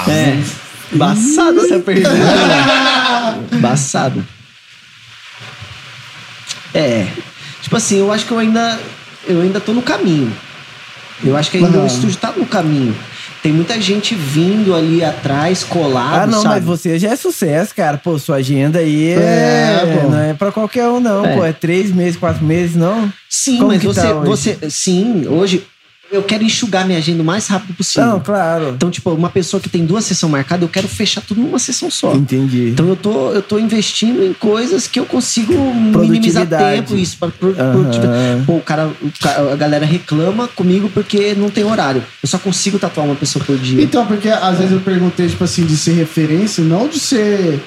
É. 0.09 0.39
Embaçado 0.93 1.61
essa 1.61 1.79
pergunta. 1.79 2.13
né? 2.15 3.39
Embaçado. 3.53 4.25
É. 6.75 7.07
Tipo 7.63 7.77
assim, 7.77 7.99
eu 7.99 8.13
acho 8.13 8.27
que 8.27 8.33
eu 8.33 8.39
ainda. 8.39 8.79
Eu 9.29 9.43
ainda 9.43 9.61
tô 9.61 9.73
no 9.73 9.83
caminho. 9.83 10.33
Eu 11.23 11.37
acho 11.37 11.51
que 11.51 11.59
ainda 11.59 11.77
Aham. 11.77 11.85
o 11.85 11.87
estúdio 11.87 12.17
tá 12.17 12.33
no 12.37 12.47
caminho. 12.47 12.97
Tem 13.43 13.53
muita 13.53 13.81
gente 13.81 14.15
vindo 14.15 14.75
ali 14.75 15.03
atrás, 15.03 15.65
colado, 15.65 16.15
Ah, 16.15 16.27
não, 16.27 16.43
sabe? 16.43 16.57
mas 16.57 16.65
você 16.65 16.99
já 16.99 17.11
é 17.11 17.17
sucesso, 17.17 17.75
cara. 17.75 17.97
Pô, 17.97 18.19
sua 18.19 18.37
agenda 18.37 18.81
aí 18.81 19.09
é, 19.13 19.15
É, 19.83 19.99
pô. 20.03 20.11
não 20.11 20.19
é 20.19 20.35
pra 20.35 20.53
qualquer 20.53 20.87
um, 20.89 21.01
não. 21.01 21.25
É. 21.25 21.37
Pô, 21.37 21.45
é 21.45 21.53
três 21.53 21.91
meses, 21.91 22.17
quatro 22.19 22.45
meses, 22.45 22.77
não? 22.77 23.11
Sim, 23.31 23.57
Como 23.57 23.69
mas 23.69 23.81
que 23.81 23.87
você, 23.87 24.01
tá 24.03 24.15
hoje? 24.15 24.29
você. 24.29 24.71
Sim, 24.71 25.27
hoje 25.27 25.65
eu 26.11 26.23
quero 26.23 26.43
enxugar 26.43 26.87
minha 26.87 26.99
agenda 26.99 27.23
o 27.23 27.25
mais 27.25 27.47
rápido 27.47 27.75
possível. 27.75 28.09
Não, 28.09 28.21
claro. 28.21 28.71
Então, 28.71 28.91
tipo, 28.91 29.11
uma 29.11 29.31
pessoa 29.31 29.61
que 29.61 29.69
tem 29.69 29.85
duas 29.85 30.05
sessões 30.05 30.33
marcadas, 30.33 30.63
eu 30.63 30.69
quero 30.69 30.89
fechar 30.89 31.21
tudo 31.21 31.41
numa 31.41 31.59
sessão 31.59 31.91
só. 31.91 32.15
Entendi. 32.15 32.71
Então 32.71 32.89
eu 32.89 32.97
tô, 32.97 33.31
eu 33.33 33.43
tô 33.43 33.59
investindo 33.59 34.25
em 34.25 34.33
coisas 34.33 34.87
que 34.87 34.99
eu 34.99 35.07
consigo 35.07 35.53
minimizar 35.75 36.47
tempo, 36.47 36.97
isso, 36.97 37.17
para 37.19 37.31
pro, 37.31 37.55
produtividade. 37.55 38.45
Pô, 38.45 38.57
o 38.57 38.61
cara, 38.61 38.91
a 39.53 39.57
galera 39.57 39.87
reclama 39.87 40.49
comigo 40.49 40.91
porque 40.93 41.35
não 41.35 41.51
tem 41.51 41.65
horário. 41.65 42.03
Eu 42.23 42.29
só 42.29 42.39
consigo 42.39 42.79
tatuar 42.79 43.07
uma 43.07 43.15
pessoa 43.15 43.45
por 43.45 43.57
dia. 43.57 43.83
Então, 43.83 44.07
porque 44.07 44.29
às 44.29 44.59
vezes 44.59 44.73
eu 44.73 44.81
perguntei, 44.81 45.29
tipo 45.29 45.45
assim, 45.45 45.65
de 45.65 45.77
ser 45.77 45.93
referência, 45.93 46.63
não 46.65 46.89
de 46.89 46.99
ser... 46.99 47.61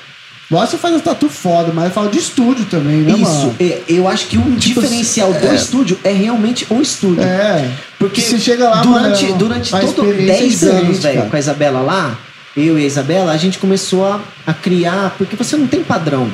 Lógico 0.52 0.72
que 0.72 0.76
você 0.76 0.82
faz 0.82 0.96
um 0.96 1.00
tatu 1.00 1.30
foda, 1.30 1.72
mas 1.74 1.86
eu 1.86 1.92
falo 1.92 2.10
de 2.10 2.20
estúdio 2.20 2.66
também, 2.66 2.98
né, 2.98 3.14
Isso, 3.14 3.24
mano? 3.24 3.56
é, 3.60 3.82
eu 3.88 4.08
acho 4.08 4.28
que 4.28 4.38
o 4.38 4.42
Tipo 4.42 4.82
diferencial 4.82 5.32
assim, 5.32 5.40
do 5.40 5.48
é. 5.48 5.56
estúdio 5.56 6.00
é 6.04 6.12
realmente 6.12 6.68
o 6.70 6.82
estúdio. 6.82 7.24
É, 7.24 7.72
Porque 7.98 8.22
você 8.22 8.38
chega 8.40 8.70
lá, 8.70 8.82
durante, 8.82 9.26
mano, 9.26 9.38
durante 9.38 9.72
todo 9.72 9.84
experiência 10.10 10.34
é 10.34 10.40
10 10.40 10.52
diferente, 10.52 10.86
anos, 10.86 11.00
velho, 11.00 11.30
com 11.30 11.36
a 11.36 11.40
Isabela 11.40 11.82
lá, 11.82 12.20
eu 12.56 12.78
e 12.78 12.84
a 12.84 12.86
Isabela, 12.86 13.32
a 13.32 13.38
gente 13.38 13.58
começou 13.58 14.06
a, 14.06 14.20
a 14.46 14.54
criar, 14.54 15.16
porque 15.18 15.36
você 15.36 15.56
não 15.56 15.66
tem 15.66 15.84
padrão. 15.84 16.30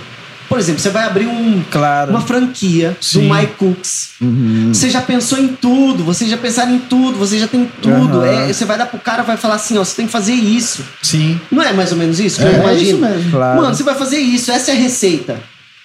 Por 0.50 0.58
exemplo, 0.60 0.82
você 0.82 0.90
vai 0.90 1.06
abrir 1.06 1.28
um, 1.28 1.64
Claro. 1.70 2.10
uma 2.12 2.22
franquia 2.22 2.98
Sim. 3.00 3.28
do 3.28 3.34
My 3.36 3.46
Cooks. 3.48 4.10
Uhum. 4.20 4.72
Você 4.74 4.90
já 4.90 5.00
pensou 5.00 5.38
em 5.38 5.48
tudo, 5.50 6.04
você 6.04 6.28
já 6.28 6.38
pensaram 6.38 6.74
em 6.74 6.80
tudo, 6.80 7.18
você 7.20 7.38
já 7.38 7.48
tem 7.48 7.70
tudo. 7.82 8.18
Aham. 8.22 8.26
É, 8.50 8.52
você 8.52 8.66
vai 8.66 8.78
dar 8.78 8.88
pro 8.88 9.00
cara 9.00 9.22
vai 9.22 9.38
falar 9.38 9.56
assim, 9.56 9.78
ó, 9.78 9.84
você 9.84 9.96
tem 9.96 10.08
que 10.08 10.12
fazer 10.12 10.34
isso. 10.34 10.84
Sim, 11.04 11.40
Não 11.52 11.62
é 11.62 11.72
mais 11.72 11.92
ou 11.92 11.98
menos 12.00 12.20
isso? 12.20 12.38
que 12.40 12.44
eu 12.44 12.48
É, 12.50 12.56
é 12.56 12.60
imagino. 12.60 12.82
isso 12.84 12.98
mesmo. 13.16 13.32
Claro. 13.32 13.62
Mano, 13.62 13.76
você 13.76 13.84
vai 13.84 13.96
fazer 13.96 14.18
isso, 14.18 14.52
essa 14.52 14.72
é 14.72 14.74
a 14.74 14.78
receita. 14.78 15.40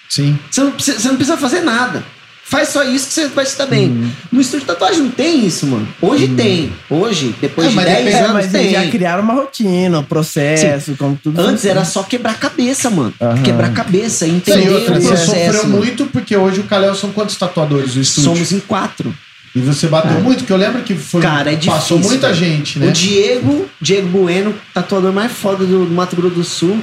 sim. 0.09 0.37
Você 0.49 0.61
não 0.61 0.71
precisa, 0.71 0.99
você 0.99 1.07
não 1.09 1.15
precisa 1.15 1.37
fazer 1.37 1.61
nada. 1.61 2.03
Faz 2.47 2.69
só 2.69 2.83
isso 2.83 3.07
que 3.07 3.13
você 3.13 3.27
vai 3.29 3.43
se 3.43 3.57
dar 3.57 3.65
bem. 3.65 3.87
Uhum. 3.89 4.11
No 4.31 4.39
estúdio 4.39 4.59
de 4.61 4.65
tatuagem 4.67 5.01
não 5.01 5.09
tem 5.09 5.43
isso, 5.47 5.65
mano. 5.65 5.87
Hoje 5.99 6.27
tem. 6.27 6.71
Hoje, 6.87 7.33
depois 7.41 7.65
É, 7.65 7.69
de 7.71 7.75
mas 7.75 7.85
10 7.85 7.97
depende- 7.97 8.15
É, 8.15 8.19
anos, 8.19 8.33
mas 8.33 8.51
tem. 8.51 8.71
já 8.71 8.87
criaram 8.91 9.23
uma 9.23 9.33
rotina, 9.33 9.99
um 9.99 10.03
processo, 10.03 10.93
como 10.95 11.19
tudo. 11.21 11.41
Antes 11.41 11.65
era 11.65 11.83
só 11.83 12.03
quebrar 12.03 12.31
a 12.31 12.35
cabeça, 12.35 12.89
mano. 12.91 13.11
Aham. 13.19 13.41
Quebrar 13.41 13.67
a 13.67 13.71
cabeça, 13.71 14.25
Sim, 14.27 14.35
entender 14.35 14.69
outra, 14.69 14.93
o 14.97 15.01
você 15.01 15.07
processo. 15.07 15.25
sofreu 15.31 15.63
mano. 15.63 15.77
muito 15.77 16.05
porque 16.05 16.37
hoje 16.37 16.59
o 16.59 16.63
Calhau 16.65 16.93
são 16.93 17.11
quantos 17.11 17.35
tatuadores 17.35 17.95
do 17.95 18.01
estúdio? 18.01 18.31
Somos 18.35 18.51
em 18.51 18.59
quatro. 18.59 19.13
E 19.55 19.59
você 19.59 19.87
bateu 19.87 20.19
muito, 20.21 20.43
que 20.43 20.51
eu 20.53 20.57
lembro 20.57 20.83
que 20.83 20.93
foi, 20.93 21.21
Cara, 21.21 21.51
é 21.51 21.55
passou 21.55 21.97
difícil, 21.97 22.19
muita 22.19 22.27
velho. 22.33 22.39
gente, 22.39 22.77
né? 22.77 22.89
O 22.89 22.91
Diego, 22.91 23.65
Diego 23.81 24.07
Bueno, 24.09 24.53
tatuador 24.73 25.11
mais 25.13 25.31
foda 25.31 25.65
do, 25.65 25.85
do 25.85 25.91
Mato 25.95 26.15
Grosso 26.15 26.35
do 26.35 26.43
Sul. 26.43 26.77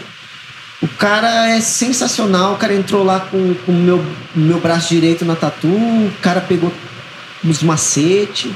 O 0.82 0.88
cara 0.88 1.50
é 1.50 1.60
sensacional. 1.60 2.54
O 2.54 2.56
cara 2.56 2.74
entrou 2.74 3.04
lá 3.04 3.20
com 3.20 3.54
o 3.68 3.72
meu, 3.72 4.04
meu 4.34 4.60
braço 4.60 4.88
direito 4.88 5.24
na 5.24 5.36
tatu. 5.36 5.68
O 5.68 6.12
cara 6.20 6.40
pegou 6.40 6.72
os 7.44 7.62
macetes. 7.62 8.50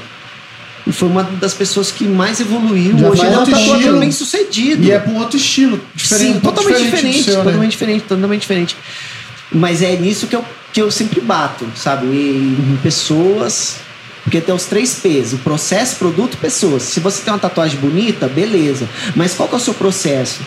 E 0.85 0.91
foi 0.91 1.09
uma 1.09 1.23
das 1.23 1.53
pessoas 1.53 1.91
que 1.91 2.05
mais 2.05 2.39
evoluiu. 2.39 2.97
Já 2.97 3.09
Hoje 3.09 3.25
ele 3.25 3.35
é 3.35 3.39
um 3.39 3.45
tatuador 3.45 3.99
bem 3.99 4.11
sucedido. 4.11 4.83
E 4.83 4.91
é 4.91 4.99
pra 4.99 5.11
um 5.11 5.17
outro 5.17 5.37
estilo, 5.37 5.81
diferente, 5.93 6.33
Sim, 6.33 6.39
totalmente 6.39 6.77
do 6.77 6.83
diferente. 6.83 7.23
seu, 7.23 7.37
né? 7.37 7.43
totalmente 7.43 7.71
diferente, 7.71 8.01
totalmente 8.03 8.41
diferente. 8.41 8.77
Mas 9.51 9.81
é 9.81 9.95
nisso 9.95 10.27
que 10.27 10.35
eu, 10.35 10.45
que 10.71 10.81
eu 10.81 10.89
sempre 10.89 11.19
bato, 11.19 11.65
sabe? 11.75 12.05
Em 12.05 12.79
pessoas. 12.81 13.77
Porque 14.23 14.39
tem 14.39 14.53
os 14.53 14.65
três 14.65 14.95
P's: 14.95 15.33
o 15.33 15.37
processo, 15.39 15.97
produto, 15.97 16.37
pessoas. 16.37 16.83
Se 16.83 16.99
você 17.01 17.21
tem 17.21 17.33
uma 17.33 17.39
tatuagem 17.39 17.79
bonita, 17.79 18.27
beleza. 18.27 18.87
Mas 19.15 19.33
qual 19.33 19.47
que 19.49 19.55
é 19.55 19.57
o 19.57 19.61
seu 19.61 19.73
processo? 19.73 20.39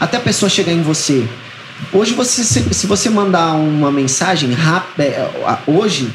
Até 0.00 0.16
a 0.16 0.20
pessoa 0.20 0.48
chegar 0.48 0.72
em 0.72 0.82
você. 0.82 1.26
Hoje, 1.92 2.12
você, 2.14 2.44
se, 2.44 2.74
se 2.74 2.86
você 2.86 3.08
mandar 3.08 3.54
uma 3.54 3.90
mensagem 3.90 4.52
rápida, 4.52 5.04
é, 5.04 5.30
hoje, 5.66 6.10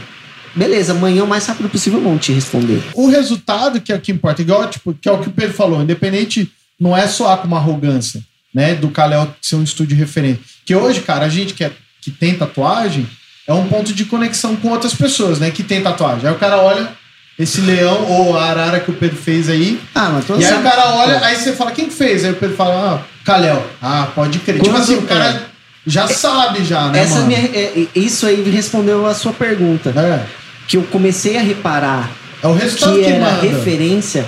beleza, 0.56 0.94
amanhã 0.94 1.24
o 1.24 1.28
mais 1.28 1.46
rápido 1.46 1.70
possível 1.70 2.02
vão 2.02 2.18
te 2.18 2.32
responder. 2.32 2.82
O 2.94 3.08
resultado 3.08 3.82
que 3.82 3.92
é 3.92 3.96
o 3.96 4.00
que 4.00 4.12
importa, 4.12 4.42
igual, 4.42 4.70
tipo, 4.70 4.94
que 4.94 5.08
é 5.08 5.12
o 5.12 5.20
que 5.20 5.30
o 5.30 5.32
Pedro 5.32 5.54
falou, 5.54 5.82
independente, 5.82 6.52
não 6.80 6.96
é 6.96 7.08
soar 7.08 7.38
com 7.38 7.48
uma 7.48 7.58
arrogância, 7.58 8.22
né? 8.54 8.76
Do 8.76 8.90
Kalel 8.90 9.34
ser 9.42 9.56
um 9.56 9.64
estúdio 9.64 9.98
referente. 9.98 10.42
Que 10.66 10.76
hoje, 10.76 11.02
cara, 11.02 11.26
a 11.26 11.30
gente 11.30 11.54
que, 11.54 11.64
é, 11.64 11.72
que 12.02 12.12
tem 12.12 12.36
tatuagem 12.36 13.08
é 13.48 13.54
um 13.54 13.68
ponto 13.68 13.94
de 13.94 14.06
conexão 14.06 14.56
com 14.56 14.70
outras 14.70 14.94
pessoas, 14.94 15.40
né? 15.40 15.52
Que 15.52 15.64
tem 15.64 15.82
tatuagem. 15.82 16.28
Aí 16.28 16.34
o 16.34 16.40
cara 16.40 16.62
olha, 16.62 16.90
esse 17.38 17.62
leão 17.62 18.06
ou 18.10 18.38
a 18.38 18.46
arara 18.46 18.80
que 18.80 18.92
o 18.92 18.94
Pedro 18.94 19.18
fez 19.18 19.50
aí. 19.50 19.80
Ah, 19.96 20.10
mas 20.10 20.26
tô 20.26 20.38
E 20.38 20.46
aí 20.46 20.54
o 20.54 20.64
cara 20.64 20.94
olha, 20.96 21.26
aí 21.26 21.36
você 21.36 21.54
fala, 21.54 21.72
quem 21.72 21.88
que 21.88 21.94
fez? 21.94 22.24
Aí 22.24 22.32
o 22.32 22.36
Pedro 22.36 22.56
fala, 22.56 22.96
ah, 22.96 23.13
Kalel. 23.26 23.66
Ah, 23.82 24.08
pode 24.14 24.40
crer. 24.40 24.60
tipo 24.62 24.70
Quando- 24.70 24.82
assim, 24.84 24.96
o 24.96 25.02
cara 25.04 25.44
já 25.86 26.08
sabe 26.08 26.64
já, 26.64 26.88
né, 26.88 27.00
Essa 27.00 27.16
mano? 27.16 27.28
minha, 27.28 27.40
é- 27.40 27.74
é- 27.96 28.00
isso 28.00 28.26
aí 28.26 28.42
respondeu 28.50 29.06
a 29.06 29.14
sua 29.14 29.34
pergunta. 29.34 29.90
É, 29.96 30.26
Que 30.68 30.78
eu 30.78 30.84
comecei 30.84 31.38
a 31.38 31.42
reparar 31.42 32.10
é 32.42 32.48
o 32.48 32.54
resultado 32.54 32.94
que 32.96 33.04
que, 33.04 33.12
era 33.12 33.20
manda. 33.26 33.42
referência 33.42 34.26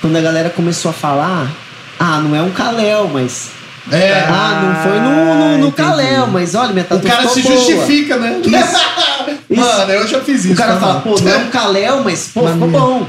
quando 0.00 0.16
a 0.16 0.20
galera 0.20 0.48
começou 0.50 0.90
a 0.90 0.94
falar. 0.94 1.46
Ah, 1.98 2.18
não 2.20 2.34
é 2.34 2.40
um 2.42 2.50
Kalel, 2.50 3.10
mas. 3.12 3.50
É, 3.90 4.24
Ah, 4.28 4.60
não 4.62 4.82
foi 4.82 5.00
no, 5.00 5.10
no, 5.34 5.58
no 5.58 5.66
entendi. 5.68 5.72
Kalel, 5.88 6.26
mas 6.28 6.54
olha, 6.54 6.72
minha 6.72 6.84
o 6.84 6.88
tatu 6.88 7.06
cara 7.06 7.20
ficou 7.22 7.34
se 7.34 7.42
boa. 7.42 7.56
justifica, 7.56 8.16
né? 8.16 8.40
Isso. 8.44 8.78
Mano, 9.50 9.92
eu 9.92 10.06
já 10.06 10.20
fiz 10.20 10.44
isso. 10.44 10.52
O 10.54 10.56
cara 10.56 10.74
tá, 10.74 10.80
fala, 10.80 11.00
pô, 11.00 11.18
não 11.20 11.30
é 11.32 11.36
um 11.38 11.48
Kalel, 11.48 12.02
mas 12.04 12.30
pô, 12.32 12.46
ficou 12.46 12.68
bom. 12.68 13.06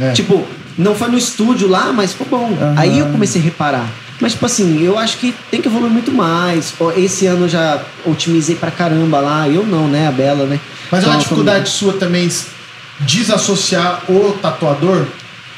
É. 0.00 0.12
Tipo, 0.12 0.46
não 0.76 0.94
foi 0.94 1.08
no 1.08 1.18
estúdio 1.18 1.68
lá, 1.68 1.92
mas 1.94 2.12
ficou 2.12 2.26
bom. 2.38 2.56
Aham. 2.60 2.74
Aí 2.76 2.98
eu 2.98 3.06
comecei 3.06 3.40
a 3.40 3.44
reparar. 3.44 3.86
Mas, 4.20 4.32
tipo 4.32 4.46
assim, 4.46 4.82
eu 4.82 4.98
acho 4.98 5.18
que 5.18 5.34
tem 5.50 5.60
que 5.60 5.68
evoluir 5.68 5.90
muito 5.92 6.10
mais. 6.12 6.72
Esse 6.96 7.26
ano 7.26 7.44
eu 7.44 7.48
já 7.48 7.82
otimizei 8.04 8.56
pra 8.56 8.70
caramba 8.70 9.20
lá. 9.20 9.48
Eu 9.48 9.64
não, 9.66 9.86
né? 9.88 10.08
A 10.08 10.12
Bela, 10.12 10.46
né? 10.46 10.58
Mas 10.90 11.02
é 11.02 11.06
uma 11.06 11.10
Então, 11.14 11.20
dificuldade 11.22 11.68
sua 11.68 11.92
também 11.94 12.28
desassociar 13.00 14.02
o 14.08 14.32
tatuador 14.40 15.06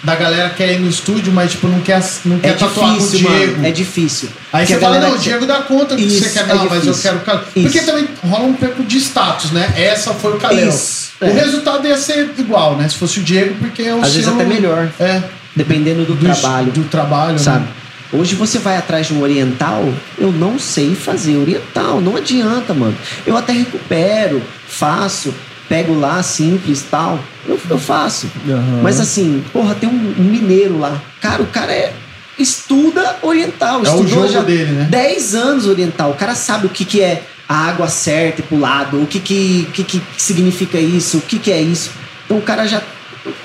da 0.03 0.15
galera 0.15 0.51
que 0.51 0.57
quer 0.59 0.75
ir 0.75 0.79
no 0.79 0.89
estúdio, 0.89 1.33
mas 1.33 1.53
tipo, 1.53 1.67
não 1.67 1.81
quer, 1.81 2.01
não 2.25 2.37
É 2.37 2.41
quer 2.41 2.57
tatuar 2.57 2.91
com 2.91 2.95
o 2.95 2.99
difícil, 2.99 3.19
Diego. 3.29 3.53
mano. 3.53 3.67
É 3.67 3.71
difícil. 3.73 4.29
Aí 4.53 4.61
Porque 4.65 4.75
você 4.75 4.81
fala, 4.81 5.01
não, 5.01 5.15
o 5.15 5.19
Diego 5.19 5.47
dá 5.47 5.57
conta 5.63 5.97
do 5.97 6.03
que 6.03 6.03
Isso, 6.09 6.21
você 6.25 6.31
quer. 6.31 6.45
é 6.45 6.55
Não, 6.55 6.65
mas 6.69 6.87
eu 6.87 6.93
difícil. 6.93 7.03
quero 7.25 7.39
o. 7.39 7.63
Porque 7.63 7.81
também 7.81 8.09
rola 8.25 8.45
um 8.45 8.53
pouco 8.55 8.83
de 8.85 8.97
status, 8.99 9.51
né? 9.51 9.73
Essa 9.77 10.15
foi 10.15 10.33
o. 10.35 10.53
Isso, 10.69 11.09
O 11.21 11.25
é. 11.25 11.33
resultado 11.33 11.87
ia 11.87 11.97
ser 11.97 12.31
igual, 12.39 12.77
né? 12.77 12.89
Se 12.89 12.95
fosse 12.95 13.19
o 13.19 13.23
Diego, 13.25 13.57
porque 13.59 13.83
é 13.83 13.95
o 13.95 14.01
Às 14.01 14.09
seu... 14.09 14.15
vezes 14.23 14.29
até 14.29 14.45
melhor, 14.45 14.89
É, 15.01 15.21
dependendo 15.57 16.05
do, 16.05 16.15
do 16.15 16.25
trabalho. 16.27 16.71
Do 16.73 16.85
trabalho, 16.85 17.39
sabe? 17.39 17.61
né? 17.65 17.69
Hoje 18.13 18.35
você 18.35 18.59
vai 18.59 18.77
atrás 18.77 19.07
de 19.07 19.15
um 19.15 19.21
oriental, 19.21 19.85
eu 20.17 20.33
não 20.33 20.59
sei 20.59 20.95
fazer 20.95 21.37
oriental, 21.37 22.01
não 22.01 22.17
adianta, 22.17 22.73
mano. 22.73 22.97
Eu 23.27 23.37
até 23.37 23.53
recupero, 23.53 24.43
faço, 24.67 25.35
pego 25.69 25.99
lá 25.99 26.23
simples 26.23 26.85
tal, 26.91 27.23
eu, 27.47 27.61
eu 27.69 27.79
faço. 27.79 28.31
Aham. 28.49 28.81
Mas 28.83 28.99
assim, 28.99 29.45
porra, 29.53 29.75
tem 29.75 29.89
um, 29.89 30.15
mineiro 30.19 30.79
lá. 30.79 31.01
Cara, 31.21 31.43
o 31.43 31.47
cara 31.47 31.73
é 31.73 31.93
estuda 32.39 33.17
oriental, 33.21 33.85
É 33.85 33.91
o 33.91 34.07
jogo 34.07 34.29
já 34.29 34.43
dele, 34.43 34.73
né? 34.73 34.87
10 34.89 35.35
anos 35.35 35.67
oriental. 35.67 36.11
O 36.11 36.15
cara 36.15 36.35
sabe 36.35 36.67
o 36.67 36.71
que, 36.71 36.85
que 36.85 37.03
é 37.03 37.23
a 37.49 37.69
água 37.69 37.89
certa 37.89 38.41
e 38.41 38.45
pro 38.45 38.59
lado, 38.59 39.03
o 39.03 39.07
que, 39.07 39.19
que, 39.19 39.69
que, 39.73 39.85
que 39.85 40.03
significa 40.17 40.79
isso, 40.79 41.19
o 41.19 41.21
que, 41.21 41.39
que 41.39 41.51
é 41.51 41.61
isso. 41.61 41.91
Então 42.25 42.39
o 42.39 42.43
cara 42.43 42.67
já. 42.67 42.81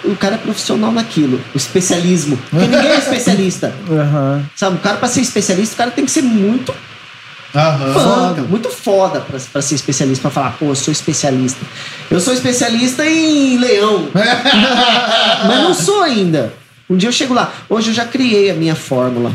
O 0.04 0.16
cara 0.16 0.36
é 0.36 0.38
profissional 0.38 0.92
naquilo, 0.92 1.40
o 1.54 1.58
especialismo. 1.58 2.38
Porque 2.50 2.66
ninguém 2.68 2.92
é 2.92 2.98
especialista. 2.98 3.74
Aham. 3.90 4.46
Sabe, 4.56 4.78
o 4.78 4.80
cara, 4.80 4.98
pra 4.98 5.08
ser 5.08 5.22
especialista, 5.22 5.76
o 5.76 5.78
cara 5.78 5.92
tem 5.92 6.06
que 6.06 6.12
ser 6.12 6.22
muito 6.22 6.74
Aham. 7.56 7.94
foda, 7.94 8.42
muito 8.44 8.70
foda 8.70 9.22
pra, 9.22 9.40
pra 9.40 9.62
ser 9.62 9.76
especialista, 9.76 10.22
pra 10.24 10.32
falar, 10.32 10.52
pô, 10.58 10.66
eu 10.66 10.76
sou 10.76 10.92
especialista. 10.92 11.60
Eu 12.10 12.20
sou 12.20 12.34
especialista 12.34 13.06
em 13.06 13.58
leão, 13.58 14.08
mas 15.48 15.62
não 15.62 15.74
sou 15.74 16.02
ainda. 16.02 16.54
Um 16.90 16.98
dia 16.98 17.10
eu 17.10 17.14
chego 17.14 17.34
lá. 17.34 17.52
Hoje 17.70 17.90
eu 17.90 17.94
já 17.94 18.06
criei 18.06 18.50
a 18.52 18.54
minha 18.54 18.76
fórmula. 18.76 19.32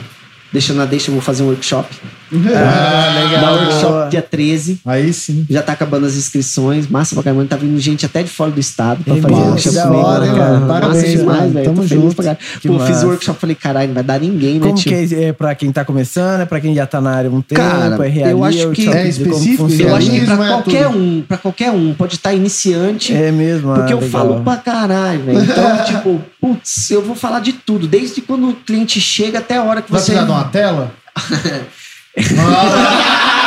Deixa 0.53 0.73
na 0.73 0.85
deixa, 0.85 1.11
eu 1.11 1.15
vou 1.15 1.23
fazer 1.23 1.43
um 1.43 1.47
workshop. 1.49 1.89
Ah, 2.33 3.21
legal. 3.25 3.41
Dá 3.41 3.53
um 3.53 3.57
workshop 3.65 3.93
boa. 3.93 4.09
dia 4.09 4.23
13. 4.23 4.81
Aí 4.85 5.13
sim. 5.13 5.47
Já 5.49 5.63
tá 5.63 5.73
acabando 5.73 6.07
as 6.07 6.15
inscrições. 6.17 6.87
Massa 6.89 7.15
pra 7.15 7.25
caramba. 7.25 7.45
Tá 7.47 7.57
vindo 7.57 7.79
gente 7.81 8.05
até 8.07 8.23
de 8.23 8.31
fora 8.31 8.51
do 8.51 8.61
estado 8.61 9.03
pra 9.05 9.15
Ei, 9.15 9.21
fazer 9.21 9.35
massa, 9.35 9.47
workshop 9.49 9.75
da 9.77 9.83
comigo. 9.87 10.03
hora, 10.05 10.27
cara. 10.27 10.53
Massa 10.61 10.67
Parabéns, 10.81 11.11
demais, 11.11 11.39
mano. 11.41 11.51
velho. 11.53 11.65
Tamo 11.65 11.87
junto. 11.87 12.17
pra 12.17 12.35
Pô, 12.35 12.39
fiz 12.61 12.71
massa. 12.71 13.07
o 13.07 13.09
workshop 13.11 13.41
falei, 13.41 13.57
caralho, 13.57 13.89
não 13.89 13.95
vai 13.95 14.03
dar 14.05 14.21
ninguém, 14.21 14.55
né, 14.55 14.61
Como 14.61 14.75
tio? 14.75 14.93
que 14.93 15.15
é, 15.15 15.25
é 15.29 15.33
pra 15.33 15.55
quem 15.55 15.73
tá 15.73 15.85
começando, 15.85 16.41
é 16.43 16.45
pra 16.45 16.61
quem 16.61 16.75
já 16.75 16.87
tá 16.87 17.01
na 17.01 17.11
área 17.13 17.31
um 17.31 17.41
tempo, 17.41 17.61
Cara, 17.61 18.05
é 18.07 18.09
realia, 18.09 18.33
eu 18.33 18.45
acho 18.45 18.71
que- 18.71 18.89
É 18.89 19.09
específico. 19.09 19.69
Eu 19.81 19.95
acho 19.97 20.11
que 20.11 20.21
pra 20.25 20.35
é 20.35 20.49
qualquer 20.49 20.87
tudo. 20.87 20.99
um, 20.99 21.23
pra 21.27 21.37
qualquer 21.39 21.71
um, 21.71 21.95
pode 21.95 22.15
estar 22.15 22.33
iniciante. 22.35 23.13
É 23.15 23.31
mesmo, 23.33 23.73
Porque 23.75 23.93
ah, 23.93 23.97
eu 23.97 24.01
legal. 24.01 24.11
falo 24.11 24.41
pra 24.43 24.57
caralho, 24.57 25.23
velho. 25.23 25.41
Então, 25.43 25.79
tipo, 25.85 26.21
putz, 26.41 26.91
eu 26.91 27.03
vou 27.03 27.15
falar 27.17 27.41
de 27.41 27.53
tudo. 27.53 27.87
Desde 27.87 28.21
quando 28.21 28.51
o 28.51 28.55
cliente 28.55 29.01
chega 29.01 29.39
até 29.39 29.57
a 29.57 29.63
hora 29.65 29.81
que 29.83 29.91
Vai 29.91 30.01
você. 30.01 30.13
precisar 30.13 30.27
de 30.27 30.33
uma 30.33 30.45
tela? 30.45 30.93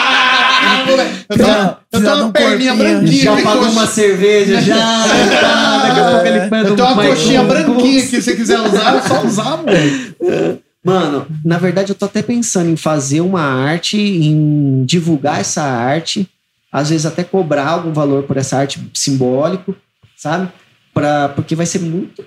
Eu 1.30 1.38
tô, 1.38 1.98
eu 1.98 2.00
de 2.02 2.08
uma 2.08 2.26
um 2.26 2.32
perninha 2.32 2.76
branquinha. 2.76 3.24
Já 3.24 3.42
pagou 3.42 3.70
uma 3.70 3.88
cerveja, 3.88 4.62
já. 4.62 4.76
tá, 4.76 5.88
daqui 5.88 6.00
a 6.00 6.12
pouco 6.12 6.26
ele 6.26 6.70
Eu 6.70 6.76
tenho 6.76 6.88
uma 6.88 7.04
um 7.04 7.08
coxinha 7.08 7.44
branquinha 7.44 8.02
que 8.02 8.08
se 8.08 8.22
você 8.22 8.36
quiser 8.36 8.60
usar, 8.60 8.98
é 8.98 9.02
só 9.02 9.24
usar, 9.24 9.58
moleque. 9.58 10.16
Mano, 10.84 11.28
na 11.46 11.60
verdade 11.60 11.92
eu 11.92 11.96
tô 11.96 12.06
até 12.06 12.24
pensando 12.24 12.70
em 12.72 12.76
fazer 12.76 13.22
uma 13.22 13.42
arte, 13.42 13.98
em 13.98 14.84
divulgar 14.84 15.40
essa 15.40 15.62
arte, 15.62 16.28
às 16.72 16.90
vezes 16.90 17.06
até 17.06 17.24
cobrar 17.24 17.68
algum 17.68 17.94
valor 17.94 18.24
por 18.24 18.36
essa 18.36 18.58
arte 18.58 18.80
simbólico, 18.92 19.76
sabe? 20.18 20.50
Pra, 20.92 21.30
porque 21.30 21.56
vai 21.56 21.68
ser 21.68 21.80
muito 21.80 22.26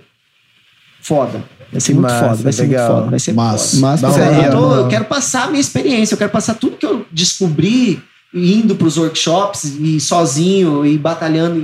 foda. 1.03 1.43
Vai 1.75 1.81
ser 1.81 1.89
Que 1.89 1.99
muito 1.99 2.11
massa, 2.13 2.29
foda, 2.29 2.43
vai 2.43 2.53
ser 2.53 2.63
legal. 2.63 2.87
muito 2.87 2.99
foda, 3.01 3.11
vai 3.11 3.19
ser 3.19 3.33
Massa. 3.35 3.77
foda. 3.77 3.81
Massa. 3.81 4.07
Eu, 4.45 4.51
tô- 4.53 4.75
eu 4.77 4.89
quero 4.89 5.05
passar 5.07 5.45
a 5.45 5.47
minha 5.49 5.61
experiência, 5.61 6.15
eu 6.15 6.19
quero 6.19 6.31
passar 6.31 6.55
tudo 6.55 6.77
que 6.77 6.87
eu 6.87 7.05
descobri 7.11 8.01
indo 8.33 8.75
pros 8.75 8.97
workshops 8.97 9.65
e 9.65 10.01
sozinho 10.01 10.85
e 10.87 10.97
batalhando 10.99 11.57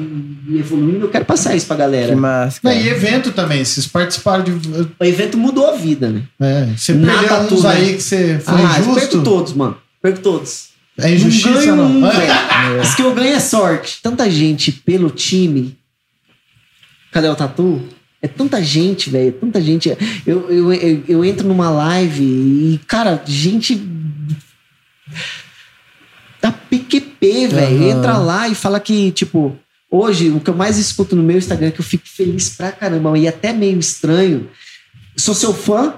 e, 0.49 0.59
evoluindo, 0.59 1.07
eu 1.07 1.09
quero 1.09 1.25
passar 1.25 1.55
isso 1.57 1.67
pra 1.67 1.77
Que 1.77 1.83
galera. 1.83 2.17
massa, 2.17 2.61
Não, 2.63 2.71
cara. 2.73 2.83
e 2.85 2.89
evento 2.89 3.33
também, 3.33 3.65
vocês 3.65 3.87
participaram 3.87 4.43
de. 4.45 4.51
O 4.53 5.05
evento 5.05 5.37
mudou 5.39 5.69
a 5.69 5.77
vida, 5.77 6.09
né? 6.09 6.23
É, 6.41 6.67
você 6.77 6.93
Na 6.93 7.13
perdeu 7.13 7.29
tatu, 7.29 7.55
uns 7.55 7.63
né? 7.65 7.71
aí 7.71 7.95
que 7.95 8.03
você 8.03 8.41
foi 8.45 8.55
ah, 8.55 8.59
eu 8.79 8.85
perco 8.85 8.91
injusto. 8.99 9.23
todos, 9.23 9.53
mano. 9.53 9.77
Perco 10.03 10.19
todos. 10.21 10.71
É 10.99 11.15
injustiça, 11.15 11.49
não 11.51 11.57
ganho 11.61 11.77
não? 11.77 11.87
um, 12.03 12.07
É. 12.79 12.83
Isso 12.83 12.97
que 12.97 13.03
eu 13.03 13.15
ganho 13.15 13.35
é 13.35 13.41
sorte. 13.41 13.99
Tanta 14.03 14.29
gente 14.31 14.71
pelo 14.73 15.09
time. 15.11 15.77
Cadê 17.13 17.29
o 17.29 17.35
tatu? 17.35 17.81
É 18.23 18.29
tanta 18.29 18.63
gente, 18.63 19.09
velho. 19.09 19.33
Tanta 19.33 19.61
gente. 19.61 19.97
Eu, 20.27 20.51
eu, 20.51 20.73
eu, 20.73 21.05
eu 21.09 21.25
entro 21.25 21.49
numa 21.49 21.71
live 21.71 22.23
e, 22.23 22.81
cara, 22.87 23.23
gente. 23.27 23.81
Da 26.41 26.53
PQP, 26.53 27.49
velho. 27.49 27.77
Aham. 27.77 27.99
Entra 27.99 28.19
lá 28.19 28.49
e 28.49 28.55
fala 28.55 28.79
que, 28.79 29.11
tipo, 29.13 29.57
hoje 29.91 30.31
o 30.31 30.41
que 30.41 30.51
eu 30.51 30.55
mais 30.55 30.79
escuto 30.79 31.17
no 31.17 31.23
meu 31.23 31.39
Instagram 31.39 31.69
é 31.69 31.71
que 31.71 31.81
eu 31.81 31.85
fico 31.85 32.07
feliz 32.07 32.51
pra 32.51 32.73
caramba 32.73 33.19
e 33.19 33.27
até 33.27 33.53
meio 33.53 33.79
estranho. 33.79 34.49
Sou 35.17 35.35
seu 35.35 35.55
fã. 35.55 35.95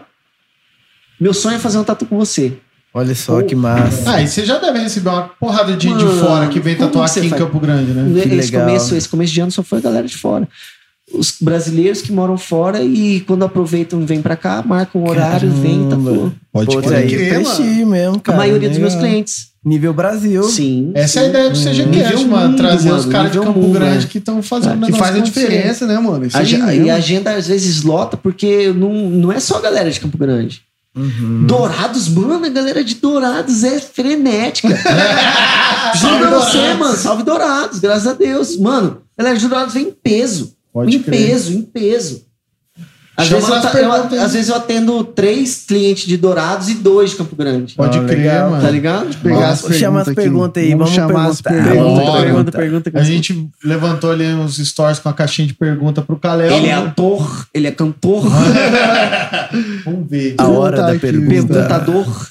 Meu 1.21 1.35
sonho 1.35 1.57
é 1.57 1.59
fazer 1.59 1.79
um 1.79 1.85
tatu 1.85 2.07
com 2.07 2.17
você. 2.17 2.57
Olha 2.95 3.15
só 3.15 3.43
que 3.43 3.55
massa. 3.55 4.13
Ah, 4.13 4.23
e 4.23 4.29
você 4.29 4.45
já 4.45 4.59
deve 4.59 4.79
receber 4.79 5.09
uma 5.09 5.23
porrada 5.23 5.73
de, 5.73 5.89
de 5.89 6.05
Mano, 6.05 6.21
fora 6.21 6.49
que 6.49 6.61
vem 6.61 6.77
tatuar 6.77 7.09
aqui 7.09 7.21
em 7.21 7.31
faz? 7.31 7.43
Campo 7.43 7.59
Grande, 7.59 7.93
né? 7.93 8.23
Que 8.23 8.29
esse 8.35 8.53
legal. 8.53 8.67
começo, 8.67 8.95
esse 8.95 9.09
começo 9.09 9.33
de 9.33 9.41
ano 9.41 9.51
só 9.51 9.63
foi 9.63 9.79
a 9.79 9.83
galera 9.83 10.07
de 10.07 10.17
fora. 10.17 10.47
Os 11.15 11.35
brasileiros 11.41 12.01
que 12.01 12.11
moram 12.13 12.39
fora 12.39 12.83
e 12.83 13.21
quando 13.21 13.45
aproveitam 13.45 14.05
vêm 14.07 14.23
pra 14.23 14.35
cá, 14.37 14.63
marcam 14.67 15.03
um 15.03 15.09
horário, 15.09 15.51
vem, 15.51 15.89
Caramba. 15.89 16.11
tatuam. 16.11 16.33
Pode 16.53 16.67
Pô, 16.67 16.83
crer. 16.83 16.99
aí, 16.99 17.09
crer, 17.09 17.35
prestígio 17.35 17.87
mesmo, 17.87 18.17
A 18.17 18.21
cara. 18.21 18.39
maioria 18.39 18.69
dos 18.69 18.79
meus 18.79 18.95
clientes. 18.95 19.53
Nível 19.65 19.93
Brasil. 19.95 20.43
Sim. 20.43 20.91
Essa 20.95 21.21
é 21.21 21.23
a 21.25 21.29
ideia 21.29 21.51
do 21.51 21.57
CGCast, 21.57 21.87
Nível 21.87 22.27
mano. 22.29 22.49
mundo, 22.49 22.57
trazer 22.57 22.91
os 22.93 23.05
mano, 23.07 23.13
caras 23.13 23.33
de 23.33 23.39
Campo 23.39 23.61
mundo, 23.61 23.73
Grande 23.79 24.05
é. 24.07 24.09
que 24.09 24.19
estão 24.19 24.43
fazendo 24.43 24.85
É, 24.87 24.91
Que 24.91 24.99
faz 24.99 25.15
a 25.15 25.21
diferença, 25.21 25.87
né, 25.87 25.99
mano? 26.01 26.27
Isso 26.27 26.37
A, 26.37 26.41
aí 26.41 26.59
mesmo. 26.61 26.87
e 26.87 26.91
a 26.91 26.97
agenda 26.97 27.31
às 27.33 27.47
vezes 27.47 27.83
lota 27.85 28.17
porque 28.17 28.73
não, 28.75 28.93
não 28.93 29.31
é 29.31 29.39
só 29.39 29.59
a 29.59 29.61
galera 29.61 29.89
de 29.91 30.01
Campo 30.01 30.19
Grande. 30.19 30.63
Uhum. 30.97 31.47
Dourados, 31.47 32.09
mano, 32.09 32.45
a 32.45 32.49
galera 32.49 32.83
de 32.83 32.97
Dourados 32.97 33.63
é 33.65 33.79
frenética. 33.79 34.69
Juro 34.69 34.79
Salve, 35.97 36.19
pra 36.19 36.31
você, 36.31 36.75
mano. 36.75 36.97
Salve 36.97 37.23
Dourados, 37.23 37.79
graças 37.79 38.07
a 38.07 38.13
Deus. 38.15 38.57
Mano, 38.59 38.99
a 39.17 39.23
galera 39.23 39.39
de 39.39 39.47
Dourados 39.49 39.75
vem 39.75 39.85
em 39.89 39.91
peso. 39.93 40.55
Pode 40.73 40.97
em 40.97 41.03
crer. 41.03 41.27
peso, 41.29 41.53
em 41.53 41.63
peso. 41.63 42.25
Às 43.15 43.29
vezes, 43.29 43.47
eu, 43.47 43.55
eu- 43.55 44.23
às 44.23 44.33
vezes 44.33 44.49
eu 44.49 44.57
atendo 44.57 45.05
três 45.05 45.65
clientes 45.69 46.07
de 46.07 46.17
Dourados 46.17 46.71
e 46.71 46.75
dois 46.77 47.11
de 47.11 47.17
Campo 47.17 47.37
Grande. 47.37 47.75
Pode 47.75 47.99
Ah, 47.99 48.05
crer, 48.05 48.19
legal. 48.19 48.51
mano. 48.51 48.63
Tá 48.63 48.71
ligado? 48.71 49.17
Pegar 49.19 49.51
as 49.51 49.61
chama 49.77 50.01
as 50.01 50.09
perguntas 50.15 50.63
aí, 50.63 50.71
vamos 50.71 50.91
vamos 50.91 50.95
chamar 51.13 51.27
as 51.29 51.43
perguntar. 51.43 51.71
perguntas. 51.73 52.05
Bora. 52.07 52.23
pergunta, 52.23 52.53
pergunta. 52.53 52.91
A 52.99 53.03
gente 53.03 53.51
levantou 53.63 54.11
ali 54.13 54.25
uns 54.33 54.57
stories 54.57 54.99
com 54.99 55.11
a 55.11 55.13
caixinha 55.13 55.47
de 55.47 55.53
pergunta 55.55 56.01
pro 56.01 56.19
Calel. 56.19 56.51
Ele 56.57 56.69
é 56.69 56.73
ator, 56.73 57.47
ele 57.53 57.67
é 57.67 57.71
cantor, 57.71 58.25
Vamos 59.85 60.09
ver. 60.09 60.35
A 60.39 60.49
hora 60.49 60.77
Tá 60.79 60.83
da 60.87 60.89
aqui. 60.93 61.01
pergunta. 61.01 61.29
perguntador. 61.29 62.27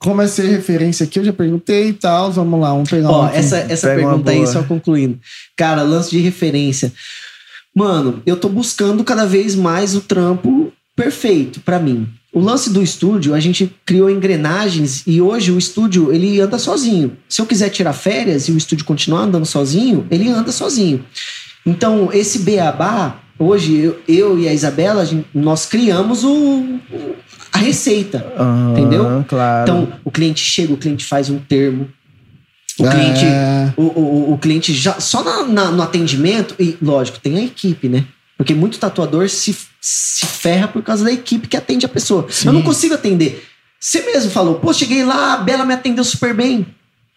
Como 0.00 0.22
é 0.22 0.28
ser 0.28 0.48
referência 0.48 1.04
aqui, 1.04 1.18
eu 1.18 1.24
já 1.24 1.32
perguntei 1.32 1.88
e 1.88 1.92
tal. 1.92 2.30
Vamos 2.30 2.60
lá, 2.60 2.70
vamos 2.70 2.88
pegar 2.90 3.10
Ó, 3.10 3.20
uma 3.20 3.28
aqui. 3.28 3.38
essa, 3.38 3.56
essa 3.68 3.88
Pega 3.88 4.00
uma 4.02 4.08
pergunta 4.10 4.30
aí, 4.30 4.46
só 4.46 4.62
concluindo. 4.62 5.18
Cara, 5.56 5.82
lance 5.82 6.10
de 6.10 6.18
referência. 6.20 6.92
Mano, 7.78 8.20
eu 8.26 8.36
tô 8.36 8.48
buscando 8.48 9.04
cada 9.04 9.24
vez 9.24 9.54
mais 9.54 9.94
o 9.94 10.00
trampo 10.00 10.72
perfeito 10.96 11.60
pra 11.60 11.78
mim. 11.78 12.08
O 12.32 12.40
lance 12.40 12.70
do 12.70 12.82
estúdio, 12.82 13.34
a 13.34 13.40
gente 13.40 13.72
criou 13.86 14.10
engrenagens 14.10 15.02
e 15.06 15.20
hoje 15.20 15.52
o 15.52 15.58
estúdio, 15.58 16.12
ele 16.12 16.40
anda 16.40 16.58
sozinho. 16.58 17.12
Se 17.28 17.40
eu 17.40 17.46
quiser 17.46 17.68
tirar 17.70 17.92
férias 17.92 18.48
e 18.48 18.52
o 18.52 18.56
estúdio 18.58 18.84
continuar 18.84 19.20
andando 19.22 19.46
sozinho, 19.46 20.04
ele 20.10 20.28
anda 20.28 20.50
sozinho. 20.50 21.04
Então, 21.64 22.10
esse 22.12 22.40
beabá 22.40 23.20
hoje 23.38 23.76
eu, 23.78 23.98
eu 24.08 24.38
e 24.38 24.48
a 24.48 24.52
Isabela, 24.52 25.02
a 25.02 25.04
gente- 25.04 25.26
nós 25.32 25.64
criamos 25.64 26.24
o, 26.24 26.80
a 27.52 27.58
receita. 27.58 28.26
Aham, 28.36 28.72
Entendeu? 28.72 29.24
Claro. 29.28 29.62
Então, 29.70 29.92
o 30.04 30.10
cliente 30.10 30.40
chega, 30.40 30.72
o 30.74 30.76
cliente 30.76 31.04
faz 31.04 31.30
um 31.30 31.38
termo. 31.38 31.88
O 32.78 32.86
É. 32.86 32.90
cliente, 32.90 33.24
o, 33.76 33.82
o, 33.82 34.32
o 34.34 34.38
cliente 34.38 34.72
já. 34.72 35.00
Só 35.00 35.22
na- 35.24 35.42
na- 35.44 35.70
no 35.72 35.82
atendimento, 35.82 36.54
e 36.58 36.76
lógico, 36.80 37.18
tem 37.18 37.36
a 37.38 37.42
equipe, 37.44 37.88
né? 37.88 38.04
Porque 38.36 38.54
muito 38.54 38.78
tatuador 38.78 39.28
se, 39.28 39.56
se 39.80 40.24
ferra 40.26 40.68
por 40.68 40.82
causa 40.82 41.02
da 41.04 41.12
equipe 41.12 41.48
que 41.48 41.56
atende 41.56 41.84
a 41.84 41.88
pessoa. 41.88 42.26
Eu 42.44 42.52
não 42.52 42.62
consigo 42.62 42.94
atender. 42.94 43.44
Você 43.80 44.02
mesmo 44.02 44.30
falou, 44.30 44.56
pô, 44.56 44.72
cheguei 44.72 45.04
lá, 45.04 45.34
a 45.34 45.36
Bela 45.38 45.64
me 45.64 45.74
atendeu 45.74 46.04
super 46.04 46.32
bem. 46.34 46.66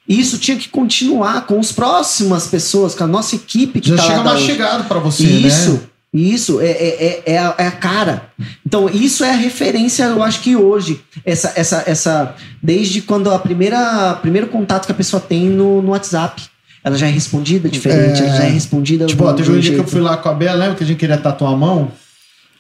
E 0.08 0.20
isso 0.20 0.40
tinha 0.40 0.58
que 0.58 0.68
continuar 0.68 1.46
com 1.46 1.60
as 1.60 1.72
próximas 1.72 2.48
pessoas, 2.48 2.96
com 2.96 3.04
a 3.04 3.08
nossa 3.08 3.36
equipe 3.36 3.80
que 3.80 3.90
Já 3.90 3.98
tá 3.98 4.04
chega 4.04 4.24
mais 4.24 4.40
chegado 4.42 4.88
pra 4.88 5.00
você, 5.00 5.24
Isso, 5.24 5.42
né? 5.42 5.48
isso 5.48 5.84
é, 6.14 6.66
é, 6.66 7.24
é, 7.26 7.34
é 7.34 7.38
a, 7.38 7.56
é 7.58 7.68
a 7.68 7.72
cara. 7.72 8.30
Então, 8.66 8.90
isso 8.90 9.24
é 9.24 9.30
a 9.30 9.36
referência, 9.36 10.04
eu 10.04 10.22
acho 10.22 10.42
que 10.42 10.56
hoje. 10.56 11.02
Essa, 11.26 11.54
essa, 11.56 11.84
essa, 11.88 12.36
desde 12.62 13.02
quando 13.02 13.32
a 13.32 13.40
primeira 13.40 14.14
primeiro 14.22 14.48
contato 14.48 14.86
que 14.86 14.92
a 14.92 14.96
pessoa 14.96 15.22
tem 15.22 15.50
no, 15.50 15.82
no 15.82 15.92
WhatsApp. 15.92 16.44
Ela 16.84 16.98
já 16.98 17.08
é 17.08 17.12
respondida 17.12 17.70
diferente, 17.70 18.24
É. 18.24 18.26
ela 18.26 18.38
já 18.38 18.44
é 18.44 18.50
respondida. 18.50 19.06
Tipo, 19.06 19.24
ó, 19.24 19.34
teve 19.34 19.52
um 19.52 19.60
dia 19.60 19.74
que 19.76 19.80
eu 19.80 19.88
fui 19.88 20.02
lá 20.02 20.18
com 20.18 20.30
a 20.30 20.34
Bela, 20.34 20.58
lembra 20.58 20.76
que 20.76 20.84
a 20.84 20.88
gente 20.88 20.98
queria 20.98 21.18
tatuar 21.18 21.54
a 21.54 21.56
mão? 21.56 21.92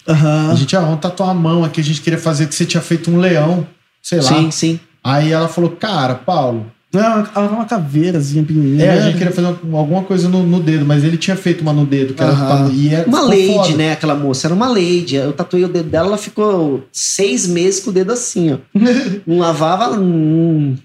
Aham. 0.07 0.51
A 0.51 0.55
gente, 0.55 0.75
ah, 0.75 0.81
vamos 0.81 0.99
tatuar 0.99 1.29
a 1.29 1.33
mão 1.33 1.63
aqui, 1.63 1.81
a 1.81 1.83
gente 1.83 2.01
queria 2.01 2.19
fazer 2.19 2.47
que 2.47 2.53
você 2.53 2.63
tinha 2.65 2.81
feito 2.81 3.09
um 3.09 3.17
leão, 3.17 3.67
sei 4.01 4.19
lá. 4.19 4.29
Sim, 4.29 4.51
sim. 4.51 4.79
Aí 5.03 5.31
ela 5.31 5.47
falou, 5.47 5.71
cara, 5.71 6.13
Paulo, 6.13 6.71
Não, 6.93 7.01
ela 7.01 7.31
era 7.35 7.47
uma 7.53 7.65
caveirazinha 7.65 8.43
pequenininha. 8.43 8.83
é, 8.85 8.89
a 8.91 8.95
né? 8.95 9.01
gente 9.03 9.17
queria 9.17 9.31
fazer 9.33 9.47
uma- 9.63 9.79
alguma 9.79 10.03
coisa 10.03 10.27
no, 10.27 10.43
no 10.43 10.59
dedo, 10.59 10.85
mas 10.85 11.03
ele 11.05 11.15
tinha 11.17 11.37
feito 11.37 11.61
uma 11.61 11.71
no 11.71 11.85
dedo, 11.85 12.13
que 12.13 12.21
era 12.21 12.31
Aham. 12.33 12.65
pra- 12.65 12.73
e 12.75 12.89
era, 12.93 13.07
Uma 13.07 13.19
ficou 13.19 13.29
lady, 13.29 13.53
foda. 13.71 13.77
né? 13.77 13.91
Aquela 13.93 14.15
moça. 14.15 14.47
Era 14.47 14.53
uma 14.53 14.67
lady. 14.67 15.15
Eu 15.15 15.31
tatuei 15.31 15.63
o 15.63 15.69
dedo 15.69 15.89
dela, 15.89 16.07
ela 16.09 16.17
ficou 16.17 16.83
seis 16.91 17.47
meses 17.47 17.79
com 17.79 17.91
o 17.91 17.93
dedo 17.93 18.11
assim, 18.11 18.53
ó. 18.53 18.57
Não 19.25 19.39
lavava. 19.39 19.97
Hum, 19.97 20.75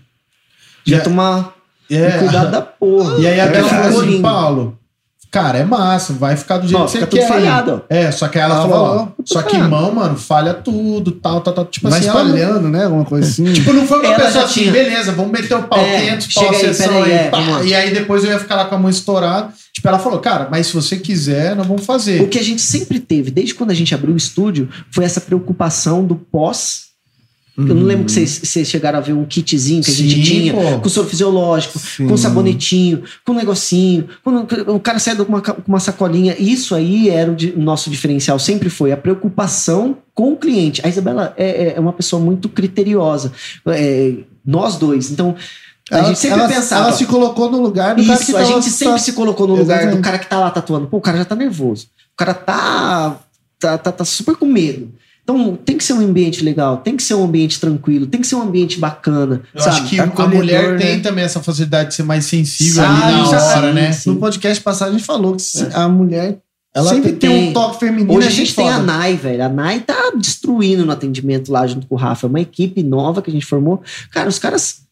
Já- 0.85 0.99
já 0.99 1.03
tomar 1.03 1.55
É. 1.91 2.11
cuidado 2.19 2.51
da 2.53 2.63
porra. 2.63 3.19
E 3.21 3.27
aí 3.27 3.41
a 3.41 3.45
Ela 3.45 3.51
Bela 3.53 3.69
falou 3.69 3.85
ficou 3.91 4.03
assim. 4.05 4.23
Paulo, 4.23 4.79
cara, 5.37 5.59
é 5.59 5.65
massa, 5.65 6.13
vai 6.15 6.37
ficar 6.37 6.59
do 6.59 6.67
jeito 6.67 6.81
Ó, 6.81 6.85
que 6.87 6.91
você 6.93 6.99
fica 7.01 7.11
quer. 7.11 7.21
tudo 7.27 7.33
aí." 7.35 7.41
falhado. 7.41 7.83
É, 7.89 8.11
só 8.11 8.27
que 8.29 8.39
aí 8.39 8.45
ela 8.45 8.55
Ela 8.55 8.69
falou, 8.69 8.87
ó, 9.19 9.23
só 9.25 9.43
que 9.43 9.51
falhado. 9.51 9.71
mão, 9.71 9.95
mano, 9.95 10.17
falha 10.17 10.55
tudo, 10.55 11.11
tal, 11.13 11.41
tal, 11.41 11.53
tal. 11.53 11.65
Tipo 11.67 11.89
Vai 11.91 11.99
assim, 11.99 12.09
não- 12.09 12.17
espalhando, 12.27 12.69
né? 12.69 12.85
Alguma 12.85 13.05
coisa 13.05 13.29
assim. 13.29 13.53
Tipo, 13.53 13.73
não 13.73 13.87
foi 13.87 13.99
uma 13.99 14.07
Ela 14.15 14.25
pessoa 14.25 14.45
assim, 14.45 14.61
tinha- 14.61 14.73
beleza, 14.73 15.13
vamos 15.13 15.33
meter 15.33 15.55
o 15.55 15.63
pau, 15.65 15.79
É, 15.79 16.01
500 16.01 16.35
pau 16.35 16.45
chega 16.45 16.57
a 16.57 16.59
aí, 16.61 16.75
sessão 16.75 16.93
peraí, 16.95 17.13
aí, 17.13 17.19
é, 17.27 17.29
pá. 17.31 17.39
E 17.65 17.75
aí 17.75 17.93
depois 17.95 18.25
eu 18.25 18.31
ia 18.31 18.39
ficar 18.39 18.57
lá 18.57 18.65
com 18.65 18.75
a 18.75 18.79
mão 18.79 18.91
estourada. 18.91 19.49
Tipo, 19.73 19.89
ela 19.89 19.99
falou, 19.99 20.19
cara, 20.21 20.49
mas 20.51 20.69
se 20.69 20.73
você 20.75 20.97
quiser, 20.97 21.55
nós 21.55 21.67
vamos 21.67 21.83
O 21.83 21.85
fazer. 21.85 22.27
que 22.29 22.39
a 22.39 22.43
gente 22.43 22.63
sempre 22.63 22.99
teve, 22.99 23.31
desde 23.31 23.55
quando 23.55 23.71
a 23.73 23.75
gente 23.75 23.95
abriu 23.95 24.15
o 24.15 24.17
estúdio, 24.17 24.69
foi 24.91 25.05
essa 25.05 25.21
preocupação 25.21 26.03
do 26.03 26.15
pós. 26.15 26.86
Eu 27.59 27.75
não 27.75 27.85
lembro 27.85 28.05
que 28.05 28.13
vocês, 28.13 28.39
vocês 28.43 28.69
chegaram 28.69 28.99
a 28.99 29.01
ver 29.01 29.15
um 29.15 29.25
kitzinho 29.25 29.83
que 29.83 29.91
a 29.91 29.95
gente 29.95 30.15
Sim, 30.17 30.23
tinha, 30.23 30.53
pô. 30.53 30.81
com 30.81 30.89
soro 30.91 31.09
fisiológico, 31.09 31.79
Sim. 31.79 32.07
com 32.07 32.17
sabonetinho, 32.17 33.03
com 33.25 33.33
negocinho, 33.33 34.09
com 34.23 34.47
o 34.75 34.79
cara 34.81 34.99
sai 34.99 35.17
com 35.17 35.23
uma, 35.23 35.41
com 35.41 35.63
uma 35.67 35.81
sacolinha. 35.81 36.37
Isso 36.39 36.75
aí 36.75 37.09
era 37.09 37.31
o, 37.33 37.37
nosso 37.61 37.89
diferencial, 37.89 38.39
sempre 38.39 38.69
foi 38.69 38.93
a 38.93 38.97
preocupação 38.97 39.97
com 40.15 40.33
o 40.33 40.37
cliente. 40.37 40.83
A 40.85 40.89
Isabela 40.89 41.33
é, 41.37 41.75
é 41.77 41.81
uma 41.81 41.93
pessoa 41.95 42.23
muito 42.23 42.49
criteriosa. 42.49 43.33
É, 43.69 44.13
nós 44.45 44.77
dois. 44.77 45.11
Então, 45.11 45.35
a 45.91 45.99
ela, 45.99 46.09
gente 46.09 46.19
sempre 46.19 46.41
ela- 46.41 46.49
pensava. 46.49 46.89
Ela 46.89 46.93
se 46.97 47.07
colocou 47.07 47.51
no 47.51 47.61
lugar 47.63 47.95
do 47.95 48.05
cara 48.05 48.19
que 48.19 48.25
Isso, 48.25 48.37
a 48.37 48.45
gente 48.45 48.69
sempre 48.71 49.01
se 49.01 49.13
colocou 49.13 49.47
no 49.47 49.55
lugar 49.55 49.77
Exatamente. 49.79 49.97
do 49.99 50.03
cara 50.03 50.19
que 50.19 50.27
tá 50.29 50.39
lá 50.39 50.51
tatuando. 50.51 50.89
Pô, 50.89 50.99
o 50.99 51.01
cara 51.01 51.17
já 51.17 51.25
tá 51.25 51.35
nervoso. 51.35 51.87
O 52.13 52.17
cara 52.17 52.35
tá, 52.35 53.19
tá, 53.59 53.79
tá, 53.79 53.93
tá 53.93 54.05
super 54.05 54.37
com 54.37 54.47
medo. 54.47 54.93
Então 55.29 55.57
tem 55.57 55.77
que 55.77 55.83
ser 55.83 55.93
um 55.95 56.01
ambiente 56.03 56.45
legal, 56.45 56.77
tem 56.77 56.97
que 56.97 57.03
ser 57.03 57.15
um 57.15 57.25
ambiente 57.25 57.59
tranquilo, 57.59 58.07
tem 58.07 58.21
que 58.21 58.27
ser 58.29 58.37
um 58.37 58.43
ambiente 58.43 58.79
bacana. 58.79 59.43
Eu 59.53 59.61
sabe? 59.61 59.75
acho 59.81 59.89
que 59.89 59.99
a 59.99 60.07
mulher 60.29 60.75
né? 60.75 60.79
tem 60.79 61.03
também 61.03 61.25
essa 61.25 61.43
facilidade 61.43 61.89
de 61.89 61.95
ser 61.97 62.05
mais 62.05 62.27
sensível 62.27 62.85
Sabe, 62.85 63.03
ali 63.03 63.13
na 63.13 63.29
hora, 63.45 63.69
sim, 63.69 63.75
né? 63.75 63.93
sim. 63.93 64.11
No 64.11 64.17
podcast 64.21 64.63
passado 64.63 64.91
a 64.91 64.93
gente 64.93 65.03
falou 65.05 65.35
que 65.35 65.43
se- 65.43 65.67
a 65.75 65.89
mulher 65.89 66.39
Ela 66.73 66.91
sempre 66.95 67.15
tem- 67.15 67.29
tem, 67.31 67.49
um 67.49 67.53
toque 67.53 67.81
feminino. 67.81 68.15
Hoje 68.15 68.29
é 68.29 68.31
a 68.31 68.33
gente 68.33 68.53
foda. 68.55 68.69
tem 68.69 68.77
a 68.77 68.79
Nai, 68.81 69.17
velho. 69.17 69.45
A 69.45 69.49
Nai 69.49 69.81
tá 69.81 70.13
destruindo 70.17 70.87
no 70.87 70.93
atendimento 70.93 71.51
lá 71.51 71.67
junto 71.67 71.89
com 71.89 71.97
o 71.97 71.99
Rafa. 71.99 72.29
É 72.29 72.29
uma 72.29 72.41
equipe 72.41 72.85
nova 72.85 73.21
que 73.21 73.29
a 73.29 73.33
gente 73.33 73.47
formou. 73.47 73.83
Cara, 74.13 74.29
os 74.29 74.39
caras 74.39 74.83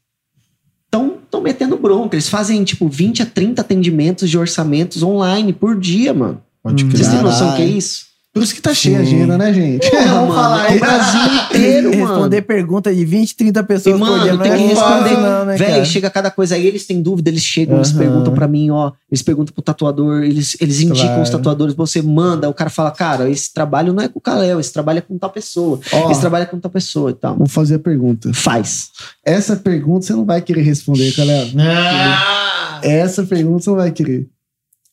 estão 0.86 1.18
tão 1.30 1.42
metendo 1.42 1.76
bronca. 1.76 2.16
Eles 2.16 2.28
fazem, 2.28 2.64
tipo, 2.64 2.88
20 2.88 3.22
a 3.22 3.26
30 3.26 3.60
atendimentos 3.60 4.28
de 4.28 4.36
orçamentos 4.36 5.00
online 5.00 5.52
por 5.52 5.78
dia, 5.78 6.12
mano. 6.12 6.42
Pode 6.60 6.84
crer. 6.86 6.96
Vocês 6.96 7.08
têm 7.08 7.22
noção 7.22 7.48
Caralho. 7.50 7.56
que 7.68 7.72
é 7.74 7.78
isso? 7.78 8.13
Por 8.34 8.42
isso 8.42 8.52
que 8.52 8.60
tá 8.60 8.74
cheia 8.74 8.98
a 8.98 9.02
agenda, 9.02 9.38
né, 9.38 9.54
gente? 9.54 9.88
Porra, 9.88 10.02
Vamos 10.10 10.28
mano, 10.28 10.34
falar 10.42 10.64
é 10.64 10.68
aí. 10.70 10.76
o 10.76 10.80
Brasil 10.80 11.20
inteiro, 11.44 11.90
mano. 11.90 12.06
Responder 12.08 12.42
pergunta 12.42 12.92
de 12.92 13.04
20, 13.04 13.36
30 13.36 13.60
E, 13.60 13.62
pessoas 13.62 13.96
por 14.00 14.06
dia. 14.08 14.16
mano, 14.18 14.32
não 14.32 14.38
tem 14.42 14.52
é 14.52 14.56
que 14.68 14.74
fácil, 14.74 15.04
responder. 15.04 15.20
não, 15.22 15.44
né, 15.44 15.56
Véi, 15.56 15.84
chega 15.84 16.10
cada 16.10 16.30
coisa 16.32 16.56
aí, 16.56 16.66
eles 16.66 16.84
têm 16.84 17.00
dúvida, 17.00 17.30
eles 17.30 17.44
chegam, 17.44 17.76
eles 17.76 17.90
Aham. 17.90 17.98
perguntam 17.98 18.34
pra 18.34 18.48
mim, 18.48 18.70
ó. 18.70 18.90
Eles 19.08 19.22
perguntam 19.22 19.54
pro 19.54 19.62
tatuador, 19.62 20.24
eles, 20.24 20.56
eles 20.60 20.80
indicam 20.80 21.06
Claro. 21.06 21.22
os 21.22 21.30
tatuadores, 21.30 21.74
você 21.76 22.02
manda, 22.02 22.48
o 22.48 22.54
cara 22.54 22.70
fala, 22.70 22.90
cara, 22.90 23.30
esse 23.30 23.54
trabalho 23.54 23.92
não 23.92 24.02
é 24.02 24.08
com 24.08 24.18
o 24.18 24.22
Kalel, 24.22 24.58
esse 24.58 24.72
trabalho 24.72 24.98
é 24.98 25.02
com 25.02 25.16
tal 25.16 25.30
pessoa. 25.30 25.78
Ó, 25.92 26.10
Esse 26.10 26.20
trabalho 26.20 26.42
é 26.42 26.46
com 26.46 26.58
tal 26.58 26.70
pessoa 26.72 27.12
e 27.12 27.14
tal. 27.14 27.36
vou 27.36 27.46
fazer 27.46 27.76
a 27.76 27.78
pergunta. 27.78 28.32
Faz. 28.34 28.88
Essa 29.24 29.54
pergunta 29.54 30.06
você 30.06 30.12
não 30.12 30.24
vai 30.24 30.42
querer 30.42 30.62
responder, 30.62 31.14
galera. 31.16 31.48
Ah, 31.56 32.80
Essa 32.82 33.22
pergunta 33.22 33.62
você 33.62 33.70
não 33.70 33.76
vai 33.76 33.92
querer. 33.92 34.26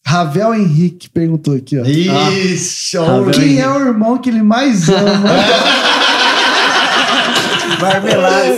Ravel 0.06 0.54
Henrique 0.56 1.10
perguntou 1.10 1.56
aqui, 1.56 1.78
ó. 1.80 1.86
Ixi, 1.86 2.98
ó, 2.98 3.06
Ravel 3.06 3.32
Quem 3.32 3.60
é 3.60 3.70
o 3.70 3.80
irmão 3.80 4.18
que 4.18 4.30
ele 4.30 4.42
mais 4.44 4.90
ama? 4.90 5.02
Marmelada. 7.80 8.58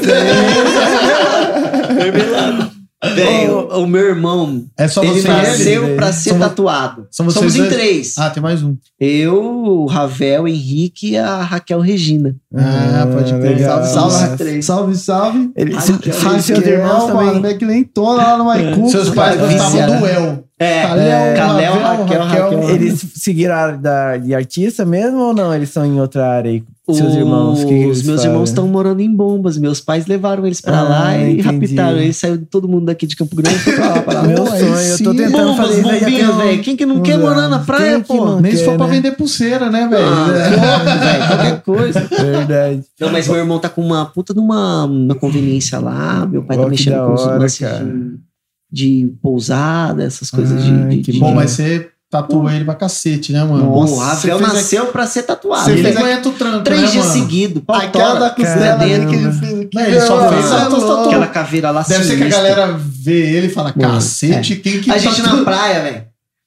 Véi, 3.16 3.50
o, 3.50 3.68
o 3.84 3.86
meu 3.88 4.02
irmão, 4.08 4.64
É 4.78 4.88
só 4.88 5.04
ele 5.04 5.20
você 5.22 5.28
nasceu 5.28 5.84
ele. 5.88 5.96
pra 5.96 6.14
ser 6.14 6.40
tatuado. 6.40 7.06
são 7.12 7.26
vocês 7.26 7.38
Somos 7.52 7.56
em 7.56 7.60
dois? 7.60 7.74
três. 7.74 8.18
Ah, 8.18 8.30
tem 8.30 8.42
mais 8.42 8.64
um. 8.64 8.78
Eu, 8.98 9.36
o 9.44 9.86
Ravel, 9.88 10.48
Henrique 10.48 11.12
e 11.12 11.18
a 11.18 11.42
Raquel 11.42 11.82
Regina. 11.82 12.34
Ah, 12.56 13.06
pode 13.12 13.34
crer. 13.34 13.58
legal. 13.58 13.84
Salve, 13.84 14.14
Salve, 14.16 14.38
salve. 14.38 14.64
salve, 14.64 14.96
salve. 14.96 15.52
Ele, 15.54 15.80
se 15.82 15.88
seus 15.88 16.24
Raquel, 16.24 16.74
irmãos 16.80 17.14
mano, 17.14 17.34
também. 17.34 17.52
é 17.52 17.54
que 17.56 17.66
nem 17.66 17.84
tona 17.84 18.24
lá 18.24 18.38
no 18.38 18.46
Maicu. 18.46 18.90
Seus 18.90 19.10
pais 19.10 19.36
cara, 19.36 19.48
gostavam 19.52 20.00
do 20.00 20.08
El. 20.08 20.44
É, 20.64 20.84
Kalel, 20.84 21.36
Kalel, 21.36 21.74
Ravel, 21.74 22.06
Raquel, 22.06 22.22
Raquel. 22.50 22.70
Eles 22.70 23.06
seguiram 23.16 23.54
a 23.54 23.58
área 23.58 23.78
da, 23.78 24.18
de 24.18 24.34
artista 24.34 24.86
mesmo 24.86 25.18
ou 25.20 25.34
não? 25.34 25.54
Eles 25.54 25.70
são 25.70 25.86
em 25.86 26.00
outra 26.00 26.28
área 26.28 26.52
aí? 26.52 26.64
Seus 26.86 27.12
Os 27.12 27.16
irmãos? 27.16 27.64
que 27.64 27.74
eles 27.74 28.04
meus 28.04 28.18
fazem? 28.18 28.32
irmãos 28.32 28.50
estão 28.50 28.68
morando 28.68 29.00
em 29.00 29.10
bombas. 29.10 29.58
Meus 29.58 29.80
pais 29.80 30.06
levaram 30.06 30.46
eles 30.46 30.60
pra 30.60 30.80
Ah, 30.80 30.84
lá 30.84 31.18
e 31.18 31.40
entendi. 31.40 31.72
raptaram. 31.78 31.98
Eles 32.00 32.18
saíram 32.18 32.44
todo 32.52 32.68
mundo 32.68 32.86
daqui 32.88 33.08
de 33.08 33.16
Campo 33.16 33.38
Grande 33.38 33.58
e 33.58 33.72
pra 33.74 33.88
lá. 33.88 34.02
Pra 34.02 34.14
lá. 34.16 34.24
Meu 34.28 34.46
sonho, 34.46 34.66
eu 34.66 34.98
tô 34.98 35.14
tentando 35.16 35.32
Bombas, 35.48 35.56
fazer 35.68 35.80
isso 35.82 36.00
bombinha, 36.00 36.32
velho. 36.34 36.62
Quem 36.62 36.76
que 36.76 36.86
não 36.86 36.96
nos 36.98 37.08
quer 37.08 37.18
morar 37.18 37.48
na 37.48 37.60
praia, 37.60 38.02
pô? 38.02 38.26
não 38.26 38.42
Nem 38.42 38.54
se 38.54 38.66
for 38.66 38.76
pra 38.76 38.88
né? 38.88 38.96
vender 38.96 39.12
pulseira, 39.12 39.70
né, 39.70 39.88
velho? 39.90 40.06
Ah, 40.06 40.26
velho. 41.00 41.28
Qualquer 41.28 41.62
coisa. 41.62 42.00
Verdade. 42.10 42.82
Não, 43.00 43.10
mas 43.14 43.28
meu 43.30 43.38
irmão 43.38 43.60
tá 43.60 43.70
com 43.70 43.82
uma 43.82 44.06
puta 44.06 44.34
de 44.34 44.40
uma, 44.42 44.84
uma 44.84 45.16
conveniência 45.16 45.80
lá. 45.80 46.26
Meu 46.30 46.44
pai 46.44 46.58
tá 46.58 46.68
mexendo 46.68 47.06
com 47.06 47.14
os 47.14 47.22
hora, 47.22 47.38
lances 47.38 47.60
cara. 47.60 47.84
de, 47.86 48.16
de 48.74 49.14
pousada, 49.22 50.04
essas 50.04 50.32
coisas 50.32 50.64
Ai, 50.64 50.88
de. 50.90 51.02
de, 51.04 51.12
de- 51.14 51.20
Bom, 51.20 51.36
mas 51.36 51.52
você 51.52 51.90
tatuou 52.10 52.50
ele 52.50 52.66
pra 52.66 52.74
cacete, 52.76 53.32
né, 53.32 53.44
mano? 53.44 53.66
Nossa, 53.66 54.16
você 54.16 54.28
fez 54.30 54.42
nasceu 54.42 54.86
pra 54.88 55.06
ser 55.08 55.24
tatuado. 55.24 55.66
Você 55.66 55.78
fez 55.78 55.96
aguenta 55.98 56.30
o 56.30 56.32
tranco, 56.34 56.64
três 56.64 56.82
né, 56.82 56.88
dias 56.88 57.06
seguidos. 57.06 57.62
Aquela 57.68 58.16
da 58.20 58.30
costela 58.32 58.78
dele 58.78 59.06
que 59.08 59.16
ele 59.16 59.32
fez 59.32 59.60
aqui. 59.62 59.70
Não, 59.76 59.82
ele 59.84 60.02
só 60.02 60.30
fez 60.30 60.46
você 60.46 60.56
é. 60.56 61.06
Aquela 61.08 61.28
caveira 61.28 61.72
lá 61.72 61.82
Deve 61.84 62.04
ser 62.04 62.10
que 62.10 62.14
a 62.16 62.18
sinistra. 62.32 62.44
galera 62.56 62.78
vê 62.80 63.36
ele 63.38 63.48
e 63.48 63.50
fala, 63.50 63.74
Mano, 63.76 63.94
cacete, 63.94 64.56
quem 64.58 64.80
que 64.82 64.92
A 64.92 64.98
gente 64.98 65.22
tatu- 65.22 65.38
na 65.38 65.44
praia, 65.44 65.82
velho. 65.84 66.04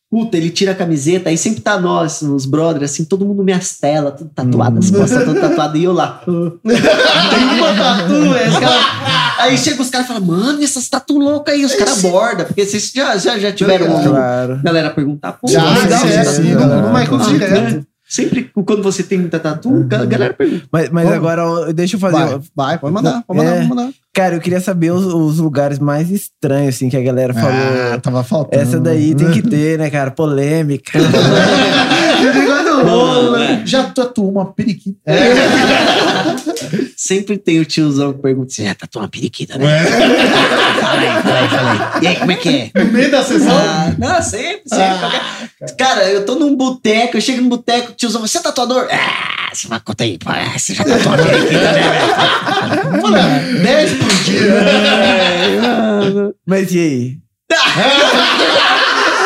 Puta, 0.08 0.36
ele 0.36 0.50
tira 0.50 0.70
a 0.70 0.74
camiseta, 0.74 1.30
aí 1.30 1.36
sempre 1.36 1.60
tá 1.60 1.80
nós, 1.80 2.22
os 2.22 2.46
brothers, 2.46 2.92
assim, 2.92 3.04
todo 3.04 3.26
mundo 3.26 3.42
minhas 3.42 3.76
telas, 3.76 4.14
tudo 4.16 4.30
tatuado, 4.32 4.78
as 4.78 4.88
costas 4.88 5.24
tudo 5.24 5.40
tatuado, 5.40 5.76
e 5.76 5.82
eu 5.84 5.92
lá. 5.92 6.22
Tem 6.24 7.44
uma 7.58 7.74
tatu, 7.74 8.12
velho. 8.32 8.50
os 8.52 8.58
cara- 8.58 9.05
Aí 9.38 9.56
chega 9.58 9.80
os 9.82 9.90
caras 9.90 10.06
e 10.06 10.08
falam, 10.12 10.24
mano, 10.26 10.62
essas 10.62 10.88
tatu 10.88 11.18
loucas 11.18 11.54
aí, 11.54 11.64
os 11.64 11.74
caras 11.74 12.04
abordam, 12.04 12.46
porque 12.46 12.64
vocês 12.64 12.90
já, 12.94 13.16
já, 13.16 13.38
já 13.38 13.52
tiveram 13.52 13.86
uma 13.86 14.02
Claro. 14.02 14.60
galera 14.62 14.90
perguntar, 14.90 15.32
pô, 15.32 15.48
Já, 15.48 15.62
legal, 15.78 16.00
sim, 16.00 16.08
você 16.08 16.24
sim, 16.24 16.54
tatu? 16.54 16.66
no- 16.66 16.82
no 16.82 16.88
Michael 16.98 17.20
Ah, 17.20 17.24
direto. 17.28 17.74
né? 17.76 17.82
Sempre 18.08 18.48
quando 18.54 18.84
você 18.84 19.02
tem 19.02 19.18
muita 19.18 19.38
tatu, 19.40 19.84
a 19.92 20.04
galera 20.04 20.32
pergunta. 20.32 20.64
Mas, 20.70 20.88
mas 20.90 21.10
agora, 21.10 21.72
deixa 21.72 21.96
eu 21.96 22.00
fazer. 22.00 22.16
Vai, 22.16 22.40
vai, 22.54 22.78
pode 22.78 22.94
mandar, 22.94 23.24
pode 23.26 23.38
mandar, 23.40 23.50
É. 23.50 23.56
pode 23.56 23.68
mandar. 23.68 23.88
Cara, 24.14 24.36
eu 24.36 24.40
queria 24.40 24.60
saber 24.60 24.92
os, 24.92 25.04
os 25.04 25.38
lugares 25.40 25.80
mais 25.80 26.08
estranhos, 26.10 26.76
assim, 26.76 26.88
que 26.88 26.96
a 26.96 27.02
galera 27.02 27.34
falou. 27.34 27.50
Ah, 27.52 27.98
tava 28.00 28.22
faltando. 28.22 28.62
Essa 28.62 28.78
daí 28.78 29.12
tem 29.14 29.32
que 29.32 29.42
ter, 29.42 29.76
né, 29.76 29.90
cara? 29.90 30.12
Polêmica. 30.12 30.98
Mano, 32.84 33.36
é. 33.36 33.62
Já 33.66 33.84
tatuou 33.84 34.30
uma 34.30 34.46
periquita. 34.52 34.98
Sempre 36.96 37.36
tem 37.38 37.60
o 37.60 37.64
tiozão 37.64 38.12
que 38.12 38.22
pergunta, 38.22 38.52
você 38.52 38.64
já 38.64 38.74
tatuou 38.74 39.04
uma 39.04 39.08
periquita, 39.08 39.58
né? 39.58 39.66
É. 39.66 39.84
Fala 40.80 41.00
aí, 41.00 41.22
fala 41.22 41.38
aí, 41.38 41.48
fala 41.48 41.70
aí. 41.70 41.78
E 42.02 42.06
aí, 42.06 42.16
como 42.16 42.32
é 42.32 42.36
que 42.36 42.48
é? 42.48 42.70
No 42.84 42.92
meio 42.92 43.10
da 43.10 43.22
sessão? 43.22 43.56
Ah, 43.56 43.94
não, 43.98 44.22
sempre, 44.22 44.62
sempre. 44.66 44.84
Ah. 44.84 44.98
Qualquer, 45.58 45.76
Cara, 45.76 46.04
eu 46.10 46.24
tô 46.24 46.34
num 46.34 46.54
boteco, 46.56 47.16
eu 47.16 47.20
chego 47.20 47.42
no 47.42 47.48
boteco, 47.48 47.92
tiozão, 47.92 48.20
você 48.20 48.38
é 48.38 48.40
tatuador? 48.40 48.88
Ah, 48.90 49.50
você 49.52 49.68
vai 49.68 49.80
contar 49.80 50.04
aí, 50.04 50.18
pô, 50.18 50.30
ah, 50.30 50.58
você 50.58 50.74
já 50.74 50.84
tatuou 50.84 51.14
a 51.14 51.18
minha 51.18 51.38
vida, 51.38 51.72
né? 51.72 53.00
Fala, 53.00 53.40
10 53.62 53.92
por 53.94 54.08
dia. 54.24 54.54
velho? 56.02 56.34
Mas 56.46 56.72
e 56.72 56.78
aí? 56.78 57.16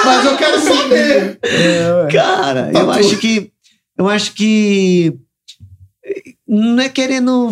Mas 0.04 0.24
eu 0.24 0.36
quero 0.36 0.58
saber. 0.60 1.38
É. 1.42 2.08
Cara, 2.12 2.70
Tá 2.72 2.78
eu 2.80 2.86
tudo. 2.86 2.98
acho 2.98 3.18
que. 3.18 3.52
Eu 3.98 4.08
acho 4.08 4.34
que. 4.34 5.14
Não 6.46 6.80
é 6.80 6.88
querendo 6.88 7.50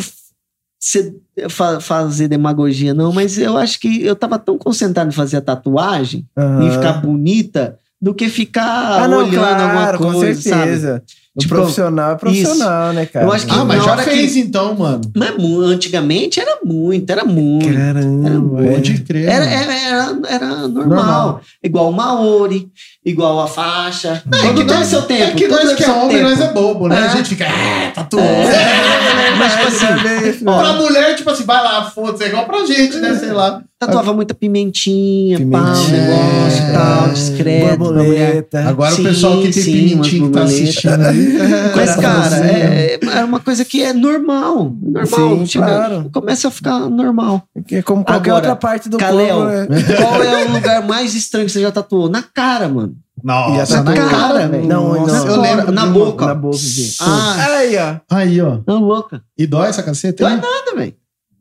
ser- 0.80 1.14
fa- 1.48 1.80
fazer 1.80 2.28
demagogia, 2.28 2.92
não, 2.94 3.12
mas 3.12 3.38
eu 3.38 3.56
acho 3.56 3.78
que 3.78 4.02
eu 4.02 4.16
tava 4.16 4.38
tão 4.38 4.58
concentrado 4.58 5.08
em 5.10 5.12
fazer 5.12 5.36
a 5.36 5.40
tatuagem 5.42 6.26
Aham. 6.36 6.66
e 6.66 6.70
ficar 6.72 6.94
bonita 6.94 7.78
do 8.00 8.14
que 8.14 8.28
ficar 8.28 9.02
Ah, 9.02 9.08
não, 9.08 9.18
olhando 9.18 9.44
alguma 9.44 9.72
claro, 9.72 9.98
com 9.98 10.12
coisa, 10.12 10.40
sabe? 10.40 11.02
O 11.38 11.40
Tipo, 11.40 11.54
profissional 11.54 12.10
é 12.10 12.14
profissional, 12.16 12.92
né, 12.92 13.06
cara? 13.06 13.24
Eu 13.26 13.32
acho 13.32 13.46
que 13.46 13.52
Ah, 13.54 13.64
mas 13.64 13.84
já 13.84 13.96
fez 13.98 14.32
que- 14.32 14.40
então, 14.40 14.74
mano. 14.74 15.00
Mas 15.14 15.30
antigamente 15.38 16.40
era 16.40 16.58
muito, 16.64 17.08
era 17.10 17.24
muito. 17.24 17.72
Caramba. 17.72 18.64
é. 18.66 18.72
Pode 18.72 19.02
crer. 19.02 19.28
Era, 19.28 19.44
era, 19.44 19.72
era, 19.74 20.18
era 20.28 20.46
normal. 20.68 20.86
Normal. 20.88 21.40
Igual 21.62 21.90
o 21.90 21.92
Maori, 21.92 22.68
igual 23.04 23.40
a 23.40 23.46
faixa. 23.46 24.22
É 24.32 24.38
Todo 24.42 24.64
nós, 24.64 24.86
seu 24.86 25.02
tempo. 25.02 25.22
é 25.22 25.30
que 25.32 25.48
todo 25.48 25.64
nós 25.64 25.74
que 25.74 25.84
é 25.84 25.90
homem, 25.90 26.16
tempo. 26.18 26.28
nós 26.28 26.40
é 26.40 26.52
bobo, 26.52 26.88
né? 26.88 26.96
É. 27.00 27.04
A 27.04 27.08
gente 27.08 27.28
fica, 27.30 27.44
é, 27.44 27.90
tatuou. 27.94 28.22
Mas, 29.38 29.52
tipo 29.52 29.68
assim, 29.68 30.44
ó, 30.46 30.58
Pra 30.58 30.72
mulher, 30.74 31.14
tipo 31.14 31.30
assim, 31.30 31.44
vai 31.44 31.62
lá, 31.62 31.90
foda-se, 31.90 32.24
é 32.24 32.28
igual 32.28 32.44
pra 32.46 32.64
gente, 32.66 32.96
né? 32.96 33.14
Sei 33.14 33.30
lá. 33.32 33.62
tatuava 33.78 34.12
muita 34.12 34.34
pimentinha, 34.34 35.38
pá, 35.38 35.44
Pimentinha, 35.44 36.00
negócio 36.00 36.64
e 36.68 36.72
tal, 36.72 37.04
é, 37.06 37.12
discreto. 37.12 37.66
pra 37.66 37.76
mulher. 37.76 38.04
Borboleta. 38.04 38.60
Agora 38.68 38.90
Sim, 38.90 39.02
o 39.02 39.04
pessoal 39.04 39.36
que 39.36 39.42
tem 39.52 39.52
sim, 39.62 39.72
pimentinho 39.72 40.26
que 40.26 40.32
tá 40.32 40.42
assistindo 40.42 41.02
aí. 41.04 41.38
Mas, 41.76 41.96
cara, 41.96 42.36
é, 42.46 42.98
é 43.18 43.24
uma 43.24 43.38
coisa 43.38 43.64
que 43.64 43.82
é 43.82 43.92
normal. 43.92 44.72
Normal. 44.82 45.38
Sim, 45.38 45.46
Chega- 45.46 45.66
claro. 45.66 46.10
Começa 46.12 46.48
a 46.48 46.50
ficar 46.50 46.80
normal. 46.90 47.42
Que 47.66 47.76
é 47.76 47.82
como 47.82 48.04
qualquer 48.04 48.30
Agora, 48.30 48.48
outra 48.48 48.56
parte 48.56 48.88
do 48.88 48.96
Kalel, 48.98 49.36
corpo. 49.36 49.72
né? 49.72 49.82
qual 50.00 50.22
é 50.22 50.44
o 50.46 50.52
lugar 50.52 50.82
mais 50.86 51.14
estranho 51.14 51.46
que 51.46 51.52
você 51.52 51.60
já 51.60 51.70
tatuou? 51.70 52.08
Na 52.08 52.22
cara, 52.22 52.68
mano. 52.68 52.94
Nossa, 53.22 53.82
na 53.82 53.94
tatuou? 53.94 54.10
cara, 54.10 54.48
velho. 54.48 54.66
Não, 54.66 54.94
Nossa, 54.94 55.24
não. 55.24 55.34
eu 55.34 55.40
lembro. 55.40 55.72
Na 55.72 55.86
boca. 55.86 56.26
Na 56.26 56.34
boca, 56.34 56.56
gente. 56.56 56.96
Ah, 57.00 57.46
Aí, 57.58 57.76
ó. 57.76 57.96
Aí, 58.10 58.40
ó. 58.40 58.58
não, 58.66 58.80
louca. 58.82 59.22
E 59.36 59.46
dói 59.46 59.68
essa 59.68 59.82
caceta? 59.82 60.24
Dói 60.24 60.34
hein? 60.34 60.40
nada, 60.40 60.76
velho. 60.76 60.94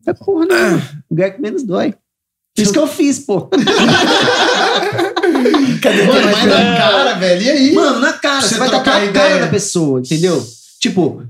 É 0.06 0.14
porra 0.14 0.46
nenhuma. 0.46 0.82
Lugar 1.12 1.32
que 1.32 1.42
menos 1.42 1.64
dói. 1.64 1.94
Isso 2.58 2.74
que 2.74 2.80
eu 2.80 2.88
fiz, 2.88 3.20
pô. 3.20 3.50
Mano, 5.28 6.32
mas 6.32 6.46
na 6.46 6.78
cara, 6.78 7.14
velho. 7.16 7.42
E 7.42 7.50
aí? 7.50 7.74
Mano, 7.74 8.00
na 8.00 8.14
cara. 8.14 8.42
Você 8.42 8.50
Você 8.56 8.60
vai 8.60 8.70
tatuar 8.70 9.04
a 9.04 9.12
cara 9.12 9.40
da 9.40 9.48
pessoa, 9.48 10.00
entendeu? 10.00 10.44
Tipo, 10.80 11.24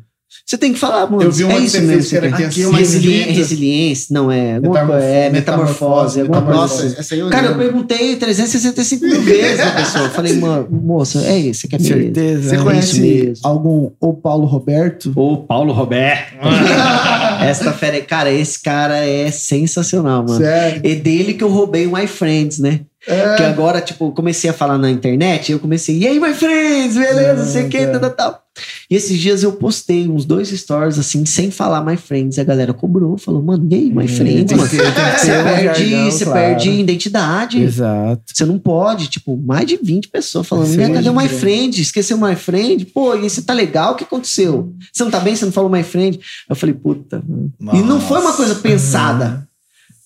você 0.46 0.58
tem 0.58 0.72
que 0.74 0.80
falar, 0.80 1.10
mano. 1.10 1.24
Eu 1.24 1.32
vi 1.32 1.44
uma 1.44 1.54
é 1.54 1.58
que 1.58 1.64
isso 1.64 1.72
você 1.78 1.82
mesmo 1.82 1.94
fez 1.94 2.10
que 2.10 2.16
era 2.18 2.28
aqui 2.28 2.44
assim, 2.44 2.62
Resili- 2.72 2.78
resiliência. 2.80 3.34
resiliência, 3.34 4.08
não 4.12 4.32
é. 4.32 4.56
alguma 4.56 4.74
Metamorfo- 4.74 4.92
coisa, 4.94 5.06
é 5.08 5.30
metamorfose. 5.30 6.22
alguma 6.22 6.42
metamorfose. 6.42 6.82
coisa. 6.82 7.00
Essa 7.00 7.14
aí 7.16 7.20
eu 7.20 7.30
Cara, 7.30 7.48
eu 7.48 7.58
perguntei 7.58 8.16
365 8.16 9.06
mil 9.06 9.22
vezes 9.22 9.62
pra 9.62 9.72
pessoa. 9.72 10.10
Falei, 10.10 10.34
mano, 10.34 10.68
moça, 10.72 11.20
é 11.26 11.38
isso, 11.38 11.62
você 11.62 11.68
quer? 11.68 11.82
Certeza. 11.82 12.50
Você 12.50 12.56
É 12.56 12.60
conhece 12.60 12.92
isso 12.92 13.02
mesmo. 13.02 13.36
algum 13.44 13.92
o 14.00 14.14
Paulo 14.14 14.46
Roberto? 14.46 15.12
Ô, 15.16 15.38
Paulo 15.38 15.74
Roberto. 15.74 16.34
Esta 17.42 17.72
fera, 17.74 18.00
cara, 18.02 18.32
esse 18.32 18.62
cara 18.62 18.98
é 19.06 19.30
sensacional, 19.32 20.24
mano. 20.28 20.38
Sério? 20.38 20.82
É 20.84 20.96
dele 20.96 21.34
que 21.34 21.44
eu 21.44 21.50
roubei 21.50 21.86
o 21.86 21.94
My 21.96 22.08
Friends, 22.08 22.60
Que 23.08 23.44
É. 23.44 23.46
agora, 23.48 23.80
tipo, 23.80 24.12
comecei 24.12 24.50
a 24.50 24.54
falar 24.54 24.78
na 24.78 24.92
internet, 24.92 25.52
eu 25.52 25.60
comecei, 25.60 25.98
e 25.98 26.06
aí, 26.08 26.20
my 26.20 26.34
friends, 26.34 26.98
beleza, 26.98 27.44
não 27.44 27.52
sei 27.52 27.64
o 27.66 27.70
que, 27.70 27.88
tal, 27.88 28.00
tal, 28.02 28.10
tal. 28.12 28.42
E 28.90 28.96
esses 28.96 29.18
dias 29.20 29.44
eu 29.44 29.52
postei 29.54 30.08
uns 30.10 30.26
dois 30.26 30.50
stories, 30.50 30.98
assim, 30.98 31.26
sem 31.26 31.52
falar 31.52 31.86
my 31.86 31.96
friends. 31.96 32.40
A 32.40 32.44
galera 32.44 32.74
cobrou, 32.74 33.16
falou, 33.18 33.42
mano, 33.42 33.66
e 33.72 33.76
aí, 33.76 33.92
my 33.94 34.08
friends, 34.08 34.52
mano? 34.52 34.68
tem 34.68 34.80
que 34.80 34.86
Você 35.20 35.32
perde, 35.32 36.12
você 36.12 36.26
claro. 36.26 36.40
perde 36.40 36.70
identidade. 36.72 37.62
Exato. 37.62 38.22
Você 38.34 38.46
não 38.46 38.58
pode, 38.58 39.08
tipo, 39.10 39.38
mais 39.38 39.66
de 39.68 39.78
20 39.78 40.08
pessoas 40.10 40.48
falando, 40.48 40.68
"Né, 40.76 40.90
cadê 40.90 41.08
o 41.10 41.16
my 41.16 41.30
friend? 41.30 41.80
Esqueceu 41.82 42.18
o 42.18 42.22
my 42.22 42.36
friend? 42.36 42.86
Pô, 42.88 43.16
e 43.16 43.30
você 43.30 43.42
tá 43.42 43.54
legal? 43.54 43.94
O 43.94 43.96
que 43.96 44.04
aconteceu? 44.04 44.74
Você 44.92 45.04
não 45.04 45.12
tá 45.12 45.20
bem? 45.20 45.36
Você 45.36 45.46
não 45.46 45.52
falou 45.52 45.70
my 45.70 45.84
friend? 45.84 46.20
Eu 46.50 46.56
falei, 46.56 46.74
puta. 46.74 47.22
mano. 47.28 47.80
E 47.80 47.84
não 47.84 48.02
foi 48.02 48.20
uma 48.20 48.34
coisa 48.34 48.56
pensada. 48.56 49.47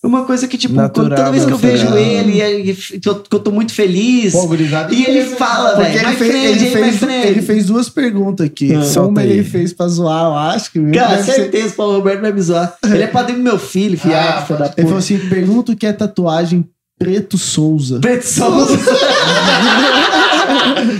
Uma 0.04 0.24
coisa 0.24 0.48
que, 0.48 0.58
tipo, 0.58 0.74
Natural, 0.74 1.06
quando, 1.10 1.16
toda 1.16 1.30
vez 1.30 1.44
que 1.44 1.52
eu 1.52 1.56
vejo 1.56 1.96
ele, 1.96 2.42
aí, 2.42 2.74
que 2.74 3.08
eu, 3.08 3.14
que 3.20 3.36
eu 3.36 3.38
tô 3.38 3.52
muito 3.52 3.72
feliz, 3.72 4.32
Pô, 4.32 4.48
gurizada, 4.48 4.92
e 4.92 5.04
ele 5.04 5.22
fala, 5.36 5.76
velho, 5.76 5.94
ele 5.96 6.16
fez, 6.16 6.18
friend, 6.18 6.64
ele, 6.64 6.92
fez, 6.98 7.02
ele 7.26 7.42
fez 7.42 7.66
duas 7.66 7.88
perguntas 7.88 8.44
aqui. 8.44 8.72
Ah. 8.74 8.78
Uma 8.78 8.84
Solta 8.84 9.22
ele 9.22 9.32
aí. 9.34 9.44
fez 9.44 9.72
pra 9.72 9.86
zoar, 9.86 10.24
eu 10.24 10.34
acho. 10.34 10.72
Que 10.72 10.90
Cara, 10.90 11.10
deve 11.16 11.22
ser- 11.22 11.32
certeza, 11.34 11.68
o 11.68 11.72
Paulo 11.72 11.94
Roberto 11.94 12.20
vai 12.20 12.32
me 12.32 12.42
zoar. 12.42 12.76
Ele 12.84 13.02
é 13.04 13.06
padrinho 13.06 13.38
do 13.38 13.44
meu 13.44 13.58
filho, 13.60 13.96
Ah, 14.02 14.08
fiado, 14.08 14.46
filho 14.46 14.58
da 14.58 14.64
Ele 14.66 14.74
falou 14.74 14.88
puta. 14.88 14.98
assim: 14.98 15.18
pergunta 15.28 15.70
o 15.72 15.76
que 15.76 15.86
é 15.86 15.92
tatuagem 15.92 16.68
Preto 16.98 17.38
Souza. 17.38 18.00
Preto 18.00 18.26
Souza. 18.26 18.76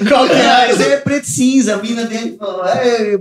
Qual 0.09 0.27
que 0.27 0.33
é? 0.35 0.51
Aí 0.51 0.83
é 0.93 0.97
preto 0.99 1.27
cinza. 1.27 1.75
A 1.75 1.79
mina 1.83 2.05
dele 2.05 2.37
falou. 2.39 2.65
É, 2.67 3.19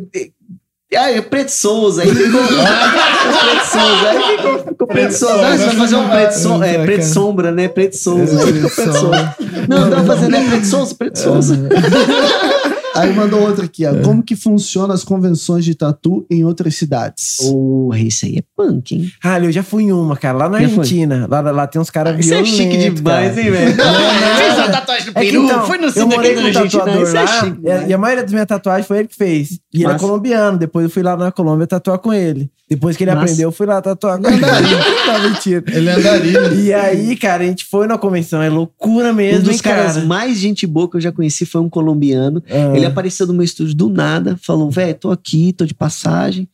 é, 0.92 0.98
é, 0.98 1.18
é 1.18 1.22
preto 1.22 1.50
Souza. 1.50 2.04
Aí 2.04 2.14
ficou. 2.14 2.42
preto 2.48 3.66
Souza. 3.66 4.10
Aí 4.10 4.38
ficou, 4.38 4.60
ficou 4.60 4.88
preto 4.88 5.14
Souza. 5.14 5.48
Ah, 5.48 5.58
você 5.58 5.66
vai 5.66 5.76
fazer 5.76 5.96
um 5.96 6.10
preto 6.10 6.32
sombra. 6.34 6.68
É, 6.68 6.86
preto 6.86 7.04
sombra, 7.04 7.52
né? 7.52 7.68
Preto 7.68 7.98
Souza. 7.98 8.38
Preto 8.46 8.70
Souza. 8.70 9.36
Não, 9.68 9.90
não 9.90 9.90
tá 9.90 10.04
fazendo, 10.04 10.36
é 10.36 10.50
preto 10.50 10.66
Souza, 10.66 10.96
preto 10.96 11.20
Souza. 11.20 11.58
Aí 12.96 13.14
mandou 13.14 13.42
outra 13.42 13.66
aqui, 13.66 13.86
ó. 13.86 14.02
Como 14.04 14.22
que 14.24 14.36
funcionam 14.36 14.94
as 14.94 15.04
convenções 15.04 15.64
de 15.66 15.74
tatu 15.76 16.26
em 16.30 16.44
outras 16.44 16.76
cidades? 16.76 17.38
Porra, 17.40 18.00
isso 18.00 18.26
aí 18.26 18.38
é 18.38 18.44
punk, 18.56 18.96
hein? 18.96 19.12
Ah, 19.24 19.40
eu 19.40 19.52
já 19.52 19.64
fui 19.64 19.84
em 19.84 19.92
uma, 19.92 20.16
cara, 20.18 20.38
lá 20.38 20.50
na 20.50 20.60
Já 20.60 20.70
foi? 20.70 20.80
Argentina. 20.80 21.28
Lá, 21.30 21.40
lá 21.42 21.68
tem 21.68 21.82
uns 21.82 21.90
caras 21.90 22.20
Isso 22.20 22.34
é 22.34 22.42
violentos. 22.44 22.52
chique 22.58 22.78
demais, 22.92 23.30
cara. 23.36 23.42
hein, 23.42 23.52
velho? 23.52 23.76
Fez 23.76 24.58
uma 24.58 24.70
tatuagem 24.70 25.06
no 25.08 25.12
É 25.16 25.22
que, 25.26 25.36
então, 25.38 25.66
eu 25.96 26.08
morei 26.08 26.36
com 26.36 26.42
um 26.42 26.52
tatuador 26.52 27.04
Isso 27.04 27.18
é 27.18 27.22
lá, 27.22 27.28
chique 27.28 27.60
e 27.64 27.70
a, 27.70 27.74
demais. 27.74 27.90
e 27.90 27.94
a 27.94 27.98
maioria 27.98 28.24
das 28.24 28.32
minhas 28.34 28.48
tatuagens 28.48 28.88
foi 28.88 29.00
ele 29.00 29.08
que 29.08 29.16
fez. 29.16 29.52
E 29.74 29.78
ele 29.78 29.84
é 29.86 29.88
Massa. 29.88 30.00
colombiano. 30.00 30.58
Depois 30.58 30.84
eu 30.84 30.90
fui 30.90 31.02
lá 31.04 31.16
na 31.16 31.32
Colômbia 31.32 31.66
tatuar 31.68 31.98
com 32.00 32.14
ele. 32.14 32.50
Depois 32.70 32.96
que 32.96 33.04
ele 33.04 33.12
Massa. 33.12 33.24
aprendeu, 33.24 33.48
eu 33.50 33.52
fui 33.52 33.66
lá 33.66 33.82
tatuar 33.82 34.18
com 34.20 34.28
ele. 34.30 34.40
Não, 35.08 35.30
mentira. 35.30 35.64
Ele 35.68 35.90
é 35.90 35.94
andarilho. 35.94 36.54
E 36.62 36.74
aí, 36.74 37.16
cara, 37.18 37.44
a 37.44 37.46
gente 37.46 37.66
foi 37.66 37.86
na 37.88 37.98
convenção. 37.98 38.42
É 38.42 38.50
loucura 38.50 39.12
Um 39.12 39.16
mesmo, 39.16 39.44
dos 39.46 39.56
hein, 39.56 39.62
caras 39.62 39.94
cara. 39.96 40.06
mais 40.06 40.38
gente 40.38 40.66
boa 40.68 40.90
que 40.90 40.98
eu 40.98 41.02
já 41.02 41.12
conheci 41.12 41.46
foi 41.46 41.60
um 41.62 41.70
colombiano. 41.70 42.42
Ah. 42.50 42.76
Ele 42.76 42.81
apareceu 42.88 43.28
no 43.28 43.34
meu 43.34 43.44
estúdio 43.44 43.76
do 43.76 43.90
nada, 43.90 44.38
falou: 44.42 44.70
velho, 44.70 44.96
tô 44.96 45.12
aqui, 45.12 45.54
tô 45.54 45.66
de 45.66 45.74
passagem. 45.74 46.50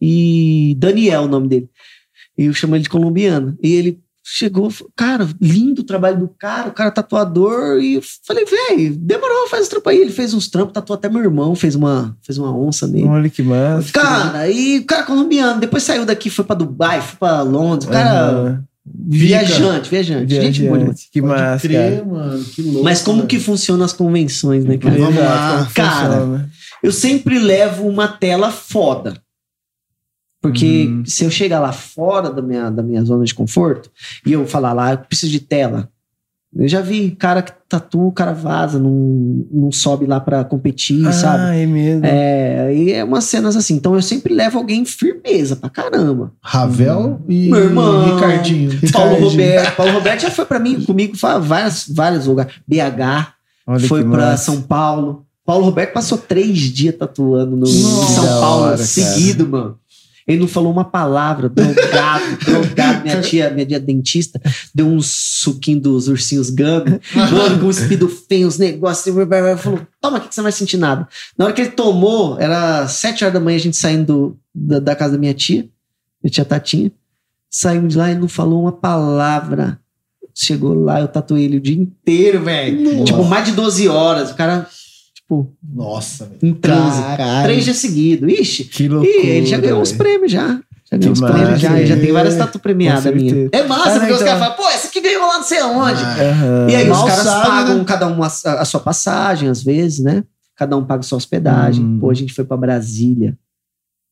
E 0.00 0.74
Daniel, 0.78 1.22
o 1.22 1.28
nome 1.28 1.48
dele. 1.48 1.68
E 2.36 2.44
eu 2.44 2.52
chamo 2.52 2.76
ele 2.76 2.82
de 2.82 2.90
colombiano. 2.90 3.56
E 3.62 3.72
ele 3.72 4.00
chegou, 4.28 4.68
falou, 4.70 4.92
cara, 4.96 5.28
lindo 5.40 5.82
o 5.82 5.84
trabalho 5.84 6.18
do 6.18 6.28
cara, 6.28 6.68
o 6.68 6.72
cara 6.72 6.88
é 6.88 6.92
tatuador. 6.92 7.78
E 7.80 7.94
eu 7.94 8.02
falei, 8.26 8.44
velho, 8.44 8.96
demorou, 8.96 9.48
faz 9.48 9.62
os 9.62 9.68
trampos 9.68 9.92
aí. 9.92 10.00
Ele 10.00 10.10
fez 10.10 10.34
uns 10.34 10.48
trampos, 10.48 10.74
tatuou 10.74 10.96
até 10.96 11.08
meu 11.08 11.22
irmão, 11.22 11.54
fez 11.54 11.74
uma, 11.74 12.16
fez 12.22 12.36
uma 12.36 12.54
onça 12.54 12.86
nele. 12.86 13.08
Olha 13.08 13.30
que 13.30 13.42
massa. 13.42 13.92
Cara, 13.92 14.48
e 14.50 14.80
o 14.80 14.84
cara 14.84 15.02
é 15.02 15.06
colombiano. 15.06 15.60
Depois 15.60 15.84
saiu 15.84 16.04
daqui, 16.04 16.28
foi 16.28 16.44
pra 16.44 16.56
Dubai, 16.56 17.00
foi 17.00 17.16
pra 17.16 17.42
Londres. 17.42 17.88
O 17.88 17.92
cara, 17.92 18.30
Aham. 18.30 18.64
Viajante, 18.94 19.90
viajante. 19.90 20.34
Gente 20.34 20.62
boa 20.62 20.78
demais. 20.78 21.00
Viajante. 21.00 21.08
Que 21.12 21.20
Pode 21.20 21.32
massa, 21.40 21.68
crer, 21.68 21.90
cara. 21.98 22.04
mano. 22.04 22.44
Que 22.44 22.62
louco. 22.62 22.84
Mas 22.84 23.02
como 23.02 23.26
que 23.26 23.38
funcionam 23.40 23.84
as 23.84 23.92
convenções, 23.92 24.64
né, 24.64 24.78
cara? 24.78 24.96
Vamos 24.98 25.16
lá. 25.16 25.70
Cara, 25.74 26.10
funciona. 26.12 26.50
Eu 26.82 26.92
sempre 26.92 27.38
levo 27.38 27.88
uma 27.88 28.06
tela 28.08 28.50
foda. 28.50 29.20
Porque 30.40 30.86
Uhum. 30.86 31.04
se 31.04 31.24
eu 31.24 31.30
chegar 31.30 31.58
lá 31.58 31.72
fora 31.72 32.30
da 32.30 32.40
minha, 32.42 32.70
da 32.70 32.82
minha 32.82 33.02
zona 33.04 33.24
de 33.24 33.34
conforto 33.34 33.90
e 34.24 34.32
eu 34.32 34.46
falar 34.46 34.72
lá, 34.72 34.92
eu 34.92 34.98
preciso 34.98 35.32
de 35.32 35.40
tela. 35.40 35.90
Eu 36.58 36.66
já 36.68 36.80
vi 36.80 37.10
cara 37.10 37.42
que 37.42 37.52
tatua, 37.68 38.04
o 38.06 38.12
cara 38.12 38.32
vaza, 38.32 38.78
não, 38.78 39.44
não 39.52 39.70
sobe 39.70 40.06
lá 40.06 40.18
pra 40.20 40.42
competir, 40.44 41.06
Ah, 41.06 41.12
sabe? 41.12 41.58
é 41.62 41.66
mesmo. 41.66 42.00
É, 42.06 42.74
e 42.74 42.92
é 42.92 43.04
umas 43.04 43.24
cenas 43.24 43.56
assim. 43.56 43.74
Então 43.74 43.94
eu 43.94 44.00
sempre 44.02 44.32
levo 44.32 44.56
alguém 44.58 44.84
firmeza 44.84 45.54
pra 45.56 45.68
caramba. 45.68 46.32
Ravel 46.42 47.20
e 47.28 47.48
Meu 47.50 47.64
irmão. 47.64 48.14
Ricardinho. 48.14 48.70
Paulo 48.92 49.10
Ricardinho. 49.14 49.30
Roberto. 49.30 49.76
Paulo 49.76 49.92
Roberto 49.92 50.20
já 50.22 50.30
foi 50.30 50.44
pra 50.46 50.58
mim, 50.58 50.82
comigo, 50.82 51.14
vários, 51.40 51.86
vários 51.88 52.26
lugares. 52.26 52.54
BH, 52.66 53.32
Olha 53.66 53.88
foi 53.88 54.02
massa. 54.04 54.44
São 54.52 54.62
Paulo. 54.62 55.24
Paulo 55.44 55.64
Roberto 55.64 55.92
passou 55.92 56.18
três 56.18 56.58
dias 56.58 56.94
tatuando 56.98 57.52
no, 57.56 57.60
Nossa, 57.66 58.12
São 58.14 58.40
Paulo, 58.40 58.62
hora, 58.64 58.72
cara. 58.72 58.84
seguido, 58.86 59.46
mano. 59.48 59.78
Ele 60.26 60.40
não 60.40 60.48
falou 60.48 60.72
uma 60.72 60.84
palavra, 60.84 61.48
drogado, 61.48 62.24
drogado. 62.44 63.02
Minha 63.04 63.20
tia, 63.20 63.48
minha 63.50 63.64
tia 63.64 63.78
dentista, 63.78 64.40
deu 64.74 64.86
um 64.86 65.00
suquinho 65.00 65.80
dos 65.80 66.08
ursinhos 66.08 66.50
Gummy, 66.50 67.00
mano, 67.14 67.60
com 67.60 67.70
espido 67.70 68.08
feio, 68.08 68.48
uns 68.48 68.58
negócios. 68.58 69.14
Falou, 69.60 69.80
toma 70.00 70.16
aqui 70.16 70.28
que 70.28 70.34
você 70.34 70.40
não 70.40 70.44
vai 70.44 70.52
sentir 70.52 70.78
nada. 70.78 71.06
Na 71.38 71.44
hora 71.44 71.54
que 71.54 71.60
ele 71.62 71.70
tomou, 71.70 72.38
era 72.40 72.88
sete 72.88 73.22
horas 73.24 73.34
da 73.34 73.38
manhã, 73.40 73.56
a 73.56 73.60
gente 73.60 73.76
saindo 73.76 74.04
do- 74.04 74.38
da, 74.52 74.78
da 74.80 74.96
casa 74.96 75.12
da 75.12 75.18
minha 75.18 75.32
tia, 75.34 75.68
minha 76.22 76.30
tia 76.30 76.44
Tatinha. 76.44 76.90
Saímos 77.48 77.92
de 77.92 77.98
lá 77.98 78.10
e 78.10 78.14
não 78.16 78.28
falou 78.28 78.62
uma 78.62 78.72
palavra. 78.72 79.78
chegou 80.34 80.74
lá, 80.74 81.00
eu 81.00 81.08
tatuei 81.08 81.44
ele 81.44 81.56
o 81.58 81.60
dia 81.60 81.76
inteiro, 81.80 82.42
velho. 82.42 83.04
Tipo, 83.04 83.24
mais 83.24 83.44
de 83.46 83.52
12 83.52 83.88
horas. 83.88 84.30
O 84.32 84.34
cara, 84.34 84.66
tipo, 85.26 85.52
Nossa, 85.74 86.30
em 86.40 86.54
transe. 86.54 87.02
Três 87.42 87.64
dias 87.64 87.76
seguidos. 87.78 88.32
Ixi. 88.32 88.64
Que 88.64 88.88
loucura. 88.88 89.10
Ih, 89.12 89.26
ele 89.26 89.46
já 89.46 89.58
ganhou 89.58 89.80
uns 89.80 89.92
prêmios 89.92 90.30
já. 90.30 90.60
Já 90.90 90.96
ganhou 90.96 91.12
uns 91.12 91.20
prêmios 91.20 91.60
já. 91.60 91.76
Ele 91.76 91.86
já 91.86 91.96
tem 91.96 92.12
várias 92.12 92.34
é. 92.34 92.38
tatu 92.38 92.58
premiadas 92.60 93.12
minha. 93.12 93.48
É 93.52 93.62
massa, 93.64 93.96
Ah, 93.96 93.98
porque 93.98 94.12
os 94.12 94.20
então. 94.22 94.26
caras 94.38 94.38
falam, 94.40 94.56
pô, 94.56 94.68
essa 94.68 94.86
aqui 94.86 95.00
ganhou 95.00 95.26
lá 95.26 95.34
não 95.38 95.42
sei 95.42 95.58
aonde. 95.58 96.00
Ah. 96.02 96.66
E 96.70 96.76
aí 96.76 96.88
os 96.90 96.98
caras 97.02 97.24
sabe, 97.24 97.46
pagam 97.46 97.78
né? 97.78 97.84
cada 97.84 98.06
um 98.06 98.22
a, 98.22 98.26
a 98.26 98.64
sua 98.64 98.80
passagem, 98.80 99.48
às 99.48 99.62
vezes, 99.62 99.98
né? 99.98 100.22
Cada 100.54 100.76
um 100.76 100.84
paga 100.84 101.02
sua 101.02 101.18
hospedagem. 101.18 101.84
Hum. 101.84 101.98
Pô, 102.00 102.08
a 102.10 102.14
gente 102.14 102.32
foi 102.32 102.44
pra 102.44 102.56
Brasília. 102.56 103.36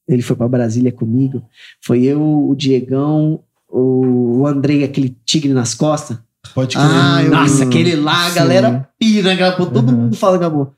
Ele 0.07 0.21
foi 0.21 0.37
pra 0.37 0.49
Brasília 0.49 0.93
comigo. 0.93 1.43
Foi 1.83 2.03
eu, 2.03 2.21
o 2.21 2.55
Diegão, 2.55 3.41
o, 3.69 4.45
Andrei, 4.47 4.85
aquele 4.85 5.17
tigre 5.25 5.53
nas 5.55 5.75
costas. 5.75 6.19
Pode 6.55 6.77
crer. 6.77 6.87
Ah, 6.87 7.23
eu- 7.23 7.31
Nossa, 7.31 7.65
aquele 7.65 7.97
lá, 7.97 8.27
a 8.27 8.31
galera 8.31 8.89
pira, 8.99 9.35
gravou, 9.35 9.65
todo 9.67 9.91
Uhum. 9.91 9.97
mundo 9.97 10.17
fala 10.17 10.37
gravou. 10.37 10.75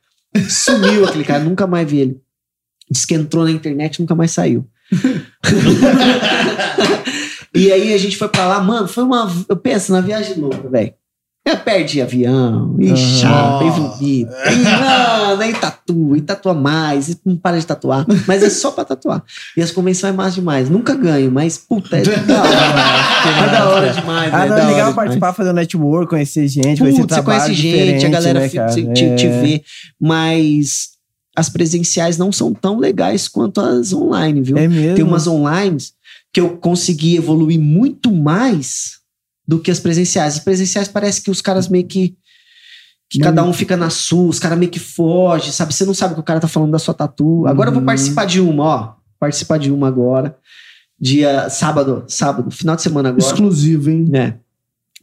Sumiu 0.48 1.04
aquele 1.06 1.24
cara, 1.24 1.42
nunca 1.42 1.66
mais 1.66 1.90
vi 1.90 2.00
ele. 2.00 2.20
Diz 2.90 3.04
que 3.04 3.14
entrou 3.14 3.44
na 3.44 3.50
internet, 3.50 4.00
nunca 4.00 4.14
mais 4.14 4.30
saiu. 4.30 4.68
e 7.54 7.72
aí 7.72 7.92
a 7.92 7.98
gente 7.98 8.16
foi 8.16 8.28
pra 8.28 8.46
lá, 8.46 8.60
mano, 8.60 8.86
foi 8.86 9.04
uma. 9.04 9.28
Eu 9.48 9.56
penso 9.56 9.92
na 9.92 10.00
viagem 10.00 10.36
louca, 10.36 10.68
velho. 10.68 10.94
Eu 11.46 11.56
perdi 11.58 12.02
avião, 12.02 12.74
e 12.80 12.96
chato, 12.96 13.62
e 13.64 13.70
vomido. 13.70 14.32
E 14.52 14.56
não, 14.64 15.36
nem 15.36 15.52
tatua, 15.52 16.18
e 16.18 16.20
tatua 16.20 16.52
mais, 16.52 17.08
e 17.10 17.20
não 17.24 17.36
para 17.36 17.56
de 17.60 17.64
tatuar. 17.64 18.04
Mas 18.26 18.42
é 18.42 18.50
só 18.50 18.72
pra 18.72 18.84
tatuar. 18.84 19.22
E 19.56 19.62
as 19.62 19.70
convenções 19.70 20.12
é 20.12 20.16
massa 20.16 20.32
demais. 20.34 20.68
Nunca 20.68 20.94
ganho, 20.96 21.30
mas 21.30 21.56
puta, 21.56 21.98
é 21.98 22.02
da 22.02 22.42
hora. 22.42 23.46
É 23.46 23.50
da 23.52 23.68
hora 23.68 23.92
demais, 23.92 24.34
Ah, 24.34 24.38
né? 24.40 24.48
não, 24.48 24.56
é 24.58 24.66
legal 24.66 24.92
participar, 24.94 25.32
fazer 25.34 25.50
um 25.50 25.52
network, 25.52 26.10
conhecer 26.10 26.48
gente, 26.48 26.80
conhecer 26.80 27.00
Putz, 27.02 27.14
você 27.14 27.22
conhece 27.22 27.54
gente, 27.54 28.06
a 28.06 28.08
galera 28.08 28.40
né, 28.40 28.48
cara? 28.48 28.72
te, 28.74 28.82
te- 28.92 29.14
te 29.14 29.26
É. 29.26 29.40
vê, 29.40 29.62
mas 30.00 30.88
as 31.36 31.48
presenciais 31.48 32.18
não 32.18 32.32
são 32.32 32.52
tão 32.52 32.78
legais 32.78 33.28
quanto 33.28 33.60
as 33.60 33.92
online, 33.92 34.40
viu? 34.42 34.56
É 34.58 34.66
mesmo? 34.66 34.96
Tem 34.96 35.04
umas 35.04 35.26
online 35.28 35.76
que 36.32 36.40
eu 36.40 36.56
consegui 36.56 37.14
evoluir 37.16 37.60
muito 37.60 38.10
mais 38.12 38.96
do 39.46 39.58
que 39.60 39.70
as 39.70 39.78
presenciais. 39.80 40.34
As 40.34 40.40
presenciais 40.44 40.88
parece 40.88 41.22
que 41.22 41.30
os 41.30 41.40
caras 41.40 41.68
meio 41.68 41.86
que. 41.86 42.16
Que 43.08 43.20
cada 43.20 43.44
um 43.44 43.52
fica 43.52 43.76
na 43.76 43.88
sua, 43.88 44.28
os 44.28 44.40
caras 44.40 44.58
meio 44.58 44.68
que 44.70 44.80
fogem, 44.80 45.52
sabe? 45.52 45.72
Você 45.72 45.84
não 45.84 45.94
sabe 45.94 46.12
o 46.12 46.14
que 46.16 46.20
o 46.20 46.24
cara 46.24 46.40
tá 46.40 46.48
falando 46.48 46.72
da 46.72 46.78
sua 46.78 46.92
tatu. 46.92 47.46
Agora 47.46 47.68
eu 47.68 47.72
vou 47.72 47.80
Uhum. 47.80 47.86
participar 47.86 48.24
de 48.24 48.40
uma, 48.40 48.64
ó. 48.64 48.94
Participar 49.20 49.58
de 49.58 49.70
uma 49.70 49.86
agora. 49.86 50.36
Dia 50.98 51.48
sábado, 51.48 52.02
sábado, 52.08 52.50
final 52.50 52.74
de 52.74 52.82
semana 52.82 53.10
agora. 53.10 53.22
Exclusivo, 53.24 53.90
hein? 53.90 54.10
É. 54.12 54.34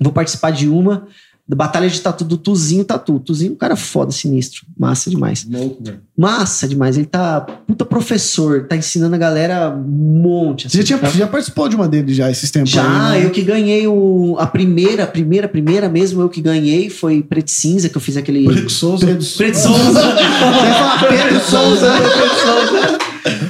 Vou 0.01 0.11
participar 0.11 0.51
de 0.51 0.67
uma 0.67 1.07
da 1.47 1.57
Batalha 1.57 1.89
de 1.89 1.99
Tatu 1.99 2.23
do 2.23 2.37
Tuzinho 2.37 2.85
Tatu. 2.85 3.19
Tuzinho 3.19 3.51
é 3.51 3.53
um 3.53 3.57
cara 3.57 3.75
foda, 3.75 4.11
sinistro. 4.11 4.65
Massa 4.79 5.09
demais. 5.09 5.45
Louco, 5.49 5.83
velho. 5.83 5.99
Massa 6.17 6.67
demais. 6.67 6.95
Ele 6.97 7.05
tá 7.05 7.41
puta 7.41 7.83
professor, 7.83 8.65
tá 8.65 8.77
ensinando 8.77 9.15
a 9.15 9.17
galera 9.17 9.69
um 9.69 10.21
monte. 10.21 10.69
Você 10.69 10.79
assim, 10.79 10.87
já, 10.87 10.97
tá? 10.97 11.09
já 11.09 11.27
participou 11.27 11.67
de 11.67 11.75
uma 11.75 11.87
deles 11.87 12.15
já 12.15 12.31
esses 12.31 12.49
tempos 12.49 12.69
Já, 12.69 13.09
aí, 13.11 13.19
né? 13.19 13.25
eu 13.25 13.31
que 13.31 13.41
ganhei 13.41 13.85
o, 13.87 14.37
a 14.39 14.47
primeira, 14.47 15.03
a 15.03 15.07
primeira, 15.07 15.45
a 15.45 15.49
primeira 15.49 15.89
mesmo, 15.89 16.21
eu 16.21 16.29
que 16.29 16.41
ganhei 16.41 16.89
foi 16.89 17.21
Preto 17.21 17.49
e 17.49 17.51
Cinza, 17.51 17.89
que 17.89 17.97
eu 17.97 18.01
fiz 18.01 18.15
aquele. 18.15 18.45
Preto 18.45 18.69
Souza. 18.69 19.05
Preto 19.05 19.23
Souza! 19.23 19.51
Você 19.51 21.07
Pedro 21.09 21.39
Souza! 21.41 21.91
Preto 21.91 22.35
Souza! 22.35 22.99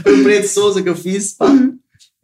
Foi 0.01 0.19
o 0.19 0.23
Preto 0.23 0.47
Souza 0.47 0.81
que 0.81 0.89
eu 0.89 0.95
fiz. 0.95 1.33
pá. 1.33 1.47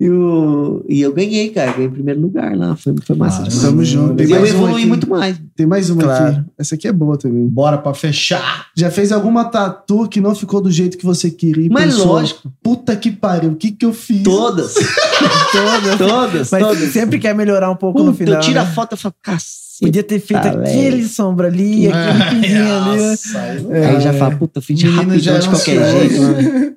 E, 0.02 0.10
o, 0.10 0.86
e 0.88 1.02
eu 1.02 1.12
ganhei, 1.14 1.50
cara. 1.50 1.74
Ganhei 1.74 1.88
em 1.88 1.92
primeiro 1.92 2.22
lugar 2.22 2.56
lá. 2.56 2.74
Foi, 2.78 2.96
foi 3.06 3.16
massa 3.18 3.42
Ah, 3.42 3.44
demais. 3.50 3.62
Tamo 3.62 3.84
junto. 3.84 4.16
Tem 4.16 4.28
E 4.28 4.32
eu 4.32 4.40
mais 4.40 4.54
evolui 4.54 4.76
aqui. 4.78 4.86
muito 4.86 5.10
mais. 5.10 5.42
Tem 5.58 5.66
mais 5.66 5.90
uma 5.90 6.04
Claro. 6.04 6.26
aqui. 6.38 6.46
Essa 6.58 6.76
aqui 6.76 6.88
é 6.88 6.92
boa 6.94 7.18
também. 7.18 7.46
Bora 7.46 7.78
pra 7.78 7.94
fechar. 7.94 8.68
Já 8.78 8.90
fez 8.90 9.12
alguma 9.12 9.44
tatu 9.46 10.08
que 10.08 10.22
não 10.22 10.34
ficou 10.34 10.62
do 10.62 10.72
jeito 10.72 10.98
que 10.98 11.06
você 11.06 11.30
queria? 11.30 11.68
Mas 11.70 11.96
pensou, 11.96 12.08
lógico, 12.14 12.50
Puta 12.64 12.96
que 12.96 13.12
pariu, 13.12 13.52
o 13.52 13.56
que 13.56 13.72
que 13.72 13.86
eu 13.86 13.92
fiz? 13.92 14.24
todas. 14.24 14.74
Todas. 15.52 15.98
todas, 15.98 16.52
Mas 16.52 16.64
todas. 16.64 16.94
sempre 16.94 17.20
quer 17.20 17.36
melhorar 17.36 17.70
um 17.70 17.76
pouco 17.76 18.02
no 18.02 18.14
final. 18.14 18.36
eu 18.36 18.40
tiro 18.40 18.60
a 18.60 18.64
né? 18.64 18.72
foto 18.72 18.96
e 18.96 18.98
falo, 18.98 19.14
cacete. 19.22 19.69
Podia 19.81 20.03
ter 20.03 20.19
feito 20.19 20.41
Tá, 20.43 20.49
aquele 20.49 20.89
velho. 20.97 21.07
sombra 21.07 21.47
ali, 21.47 21.88
aquele 21.88 22.30
pinguinho 22.41 22.73
ali. 22.76 22.97
né? 23.01 23.15
Aí 23.35 23.81
É. 23.81 23.85
Aí 23.88 24.01
já 24.01 24.14
fala, 24.14 24.35
puta, 24.35 24.60
eu 24.60 24.61
fiz 24.64 24.81
rapidão 24.84 25.18
de 25.18 25.31
não 25.31 25.39
qualquer 25.41 25.60
sei. 25.91 26.10
jeito. 26.10 26.22
mano. 26.22 26.69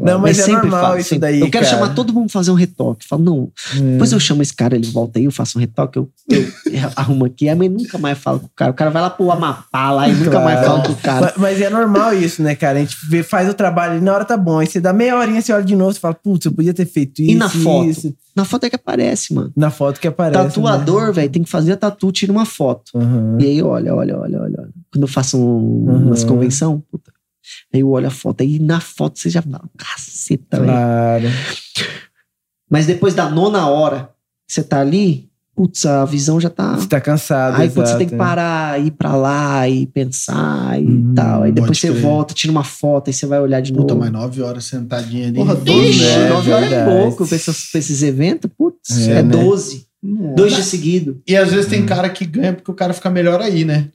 Não, 0.00 0.18
mas, 0.20 0.38
é 0.38 0.42
sempre 0.42 0.62
normal 0.62 0.80
falo, 0.82 0.98
isso 0.98 1.08
sempre. 1.10 1.20
daí. 1.20 1.40
Eu 1.40 1.50
quero 1.50 1.64
cara. 1.64 1.76
chamar 1.78 1.94
todo 1.94 2.12
mundo 2.12 2.24
pra 2.26 2.32
fazer 2.32 2.50
um 2.50 2.54
retoque. 2.54 3.06
Falo, 3.06 3.22
não, 3.22 3.50
É. 3.76 3.80
depois 3.92 4.12
eu 4.12 4.20
chamo 4.20 4.42
esse 4.42 4.54
cara, 4.54 4.76
ele 4.76 4.86
volta 4.90 5.18
aí, 5.18 5.24
eu 5.24 5.30
faço 5.32 5.58
um 5.58 5.60
retoque, 5.60 5.98
eu, 5.98 6.08
eu 6.30 6.44
arrumo 6.96 7.24
aqui. 7.24 7.48
Aí 7.48 7.54
mas 7.56 7.70
nunca 7.70 7.98
mais 7.98 8.18
falo 8.18 8.40
com 8.40 8.46
o 8.46 8.50
cara. 8.54 8.70
O 8.70 8.74
cara 8.74 8.90
vai 8.90 9.02
lá 9.02 9.10
pro 9.10 9.30
Amapá 9.30 9.90
lá 9.90 10.08
e 10.08 10.12
nunca 10.12 10.30
Claro. 10.30 10.44
mais 10.44 10.66
fala 10.66 10.82
com 10.82 10.92
o 10.92 10.96
cara. 10.96 11.32
Mas, 11.36 11.58
mas 11.58 11.60
é 11.60 11.70
normal 11.70 12.14
isso, 12.14 12.42
né, 12.42 12.54
cara? 12.54 12.78
A 12.78 12.80
gente 12.80 12.96
vê- 13.08 13.22
faz 13.22 13.48
o 13.48 13.54
trabalho 13.54 13.98
e 13.98 14.00
na 14.00 14.12
hora 14.14 14.24
tá 14.24 14.36
bom. 14.36 14.58
Aí 14.58 14.66
você 14.66 14.80
dá 14.80 14.92
meia 14.92 15.16
horinha, 15.16 15.40
você 15.40 15.52
olha 15.52 15.64
de 15.64 15.74
novo, 15.76 15.92
você 15.92 16.00
fala, 16.00 16.14
putz, 16.14 16.46
eu 16.46 16.52
podia 16.52 16.72
ter 16.74 16.86
feito 16.86 17.20
isso. 17.22 17.30
E 17.32 17.34
na 17.34 17.48
foto? 17.48 17.88
isso. 17.88 18.14
Na 18.36 18.44
foto 18.44 18.64
é 18.64 18.70
que 18.70 18.76
aparece, 18.76 19.34
mano. 19.34 19.50
Na 19.56 19.68
foto 19.68 19.98
que 19.98 20.06
aparece. 20.06 20.40
Tatuador, 20.54 21.12
velho, 21.12 21.28
tem 21.28 21.42
que 21.42 21.50
fazer 21.50 21.72
a 21.72 21.76
tatu, 21.76 22.07
tira 22.12 22.32
uma 22.32 22.44
foto. 22.44 22.96
Né? 22.98 23.04
Aham. 23.04 23.38
E 23.40 23.44
aí, 23.46 23.62
olha, 23.62 23.94
olha, 23.94 24.18
olha, 24.18 24.40
olha. 24.40 24.60
olha. 24.60 24.70
Quando 24.92 25.02
eu 25.02 25.08
faço 25.08 25.38
um, 25.38 25.88
Uhum. 25.88 26.06
umas 26.06 26.24
convenção, 26.24 26.82
puta. 26.90 27.12
Aí 27.72 27.80
eu 27.80 27.88
olho 27.90 28.06
a 28.06 28.10
foto. 28.10 28.42
Aí 28.42 28.58
na 28.58 28.80
foto 28.80 29.18
você 29.18 29.30
já 29.30 29.40
fala, 29.42 29.62
caceta, 29.76 30.58
velho. 30.60 30.66
Claro. 30.72 31.24
Mas 32.70 32.86
depois 32.86 33.14
da 33.14 33.28
nona 33.30 33.68
hora 33.68 34.10
que 34.46 34.52
você 34.54 34.62
tá 34.62 34.80
ali, 34.80 35.28
putz, 35.56 35.84
a 35.86 36.04
visão 36.04 36.38
já 36.40 36.50
tá. 36.50 36.76
Você 36.76 36.86
tá 36.88 37.00
cansado. 37.00 37.56
Aí 37.60 37.70
putz, 37.70 37.90
você 37.90 37.98
tem 37.98 38.06
que 38.08 38.14
é. 38.14 38.18
parar, 38.18 38.78
ir 38.80 38.90
pra 38.92 39.16
lá 39.16 39.66
e 39.68 39.86
pensar 39.86 40.80
e 40.80 40.84
Uhum, 40.86 41.14
tal. 41.14 41.42
Aí 41.44 41.52
depois 41.52 41.78
você 41.78 41.88
crer. 41.90 42.02
volta, 42.02 42.34
tira 42.34 42.50
uma 42.50 42.64
foto, 42.64 43.08
aí 43.08 43.14
você 43.14 43.26
vai 43.26 43.40
olhar 43.40 43.60
de 43.60 43.72
Puta, 43.72 43.94
novo. 43.94 44.00
mais 44.00 44.12
nove 44.12 44.42
horas 44.42 44.64
sentadinha 44.66 45.28
ali. 45.28 45.34
Porra, 45.36 45.54
Ixi, 45.54 46.04
É, 46.04 46.28
nove 46.28 46.52
horas 46.52 46.72
é 46.72 46.84
pouco 46.84 47.26
pra 47.26 47.36
esses, 47.36 47.70
pra 47.70 47.78
esses 47.78 48.02
eventos, 48.02 48.50
putz, 48.56 49.08
É, 49.08 49.12
é, 49.18 49.22
né? 49.22 49.30
12. 49.32 49.87
Dois 50.02 50.54
dias 50.54 50.66
seguidos. 50.66 51.16
E 51.26 51.36
às 51.36 51.50
vezes 51.50 51.66
tem 51.68 51.84
cara 51.84 52.08
que 52.08 52.24
ganha 52.24 52.52
porque 52.52 52.70
o 52.70 52.74
cara 52.74 52.92
fica 52.92 53.10
melhor 53.10 53.40
aí, 53.40 53.64
né? 53.64 53.88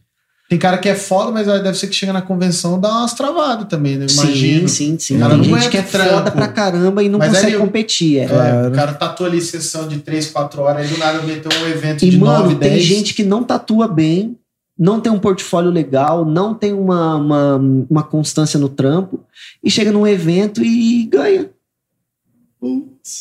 Tem 0.50 0.60
cara 0.60 0.78
que 0.78 0.90
é 0.90 0.94
foda, 0.94 1.32
mas 1.32 1.48
deve 1.48 1.74
ser 1.78 1.88
que 1.88 1.96
chega 1.96 2.12
na 2.14 2.22
convenção 2.22 2.80
dá 2.80 2.90
umas 2.90 3.14
travadas 3.14 3.66
também, 3.68 3.96
né? 3.98 4.06
Imagino. 4.12 4.68
Sim, 4.68 4.98
sim, 4.98 5.00
sim. 5.00 5.20
Cara, 5.20 5.38
Tem 5.40 5.50
não 5.50 5.60
gente 5.60 5.70
que 5.72 5.78
é 5.78 5.82
trampo. 5.82 6.10
foda 6.12 6.30
pra 6.32 6.48
caramba 6.50 7.02
e 7.02 7.10
não 7.10 7.18
Mas 7.18 7.30
consegue 7.34 7.58
competir. 7.58 8.20
É. 8.20 8.24
É, 8.24 8.28
Claro. 8.28 8.68
o 8.70 8.72
cara 8.74 8.94
tatua 8.94 9.28
ali 9.28 9.42
sessão 9.42 9.88
de 9.88 10.00
3, 10.00 10.28
4 10.30 10.62
horas, 10.62 10.86
aí 10.86 10.94
do 10.94 11.00
nada 11.00 11.22
meteu 11.24 11.50
um 11.64 11.68
evento 11.70 12.04
E, 12.06 12.10
de 12.10 12.18
mano, 12.20 12.44
9, 12.44 12.56
tem 12.58 12.70
10. 12.72 12.84
gente 12.84 13.14
que 13.14 13.24
não 13.24 13.44
tatua 13.44 13.88
bem, 13.88 14.38
não 14.78 15.00
tem 15.00 15.12
um 15.12 15.18
portfólio 15.18 15.72
legal, 15.72 16.26
não 16.26 16.54
tem 16.54 16.74
uma, 16.74 17.16
uma, 17.16 17.56
uma 17.90 18.04
constância 18.04 18.60
no 18.60 18.68
trampo, 18.70 19.22
e 19.64 19.72
chega 19.72 19.92
num 19.92 20.06
evento 20.06 20.62
e 20.64 21.06
ganha. 21.06 21.50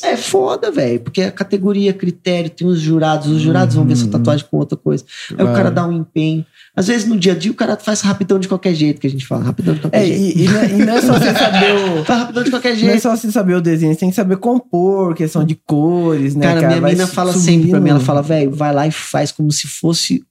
É 0.05 0.16
foda, 0.16 0.70
velho, 0.70 1.01
porque 1.01 1.23
a 1.23 1.32
categoria, 1.32 1.93
critério, 1.93 2.48
tem 2.48 2.66
os 2.66 2.78
jurados, 2.81 3.27
os 3.28 3.40
jurados 3.43 3.74
vão 3.74 3.85
ver 3.85 3.97
sua 3.97 4.06
Uhum. 4.06 4.12
tatuagem 4.12 4.47
com 4.48 4.56
outra 4.56 4.78
coisa. 4.78 5.05
Aí 5.36 5.44
o 5.44 5.52
cara 5.52 5.70
dá 5.70 5.85
um 5.86 5.93
empenho. 5.93 6.47
Às 6.77 6.86
vezes 6.86 7.09
no 7.09 7.19
dia 7.19 7.32
a 7.32 7.35
dia 7.36 7.51
o 7.51 7.55
cara 7.55 7.77
faz 7.77 8.01
rapidão 8.02 8.39
de 8.39 8.47
qualquer 8.47 8.73
jeito, 8.74 9.01
que 9.01 9.06
a 9.06 9.10
gente 9.10 9.27
fala, 9.27 9.43
rapidão 9.43 9.74
de 9.74 9.81
qualquer 9.81 10.02
É, 10.02 10.06
jeito. 10.06 10.39
e, 10.39 10.44
e 10.44 10.48
não, 10.48 10.60
é- 10.60 10.66
e 10.70 10.77
não 10.86 10.93
é 10.94 11.01
só 11.02 11.12
você 11.14 11.32
saber 11.35 11.73
o. 11.74 12.05
Faz 12.06 12.20
rapidão 12.20 12.44
de 12.44 12.51
qualquer 12.51 12.69
Não 12.70 12.77
é 12.77 12.78
jeito. 12.81 13.01
só 13.02 13.16
você 13.16 13.32
saber 13.32 13.55
o 13.55 13.60
desenho, 13.60 13.93
você 13.93 14.01
tem 14.01 14.10
que 14.10 14.14
saber 14.16 14.36
compor, 14.36 15.14
questão 15.14 15.44
de 15.44 15.56
cores, 15.56 16.36
né? 16.36 16.47
Cara, 16.55 16.69
minha 16.69 16.81
Vai 16.81 16.93
mina 16.93 17.06
fala 17.09 17.32
subindo. 17.32 17.44
sempre 17.47 17.70
pra 17.70 17.81
mim, 17.81 17.90
ela 17.90 18.01
fala, 18.01 18.23
velho, 18.23 18.52
vai 18.52 18.73
lá 18.73 18.86
e 18.86 18.93
faz 18.93 19.32
como 19.32 19.51
se 19.51 19.66
fosse 19.66 20.24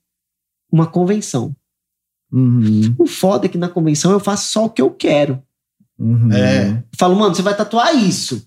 uma 0.72 0.88
convenção. 0.88 1.54
Uhum, 2.32 2.96
O 2.98 3.06
foda 3.06 3.46
é 3.46 3.50
que 3.50 3.58
na 3.58 3.68
convenção 3.68 4.12
eu 4.14 4.20
faço 4.20 4.52
só 4.54 4.66
o 4.66 4.70
que 4.70 4.82
eu 4.82 4.90
quero. 4.90 5.42
uhum. 6.00 6.32
É. 6.32 6.70
Eu 6.70 6.84
falo, 6.98 7.16
mano, 7.16 7.36
você 7.36 7.42
vai 7.42 7.56
tatuar 7.56 7.94
isso. 7.94 8.42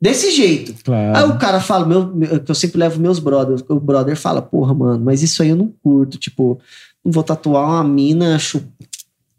Desse 0.00 0.30
jeito. 0.30 0.74
Claro. 0.82 1.16
Aí 1.16 1.24
o 1.24 1.38
cara 1.38 1.60
fala, 1.60 1.84
meu, 1.84 2.40
que 2.40 2.50
eu 2.50 2.54
sempre 2.54 2.78
levo 2.78 3.00
meus 3.00 3.18
brothers. 3.18 3.62
O 3.68 3.78
brother 3.78 4.16
fala, 4.16 4.40
porra, 4.40 4.72
mano, 4.72 5.04
mas 5.04 5.22
isso 5.22 5.42
aí 5.42 5.50
eu 5.50 5.56
não 5.56 5.72
curto. 5.82 6.16
Tipo, 6.16 6.58
não 7.04 7.12
vou 7.12 7.22
tatuar 7.22 7.68
uma 7.68 7.84
mina, 7.84 8.38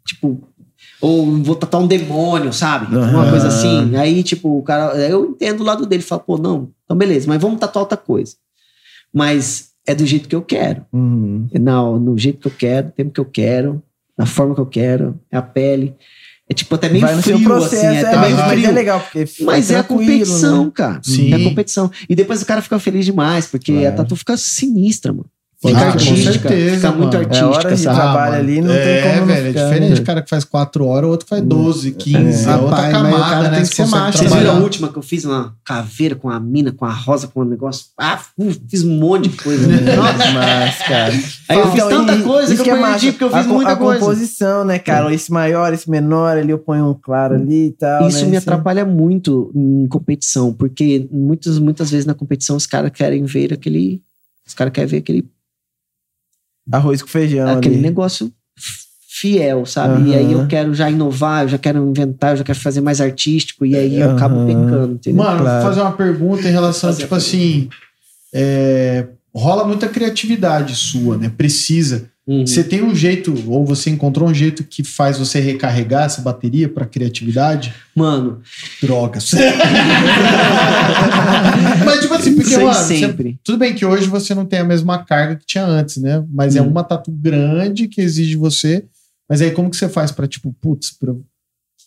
tipo, 0.06 0.48
ou 1.00 1.26
não 1.26 1.42
vou 1.42 1.56
tatuar 1.56 1.82
um 1.82 1.86
demônio, 1.88 2.52
sabe? 2.52 2.94
Uma 2.94 3.06
Aham. 3.06 3.30
coisa 3.30 3.48
assim. 3.48 3.96
Aí, 3.96 4.22
tipo, 4.22 4.56
o 4.58 4.62
cara, 4.62 4.96
eu 4.98 5.26
entendo 5.26 5.60
o 5.60 5.64
lado 5.64 5.84
dele, 5.84 6.02
fala, 6.02 6.20
pô, 6.20 6.38
não, 6.38 6.70
então 6.84 6.96
beleza, 6.96 7.26
mas 7.26 7.42
vamos 7.42 7.58
tatuar 7.58 7.82
outra 7.82 7.98
coisa. 7.98 8.36
Mas 9.12 9.72
é 9.84 9.96
do 9.96 10.06
jeito 10.06 10.28
que 10.28 10.36
eu 10.36 10.42
quero. 10.42 10.86
Uhum. 10.92 11.48
Não, 11.60 11.98
no 11.98 12.16
jeito 12.16 12.38
que 12.38 12.46
eu 12.46 12.52
quero, 12.56 12.86
no 12.86 12.92
tempo 12.92 13.10
que 13.10 13.20
eu 13.20 13.24
quero, 13.24 13.82
na 14.16 14.26
forma 14.26 14.54
que 14.54 14.60
eu 14.60 14.66
quero, 14.66 15.18
é 15.30 15.36
a 15.36 15.42
pele. 15.42 15.96
É 16.52 16.54
tipo 16.54 16.74
até 16.74 16.88
meio 16.90 17.06
frio, 17.08 17.22
seu 17.22 17.40
processo, 17.40 17.76
assim, 17.86 17.86
é 17.86 18.00
é, 18.00 18.06
até 18.06 18.16
mas, 18.16 18.26
meio 18.26 18.36
mas 18.36 18.50
frio. 18.52 18.66
é 18.68 18.72
legal, 18.72 19.00
porque 19.00 19.24
Mas 19.40 19.70
é 19.70 19.76
a 19.78 19.82
tranquilo, 19.82 20.00
competição, 20.20 20.64
né? 20.66 20.70
cara. 20.74 21.00
Sim. 21.02 21.32
É 21.32 21.36
a 21.36 21.44
competição. 21.44 21.90
E 22.08 22.14
depois 22.14 22.42
o 22.42 22.46
cara 22.46 22.60
fica 22.60 22.78
feliz 22.78 23.06
demais, 23.06 23.46
porque 23.46 23.72
Claro. 23.72 23.88
a 23.88 23.92
tatu 23.92 24.14
fica 24.16 24.36
sinistra, 24.36 25.12
mano. 25.14 25.24
Fica 25.64 25.78
Ah, 25.78 25.82
com 25.82 25.88
artística. 25.90 26.48
certeza, 26.48 26.74
fica 26.74 26.90
muito 26.90 27.04
mano. 27.04 27.14
É 27.14 27.18
artística, 27.18 27.46
hora 27.46 27.74
de 27.76 27.82
sabe? 27.82 27.96
trabalho 27.96 28.34
ali, 28.34 28.60
não 28.60 28.72
é, 28.74 28.82
tem 29.02 29.12
como 29.14 29.26
velho, 29.26 29.46
ficar, 29.46 29.60
é 29.60 29.64
diferente. 29.70 29.94
né? 29.94 30.00
O 30.00 30.04
cara 30.04 30.22
que 30.22 30.28
faz 30.30 30.44
4 30.44 30.84
horas, 30.84 31.08
o 31.08 31.10
outro 31.12 31.28
faz 31.28 31.42
12, 31.42 31.92
15. 31.92 32.48
É, 32.48 32.56
outra 32.56 32.76
Rapaz, 32.76 32.92
mas 32.92 33.02
o 33.02 33.04
camada, 33.12 33.24
cara 33.30 33.42
né? 33.42 33.50
tem 33.50 33.60
que 33.60 33.66
Você 33.68 33.74
ser 33.74 33.86
macho. 33.86 34.18
Vocês 34.18 34.32
viram 34.34 34.56
a 34.56 34.58
última 34.58 34.88
que 34.88 34.98
eu 34.98 35.02
fiz 35.02 35.24
uma 35.24 35.54
caveira 35.64 36.16
com 36.16 36.28
a 36.28 36.40
mina, 36.40 36.72
com 36.72 36.84
a 36.84 36.90
rosa, 36.92 37.28
com 37.28 37.42
um 37.42 37.44
negócio? 37.44 37.86
Ah, 37.96 38.18
fiz 38.68 38.82
um 38.82 38.98
monte 38.98 39.28
de 39.28 39.36
coisa. 39.36 39.68
Nossa. 39.96 40.32
Mas, 40.32 40.78
cara. 40.78 41.12
Aí 41.48 41.58
eu 41.58 41.70
fiz 41.70 41.84
Então, 41.84 42.06
tanta 42.06 42.14
e- 42.16 42.22
coisa 42.24 42.54
isso 42.54 42.64
que 42.64 42.70
eu 42.70 42.76
é 42.76 42.82
perdi, 42.90 43.12
porque 43.12 43.24
eu 43.24 43.28
a, 43.28 43.38
fiz 43.38 43.46
co- 43.46 43.54
muita 43.54 43.70
a 43.72 43.76
coisa. 43.76 44.00
composição, 44.00 44.64
né, 44.64 44.78
cara? 44.80 45.14
Esse 45.14 45.30
maior, 45.30 45.72
esse 45.72 45.88
menor, 45.88 46.36
ali 46.38 46.50
eu 46.50 46.58
ponho 46.58 46.90
um 46.90 46.94
claro 46.94 47.36
ali 47.36 47.66
e 47.68 47.70
tal. 47.70 48.08
Isso 48.08 48.24
né? 48.24 48.30
me 48.32 48.36
atrapalha 48.36 48.84
muito 48.84 49.52
em 49.54 49.86
competição, 49.86 50.52
porque 50.52 51.06
muitas, 51.12 51.60
muitas 51.60 51.88
vezes 51.88 52.04
na 52.04 52.14
competição 52.14 52.56
os 52.56 52.66
caras 52.66 52.90
querem 52.92 53.22
ver 53.24 53.52
aquele. 53.52 54.02
Os 54.44 54.54
caras 54.54 54.72
querem 54.72 54.88
ver 54.88 54.96
aquele, 54.96 55.24
Arroz 56.70 57.02
com 57.02 57.08
feijão 57.08 57.48
aquele 57.48 57.74
ali. 57.76 57.82
negócio 57.82 58.32
fiel, 59.08 59.64
sabe? 59.66 60.10
E 60.10 60.14
aí 60.14 60.32
eu 60.32 60.46
quero 60.48 60.74
já 60.74 60.90
inovar, 60.90 61.44
eu 61.44 61.48
já 61.48 61.58
quero 61.58 61.78
inventar, 61.88 62.32
eu 62.32 62.38
já 62.38 62.44
quero 62.44 62.58
fazer 62.58 62.80
mais 62.80 63.00
artístico, 63.00 63.64
e 63.64 63.76
aí 63.76 64.00
eu 64.00 64.10
acabo 64.12 64.46
pecando, 64.46 64.94
entendeu? 64.94 65.22
Mano, 65.22 65.40
Claro. 65.42 65.60
vou 65.62 65.68
fazer 65.70 65.80
uma 65.82 65.92
pergunta 65.92 66.48
em 66.48 66.52
relação, 66.52 66.90
Fazer 66.90 67.02
tipo 67.02 67.14
assim. 67.14 67.68
é, 68.34 69.06
rola 69.34 69.64
muita 69.64 69.88
criatividade 69.88 70.74
sua, 70.74 71.16
né? 71.16 71.30
Precisa. 71.36 72.10
Uhum. 72.24 72.46
Você 72.46 72.62
tem 72.62 72.82
um 72.84 72.94
jeito, 72.94 73.34
ou 73.48 73.66
você 73.66 73.90
encontrou 73.90 74.28
um 74.28 74.34
jeito 74.34 74.62
que 74.62 74.84
faz 74.84 75.18
você 75.18 75.40
recarregar 75.40 76.04
essa 76.04 76.22
bateria 76.22 76.68
pra 76.68 76.86
criatividade? 76.86 77.74
Mano, 77.96 78.40
Drogas. 78.80 79.30
Mas, 81.84 82.00
tipo 82.00 82.14
assim, 82.14 82.34
porque, 82.34 82.50
sei 82.50 82.64
mano, 82.64 82.74
você- 82.74 82.98
sempre. 82.98 83.38
tudo 83.42 83.58
bem 83.58 83.74
que 83.74 83.84
hoje 83.84 84.06
você 84.08 84.34
não 84.34 84.44
tem 84.44 84.60
a 84.60 84.64
mesma 84.64 84.98
carga 85.04 85.36
que 85.36 85.46
tinha 85.46 85.64
antes, 85.64 85.96
né? 85.96 86.24
Mas 86.32 86.56
é 86.56 86.62
Hum. 86.62 86.68
uma 86.68 86.84
tatu 86.84 87.10
grande 87.10 87.88
que 87.88 88.00
exige 88.00 88.36
você. 88.36 88.84
Mas 89.28 89.40
aí 89.42 89.50
como 89.50 89.70
que 89.70 89.76
você 89.76 89.88
faz 89.88 90.10
pra, 90.10 90.26
tipo, 90.26 90.54
putz, 90.60 90.90
pra 90.96 91.12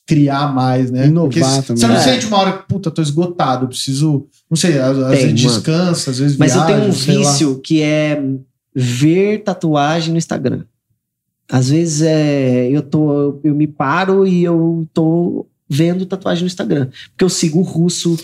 criar 0.07 0.53
mais, 0.53 0.91
né? 0.91 1.07
Inovar 1.07 1.29
Porque 1.29 1.39
também. 1.67 1.77
Você 1.81 1.87
não 1.87 1.95
É. 1.95 1.99
sente 1.99 2.25
uma 2.27 2.37
hora 2.37 2.53
que, 2.57 2.67
puta, 2.67 2.91
tô 2.91 3.01
esgotado, 3.01 3.67
preciso, 3.67 4.27
não 4.49 4.55
sei, 4.57 4.77
às, 4.79 4.97
às 4.97 5.17
Tem, 5.17 5.27
vezes 5.29 5.43
mano. 5.43 5.55
descansa, 5.57 6.11
às 6.11 6.19
vezes 6.19 6.37
Mas 6.37 6.53
viaja, 6.53 6.69
eu 6.71 6.75
tenho 6.77 6.89
um 6.89 6.93
sei 6.93 7.17
lá. 7.17 7.31
vício 7.31 7.59
que 7.61 7.81
é 7.81 8.21
ver 8.75 9.39
tatuagem 9.43 10.11
no 10.11 10.17
Instagram. 10.17 10.63
Às 11.49 11.69
vezes 11.69 12.01
é, 12.01 12.69
eu 12.69 12.81
tô, 12.81 13.39
eu 13.43 13.53
me 13.55 13.67
paro 13.67 14.25
e 14.27 14.43
eu 14.43 14.87
tô 14.93 15.45
vendo 15.69 16.05
tatuagem 16.05 16.43
no 16.43 16.47
Instagram. 16.47 16.87
Porque 17.11 17.23
eu 17.23 17.29
sigo 17.29 17.59
o 17.59 17.63
russo, 17.63 18.17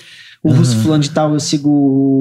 o 0.43 0.51
russo 0.51 0.73
Aham. 0.73 0.81
fulano 0.83 1.03
de 1.03 1.11
tal, 1.11 1.33
eu 1.33 1.39
sigo 1.39 1.69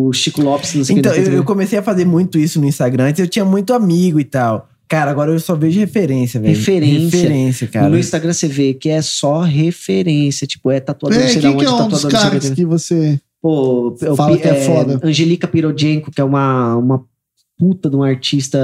o 0.09 0.13
Chico 0.13 0.43
Lopes, 0.43 0.75
não 0.75 0.85
sei 0.85 0.97
o 0.97 0.99
Então, 0.99 1.13
que. 1.13 1.21
eu, 1.21 1.33
eu 1.33 1.45
comecei 1.45 1.79
a 1.79 1.83
fazer 1.83 2.05
muito 2.05 2.39
isso 2.39 2.61
no 2.61 2.67
Instagram. 2.67 3.05
Antes 3.09 3.21
eu 3.21 3.27
tinha 3.29 3.45
muito 3.45 3.73
amigo 3.73 4.21
e 4.21 4.25
tal. 4.25 4.69
Cara, 4.87 5.11
agora 5.11 5.31
eu 5.31 5.39
só 5.41 5.55
vejo 5.55 5.79
referência, 5.79 6.41
velho. 6.41 6.55
Referência. 6.55 7.19
Referência, 7.19 7.67
cara. 7.69 7.89
No 7.89 7.99
Instagram 7.99 8.33
você 8.33 8.49
vê 8.49 8.75
que 8.75 8.89
é 8.89 9.01
só 9.01 9.41
referência, 9.41 10.47
tipo, 10.47 10.71
é 10.71 10.81
tatuador, 10.81 11.19
É, 11.19 11.29
sei 11.29 11.37
da 11.37 11.49
quem 11.49 11.51
onde, 11.57 11.65
que 11.65 11.71
é 11.71 11.75
um 11.75 11.89
dos 11.89 12.03
tatuador, 12.03 12.19
o 12.29 12.31
caras 12.33 12.51
que. 12.51 12.65
você. 12.65 13.21
Pô, 13.41 13.89
o 13.97 14.17
Fala 14.17 14.37
Pi- 14.37 14.43
que 14.43 14.49
é 14.49 14.55
foda. 14.67 15.01
Angelica 15.03 15.47
Pirojenko, 15.49 16.11
que 16.11 16.21
é 16.21 16.25
uma, 16.25 16.77
uma 16.77 17.05
puta 17.61 17.91
de 17.91 17.95
uma 17.97 18.09
artista 18.09 18.59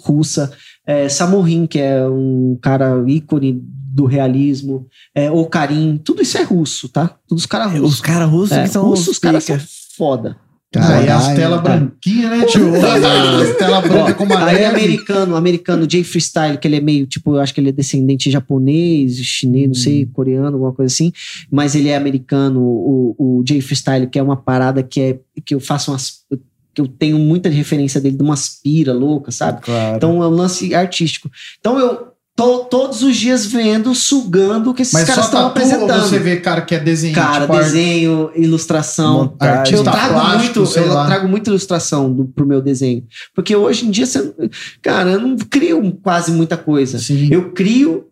russa. 0.00 0.52
É, 0.84 1.08
Samorin, 1.08 1.68
que 1.68 1.78
é 1.78 2.04
um 2.08 2.58
cara 2.60 3.02
ícone 3.06 3.62
do 3.62 4.06
realismo. 4.06 4.88
É, 5.14 5.30
o 5.30 5.46
Karim, 5.46 6.00
tudo 6.04 6.20
isso 6.20 6.36
é 6.36 6.42
russo, 6.42 6.88
tá? 6.88 7.16
Todos 7.28 7.44
os 7.44 7.46
caras 7.46 7.72
russos. 7.72 7.94
Os 7.94 8.00
caras 8.00 8.28
russos 8.28 8.56
É, 8.56 8.62
que 8.64 8.68
são 8.68 8.84
russos, 8.84 9.08
os 9.08 9.18
caras 9.20 9.44
são 9.44 9.56
foda. 9.96 10.36
Aí 10.76 11.08
as 11.08 11.22
Caralho. 11.22 11.36
telas 11.36 11.62
branquinhas, 11.62 12.30
né, 12.30 12.44
tio? 12.44 12.74
As 12.78 13.56
telas 13.56 13.88
brancas 13.88 14.14
com 14.14 14.24
Ó, 14.24 14.36
aí 14.36 14.58
é 14.58 14.66
americano, 14.66 15.34
americano, 15.34 15.90
Jay 15.90 16.04
Freestyle, 16.04 16.58
que 16.58 16.68
ele 16.68 16.76
é 16.76 16.80
meio, 16.80 17.08
tipo, 17.08 17.34
eu 17.34 17.40
acho 17.40 17.52
que 17.52 17.60
ele 17.60 17.70
é 17.70 17.72
descendente 17.72 18.30
japonês, 18.30 19.16
chinês, 19.16 19.66
não 19.66 19.74
sei, 19.74 20.06
coreano, 20.06 20.54
alguma 20.54 20.72
coisa 20.72 20.92
assim. 20.92 21.12
Mas 21.50 21.74
ele 21.74 21.88
é 21.88 21.96
americano, 21.96 22.60
o, 22.62 23.16
o 23.18 23.44
Jay 23.44 23.60
Freestyle, 23.60 24.06
que 24.06 24.16
é 24.16 24.22
uma 24.22 24.36
parada 24.36 24.80
que 24.80 25.00
é 25.00 25.18
que 25.44 25.56
eu 25.56 25.60
faço 25.60 25.90
umas. 25.90 26.20
Que 26.74 26.80
eu 26.80 26.86
tenho 26.88 27.18
muita 27.18 27.48
referência 27.48 28.00
dele 28.00 28.16
de 28.16 28.22
umas 28.22 28.48
pira 28.62 28.92
louca, 28.92 29.30
sabe? 29.30 29.60
Claro. 29.62 29.96
Então 29.96 30.22
é 30.22 30.26
um 30.26 30.30
lance 30.30 30.74
artístico. 30.74 31.30
Então 31.58 31.78
eu 31.78 32.08
tô 32.36 32.60
todos 32.60 33.02
os 33.02 33.16
dias 33.16 33.44
vendo, 33.44 33.94
sugando 33.94 34.70
o 34.70 34.74
que 34.74 34.80
esses 34.82 34.94
Mas 34.94 35.04
caras 35.04 35.24
estão 35.26 35.40
ou 35.42 35.46
apresentando. 35.48 36.02
você 36.08 36.18
vê 36.18 36.36
cara 36.38 36.62
que 36.62 36.74
é 36.74 36.78
desenho, 36.78 37.14
Cara, 37.14 37.40
tipo, 37.42 37.52
arte- 37.52 37.64
desenho, 37.66 38.30
ilustração. 38.34 39.14
Montagem. 39.24 39.56
artista 39.58 39.76
Eu 39.78 39.92
trago 39.92 40.14
plástico, 40.14 40.60
muito, 40.60 40.78
eu 40.78 40.88
lá. 40.94 41.06
trago 41.06 41.28
muita 41.28 41.50
ilustração 41.50 42.12
do, 42.12 42.24
pro 42.26 42.46
meu 42.46 42.62
desenho. 42.62 43.04
Porque 43.34 43.54
hoje 43.54 43.86
em 43.86 43.90
dia, 43.90 44.06
você, 44.06 44.32
cara, 44.80 45.10
eu 45.10 45.20
não 45.20 45.36
crio 45.36 45.92
quase 46.02 46.30
muita 46.32 46.56
coisa. 46.56 46.98
Sim. 46.98 47.28
Eu 47.30 47.52
crio 47.52 48.06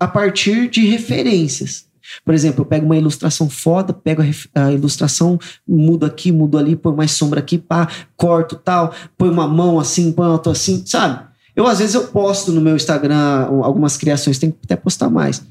a 0.00 0.08
partir 0.08 0.68
de 0.70 0.86
referências. 0.86 1.84
Por 2.24 2.34
exemplo, 2.34 2.62
eu 2.62 2.66
pego 2.66 2.86
uma 2.86 2.96
ilustração 2.96 3.48
foda, 3.48 3.92
pego 3.92 4.22
a, 4.22 4.64
a 4.66 4.72
ilustração, 4.72 5.38
mudo 5.66 6.04
aqui, 6.04 6.30
mudo 6.30 6.58
ali, 6.58 6.76
põe 6.76 6.94
mais 6.94 7.12
sombra 7.12 7.40
aqui, 7.40 7.58
pá, 7.58 7.88
corto 8.16 8.56
tal, 8.56 8.92
põe 9.16 9.28
uma 9.28 9.48
mão 9.48 9.80
assim, 9.80 10.12
põe 10.12 10.28
outra 10.28 10.52
assim, 10.52 10.82
sabe? 10.86 11.24
Eu, 11.56 11.66
às 11.66 11.78
vezes, 11.78 11.94
eu 11.94 12.08
posto 12.08 12.50
no 12.50 12.60
meu 12.60 12.74
Instagram 12.74 13.46
algumas 13.62 13.96
criações, 13.96 14.38
tem 14.38 14.50
que 14.50 14.58
até 14.64 14.76
postar 14.76 15.08
mais. 15.08 15.42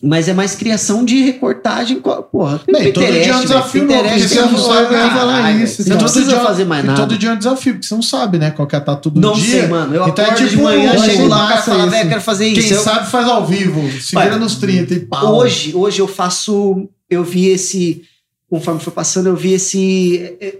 Mas 0.00 0.28
é 0.28 0.32
mais 0.32 0.54
criação 0.54 1.04
de 1.04 1.22
recortagem. 1.22 2.00
co- 2.00 2.22
Porra, 2.22 2.60
Bem, 2.70 2.92
todo 2.92 3.04
dia 3.04 3.32
é 3.32 3.36
um 3.36 3.40
desafio 3.42 3.84
novo, 3.84 4.08
você 4.08 4.40
não 4.42 4.56
sabe, 4.58 4.94
eu 4.94 4.98
ia 5.00 5.10
falar 5.10 5.52
isso, 5.56 5.74
Você 5.76 5.82
então. 5.82 5.92
não 5.94 5.98
todo 6.04 6.12
precisa 6.12 6.36
dia- 6.36 6.44
fazer 6.46 6.64
mais 6.66 6.84
e 6.84 6.86
nada. 6.86 7.00
todo 7.00 7.18
dia 7.18 7.30
é 7.30 7.32
um 7.32 7.36
desafio, 7.38 7.72
porque 7.74 7.86
você 7.88 7.94
não 7.96 8.02
sabe, 8.02 8.38
né? 8.38 8.50
Qual 8.52 8.68
que 8.68 8.76
é 8.76 8.78
a 8.78 8.80
tatu 8.80 9.10
do 9.10 9.20
Não 9.20 9.32
dia. 9.32 9.60
sei, 9.62 9.66
mano. 9.66 9.92
Eu 9.96 10.06
Então 10.06 10.24
é 10.24 10.28
acordo 10.28 10.44
de 10.44 10.50
tipo, 10.50 10.62
manhã, 10.62 10.94
eu 10.94 11.02
chego 11.02 11.26
lá, 11.26 11.36
o 11.36 11.40
cara 11.40 11.54
massa 11.56 11.70
fala, 11.72 11.82
isso. 11.82 11.90
velho, 11.90 12.08
quero 12.10 12.20
fazer 12.20 12.46
isso. 12.46 12.60
Quem 12.68 12.70
Eu- 12.76 12.82
sabe 12.82 13.10
faz 13.10 13.26
ao 13.28 13.44
vivo. 13.44 13.90
Se 14.00 14.16
vira 14.16 14.36
nos 14.36 14.54
30 14.54 14.94
e 14.94 15.00
pau. 15.00 15.34
Hoje, 15.36 15.74
hoje 15.74 15.98
eu 16.00 16.06
faço. 16.06 16.88
Eu 17.10 17.24
vi 17.24 17.46
esse. 17.48 18.02
Conforme 18.48 18.78
foi 18.80 18.92
passando, 18.92 19.26
eu 19.26 19.36
vi 19.36 19.54
esse. 19.54 20.36
É, 20.40 20.54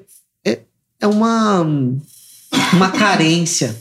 é- 0.44 0.59
é 1.01 1.06
uma. 1.06 1.60
Uma 2.73 2.90
carência 2.90 3.77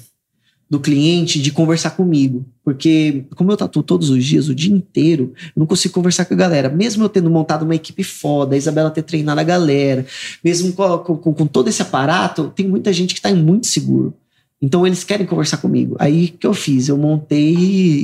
do 0.70 0.80
cliente 0.80 1.42
de 1.42 1.52
conversar 1.52 1.92
comigo. 1.92 2.46
Porque, 2.64 3.24
como 3.36 3.52
eu 3.52 3.58
tatuo 3.58 3.82
todos 3.82 4.10
os 4.10 4.24
dias, 4.26 4.50
o 4.50 4.56
dia 4.56 4.74
inteiro, 4.74 5.34
eu 5.56 5.60
não 5.62 5.66
consigo 5.66 5.94
conversar 5.94 6.26
com 6.26 6.34
a 6.34 6.38
galera. 6.38 6.68
Mesmo 6.70 7.04
eu 7.04 7.10
tendo 7.10 7.30
montado 7.30 7.64
uma 7.64 7.76
equipe 7.76 8.04
foda, 8.04 8.54
a 8.56 8.58
Isabela 8.58 8.90
ter 8.92 9.04
treinado 9.04 9.40
a 9.40 9.44
galera, 9.44 10.06
mesmo 10.44 10.74
com, 10.74 10.98
com- 11.00 11.34
com 11.34 11.48
todo 11.48 11.70
esse 11.70 11.82
aparato, 11.82 12.52
tem 12.56 12.68
muita 12.68 12.92
gente 12.92 13.16
que 13.16 13.22
tá 13.22 13.34
muito 13.34 13.66
seguro. 13.68 14.14
Então 14.62 14.86
eles 14.86 15.04
querem 15.04 15.26
conversar 15.26 15.58
comigo. 15.58 15.96
Aí 16.00 16.26
o 16.34 16.38
que 16.38 16.48
eu 16.48 16.54
fiz? 16.54 16.90
Eu 16.90 16.98
montei 16.98 17.54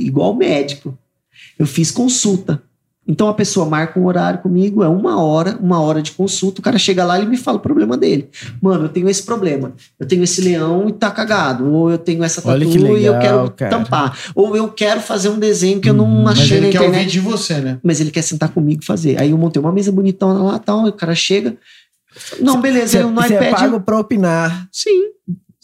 igual 0.06 0.34
médico. 0.34 0.96
Eu 1.58 1.66
fiz 1.66 1.90
consulta. 1.90 2.62
Então 3.06 3.28
a 3.28 3.34
pessoa 3.34 3.66
marca 3.66 4.00
um 4.00 4.06
horário 4.06 4.40
comigo, 4.40 4.82
é 4.82 4.88
uma 4.88 5.22
hora, 5.22 5.58
uma 5.60 5.80
hora 5.80 6.00
de 6.00 6.12
consulta. 6.12 6.60
O 6.60 6.64
cara 6.64 6.78
chega 6.78 7.04
lá 7.04 7.20
e 7.20 7.26
me 7.26 7.36
fala 7.36 7.58
o 7.58 7.60
problema 7.60 7.96
dele. 7.96 8.30
Mano, 8.62 8.86
eu 8.86 8.88
tenho 8.88 9.08
esse 9.08 9.22
problema. 9.22 9.72
Eu 10.00 10.06
tenho 10.06 10.24
esse 10.24 10.40
leão 10.40 10.88
e 10.88 10.92
tá 10.92 11.10
cagado. 11.10 11.70
Ou 11.70 11.90
eu 11.90 11.98
tenho 11.98 12.24
essa 12.24 12.40
tatu 12.40 12.58
que 12.60 12.78
e 12.78 12.82
eu 12.82 12.92
legal, 12.92 13.20
quero 13.20 13.50
cara. 13.50 13.70
tampar. 13.70 14.18
Ou 14.34 14.56
eu 14.56 14.68
quero 14.68 15.00
fazer 15.00 15.28
um 15.28 15.38
desenho 15.38 15.80
que 15.80 15.88
eu 15.90 15.94
não 15.94 16.06
Mas 16.24 16.38
achei 16.38 16.60
na 16.60 16.66
ele 16.66 16.78
quer 16.78 16.82
ouvir 16.82 17.06
de 17.06 17.20
você, 17.20 17.54
né? 17.60 17.78
Mas 17.82 18.00
ele 18.00 18.10
quer 18.10 18.22
sentar 18.22 18.48
comigo 18.48 18.82
e 18.82 18.86
fazer. 18.86 19.20
Aí 19.20 19.30
eu 19.30 19.38
montei 19.38 19.60
uma 19.60 19.72
mesa 19.72 19.92
bonitona 19.92 20.42
lá 20.42 20.58
tal. 20.58 20.86
E 20.86 20.88
o 20.88 20.92
cara 20.92 21.14
chega. 21.14 21.56
Não, 22.40 22.60
beleza. 22.60 22.88
Você 22.88 22.96
Aí 22.98 23.02
eu 23.02 23.10
no 23.10 23.20
você 23.20 23.34
é 23.34 23.48
iPad. 23.48 23.60
pago 23.60 23.80
pra 23.80 23.98
opinar. 23.98 24.68
Sim, 24.72 25.10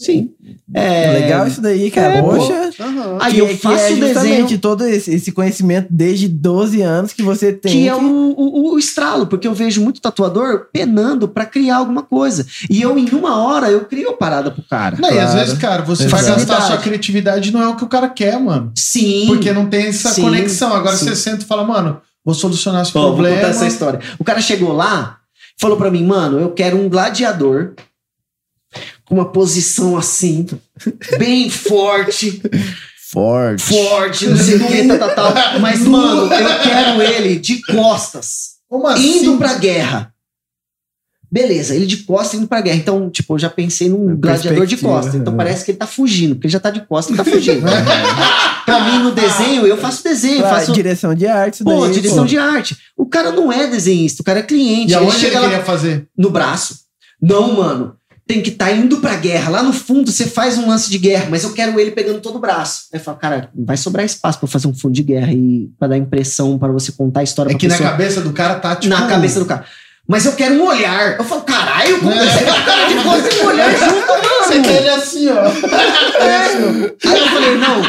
sim. 0.00 0.30
É, 0.72 1.12
Legal 1.20 1.46
isso 1.46 1.60
daí, 1.60 1.90
cara. 1.90 2.14
É. 2.14 2.22
Poxa. 2.22 2.70
Aham. 2.80 3.18
Aí 3.20 3.34
Que- 3.34 3.40
eu 3.40 3.48
que 3.48 3.56
faço 3.56 3.82
é 3.84 3.92
o 3.92 3.96
justamente 3.96 4.42
desenho. 4.42 4.58
todo 4.60 4.84
esse, 4.86 5.12
esse 5.14 5.32
conhecimento 5.32 5.88
desde 5.90 6.28
12 6.28 6.80
anos 6.80 7.12
que 7.12 7.22
você 7.22 7.52
tem. 7.52 7.72
que 7.72 7.88
é 7.88 7.94
o, 7.94 8.00
o, 8.00 8.72
o 8.74 8.78
estralo, 8.78 9.26
porque 9.26 9.46
eu 9.46 9.52
vejo 9.54 9.82
muito 9.82 10.00
tatuador 10.00 10.66
penando 10.72 11.28
pra 11.28 11.44
criar 11.44 11.76
alguma 11.76 12.02
coisa. 12.02 12.46
E 12.70 12.80
eu, 12.80 12.96
em 12.98 13.08
uma 13.10 13.42
hora, 13.42 13.68
eu 13.70 13.84
crio 13.84 14.10
a 14.10 14.16
parada 14.16 14.50
pro 14.50 14.62
cara. 14.62 14.96
Não, 14.98 15.10
e 15.10 15.18
às 15.18 15.30
Claro. 15.30 15.38
vezes, 15.40 15.58
cara, 15.58 15.82
você 15.82 16.06
vai 16.08 16.24
gastar 16.24 16.60
sua 16.62 16.78
criatividade 16.78 17.50
não 17.52 17.62
é 17.62 17.68
o 17.68 17.76
que 17.76 17.84
o 17.84 17.88
cara 17.88 18.08
quer, 18.08 18.38
mano. 18.40 18.72
Sim. 18.74 19.24
Porque 19.26 19.52
não 19.52 19.66
tem 19.66 19.86
essa 19.88 20.10
Sim, 20.10 20.22
conexão. 20.22 20.72
Agora 20.72 20.96
sim. 20.96 21.04
você 21.06 21.16
senta 21.16 21.42
e 21.42 21.46
fala, 21.46 21.64
mano, 21.64 22.00
vou 22.24 22.34
solucionar 22.34 22.82
esse 22.82 22.92
vou 22.92 23.02
problema. 23.06 23.36
contar 23.36 23.48
essa 23.48 23.66
história. 23.66 24.00
O 24.18 24.24
cara 24.24 24.40
chegou 24.40 24.72
lá, 24.72 25.18
falou 25.58 25.76
pra 25.76 25.90
mim, 25.90 26.04
mano, 26.04 26.38
eu 26.38 26.50
quero 26.52 26.76
um 26.78 26.88
gladiador 26.88 27.72
uma 29.10 29.30
posição 29.32 29.96
assim, 29.96 30.46
bem 31.18 31.50
forte, 31.50 32.40
forte. 33.12 33.62
forte, 33.62 34.26
não 34.28 34.36
sei 34.36 34.56
o 34.56 34.66
que, 34.66 34.86
tal, 34.86 34.98
tal, 34.98 35.14
tal. 35.14 35.34
Mas, 35.60 35.80
mano, 35.80 36.32
eu 36.32 36.60
quero 36.62 37.02
ele 37.02 37.38
de 37.38 37.60
costas. 37.62 38.50
Como 38.68 38.86
assim? 38.86 39.18
indo 39.18 39.36
pra 39.36 39.54
guerra. 39.54 40.14
Beleza, 41.32 41.76
ele 41.76 41.86
de 41.86 41.98
costas 41.98 42.40
indo 42.40 42.48
pra 42.48 42.60
guerra. 42.60 42.76
Então, 42.76 43.08
tipo, 43.08 43.34
eu 43.34 43.38
já 43.38 43.48
pensei 43.48 43.88
num 43.88 44.16
gladiador 44.16 44.66
de 44.66 44.76
costas. 44.76 45.14
Então 45.14 45.36
parece 45.36 45.64
que 45.64 45.70
ele 45.70 45.78
tá 45.78 45.86
fugindo, 45.86 46.34
porque 46.34 46.46
ele 46.48 46.52
já 46.52 46.58
tá 46.58 46.70
de 46.70 46.80
costas 46.86 47.14
e 47.14 47.16
tá 47.16 47.24
fugindo. 47.24 47.62
pra 48.66 48.80
mim, 48.84 48.98
no 48.98 49.12
desenho, 49.12 49.64
eu 49.64 49.76
faço 49.76 50.02
desenho, 50.02 50.40
Claro, 50.40 50.56
faço. 50.56 50.72
direção 50.72 51.14
de 51.14 51.26
arte, 51.28 51.62
Pô, 51.62 51.82
daí, 51.86 51.92
direção 51.92 52.24
pô. 52.24 52.24
de 52.24 52.36
arte. 52.36 52.76
O 52.96 53.06
cara 53.06 53.30
não 53.30 53.52
é 53.52 53.68
desenhista, 53.68 54.22
o 54.22 54.24
cara 54.24 54.40
é 54.40 54.42
cliente. 54.42 54.92
E 54.92 54.94
ele 54.96 55.04
aonde 55.04 55.16
ele 55.16 55.20
chega 55.20 55.40
lá 55.40 55.48
queria 55.48 55.64
fazer? 55.64 56.08
no 56.18 56.30
braço. 56.30 56.80
Não, 57.22 57.54
mano. 57.54 57.96
Tem 58.32 58.40
que 58.40 58.50
estar 58.50 58.70
indo 58.70 58.98
pra 58.98 59.16
guerra. 59.16 59.50
Lá 59.50 59.62
no 59.62 59.72
fundo, 59.72 60.10
você 60.12 60.24
faz 60.24 60.56
um 60.56 60.68
lance 60.68 60.88
de 60.88 60.98
guerra, 60.98 61.26
mas 61.28 61.42
eu 61.42 61.52
quero 61.52 61.80
ele 61.80 61.90
pegando 61.90 62.20
todo 62.20 62.36
o 62.36 62.40
braço. 62.40 62.84
Aí 62.92 63.00
eu 63.00 63.02
falo, 63.04 63.16
cara, 63.18 63.50
vai 63.52 63.76
sobrar 63.76 64.06
espaço 64.06 64.38
pra 64.38 64.46
fazer 64.46 64.68
um 64.68 64.74
fundo 64.74 64.94
de 64.94 65.02
guerra 65.02 65.32
e 65.32 65.68
pra 65.78 65.88
dar 65.88 65.98
impressão, 65.98 66.56
para 66.56 66.72
você 66.72 66.92
contar 66.92 67.20
a 67.20 67.22
história 67.24 67.50
É 67.50 67.54
que 67.54 67.66
na 67.66 67.74
pessoa. 67.74 67.90
cabeça 67.90 68.20
do 68.20 68.32
cara 68.32 68.54
tá 68.60 68.76
tipo. 68.76 68.94
Na 68.94 69.08
cabeça 69.08 69.40
do 69.40 69.46
cara. 69.46 69.64
Mas 70.10 70.26
eu 70.26 70.32
quero 70.32 70.56
um 70.56 70.66
olhar. 70.66 71.16
Eu 71.18 71.24
falo, 71.24 71.42
caralho, 71.42 72.00
como 72.00 72.10
você 72.12 72.42
o 72.42 72.64
cara 72.64 72.88
de 72.88 72.94
costa 72.96 73.32
e 73.32 73.40
um 73.42 73.46
olhar 73.46 73.70
junto, 73.70 74.08
mano? 74.08 74.22
Você 74.44 74.60
quer 74.60 74.76
ele 74.80 74.88
assim, 74.88 75.28
ó. 75.28 75.40
Aí 75.40 77.20
eu 77.20 77.28
falei, 77.28 77.56
não. 77.56 77.82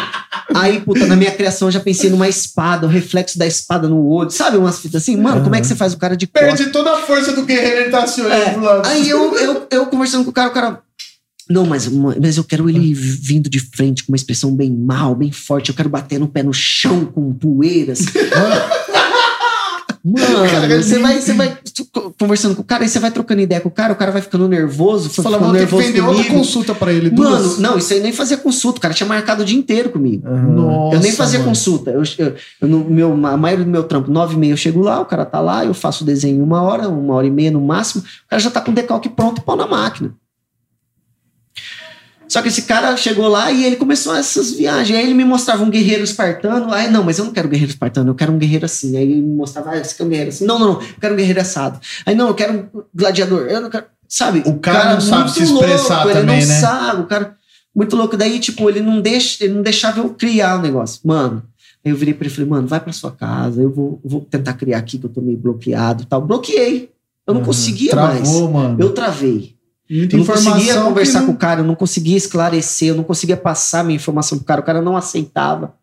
Aí, 0.53 0.81
puta, 0.81 1.07
na 1.07 1.15
minha 1.15 1.31
criação 1.31 1.67
eu 1.67 1.71
já 1.71 1.79
pensei 1.79 2.11
numa 2.11 2.29
espada, 2.29 2.85
o 2.85 2.89
reflexo 2.89 3.39
da 3.39 3.47
espada 3.47 3.87
no 3.87 4.05
olho. 4.07 4.29
Sabe 4.29 4.57
umas 4.57 4.77
fitas 4.79 5.01
assim? 5.01 5.17
Mano, 5.17 5.41
como 5.41 5.55
é 5.55 5.61
que 5.61 5.65
você 5.65 5.75
faz 5.75 5.93
o 5.93 5.97
cara 5.97 6.15
de 6.15 6.27
costa? 6.27 6.45
Perde 6.47 6.71
toda 6.71 6.91
a 6.93 6.97
força 6.97 7.31
do 7.33 7.41
guerreiro, 7.43 7.81
ele 7.81 7.89
tá 7.89 8.05
se 8.05 8.21
olhando 8.21 8.39
É. 8.43 8.49
pro 8.51 8.61
lado. 8.61 8.87
Aí 8.87 9.09
eu, 9.09 9.35
eu, 9.37 9.67
eu 9.71 9.85
conversando 9.87 10.23
com 10.23 10.29
o 10.29 10.33
cara, 10.33 10.49
o 10.49 10.53
cara. 10.53 10.79
Não, 11.49 11.65
mas, 11.65 11.87
mas 11.87 12.37
eu 12.37 12.43
quero 12.43 12.69
ele 12.69 12.93
vindo 12.93 13.49
de 13.49 13.59
frente 13.59 14.03
com 14.03 14.11
uma 14.11 14.15
expressão 14.15 14.55
bem 14.55 14.71
mal, 14.71 15.15
bem 15.15 15.31
forte. 15.31 15.69
Eu 15.69 15.75
quero 15.75 15.89
bater 15.89 16.19
no 16.19 16.27
pé 16.27 16.43
no 16.43 16.53
chão 16.53 17.03
com 17.05 17.33
poeiras. 17.33 18.01
Mano, 20.03 20.49
Cara, 20.49 20.81
você 20.81 20.97
vai, 20.99 21.21
você 21.21 21.33
vai 21.33 21.57
conversando 22.17 22.55
com 22.55 22.61
o 22.61 22.65
cara, 22.65 22.83
aí 22.83 22.89
você 22.89 22.97
vai 22.99 23.11
trocando 23.11 23.41
ideia 23.41 23.61
com 23.61 23.69
o 23.69 23.71
cara, 23.71 23.93
o 23.93 23.95
cara 23.95 24.11
vai 24.11 24.21
ficando 24.21 24.47
nervoso, 24.47 25.09
Você 25.09 25.21
fala, 25.21 25.37
mano, 25.39 25.53
tem 25.53 25.67
que 25.67 25.71
nervoso 25.73 25.87
vender 25.93 26.01
outra 26.01 26.23
consulta 26.33 26.73
pra 26.75 26.91
ele. 26.91 27.11
Mano, 27.11 27.37
duas. 27.37 27.59
não, 27.59 27.77
isso 27.77 27.93
aí 27.93 27.99
nem 27.99 28.11
fazia 28.11 28.37
consulta, 28.37 28.79
o 28.79 28.81
cara 28.81 28.93
tinha 28.93 29.07
marcado 29.07 29.43
o 29.43 29.45
dia 29.45 29.57
inteiro 29.57 29.89
comigo. 29.91 30.27
Nossa, 30.27 30.95
eu 30.95 30.99
nem 31.01 31.11
fazia 31.11 31.39
mano. 31.39 31.51
consulta. 31.51 31.91
Eu, 31.91 32.01
eu- 32.17 32.35
eu 32.61 32.67
no 32.67 32.83
meu, 32.89 33.11
a 33.27 33.37
maioria 33.37 33.63
do 33.65 33.69
meu 33.71 33.83
trampo, 33.83 34.09
nove 34.09 34.35
e 34.35 34.37
meia 34.37 34.53
eu 34.53 34.57
chego 34.57 34.81
lá, 34.81 34.99
o 34.99 35.05
cara 35.05 35.23
tá 35.25 35.39
lá, 35.39 35.63
eu 35.65 35.73
faço 35.73 36.03
o 36.03 36.07
desenho 36.07 36.39
em 36.39 36.41
uma 36.41 36.61
hora, 36.63 36.89
uma 36.89 37.13
hora 37.13 37.27
e 37.27 37.31
meia 37.31 37.51
no 37.51 37.61
máximo, 37.61 38.01
o 38.03 38.29
cara 38.29 38.41
já 38.41 38.49
tá 38.49 38.59
com 38.61 38.71
o 38.71 38.73
decalque 38.75 39.09
pronto 39.09 39.39
e 39.39 39.43
pau 39.43 39.55
na 39.55 39.67
máquina. 39.67 40.13
Só 42.31 42.41
que 42.41 42.47
esse 42.47 42.61
cara 42.61 42.95
chegou 42.95 43.27
lá 43.27 43.51
e 43.51 43.65
ele 43.65 43.75
começou 43.75 44.15
essas 44.15 44.53
viagens. 44.53 44.97
Aí 44.97 45.03
ele 45.03 45.13
me 45.13 45.25
mostrava 45.25 45.61
um 45.65 45.69
guerreiro 45.69 46.01
espartano. 46.01 46.73
Aí, 46.73 46.89
não, 46.89 47.03
mas 47.03 47.19
eu 47.19 47.25
não 47.25 47.33
quero 47.33 47.49
um 47.49 47.51
guerreiro 47.51 47.71
espartano, 47.73 48.09
eu 48.09 48.15
quero 48.15 48.31
um 48.31 48.37
guerreiro 48.37 48.63
assim. 48.65 48.95
Aí 48.95 49.03
ele 49.03 49.21
me 49.21 49.35
mostrava, 49.35 49.71
ah, 49.71 49.83
você 49.83 49.93
quer 49.93 50.03
um 50.05 50.07
guerreiro 50.07 50.29
assim? 50.29 50.45
Não, 50.45 50.57
não, 50.57 50.67
não, 50.75 50.81
eu 50.81 50.87
quero 51.01 51.13
um 51.13 51.17
guerreiro 51.17 51.41
assado. 51.41 51.77
Aí, 52.05 52.15
não, 52.15 52.29
eu 52.29 52.33
quero 52.33 52.53
um 52.73 52.83
gladiador. 52.95 53.47
Eu 53.47 53.59
não 53.59 53.69
quero. 53.69 53.83
Sabe? 54.07 54.43
O 54.45 54.59
cara 54.59 54.93
não 54.93 55.01
sabe 55.01 55.23
muito 55.23 55.33
se 55.33 55.43
expressar 55.43 56.03
louco, 56.05 56.19
também, 56.19 56.37
ele 56.37 56.45
não 56.45 56.53
né? 56.53 56.59
sabe, 56.61 57.01
o 57.01 57.05
cara. 57.05 57.35
Muito 57.75 57.95
louco. 57.97 58.15
Daí, 58.15 58.39
tipo, 58.39 58.69
ele 58.69 58.79
não, 58.79 59.01
deixa, 59.01 59.43
ele 59.43 59.53
não 59.55 59.61
deixava 59.61 59.99
eu 59.99 60.09
criar 60.11 60.57
o 60.57 60.61
negócio. 60.61 61.01
Mano, 61.03 61.43
aí 61.83 61.91
eu 61.91 61.97
virei 61.97 62.13
pra 62.13 62.23
ele 62.25 62.31
e 62.33 62.35
falei, 62.37 62.49
mano, 62.49 62.65
vai 62.65 62.79
pra 62.79 62.93
sua 62.93 63.11
casa, 63.11 63.61
eu 63.61 63.69
vou, 63.69 63.99
vou 64.05 64.21
tentar 64.21 64.53
criar 64.53 64.77
aqui, 64.77 64.97
que 64.97 65.05
eu 65.05 65.09
tô 65.09 65.19
meio 65.19 65.37
bloqueado 65.37 66.03
e 66.03 66.05
tal. 66.05 66.21
Bloqueei. 66.21 66.89
Eu 67.27 67.33
não 67.33 67.41
Uhum. 67.41 67.47
conseguia 67.47 67.93
mais. 67.93 68.21
Travou, 68.21 68.51
mano. 68.51 68.77
Eu 68.79 68.93
travei. 68.93 69.55
Muita 69.91 70.15
Eu 70.15 70.19
não 70.19 70.25
conseguia 70.25 70.81
conversar 70.81 71.19
que 71.19 71.25
com 71.25 71.31
não- 71.31 71.35
o 71.35 71.39
cara, 71.39 71.59
eu 71.59 71.65
não 71.65 71.75
conseguia 71.75 72.15
esclarecer, 72.17 72.89
eu 72.89 72.95
não 72.95 73.03
conseguia 73.03 73.35
passar 73.35 73.83
minha 73.83 73.95
informação 73.95 74.37
pro 74.37 74.47
cara, 74.47 74.61
o 74.61 74.63
cara 74.63 74.81
não 74.81 74.95
aceitava 74.95 75.73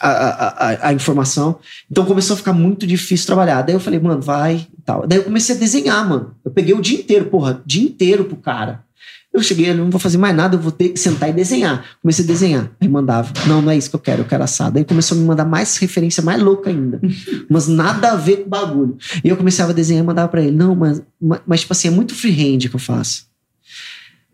a, 0.00 0.08
a, 0.08 0.48
a, 0.48 0.88
a 0.88 0.92
informação. 0.92 1.58
Então 1.90 2.04
começou 2.04 2.34
a 2.34 2.36
ficar 2.36 2.52
muito 2.52 2.86
difícil 2.86 3.26
trabalhar. 3.26 3.62
Daí 3.62 3.74
eu 3.74 3.80
falei, 3.80 3.98
mano, 3.98 4.20
vai 4.20 4.66
e 4.78 4.82
tal. 4.82 5.06
Daí 5.06 5.18
eu 5.18 5.24
comecei 5.24 5.56
a 5.56 5.58
desenhar, 5.58 6.08
mano. 6.08 6.34
Eu 6.44 6.50
peguei 6.50 6.74
o 6.74 6.80
dia 6.80 6.98
inteiro, 7.00 7.24
porra, 7.26 7.62
dia 7.66 7.82
inteiro 7.82 8.24
pro 8.26 8.36
cara. 8.36 8.84
Eu 9.32 9.42
cheguei, 9.42 9.70
eu 9.70 9.74
não 9.74 9.90
vou 9.90 10.00
fazer 10.00 10.18
mais 10.18 10.34
nada, 10.34 10.56
eu 10.56 10.60
vou 10.60 10.72
ter 10.72 10.88
que 10.88 10.98
sentar 10.98 11.28
e 11.28 11.32
desenhar. 11.32 11.84
Comecei 12.02 12.24
a 12.24 12.28
desenhar. 12.28 12.70
Aí 12.80 12.88
mandava, 12.88 13.32
não, 13.46 13.62
não 13.62 13.70
é 13.70 13.76
isso 13.76 13.90
que 13.90 13.96
eu 13.96 14.00
quero, 14.00 14.22
eu 14.22 14.24
quero 14.24 14.42
assado. 14.42 14.78
Aí 14.78 14.84
começou 14.84 15.16
a 15.16 15.20
me 15.20 15.26
mandar 15.26 15.44
mais 15.44 15.76
referência, 15.76 16.22
mais 16.22 16.42
louca 16.42 16.70
ainda. 16.70 17.00
mas 17.48 17.68
nada 17.68 18.12
a 18.12 18.16
ver 18.16 18.38
com 18.38 18.46
o 18.46 18.48
bagulho. 18.48 18.96
E 19.22 19.28
eu 19.28 19.36
começava 19.36 19.70
a 19.70 19.74
desenhar 19.74 20.02
e 20.02 20.06
mandava 20.06 20.28
pra 20.28 20.42
ele. 20.42 20.56
Não, 20.56 20.74
mas, 20.74 21.02
mas, 21.46 21.60
tipo 21.60 21.72
assim, 21.72 21.88
é 21.88 21.90
muito 21.90 22.14
freehand 22.14 22.58
que 22.58 22.74
eu 22.74 22.80
faço. 22.80 23.28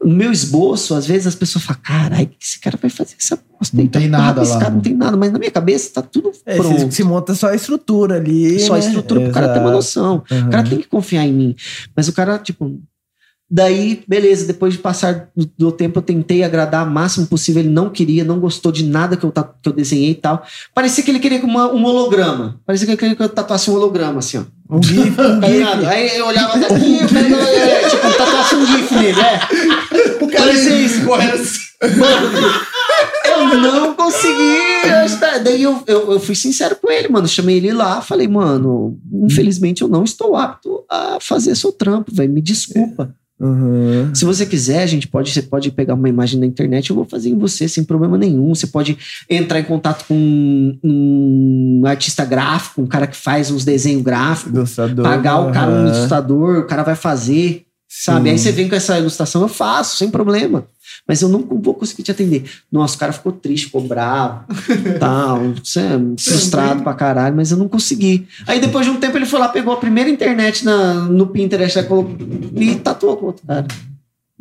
No 0.02 0.14
meu 0.14 0.30
esboço, 0.30 0.94
às 0.94 1.06
vezes 1.06 1.26
as 1.26 1.34
pessoas 1.34 1.64
falam, 1.64 1.80
caralho, 1.82 2.30
esse 2.40 2.60
cara 2.60 2.78
vai 2.80 2.90
fazer 2.90 3.14
essa 3.18 3.36
bosta? 3.36 3.76
Não? 3.76 3.86
Tá 3.86 3.98
tem 3.98 4.08
nada 4.08 4.42
lá, 4.42 4.58
né? 4.58 4.70
Não 4.70 4.80
tem 4.80 4.94
nada, 4.94 5.16
mas 5.16 5.32
na 5.32 5.38
minha 5.38 5.50
cabeça 5.50 5.90
tá 5.94 6.02
tudo 6.02 6.30
É, 6.44 6.56
pronto. 6.56 6.92
se, 6.92 7.02
monta 7.02 7.34
só 7.34 7.48
a 7.48 7.54
estrutura 7.54 8.16
ali. 8.16 8.60
Só 8.60 8.74
a 8.74 8.78
né? 8.78 8.86
estrutura 8.86 9.22
pro 9.22 9.32
cara 9.32 9.54
ter 9.54 9.60
uma 9.60 9.70
noção. 9.70 10.22
Uhum. 10.30 10.46
O 10.46 10.50
cara 10.50 10.68
tem 10.68 10.78
que 10.78 10.88
confiar 10.88 11.26
em 11.26 11.32
mim. 11.32 11.56
Mas 11.96 12.06
o 12.06 12.12
cara, 12.12 12.38
tipo. 12.38 12.78
Daí, 13.54 14.02
beleza, 14.08 14.46
depois 14.48 14.72
de 14.72 14.80
passar 14.80 15.28
do, 15.36 15.48
do 15.56 15.70
tempo, 15.70 15.98
eu 16.00 16.02
tentei 16.02 16.42
agradar 16.42 16.84
o 16.84 16.90
máximo 16.90 17.24
possível. 17.28 17.62
Ele 17.62 17.68
não 17.70 17.88
queria, 17.88 18.24
não 18.24 18.40
gostou 18.40 18.72
de 18.72 18.82
nada 18.82 19.16
que 19.16 19.22
eu, 19.24 19.30
que 19.30 19.68
eu 19.68 19.72
desenhei 19.72 20.10
e 20.10 20.14
tal. 20.16 20.44
Parecia 20.74 21.04
que 21.04 21.10
ele 21.12 21.20
queria 21.20 21.40
uma- 21.44 21.72
um 21.72 21.84
holograma. 21.84 22.60
Parecia 22.66 22.84
que 22.84 22.90
ele 22.92 22.98
queria 22.98 23.14
que 23.14 23.22
eu 23.22 23.28
tatuasse 23.28 23.70
um 23.70 23.74
holograma, 23.74 24.18
assim, 24.18 24.38
ó. 24.38 24.42
Um 24.76 24.82
gif, 24.82 25.10
um 25.20 25.40
Tá 25.40 25.46
ligado? 25.48 25.80
gif. 25.82 25.86
Aí 25.88 26.16
eu 26.18 26.26
olhava 26.26 26.58
daqui, 26.58 26.98
eu 27.00 27.08
falei, 27.08 27.32
é, 27.32 27.88
tipo, 27.88 28.18
tatuasse 28.18 28.54
um 28.56 28.66
gif 28.66 28.92
nele, 28.96 29.20
é. 29.20 30.24
O 30.24 30.28
cara 30.28 30.46
Parecia 30.46 30.80
isso. 30.80 31.12
assim. 31.14 31.64
Mano, 33.38 33.66
eu 33.66 33.72
não 33.72 33.94
consegui. 33.94 34.58
Daí 35.44 35.62
eu, 35.62 35.80
eu, 35.86 36.12
eu 36.12 36.18
fui 36.20 36.34
sincero 36.34 36.76
com 36.82 36.90
ele, 36.90 37.08
mano. 37.08 37.28
Chamei 37.28 37.56
ele 37.58 37.72
lá, 37.72 38.00
falei, 38.00 38.26
mano, 38.26 38.98
infelizmente 39.12 39.82
eu 39.82 39.88
não 39.88 40.02
estou 40.04 40.34
apto 40.36 40.84
a 40.90 41.18
fazer 41.20 41.54
seu 41.54 41.70
trampo, 41.72 42.12
velho. 42.14 42.32
Me 42.32 42.40
desculpa. 42.42 43.14
Uhum. 43.38 44.14
Se 44.14 44.24
você 44.24 44.46
quiser, 44.46 44.82
a 44.82 44.86
gente 44.86 45.08
pode, 45.08 45.32
você 45.32 45.42
pode 45.42 45.70
pegar 45.72 45.94
uma 45.94 46.08
imagem 46.08 46.38
na 46.38 46.46
internet, 46.46 46.90
eu 46.90 46.96
vou 46.96 47.04
fazer 47.04 47.30
em 47.30 47.38
você 47.38 47.68
sem 47.68 47.82
problema 47.82 48.16
nenhum. 48.16 48.54
Você 48.54 48.66
pode 48.66 48.96
entrar 49.28 49.58
em 49.58 49.64
contato 49.64 50.06
com 50.06 50.14
um, 50.14 50.78
um 50.82 51.82
artista 51.86 52.24
gráfico, 52.24 52.80
um 52.80 52.86
cara 52.86 53.06
que 53.06 53.16
faz 53.16 53.50
uns 53.50 53.64
desenhos 53.64 54.02
gráficos, 54.02 54.76
pagar 55.02 55.40
o 55.40 55.52
cara 55.52 55.70
um 55.70 55.86
ilustrador, 55.86 56.60
o 56.60 56.66
cara 56.66 56.82
vai 56.82 56.94
fazer. 56.94 57.63
Sabe? 57.96 58.28
Aí 58.30 58.38
você 58.38 58.50
vem 58.50 58.68
com 58.68 58.74
essa 58.74 58.98
ilustração, 58.98 59.42
eu 59.42 59.48
faço, 59.48 59.96
sem 59.96 60.10
problema. 60.10 60.66
Mas 61.06 61.22
eu 61.22 61.28
não 61.28 61.40
vou 61.40 61.74
conseguir 61.74 62.02
te 62.02 62.10
atender. 62.10 62.44
Nossa, 62.70 62.96
o 62.96 62.98
cara 62.98 63.12
ficou 63.12 63.30
triste, 63.30 63.66
ficou 63.66 63.82
bravo, 63.82 64.44
tal, 64.98 65.40
é 65.44 65.98
frustrado 66.18 66.82
pra 66.82 66.92
caralho, 66.92 67.36
mas 67.36 67.52
eu 67.52 67.56
não 67.56 67.68
consegui. 67.68 68.26
Aí 68.48 68.58
depois 68.60 68.84
de 68.84 68.90
um 68.90 68.96
tempo 68.96 69.16
ele 69.16 69.26
foi 69.26 69.38
lá, 69.38 69.48
pegou 69.48 69.72
a 69.72 69.76
primeira 69.76 70.10
internet 70.10 70.64
na, 70.64 70.94
no 70.94 71.28
Pinterest 71.28 71.80
colocou- 71.84 72.16
e 72.56 72.74
tatuou 72.76 73.16
com 73.16 73.26
outro 73.26 73.46
cara. 73.46 73.66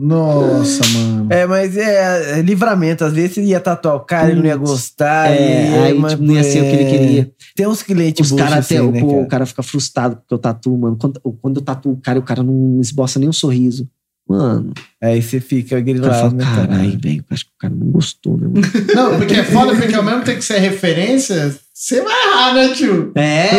Nossa, 0.06 0.82
mano. 0.98 1.28
É, 1.32 1.46
mas 1.46 1.78
é, 1.78 2.40
é 2.40 2.42
livramento. 2.42 3.06
Às 3.06 3.14
vezes 3.14 3.36
você 3.36 3.42
ia 3.44 3.60
tatuar 3.60 3.96
o 3.96 4.02
cara, 4.02 4.30
ele 4.32 4.40
não 4.42 4.46
ia 4.48 4.56
gostar. 4.56 5.32
É, 5.32 5.66
ele 5.68 5.78
aí 5.78 5.94
mas, 6.00 6.12
tipo, 6.12 6.24
não 6.24 6.34
ia 6.34 6.44
ser 6.44 6.62
o 6.62 6.64
que 6.70 6.76
ele 6.76 6.84
é, 6.84 6.90
queria. 6.90 7.32
Tem 7.56 7.68
uns 7.68 7.82
clientes 7.82 8.26
Os 8.26 8.32
bucha 8.32 8.44
caras 8.44 8.66
até, 8.66 8.78
assim, 8.78 8.88
o- 8.88 8.92
né, 8.92 9.00
pô, 9.00 9.08
cara? 9.08 9.22
o 9.24 9.28
cara 9.28 9.46
fica 9.46 9.64
frustrado 9.64 10.16
porque 10.18 10.34
eu 10.34 10.38
tatuo, 10.38 10.78
mano. 10.78 10.98
Quando, 11.00 11.20
quando 11.42 11.58
eu 11.58 11.64
tatuo 11.64 11.94
o 11.94 11.98
cara, 12.02 12.20
o 12.20 12.24
cara 12.24 12.44
não 12.44 12.80
esboça 12.82 13.18
nem 13.20 13.30
um 13.30 13.34
sorriso. 13.34 13.88
Mano, 14.28 14.74
Aí 15.02 15.22
você 15.22 15.42
fica 15.42 15.66
o 15.68 15.70
cara 15.72 15.82
grilado, 15.82 16.34
né, 16.36 16.44
caralho, 16.46 16.70
cara? 16.70 16.98
velho, 17.02 17.26
acho 17.30 17.44
que 17.44 17.52
o 17.52 17.58
cara 17.60 17.74
não 17.76 17.88
gostou, 17.88 18.38
né, 18.38 18.48
mano? 18.48 18.62
Não, 18.96 19.18
porque 19.18 19.34
é 19.34 19.44
foda, 19.44 19.76
porque 19.76 19.94
ao 19.94 20.02
mesmo 20.02 20.22
tempo 20.22 20.38
que 20.40 20.46
você 20.46 20.54
é 20.54 20.60
referência, 20.60 21.54
você 21.74 22.02
vai 22.02 22.14
errar, 22.30 22.54
né, 22.54 22.70
tio? 22.70 23.12
É, 23.16 23.50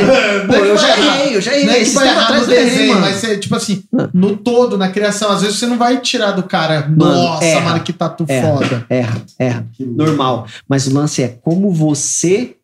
pô, 0.46 0.52
Não 0.52 0.54
é 0.54 0.60
que 0.62 0.68
eu 0.68 0.76
vai 0.76 0.88
já 0.88 0.96
errei, 0.98 1.36
eu 1.36 1.40
já 1.42 1.50
Não 1.50 1.58
errei. 1.58 1.82
é 1.82 1.84
que 1.84 1.90
vai 1.90 2.08
errar 2.08 2.40
no 2.40 2.46
desenho, 2.46 2.98
mas 2.98 3.16
você, 3.16 3.36
tipo 3.36 3.54
assim, 3.54 3.84
no 4.14 4.36
todo, 4.38 4.78
na 4.78 4.88
criação, 4.88 5.30
às 5.32 5.42
vezes 5.42 5.58
você 5.58 5.66
não 5.66 5.76
vai 5.76 6.00
tirar 6.00 6.30
do 6.30 6.44
cara, 6.44 6.88
Mano, 6.88 7.12
nossa, 7.12 7.44
erra. 7.44 7.60
mano, 7.60 7.80
que 7.84 7.92
tatu 7.92 8.24
Erra. 8.26 8.48
foda. 8.56 8.86
Erra, 8.88 9.22
erra. 9.38 9.66
Normal. 9.78 10.46
Mas 10.66 10.86
o 10.86 10.94
lance 10.94 11.22
é 11.22 11.28
como 11.28 11.70
você. 11.72 12.56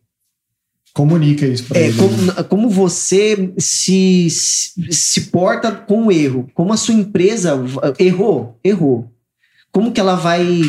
Comunica 0.93 1.47
isso 1.47 1.65
pra 1.65 1.79
É, 1.79 1.87
ele. 1.89 1.97
como, 1.97 2.45
como 2.45 2.69
você 2.71 3.53
se, 3.59 4.29
se, 4.31 5.21
porta 5.33 5.71
com 5.71 6.07
o 6.07 6.12
erro. 6.12 6.49
Como 6.53 6.73
a 6.73 6.77
sua 6.77 6.95
empresa 6.95 7.57
errou, 7.99 8.59
errou. 8.65 9.11
Como 9.71 9.93
que 9.93 10.01
ela 10.01 10.17
vai 10.17 10.62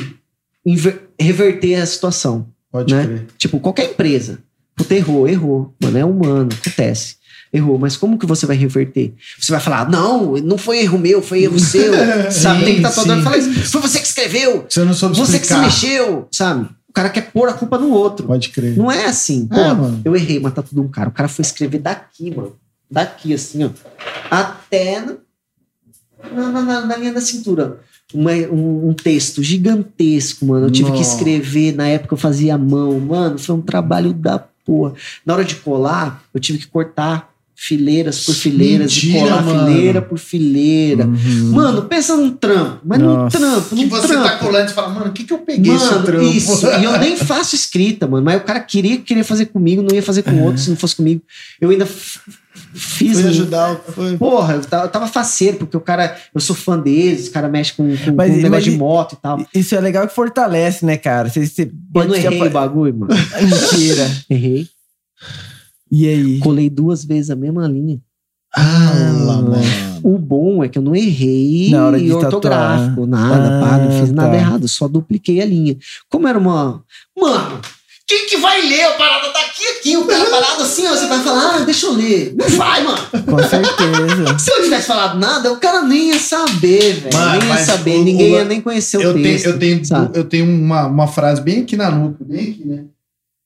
reverter 1.20 1.76
a 1.76 1.86
situação? 1.86 2.48
Pode 2.72 2.94
né? 2.94 3.06
crer. 3.06 3.28
Tipo, 3.38 3.60
qualquer 3.60 3.92
empresa. 3.92 4.40
Puta, 4.76 4.96
errou, 4.96 5.28
errou. 5.28 5.74
Mano, 5.82 5.98
é 5.98 6.06
humano, 6.06 6.50
acontece. 6.54 7.16
Errou, 7.54 7.78
mas 7.78 7.98
como 7.98 8.18
que 8.18 8.26
você 8.26 8.46
vai 8.46 8.56
reverter? 8.56 9.14
Você 9.38 9.52
vai 9.52 9.60
falar, 9.60 9.90
não, 9.90 10.38
não 10.38 10.58
foi 10.58 10.80
erro 10.84 10.98
meu, 10.98 11.22
foi 11.22 11.44
erro 11.44 11.60
seu. 11.60 11.92
sabe? 12.32 12.64
Tem 12.64 12.76
que 12.76 12.82
estar 12.88 12.92
todo 12.94 13.14
sim. 13.14 13.22
falar 13.24 13.38
isso. 13.38 13.72
Foi 13.72 13.82
você 13.82 14.00
que 14.00 14.08
escreveu, 14.08 14.66
Você 14.70 14.86
não 14.86 14.94
soube 14.94 15.18
você 15.18 15.38
que 15.38 15.46
se 15.46 15.54
explicar. 15.54 15.64
mexeu, 15.66 16.28
sabe? 16.32 16.70
O 16.92 16.94
cara 16.94 17.10
quer 17.10 17.32
pôr 17.32 17.48
a 17.48 17.54
culpa 17.54 17.78
no 17.78 17.90
outro. 17.92 18.28
Pode 18.28 18.50
crer. 18.50 18.76
Não 18.78 18.92
é 18.92 19.06
assim. 19.06 19.48
Pô, 19.48 19.56
É, 19.56 19.74
mano. 19.74 20.02
eu 20.04 20.14
errei 20.14 20.42
matar 20.42 20.62
tudo 20.62 20.82
um 20.82 20.90
cara. 20.90 21.08
O 21.08 21.14
cara 21.14 21.30
foi 21.30 21.42
escrever 21.42 21.80
daqui, 21.80 22.36
mano. 22.36 22.58
Daqui, 22.92 23.34
assim, 23.34 23.64
ó. 23.64 23.70
Até 24.30 25.00
na, 25.00 26.50
na, 26.52 26.62
na- 26.62 26.86
na 26.86 26.98
linha 26.98 27.14
da 27.14 27.22
cintura. 27.22 27.80
Uma- 28.14 28.34
um, 28.34 28.90
um 28.90 28.94
texto 28.94 29.42
gigantesco, 29.42 30.46
mano. 30.46 30.66
Eu 30.68 30.72
tive 30.72 30.92
que 30.92 30.98
Nossa. 30.98 31.16
escrever, 31.16 31.74
na 31.74 31.88
época 31.88 32.14
eu 32.14 32.18
fazia 32.18 32.56
à 32.56 32.58
mão. 32.58 33.00
Mano, 33.00 33.38
foi 33.40 33.56
um 33.56 33.62
trabalho 33.62 34.12
da 34.14 34.38
porra. 34.66 34.94
Na 35.26 35.34
hora 35.34 35.46
de 35.46 35.56
colar, 35.56 36.22
eu 36.34 36.42
tive 36.42 36.60
que 36.60 36.68
cortar 36.68 37.31
fileiras 37.64 38.26
por 38.26 38.34
fileiras 38.34 38.92
e 38.92 39.06
Mentira, 39.06 39.20
colar 39.30 39.44
mano. 39.44 39.66
fileira 39.68 40.02
por 40.02 40.18
fileira. 40.18 41.06
Uhum. 41.06 41.52
Mano, 41.52 41.84
pensa 41.84 42.16
num 42.18 42.32
trampo, 42.32 42.80
mas 42.84 42.98
num 43.00 43.14
Nossa. 43.14 43.38
trampo, 43.38 43.76
Que 43.76 43.84
num 43.84 43.90
você 43.90 44.08
trampo. 44.08 44.24
tá 44.24 44.38
colando 44.38 44.72
e 44.72 44.74
fala, 44.74 44.90
mano, 44.90 45.06
o 45.08 45.12
que 45.14 45.24
que 45.24 45.32
eu 45.34 45.38
peguei 45.38 45.72
esse 45.76 45.86
Mano, 45.86 46.04
trampo? 46.04 46.24
isso. 46.26 46.66
E 46.68 46.84
eu 46.84 46.98
nem 46.98 47.16
faço 47.16 47.56
escrita, 47.56 48.08
mano. 48.08 48.26
Mas 48.26 48.42
o 48.42 48.44
cara 48.44 48.60
queria, 48.60 48.98
queria 48.98 49.24
fazer 49.24 49.46
comigo, 49.46 49.84
não 49.84 49.94
ia 49.96 50.02
fazer 50.02 50.24
com 50.24 50.42
outro 50.44 50.60
se 50.60 50.70
não 50.72 50.76
fosse 50.78 50.96
comigo. 50.96 51.22
Eu 51.60 51.70
ainda 51.70 51.88
Fiz 52.74 53.14
Foi 53.14 53.24
um- 53.26 53.30
ajudar. 53.30 53.76
Foi. 53.96 54.18
Porra, 54.18 54.56
eu 54.56 54.62
tava, 54.62 54.86
eu 54.86 54.90
tava 54.90 55.08
faceiro, 55.08 55.58
porque 55.58 55.78
o 55.78 55.80
cara, 55.80 56.18
eu 56.36 56.42
sou 56.42 56.54
fã 56.56 56.78
deles, 56.78 57.28
o 57.28 57.32
cara 57.32 57.48
mexe 57.48 57.74
com, 57.74 57.84
com, 57.98 58.14
Mas- 58.14 58.30
com 58.30 58.34
um 58.40 58.42
negócio 58.42 58.50
mas 58.50 58.64
de 58.66 58.72
moto 58.72 59.14
e 59.14 59.22
tal. 59.22 59.46
Isso 59.56 59.74
é 59.76 59.80
legal 59.80 60.06
que 60.08 60.14
fortalece, 60.14 60.86
né, 60.86 60.98
cara? 60.98 61.30
Você, 61.30 61.46
você 61.46 61.72
Eu 61.96 62.06
não 62.08 62.14
errei 62.16 62.42
o 62.42 62.50
bagulho, 62.50 62.94
mano. 62.96 63.14
Mentira. 63.42 64.10
Errei. 64.30 64.68
E 65.92 66.08
aí? 66.08 66.40
Colei 66.40 66.70
duas 66.70 67.04
vezes 67.04 67.30
a 67.30 67.36
mesma 67.36 67.68
linha. 67.68 68.00
Ah, 68.56 69.14
mano. 69.26 69.52
O 70.04 70.18
bom 70.18 70.64
é 70.64 70.68
que 70.70 70.78
eu 70.78 70.82
não 70.82 70.96
errei 70.96 71.70
Na 71.70 71.86
hora 71.86 72.00
de 72.00 72.12
ortográfico, 72.12 73.06
nada, 73.06 73.60
Ah, 73.60 73.62
pá, 73.62 73.78
não 73.78 74.00
fiz 74.00 74.12
nada 74.12 74.32
tá. 74.32 74.36
errado, 74.38 74.68
só 74.68 74.88
dupliquei 74.88 75.42
a 75.42 75.46
linha. 75.46 75.78
Como 76.10 76.28
era 76.28 76.38
uma. 76.40 76.84
Mano, 77.18 77.62
quem 78.08 78.28
que 78.28 78.38
vai 78.38 78.68
ler 78.68 78.82
a 78.84 78.92
parada 78.96 79.32
daqui 79.32 79.64
aqui? 79.80 79.96
O 79.98 80.06
cara 80.06 80.26
parado 80.30 80.64
assim, 80.64 80.86
ó, 80.88 80.92
você 80.96 81.08
vai 81.08 81.20
falar, 81.24 81.56
ah, 81.56 81.60
deixa 81.66 81.86
eu 81.86 81.94
ler. 81.94 82.34
Não 82.36 82.50
vai, 82.58 82.84
mano. 82.84 82.98
Com 83.26 83.38
certeza. 83.48 84.40
Se 84.40 84.52
eu 84.52 84.64
tivesse 84.64 84.88
falado 84.88 85.18
nada, 85.20 85.52
o 85.54 85.58
cara 85.58 85.84
nem 85.84 86.10
ia 86.10 86.20
saber, 86.20 86.94
velho. 86.96 87.40
Nem 87.40 87.50
ia 87.50 87.58
saber, 87.58 87.98
o- 88.00 88.04
ninguém 88.04 88.34
o- 88.34 88.38
ia 88.38 88.44
nem 88.46 88.60
conhecer 88.60 88.98
o 88.98 89.02
Eu 89.02 89.14
tenho, 89.14 89.24
texto. 89.26 89.46
eu 89.46 89.60
tenho, 89.60 89.86
sabe? 89.86 90.18
eu 90.18 90.24
tenho 90.26 90.46
uma, 90.46 90.88
uma 90.88 91.08
frase 91.08 91.42
bem 91.42 91.62
aqui 91.62 91.78
na 91.78 91.90
nuca, 91.92 92.24
bem 92.26 92.50
aqui, 92.50 92.66
né? 92.66 92.86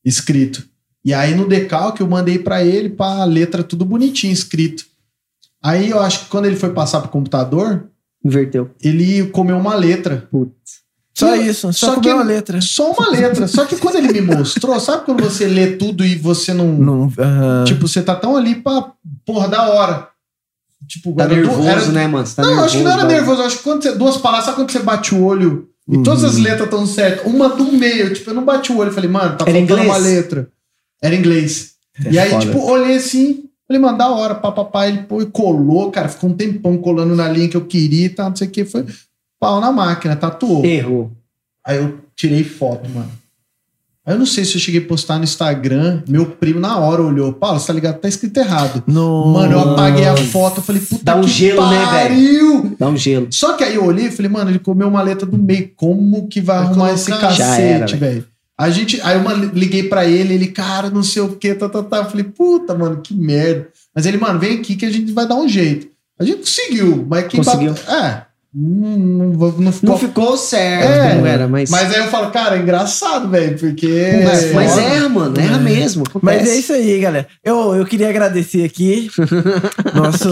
Escrito. 0.04 0.66
E 1.06 1.14
aí 1.14 1.36
no 1.36 1.48
decalque 1.48 2.02
eu 2.02 2.08
mandei 2.08 2.40
pra 2.40 2.64
ele 2.66 2.90
pra 2.90 3.24
letra 3.26 3.64
tudo 3.64 3.86
bonitinho 3.86 4.34
escrito. 4.34 4.84
Aí 5.64 5.90
eu 5.92 6.00
acho 6.00 6.22
que 6.22 6.26
quando 6.30 6.46
ele 6.46 6.56
foi 6.56 6.72
passar 6.72 7.00
pro 7.02 7.10
computador, 7.10 7.86
Inverteu. 8.24 8.72
ele 8.84 9.26
comeu 9.28 9.56
uma 9.58 9.76
letra. 9.76 10.28
Putz. 10.32 10.84
Só 11.14 11.34
E- 11.36 11.48
isso, 11.48 11.72
só, 11.72 11.94
só 11.94 12.00
que- 12.02 12.12
uma 12.12 12.24
letra. 12.24 12.60
Só 12.60 12.92
uma 12.92 13.10
letra. 13.10 13.48
Só 13.48 13.66
que 13.66 13.78
quando 13.78 13.96
ele 13.98 14.12
me 14.12 14.22
mostrou, 14.36 14.78
sabe 14.80 15.06
quando 15.06 15.24
você 15.24 15.46
lê 15.48 15.68
tudo 15.78 16.04
e 16.04 16.16
você 16.16 16.54
não. 16.54 16.68
Não, 16.68 17.14
aham. 17.18 17.64
Tipo, 17.66 17.88
você 17.88 18.02
tá 18.02 18.16
tão 18.16 18.36
ali 18.36 18.56
pra. 18.56 18.92
Porra, 19.26 19.48
da 19.48 19.70
hora. 19.70 20.10
Tipo, 20.88 21.14
Tá 21.16 21.24
era 21.24 21.36
nervoso, 21.36 21.68
era- 21.68 21.86
né, 21.88 22.08
mano? 22.08 22.28
Tá 22.28 22.42
não, 22.42 22.50
nervoso, 22.50 22.66
acho 22.68 22.78
que 22.78 22.84
não 22.84 22.92
era 22.92 23.04
nervoso. 23.06 23.42
Acho 23.44 23.58
que 23.58 23.64
quando 23.64 23.82
você. 23.84 23.92
Duas 23.96 24.18
palavras, 24.18 24.46
sabe 24.46 24.58
quando 24.58 24.72
você 24.72 24.80
bate 24.80 25.16
o 25.16 25.24
olho 25.24 25.70
e 25.88 25.96
Uhum. 25.98 26.04
todas 26.04 26.24
as 26.24 26.36
letras 26.38 26.66
estão 26.66 26.86
certas? 26.86 27.26
Uma 27.26 27.48
do 27.50 27.72
meio. 27.72 28.14
Tipo, 28.14 28.32
eu 28.32 28.34
não 28.34 28.44
bati 28.44 28.72
o 28.72 28.78
olho. 28.78 28.92
Falei, 28.92 29.10
mano, 29.10 29.38
tá 29.38 29.46
faltando 29.46 29.82
uma 29.84 29.98
letra. 29.98 30.50
Era 31.02 31.16
inglês. 31.16 31.74
e 32.10 32.18
aí, 32.20 32.28
É 32.28 32.32
foda. 32.32 32.46
tipo, 32.46 32.60
olhei 32.60 32.96
assim. 32.98 33.44
Falei, 33.68 33.82
mano, 33.82 33.98
da 33.98 34.10
hora, 34.10 34.36
papapá. 34.36 34.88
Ele 34.88 35.00
pô, 35.04 35.22
e 35.22 35.26
colou, 35.26 35.92
cara. 35.92 36.08
Ficou 36.10 36.30
um 36.30 36.34
tempão 36.34 36.78
colando 36.78 37.16
na 37.16 37.28
linha 37.28 37.50
que 37.50 37.58
eu 37.58 37.66
queria 37.66 38.06
e 38.06 38.10
tal, 38.10 38.30
não 38.30 38.36
sei 38.36 38.48
o 38.48 38.52
que. 38.52 38.66
Foi 38.66 38.86
pau 39.40 39.60
na 39.60 39.72
máquina, 39.72 40.16
tatuou. 40.16 40.64
Errou. 40.66 41.12
Aí 41.66 41.78
eu 41.78 42.00
tirei 42.16 42.44
foto, 42.44 42.90
mano. 42.90 43.12
Aí 44.06 44.14
eu 44.14 44.20
não 44.20 44.26
sei 44.28 44.46
se 44.46 44.54
eu 44.54 44.62
cheguei 44.62 44.82
a 44.82 44.86
postar 44.86 45.18
no 45.18 45.24
Instagram. 45.24 46.04
Meu 46.08 46.28
primo 46.28 46.60
na 46.60 46.78
hora 46.78 47.02
olhou. 47.02 47.34
Paulo, 47.34 47.60
você 47.60 47.66
tá 47.66 47.74
ligado? 47.74 47.98
Tá 48.00 48.08
escrito 48.08 48.38
errado. 48.38 48.84
No... 48.86 49.34
Mano, 49.34 49.54
eu 49.54 49.60
apaguei 49.60 50.06
a 50.06 50.16
foto. 50.16 50.60
Eu 50.60 50.64
falei, 50.64 50.80
puta 50.80 51.04
Dá 51.04 51.16
um 51.16 51.22
que 51.22 51.28
gelo, 51.28 51.68
né, 51.68 51.86
pariu. 51.86 52.76
Dá 52.78 52.88
um 52.88 52.96
gelo. 52.96 53.28
Só 53.32 53.54
que 53.54 53.64
aí 53.64 53.74
eu 53.74 53.84
olhei 53.84 54.06
e 54.06 54.12
falei, 54.12 54.30
mano, 54.30 54.52
ele 54.52 54.60
comeu 54.60 54.88
uma 54.88 55.02
letra 55.02 55.26
do 55.26 55.40
meio. 55.40 55.72
Como 55.76 56.28
que 56.28 56.40
vai 56.40 56.58
Vai 56.58 56.66
arrumar 56.68 56.94
esse 56.94 57.10
cacete, 57.10 57.96
velho? 57.96 58.28
A 58.58 58.70
gente, 58.70 59.02
aí 59.02 59.18
eu 59.18 59.50
liguei 59.54 59.84
pra 59.84 60.06
ele, 60.06 60.34
ele, 60.34 60.48
cara, 60.48 60.90
não 60.90 61.04
sei 61.04 61.22
o 61.22 61.36
que, 61.36 61.54
tá, 61.54 61.68
tá, 61.68 61.84
tá. 61.84 61.98
Eu 61.98 62.06
falei, 62.10 62.24
puta, 62.24 62.74
mano, 62.74 63.02
que 63.02 63.14
merda. 63.14 63.68
Mas 63.94 64.06
ele, 64.06 64.18
mano, 64.18 64.40
vem 64.40 64.60
aqui 64.60 64.76
que 64.76 64.86
a 64.86 64.92
gente 64.92 65.12
vai 65.12 65.28
dar 65.28 65.36
um 65.36 65.48
jeito. 65.48 65.88
A 66.18 66.24
gente 66.24 66.38
conseguiu, 66.40 67.06
mas 67.10 67.28
quem 67.28 67.44
Conseguiu. 67.44 67.74
bate- 67.74 67.92
É, 67.92 68.22
não, 68.58 68.98
não, 68.98 69.52
não 69.60 69.72
ficou 69.74 69.90
Não 69.90 69.98
ficou 69.98 70.38
certo, 70.38 70.86
É, 70.88 71.16
não 71.16 71.26
era, 71.26 71.46
mas. 71.46 71.70
mas 71.70 71.94
aí 71.94 72.00
eu 72.00 72.08
falo, 72.08 72.32
cara, 72.32 72.56
é 72.56 72.62
engraçado, 72.62 73.28
velho, 73.28 73.60
porque. 73.60 74.22
Mas, 74.24 74.54
mas 74.54 74.78
erra, 74.78 75.10
mano, 75.10 75.38
erra 75.38 75.58
mesmo. 75.58 76.06
Mas 76.22 76.38
acontece. 76.38 76.50
é 76.56 76.60
isso 76.60 76.72
aí, 76.72 77.00
galera. 77.02 77.28
Eu, 77.44 77.76
eu 77.76 77.86
queria 77.86 78.08
agradecer 78.10 78.64
aqui 78.64 79.10
nosso... 79.94 80.30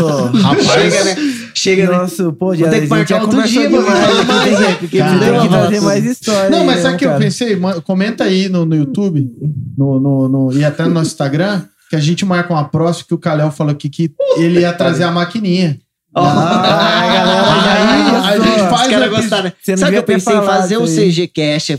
Chega, 0.73 1.03
né? 1.03 1.15
Chega, 1.53 1.89
né? 1.89 1.97
Nosso, 1.97 2.33
pô, 2.33 2.47
Vou 2.47 2.55
já, 2.55 2.69
ter 2.69 2.77
a 2.77 2.81
que 2.81 2.87
marcar 2.87 3.21
outro 3.21 3.43
dia 3.43 3.69
pra 3.69 3.81
falar 3.83 4.23
mais, 4.25 4.59
né? 4.59 4.75
Porque 4.79 4.97
tem 4.97 5.41
que 5.41 5.49
trazer 5.49 5.81
mais 5.81 6.03
história. 6.05 6.49
Não, 6.49 6.65
mas 6.65 6.77
né, 6.77 6.81
sabe 6.81 6.95
o 6.95 6.97
que 6.99 7.05
eu 7.05 7.17
pensei? 7.17 7.57
Comenta 7.85 8.23
aí 8.23 8.49
no, 8.49 8.65
no 8.65 8.75
YouTube 8.75 9.29
no, 9.77 9.99
no, 9.99 10.27
no- 10.29 10.53
e 10.57 10.63
até 10.65 10.83
no 10.83 10.89
nosso 10.91 11.11
Instagram 11.11 11.61
que 11.89 11.95
a 11.95 11.99
gente 11.99 12.25
marca 12.25 12.51
uma 12.51 12.67
próxima 12.67 13.05
que 13.07 13.13
o 13.13 13.17
Kalel 13.19 13.51
falou 13.51 13.71
aqui 13.73 13.87
que 13.89 14.11
ele 14.37 14.61
ia 14.61 14.73
trazer 14.73 15.03
a 15.03 15.11
maquininha. 15.11 15.77
Ó. 16.15 16.23
Ah, 16.23 17.07
galera, 17.13 18.25
Aí 18.27 18.37
já 18.37 18.43
a 18.45 18.47
gente 18.49 18.69
faz 18.69 18.81
Os 18.81 18.87
caras 18.87 18.91
episódio- 18.93 19.15
gostaram. 19.21 19.53
Sabe 19.61 19.83
o 19.83 19.89
que 19.91 19.97
eu 19.97 20.03
ter 20.03 20.13
pensei 20.13 20.35
em 20.35 20.43
fazer 20.45 20.77
o 20.77 20.83
aí. 20.83 20.87
CG 21.09 21.27
Cash, 21.27 21.71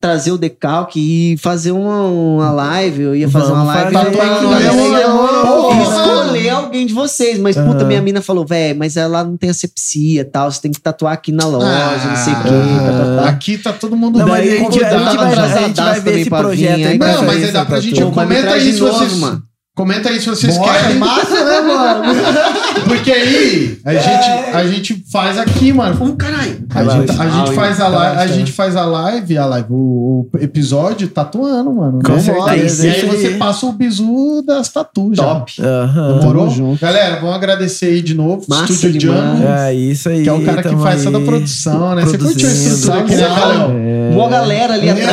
trazer 0.00 0.32
o 0.32 0.38
decalque 0.38 0.98
e 1.34 1.36
fazer 1.36 1.72
uma, 1.72 2.04
uma 2.06 2.50
live. 2.52 3.02
Eu 3.02 3.14
ia 3.14 3.28
fazer 3.28 3.48
Vamos 3.48 3.64
uma 3.64 3.74
live. 3.74 3.92
fazer, 3.92 4.10
demorou. 4.10 5.72
escolher 5.82 6.48
alguém 6.50 6.86
de 6.86 6.94
vocês. 6.94 7.38
Mas, 7.38 7.56
puta, 7.56 7.80
Aham. 7.80 7.84
minha 7.84 8.00
mina 8.00 8.22
falou, 8.22 8.46
velho, 8.46 8.78
mas 8.78 8.96
ela 8.96 9.22
não 9.22 9.36
tem 9.36 9.50
asepsia 9.50 10.22
e 10.22 10.24
tal. 10.24 10.50
Você 10.50 10.62
tem 10.62 10.70
que 10.72 10.80
tatuar 10.80 11.12
aqui 11.12 11.32
na 11.32 11.44
loja, 11.46 11.68
não 12.06 12.16
sei 12.16 12.32
o 12.32 12.42
quê. 12.42 12.48
Ah, 12.48 12.86
tá, 12.86 12.98
tá, 13.16 13.22
tá. 13.24 13.28
Aqui 13.28 13.58
tá 13.58 13.72
todo 13.74 13.94
mundo 13.96 14.18
Não, 14.18 14.24
bem 14.24 14.34
mas 14.34 14.40
a 14.48 14.56
gente, 14.56 14.84
a 14.84 14.98
gente 14.98 15.16
vai, 15.16 15.34
a 15.34 15.58
gente 15.68 15.76
vai 15.80 16.00
ver 16.00 16.18
esse 16.20 16.30
projeto 16.30 16.76
vir, 16.76 16.86
aí. 16.86 16.98
Não, 16.98 17.22
mas 17.24 17.44
aí 17.44 17.52
dá 17.52 17.64
pra 17.66 17.80
gente- 17.80 18.02
comenta 18.02 18.50
aí 18.52 18.72
se 18.72 18.80
vocês- 18.80 19.14
mano. 19.18 19.42
Comenta 19.76 20.08
aí 20.10 20.20
se 20.20 20.28
vocês 20.28 20.58
Bora, 20.58 20.78
querem. 20.78 20.96
massa, 20.98 21.44
né, 21.44 21.60
mano? 21.60 22.02
Porque 22.86 23.10
aí 23.10 23.78
a, 23.84 23.94
gente, 23.94 24.28
a 24.56 24.66
gente 24.66 25.04
faz 25.10 25.38
aqui, 25.38 25.72
mano. 25.72 25.96
Ô, 26.04 26.16
caralho. 26.16 26.58
A 26.74 26.82
gente, 26.84 27.12
a 27.20 27.28
gente 27.28 27.54
faz 27.54 27.80
a 27.80 27.88
live, 27.88 28.18
a 28.18 28.26
gente 28.26 28.52
faz 28.52 28.76
a 28.76 28.84
live, 28.84 29.38
a 29.38 29.46
live, 29.46 29.66
o, 29.70 30.28
o 30.32 30.38
episódio 30.40 31.08
tatuando, 31.08 31.72
mano. 31.72 32.00
Com 32.04 32.18
certeza, 32.20 32.86
E 32.86 32.90
aí 32.90 33.06
você 33.06 33.30
passa 33.30 33.64
o 33.66 33.72
bizu 33.72 34.42
das 34.46 34.68
tatuas. 34.68 35.16
Top. 35.16 35.52
Aham. 35.62 36.18
Demorou? 36.18 36.44
Tamo 36.44 36.56
junto. 36.56 36.80
Galera, 36.80 37.20
vamos 37.20 37.36
agradecer 37.36 37.86
aí 37.86 38.02
de 38.02 38.14
novo. 38.14 38.44
Massa. 38.48 38.88
Django, 38.90 39.44
É 39.46 39.72
isso 39.72 40.08
aí. 40.08 40.22
que 40.24 40.28
é 40.28 40.32
o 40.32 40.44
cara 40.44 40.62
que 40.62 40.76
faz 40.76 41.04
toda 41.04 41.18
a 41.18 41.22
produção, 41.22 41.94
né? 41.94 42.02
Você 42.04 42.18
curtiu 42.18 42.48
a 42.48 42.52
estrutura 42.52 43.00
aqui, 43.00 43.14
né? 43.14 44.10
É. 44.10 44.14
Boa 44.14 44.28
galera 44.28 44.74
ali 44.74 44.90
atrás, 44.90 45.08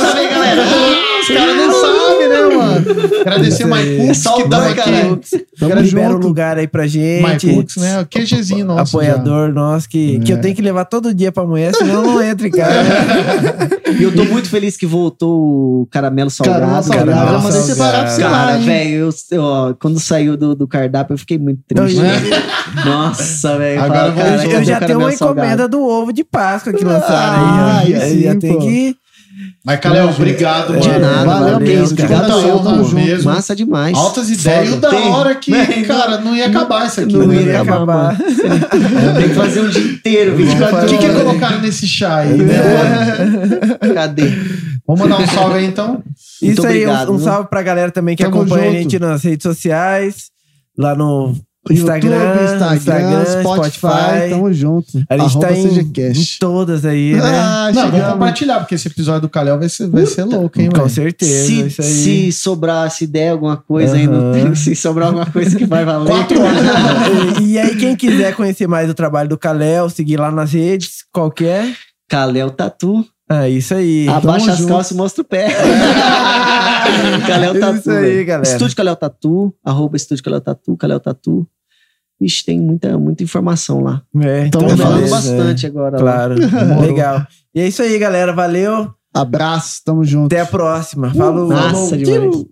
salve 0.00 0.18
aí, 0.20 0.28
galera. 0.30 0.62
Os 1.22 1.28
caras 1.28 1.56
não 1.56 1.70
sabem, 1.80 1.92
né? 1.96 2.01
Agradecer 3.20 3.64
o. 3.64 3.68
Mike 3.68 3.96
Cooks, 3.96 4.18
que 4.22 4.24
tava 4.24 4.48
Saudade, 4.64 4.80
aqui. 4.80 4.90
cara. 4.90 5.20
Tamo 5.58 5.80
Libera 5.82 6.08
o 6.08 6.12
junto. 6.12 6.26
lugar 6.26 6.58
aí 6.58 6.66
pra 6.68 6.86
gente. 6.86 7.24
Mike 7.26 7.54
Cooks, 7.54 7.76
né? 7.76 8.00
O 8.00 8.06
QGzinho 8.06 8.64
nosso. 8.66 8.96
Apoiador 8.96 9.52
nosso 9.52 9.88
que, 9.88 10.18
que 10.20 10.32
eu 10.32 10.40
tenho 10.40 10.54
que 10.54 10.62
levar 10.62 10.84
todo 10.84 11.14
dia 11.14 11.30
pra 11.32 11.44
mulher, 11.44 11.74
senão 11.74 11.94
eu 11.94 12.02
não 12.02 12.22
entro 12.22 12.46
em 12.46 12.50
casa. 12.52 12.88
E 13.98 14.02
eu 14.02 14.14
tô 14.14 14.24
muito 14.24 14.48
feliz 14.48 14.76
que 14.76 14.86
voltou 14.86 15.82
o 15.82 15.88
caramelo 15.90 16.30
salgado. 16.30 16.60
Caramelo 16.60 16.82
salgado. 16.82 17.10
cara. 17.10 17.26
Eu 17.28 17.32
Nossa, 17.32 17.44
mandei 17.46 17.60
separar 17.62 18.02
pra 18.04 18.10
você 18.10 18.22
Cara, 18.22 18.58
velho, 18.58 19.10
quando 19.78 20.00
saiu 20.00 20.36
do, 20.36 20.54
do 20.54 20.66
cardápio, 20.66 21.14
eu 21.14 21.18
fiquei 21.18 21.38
muito 21.38 21.60
triste. 21.68 21.98
Eu- 22.00 22.84
Nossa, 22.90 23.58
velho. 23.58 23.80
Agora 23.82 23.98
fala, 24.00 24.08
eu 24.08 24.12
vou- 24.14 24.22
cara, 24.22 24.34
eu, 24.36 24.40
já 24.42 24.48
tenho 24.64 24.64
caramelo 24.80 25.00
uma 25.00 25.12
encomenda 25.14 25.46
salgado? 25.48 25.68
do 25.68 25.82
ovo 25.82 26.12
de 26.12 26.24
Páscoa 26.24 26.72
que 26.72 26.84
lançaram 26.84 27.42
Ah, 27.44 27.78
aí. 27.80 27.94
aí 27.94 28.02
Aí 28.02 28.10
sim, 28.16 28.22
já 28.22 28.34
tem 28.36 28.52
pô. 28.54 28.58
que. 28.60 28.96
Mas, 29.64 29.80
Calel, 29.80 30.08
obrigado, 30.10 30.78
De 30.78 30.88
mano. 30.88 31.00
nada, 31.00 31.24
Valeu, 31.24 31.52
valeu, 31.54 31.60
mesmo, 31.60 31.86
Obrigado 31.92 32.20
cara. 32.20 32.26
a 32.26 32.28
Tamo 32.42 32.58
todos, 32.64 32.90
junto. 32.90 33.24
Massa 33.24 33.56
demais. 33.56 33.96
Altas 33.96 34.28
ideias. 34.30 34.68
E 34.68 34.72
o 34.72 34.76
da 34.76 34.90
Tem. 34.90 35.08
hora 35.10 35.34
que, 35.36 35.52
Tem. 35.52 35.82
cara, 35.84 36.18
não 36.18 36.36
ia 36.36 36.46
acabar 36.48 36.86
isso 36.86 37.00
aqui. 37.00 37.12
Não 37.16 37.26
né? 37.28 37.42
ia 37.42 37.62
acabar, 37.62 38.16
Tem 38.18 39.28
que 39.28 39.34
fazer 39.34 39.60
um 39.62 39.68
dia 39.68 39.92
inteiro, 39.92 40.36
24 40.36 40.76
O 40.78 40.88
que, 40.88 40.98
que 40.98 41.04
horas. 41.08 41.22
colocaram 41.22 41.60
nesse 41.60 41.86
chá 41.86 42.16
aí, 42.18 42.36
né, 42.36 42.58
mano? 43.78 43.94
Cadê? 43.94 44.30
Vamos 44.86 45.02
mandar 45.02 45.20
um 45.20 45.26
salve 45.26 45.58
aí, 45.58 45.64
então. 45.66 46.02
Isso 46.42 46.60
Muito 46.62 46.66
aí, 46.66 46.80
um- 46.86 46.90
obrigado, 46.90 47.12
um, 47.12 47.16
viu? 47.16 47.24
salve 47.24 47.48
pra 47.48 47.62
galera 47.62 47.90
também 47.90 48.16
que 48.16 48.24
Tamo 48.24 48.36
acompanha 48.40 48.64
a 48.64 48.72
junto. 48.72 48.82
gente 48.82 48.98
nas 48.98 49.22
redes 49.22 49.44
sociais, 49.44 50.30
lá 50.76 50.94
no 50.94 51.34
YouTube, 51.70 51.78
Instagram, 51.80 52.44
Instagram, 52.44 52.74
Instagram, 52.76 53.24
Spotify, 53.24 53.70
Spotify. 53.78 54.30
tamo 54.30 54.52
junto. 54.52 55.04
A 55.08 55.16
gente 55.16 55.40
tá 55.40 55.52
em, 55.52 55.78
em 55.78 56.12
todas 56.40 56.84
aí, 56.84 57.14
né? 57.14 57.20
Ah, 57.22 57.70
Não, 57.72 57.90
vamos 57.90 58.06
compartilhar, 58.14 58.58
porque 58.58 58.74
esse 58.74 58.88
episódio 58.88 59.22
do 59.22 59.28
Calel 59.28 59.58
vai 59.58 59.68
ser, 59.68 59.88
vai 59.88 60.04
ser 60.04 60.24
louco, 60.24 60.60
hein, 60.60 60.70
Com 60.70 60.78
mano? 60.78 60.90
certeza, 60.90 61.70
Se, 61.70 61.82
se 61.82 62.32
sobrar, 62.32 62.90
se 62.90 63.06
der 63.06 63.30
alguma 63.30 63.56
coisa 63.56 63.94
aí, 63.94 64.08
no, 64.08 64.54
se 64.56 64.74
sobrar 64.74 65.08
alguma 65.08 65.26
coisa 65.26 65.56
que 65.56 65.64
vai 65.64 65.84
valer. 65.84 66.08
Quatro 66.08 66.40
horas. 66.40 67.38
e, 67.40 67.44
e 67.54 67.58
aí, 67.58 67.76
quem 67.76 67.94
quiser 67.94 68.34
conhecer 68.34 68.66
mais 68.66 68.90
o 68.90 68.94
trabalho 68.94 69.28
do 69.28 69.38
Kalel, 69.38 69.88
seguir 69.88 70.16
lá 70.16 70.30
nas 70.32 70.52
redes, 70.52 71.04
qualquer. 71.12 71.72
Calel 72.08 72.50
Tatu. 72.50 73.06
É 73.44 73.48
isso 73.50 73.74
aí. 73.74 74.08
Abaixa 74.08 74.52
as 74.52 74.58
junto. 74.58 74.68
calças 74.68 74.90
e 74.92 74.94
mostra 74.94 75.22
o 75.22 75.24
pé. 75.24 75.48
Calel 77.26 77.58
Tatu. 77.60 77.78
Isso 77.78 77.90
aí, 77.90 78.24
galera. 78.24 78.48
Estúdio 78.52 78.76
Calel 78.76 78.96
Tatu, 78.96 79.54
arroba 79.64 79.96
Estúdio 79.96 80.22
Calel 80.24 80.40
Tatu, 80.40 80.76
Calel 80.76 81.00
Tatu. 81.00 81.46
Vixe, 82.20 82.44
tem 82.44 82.60
muita, 82.60 82.96
muita 82.98 83.22
informação 83.24 83.80
lá. 83.82 84.02
É, 84.20 84.48
Tamo 84.48 84.66
Então, 84.66 84.76
falando 84.76 84.94
beleza, 84.96 85.14
bastante 85.16 85.66
agora. 85.66 85.98
é. 85.98 86.00
lá. 86.02 86.12
Claro. 86.12 86.34
Legal. 86.80 87.26
E 87.54 87.60
é 87.60 87.66
isso 87.66 87.82
aí, 87.82 87.98
galera. 87.98 88.32
Valeu. 88.32 88.92
Abraço, 89.14 89.80
tamo 89.84 90.04
junto. 90.04 90.26
Até 90.26 90.40
a 90.40 90.46
próxima. 90.46 91.12
Falou. 91.12 91.48
Falou. 91.48 91.96
demais. 91.96 92.44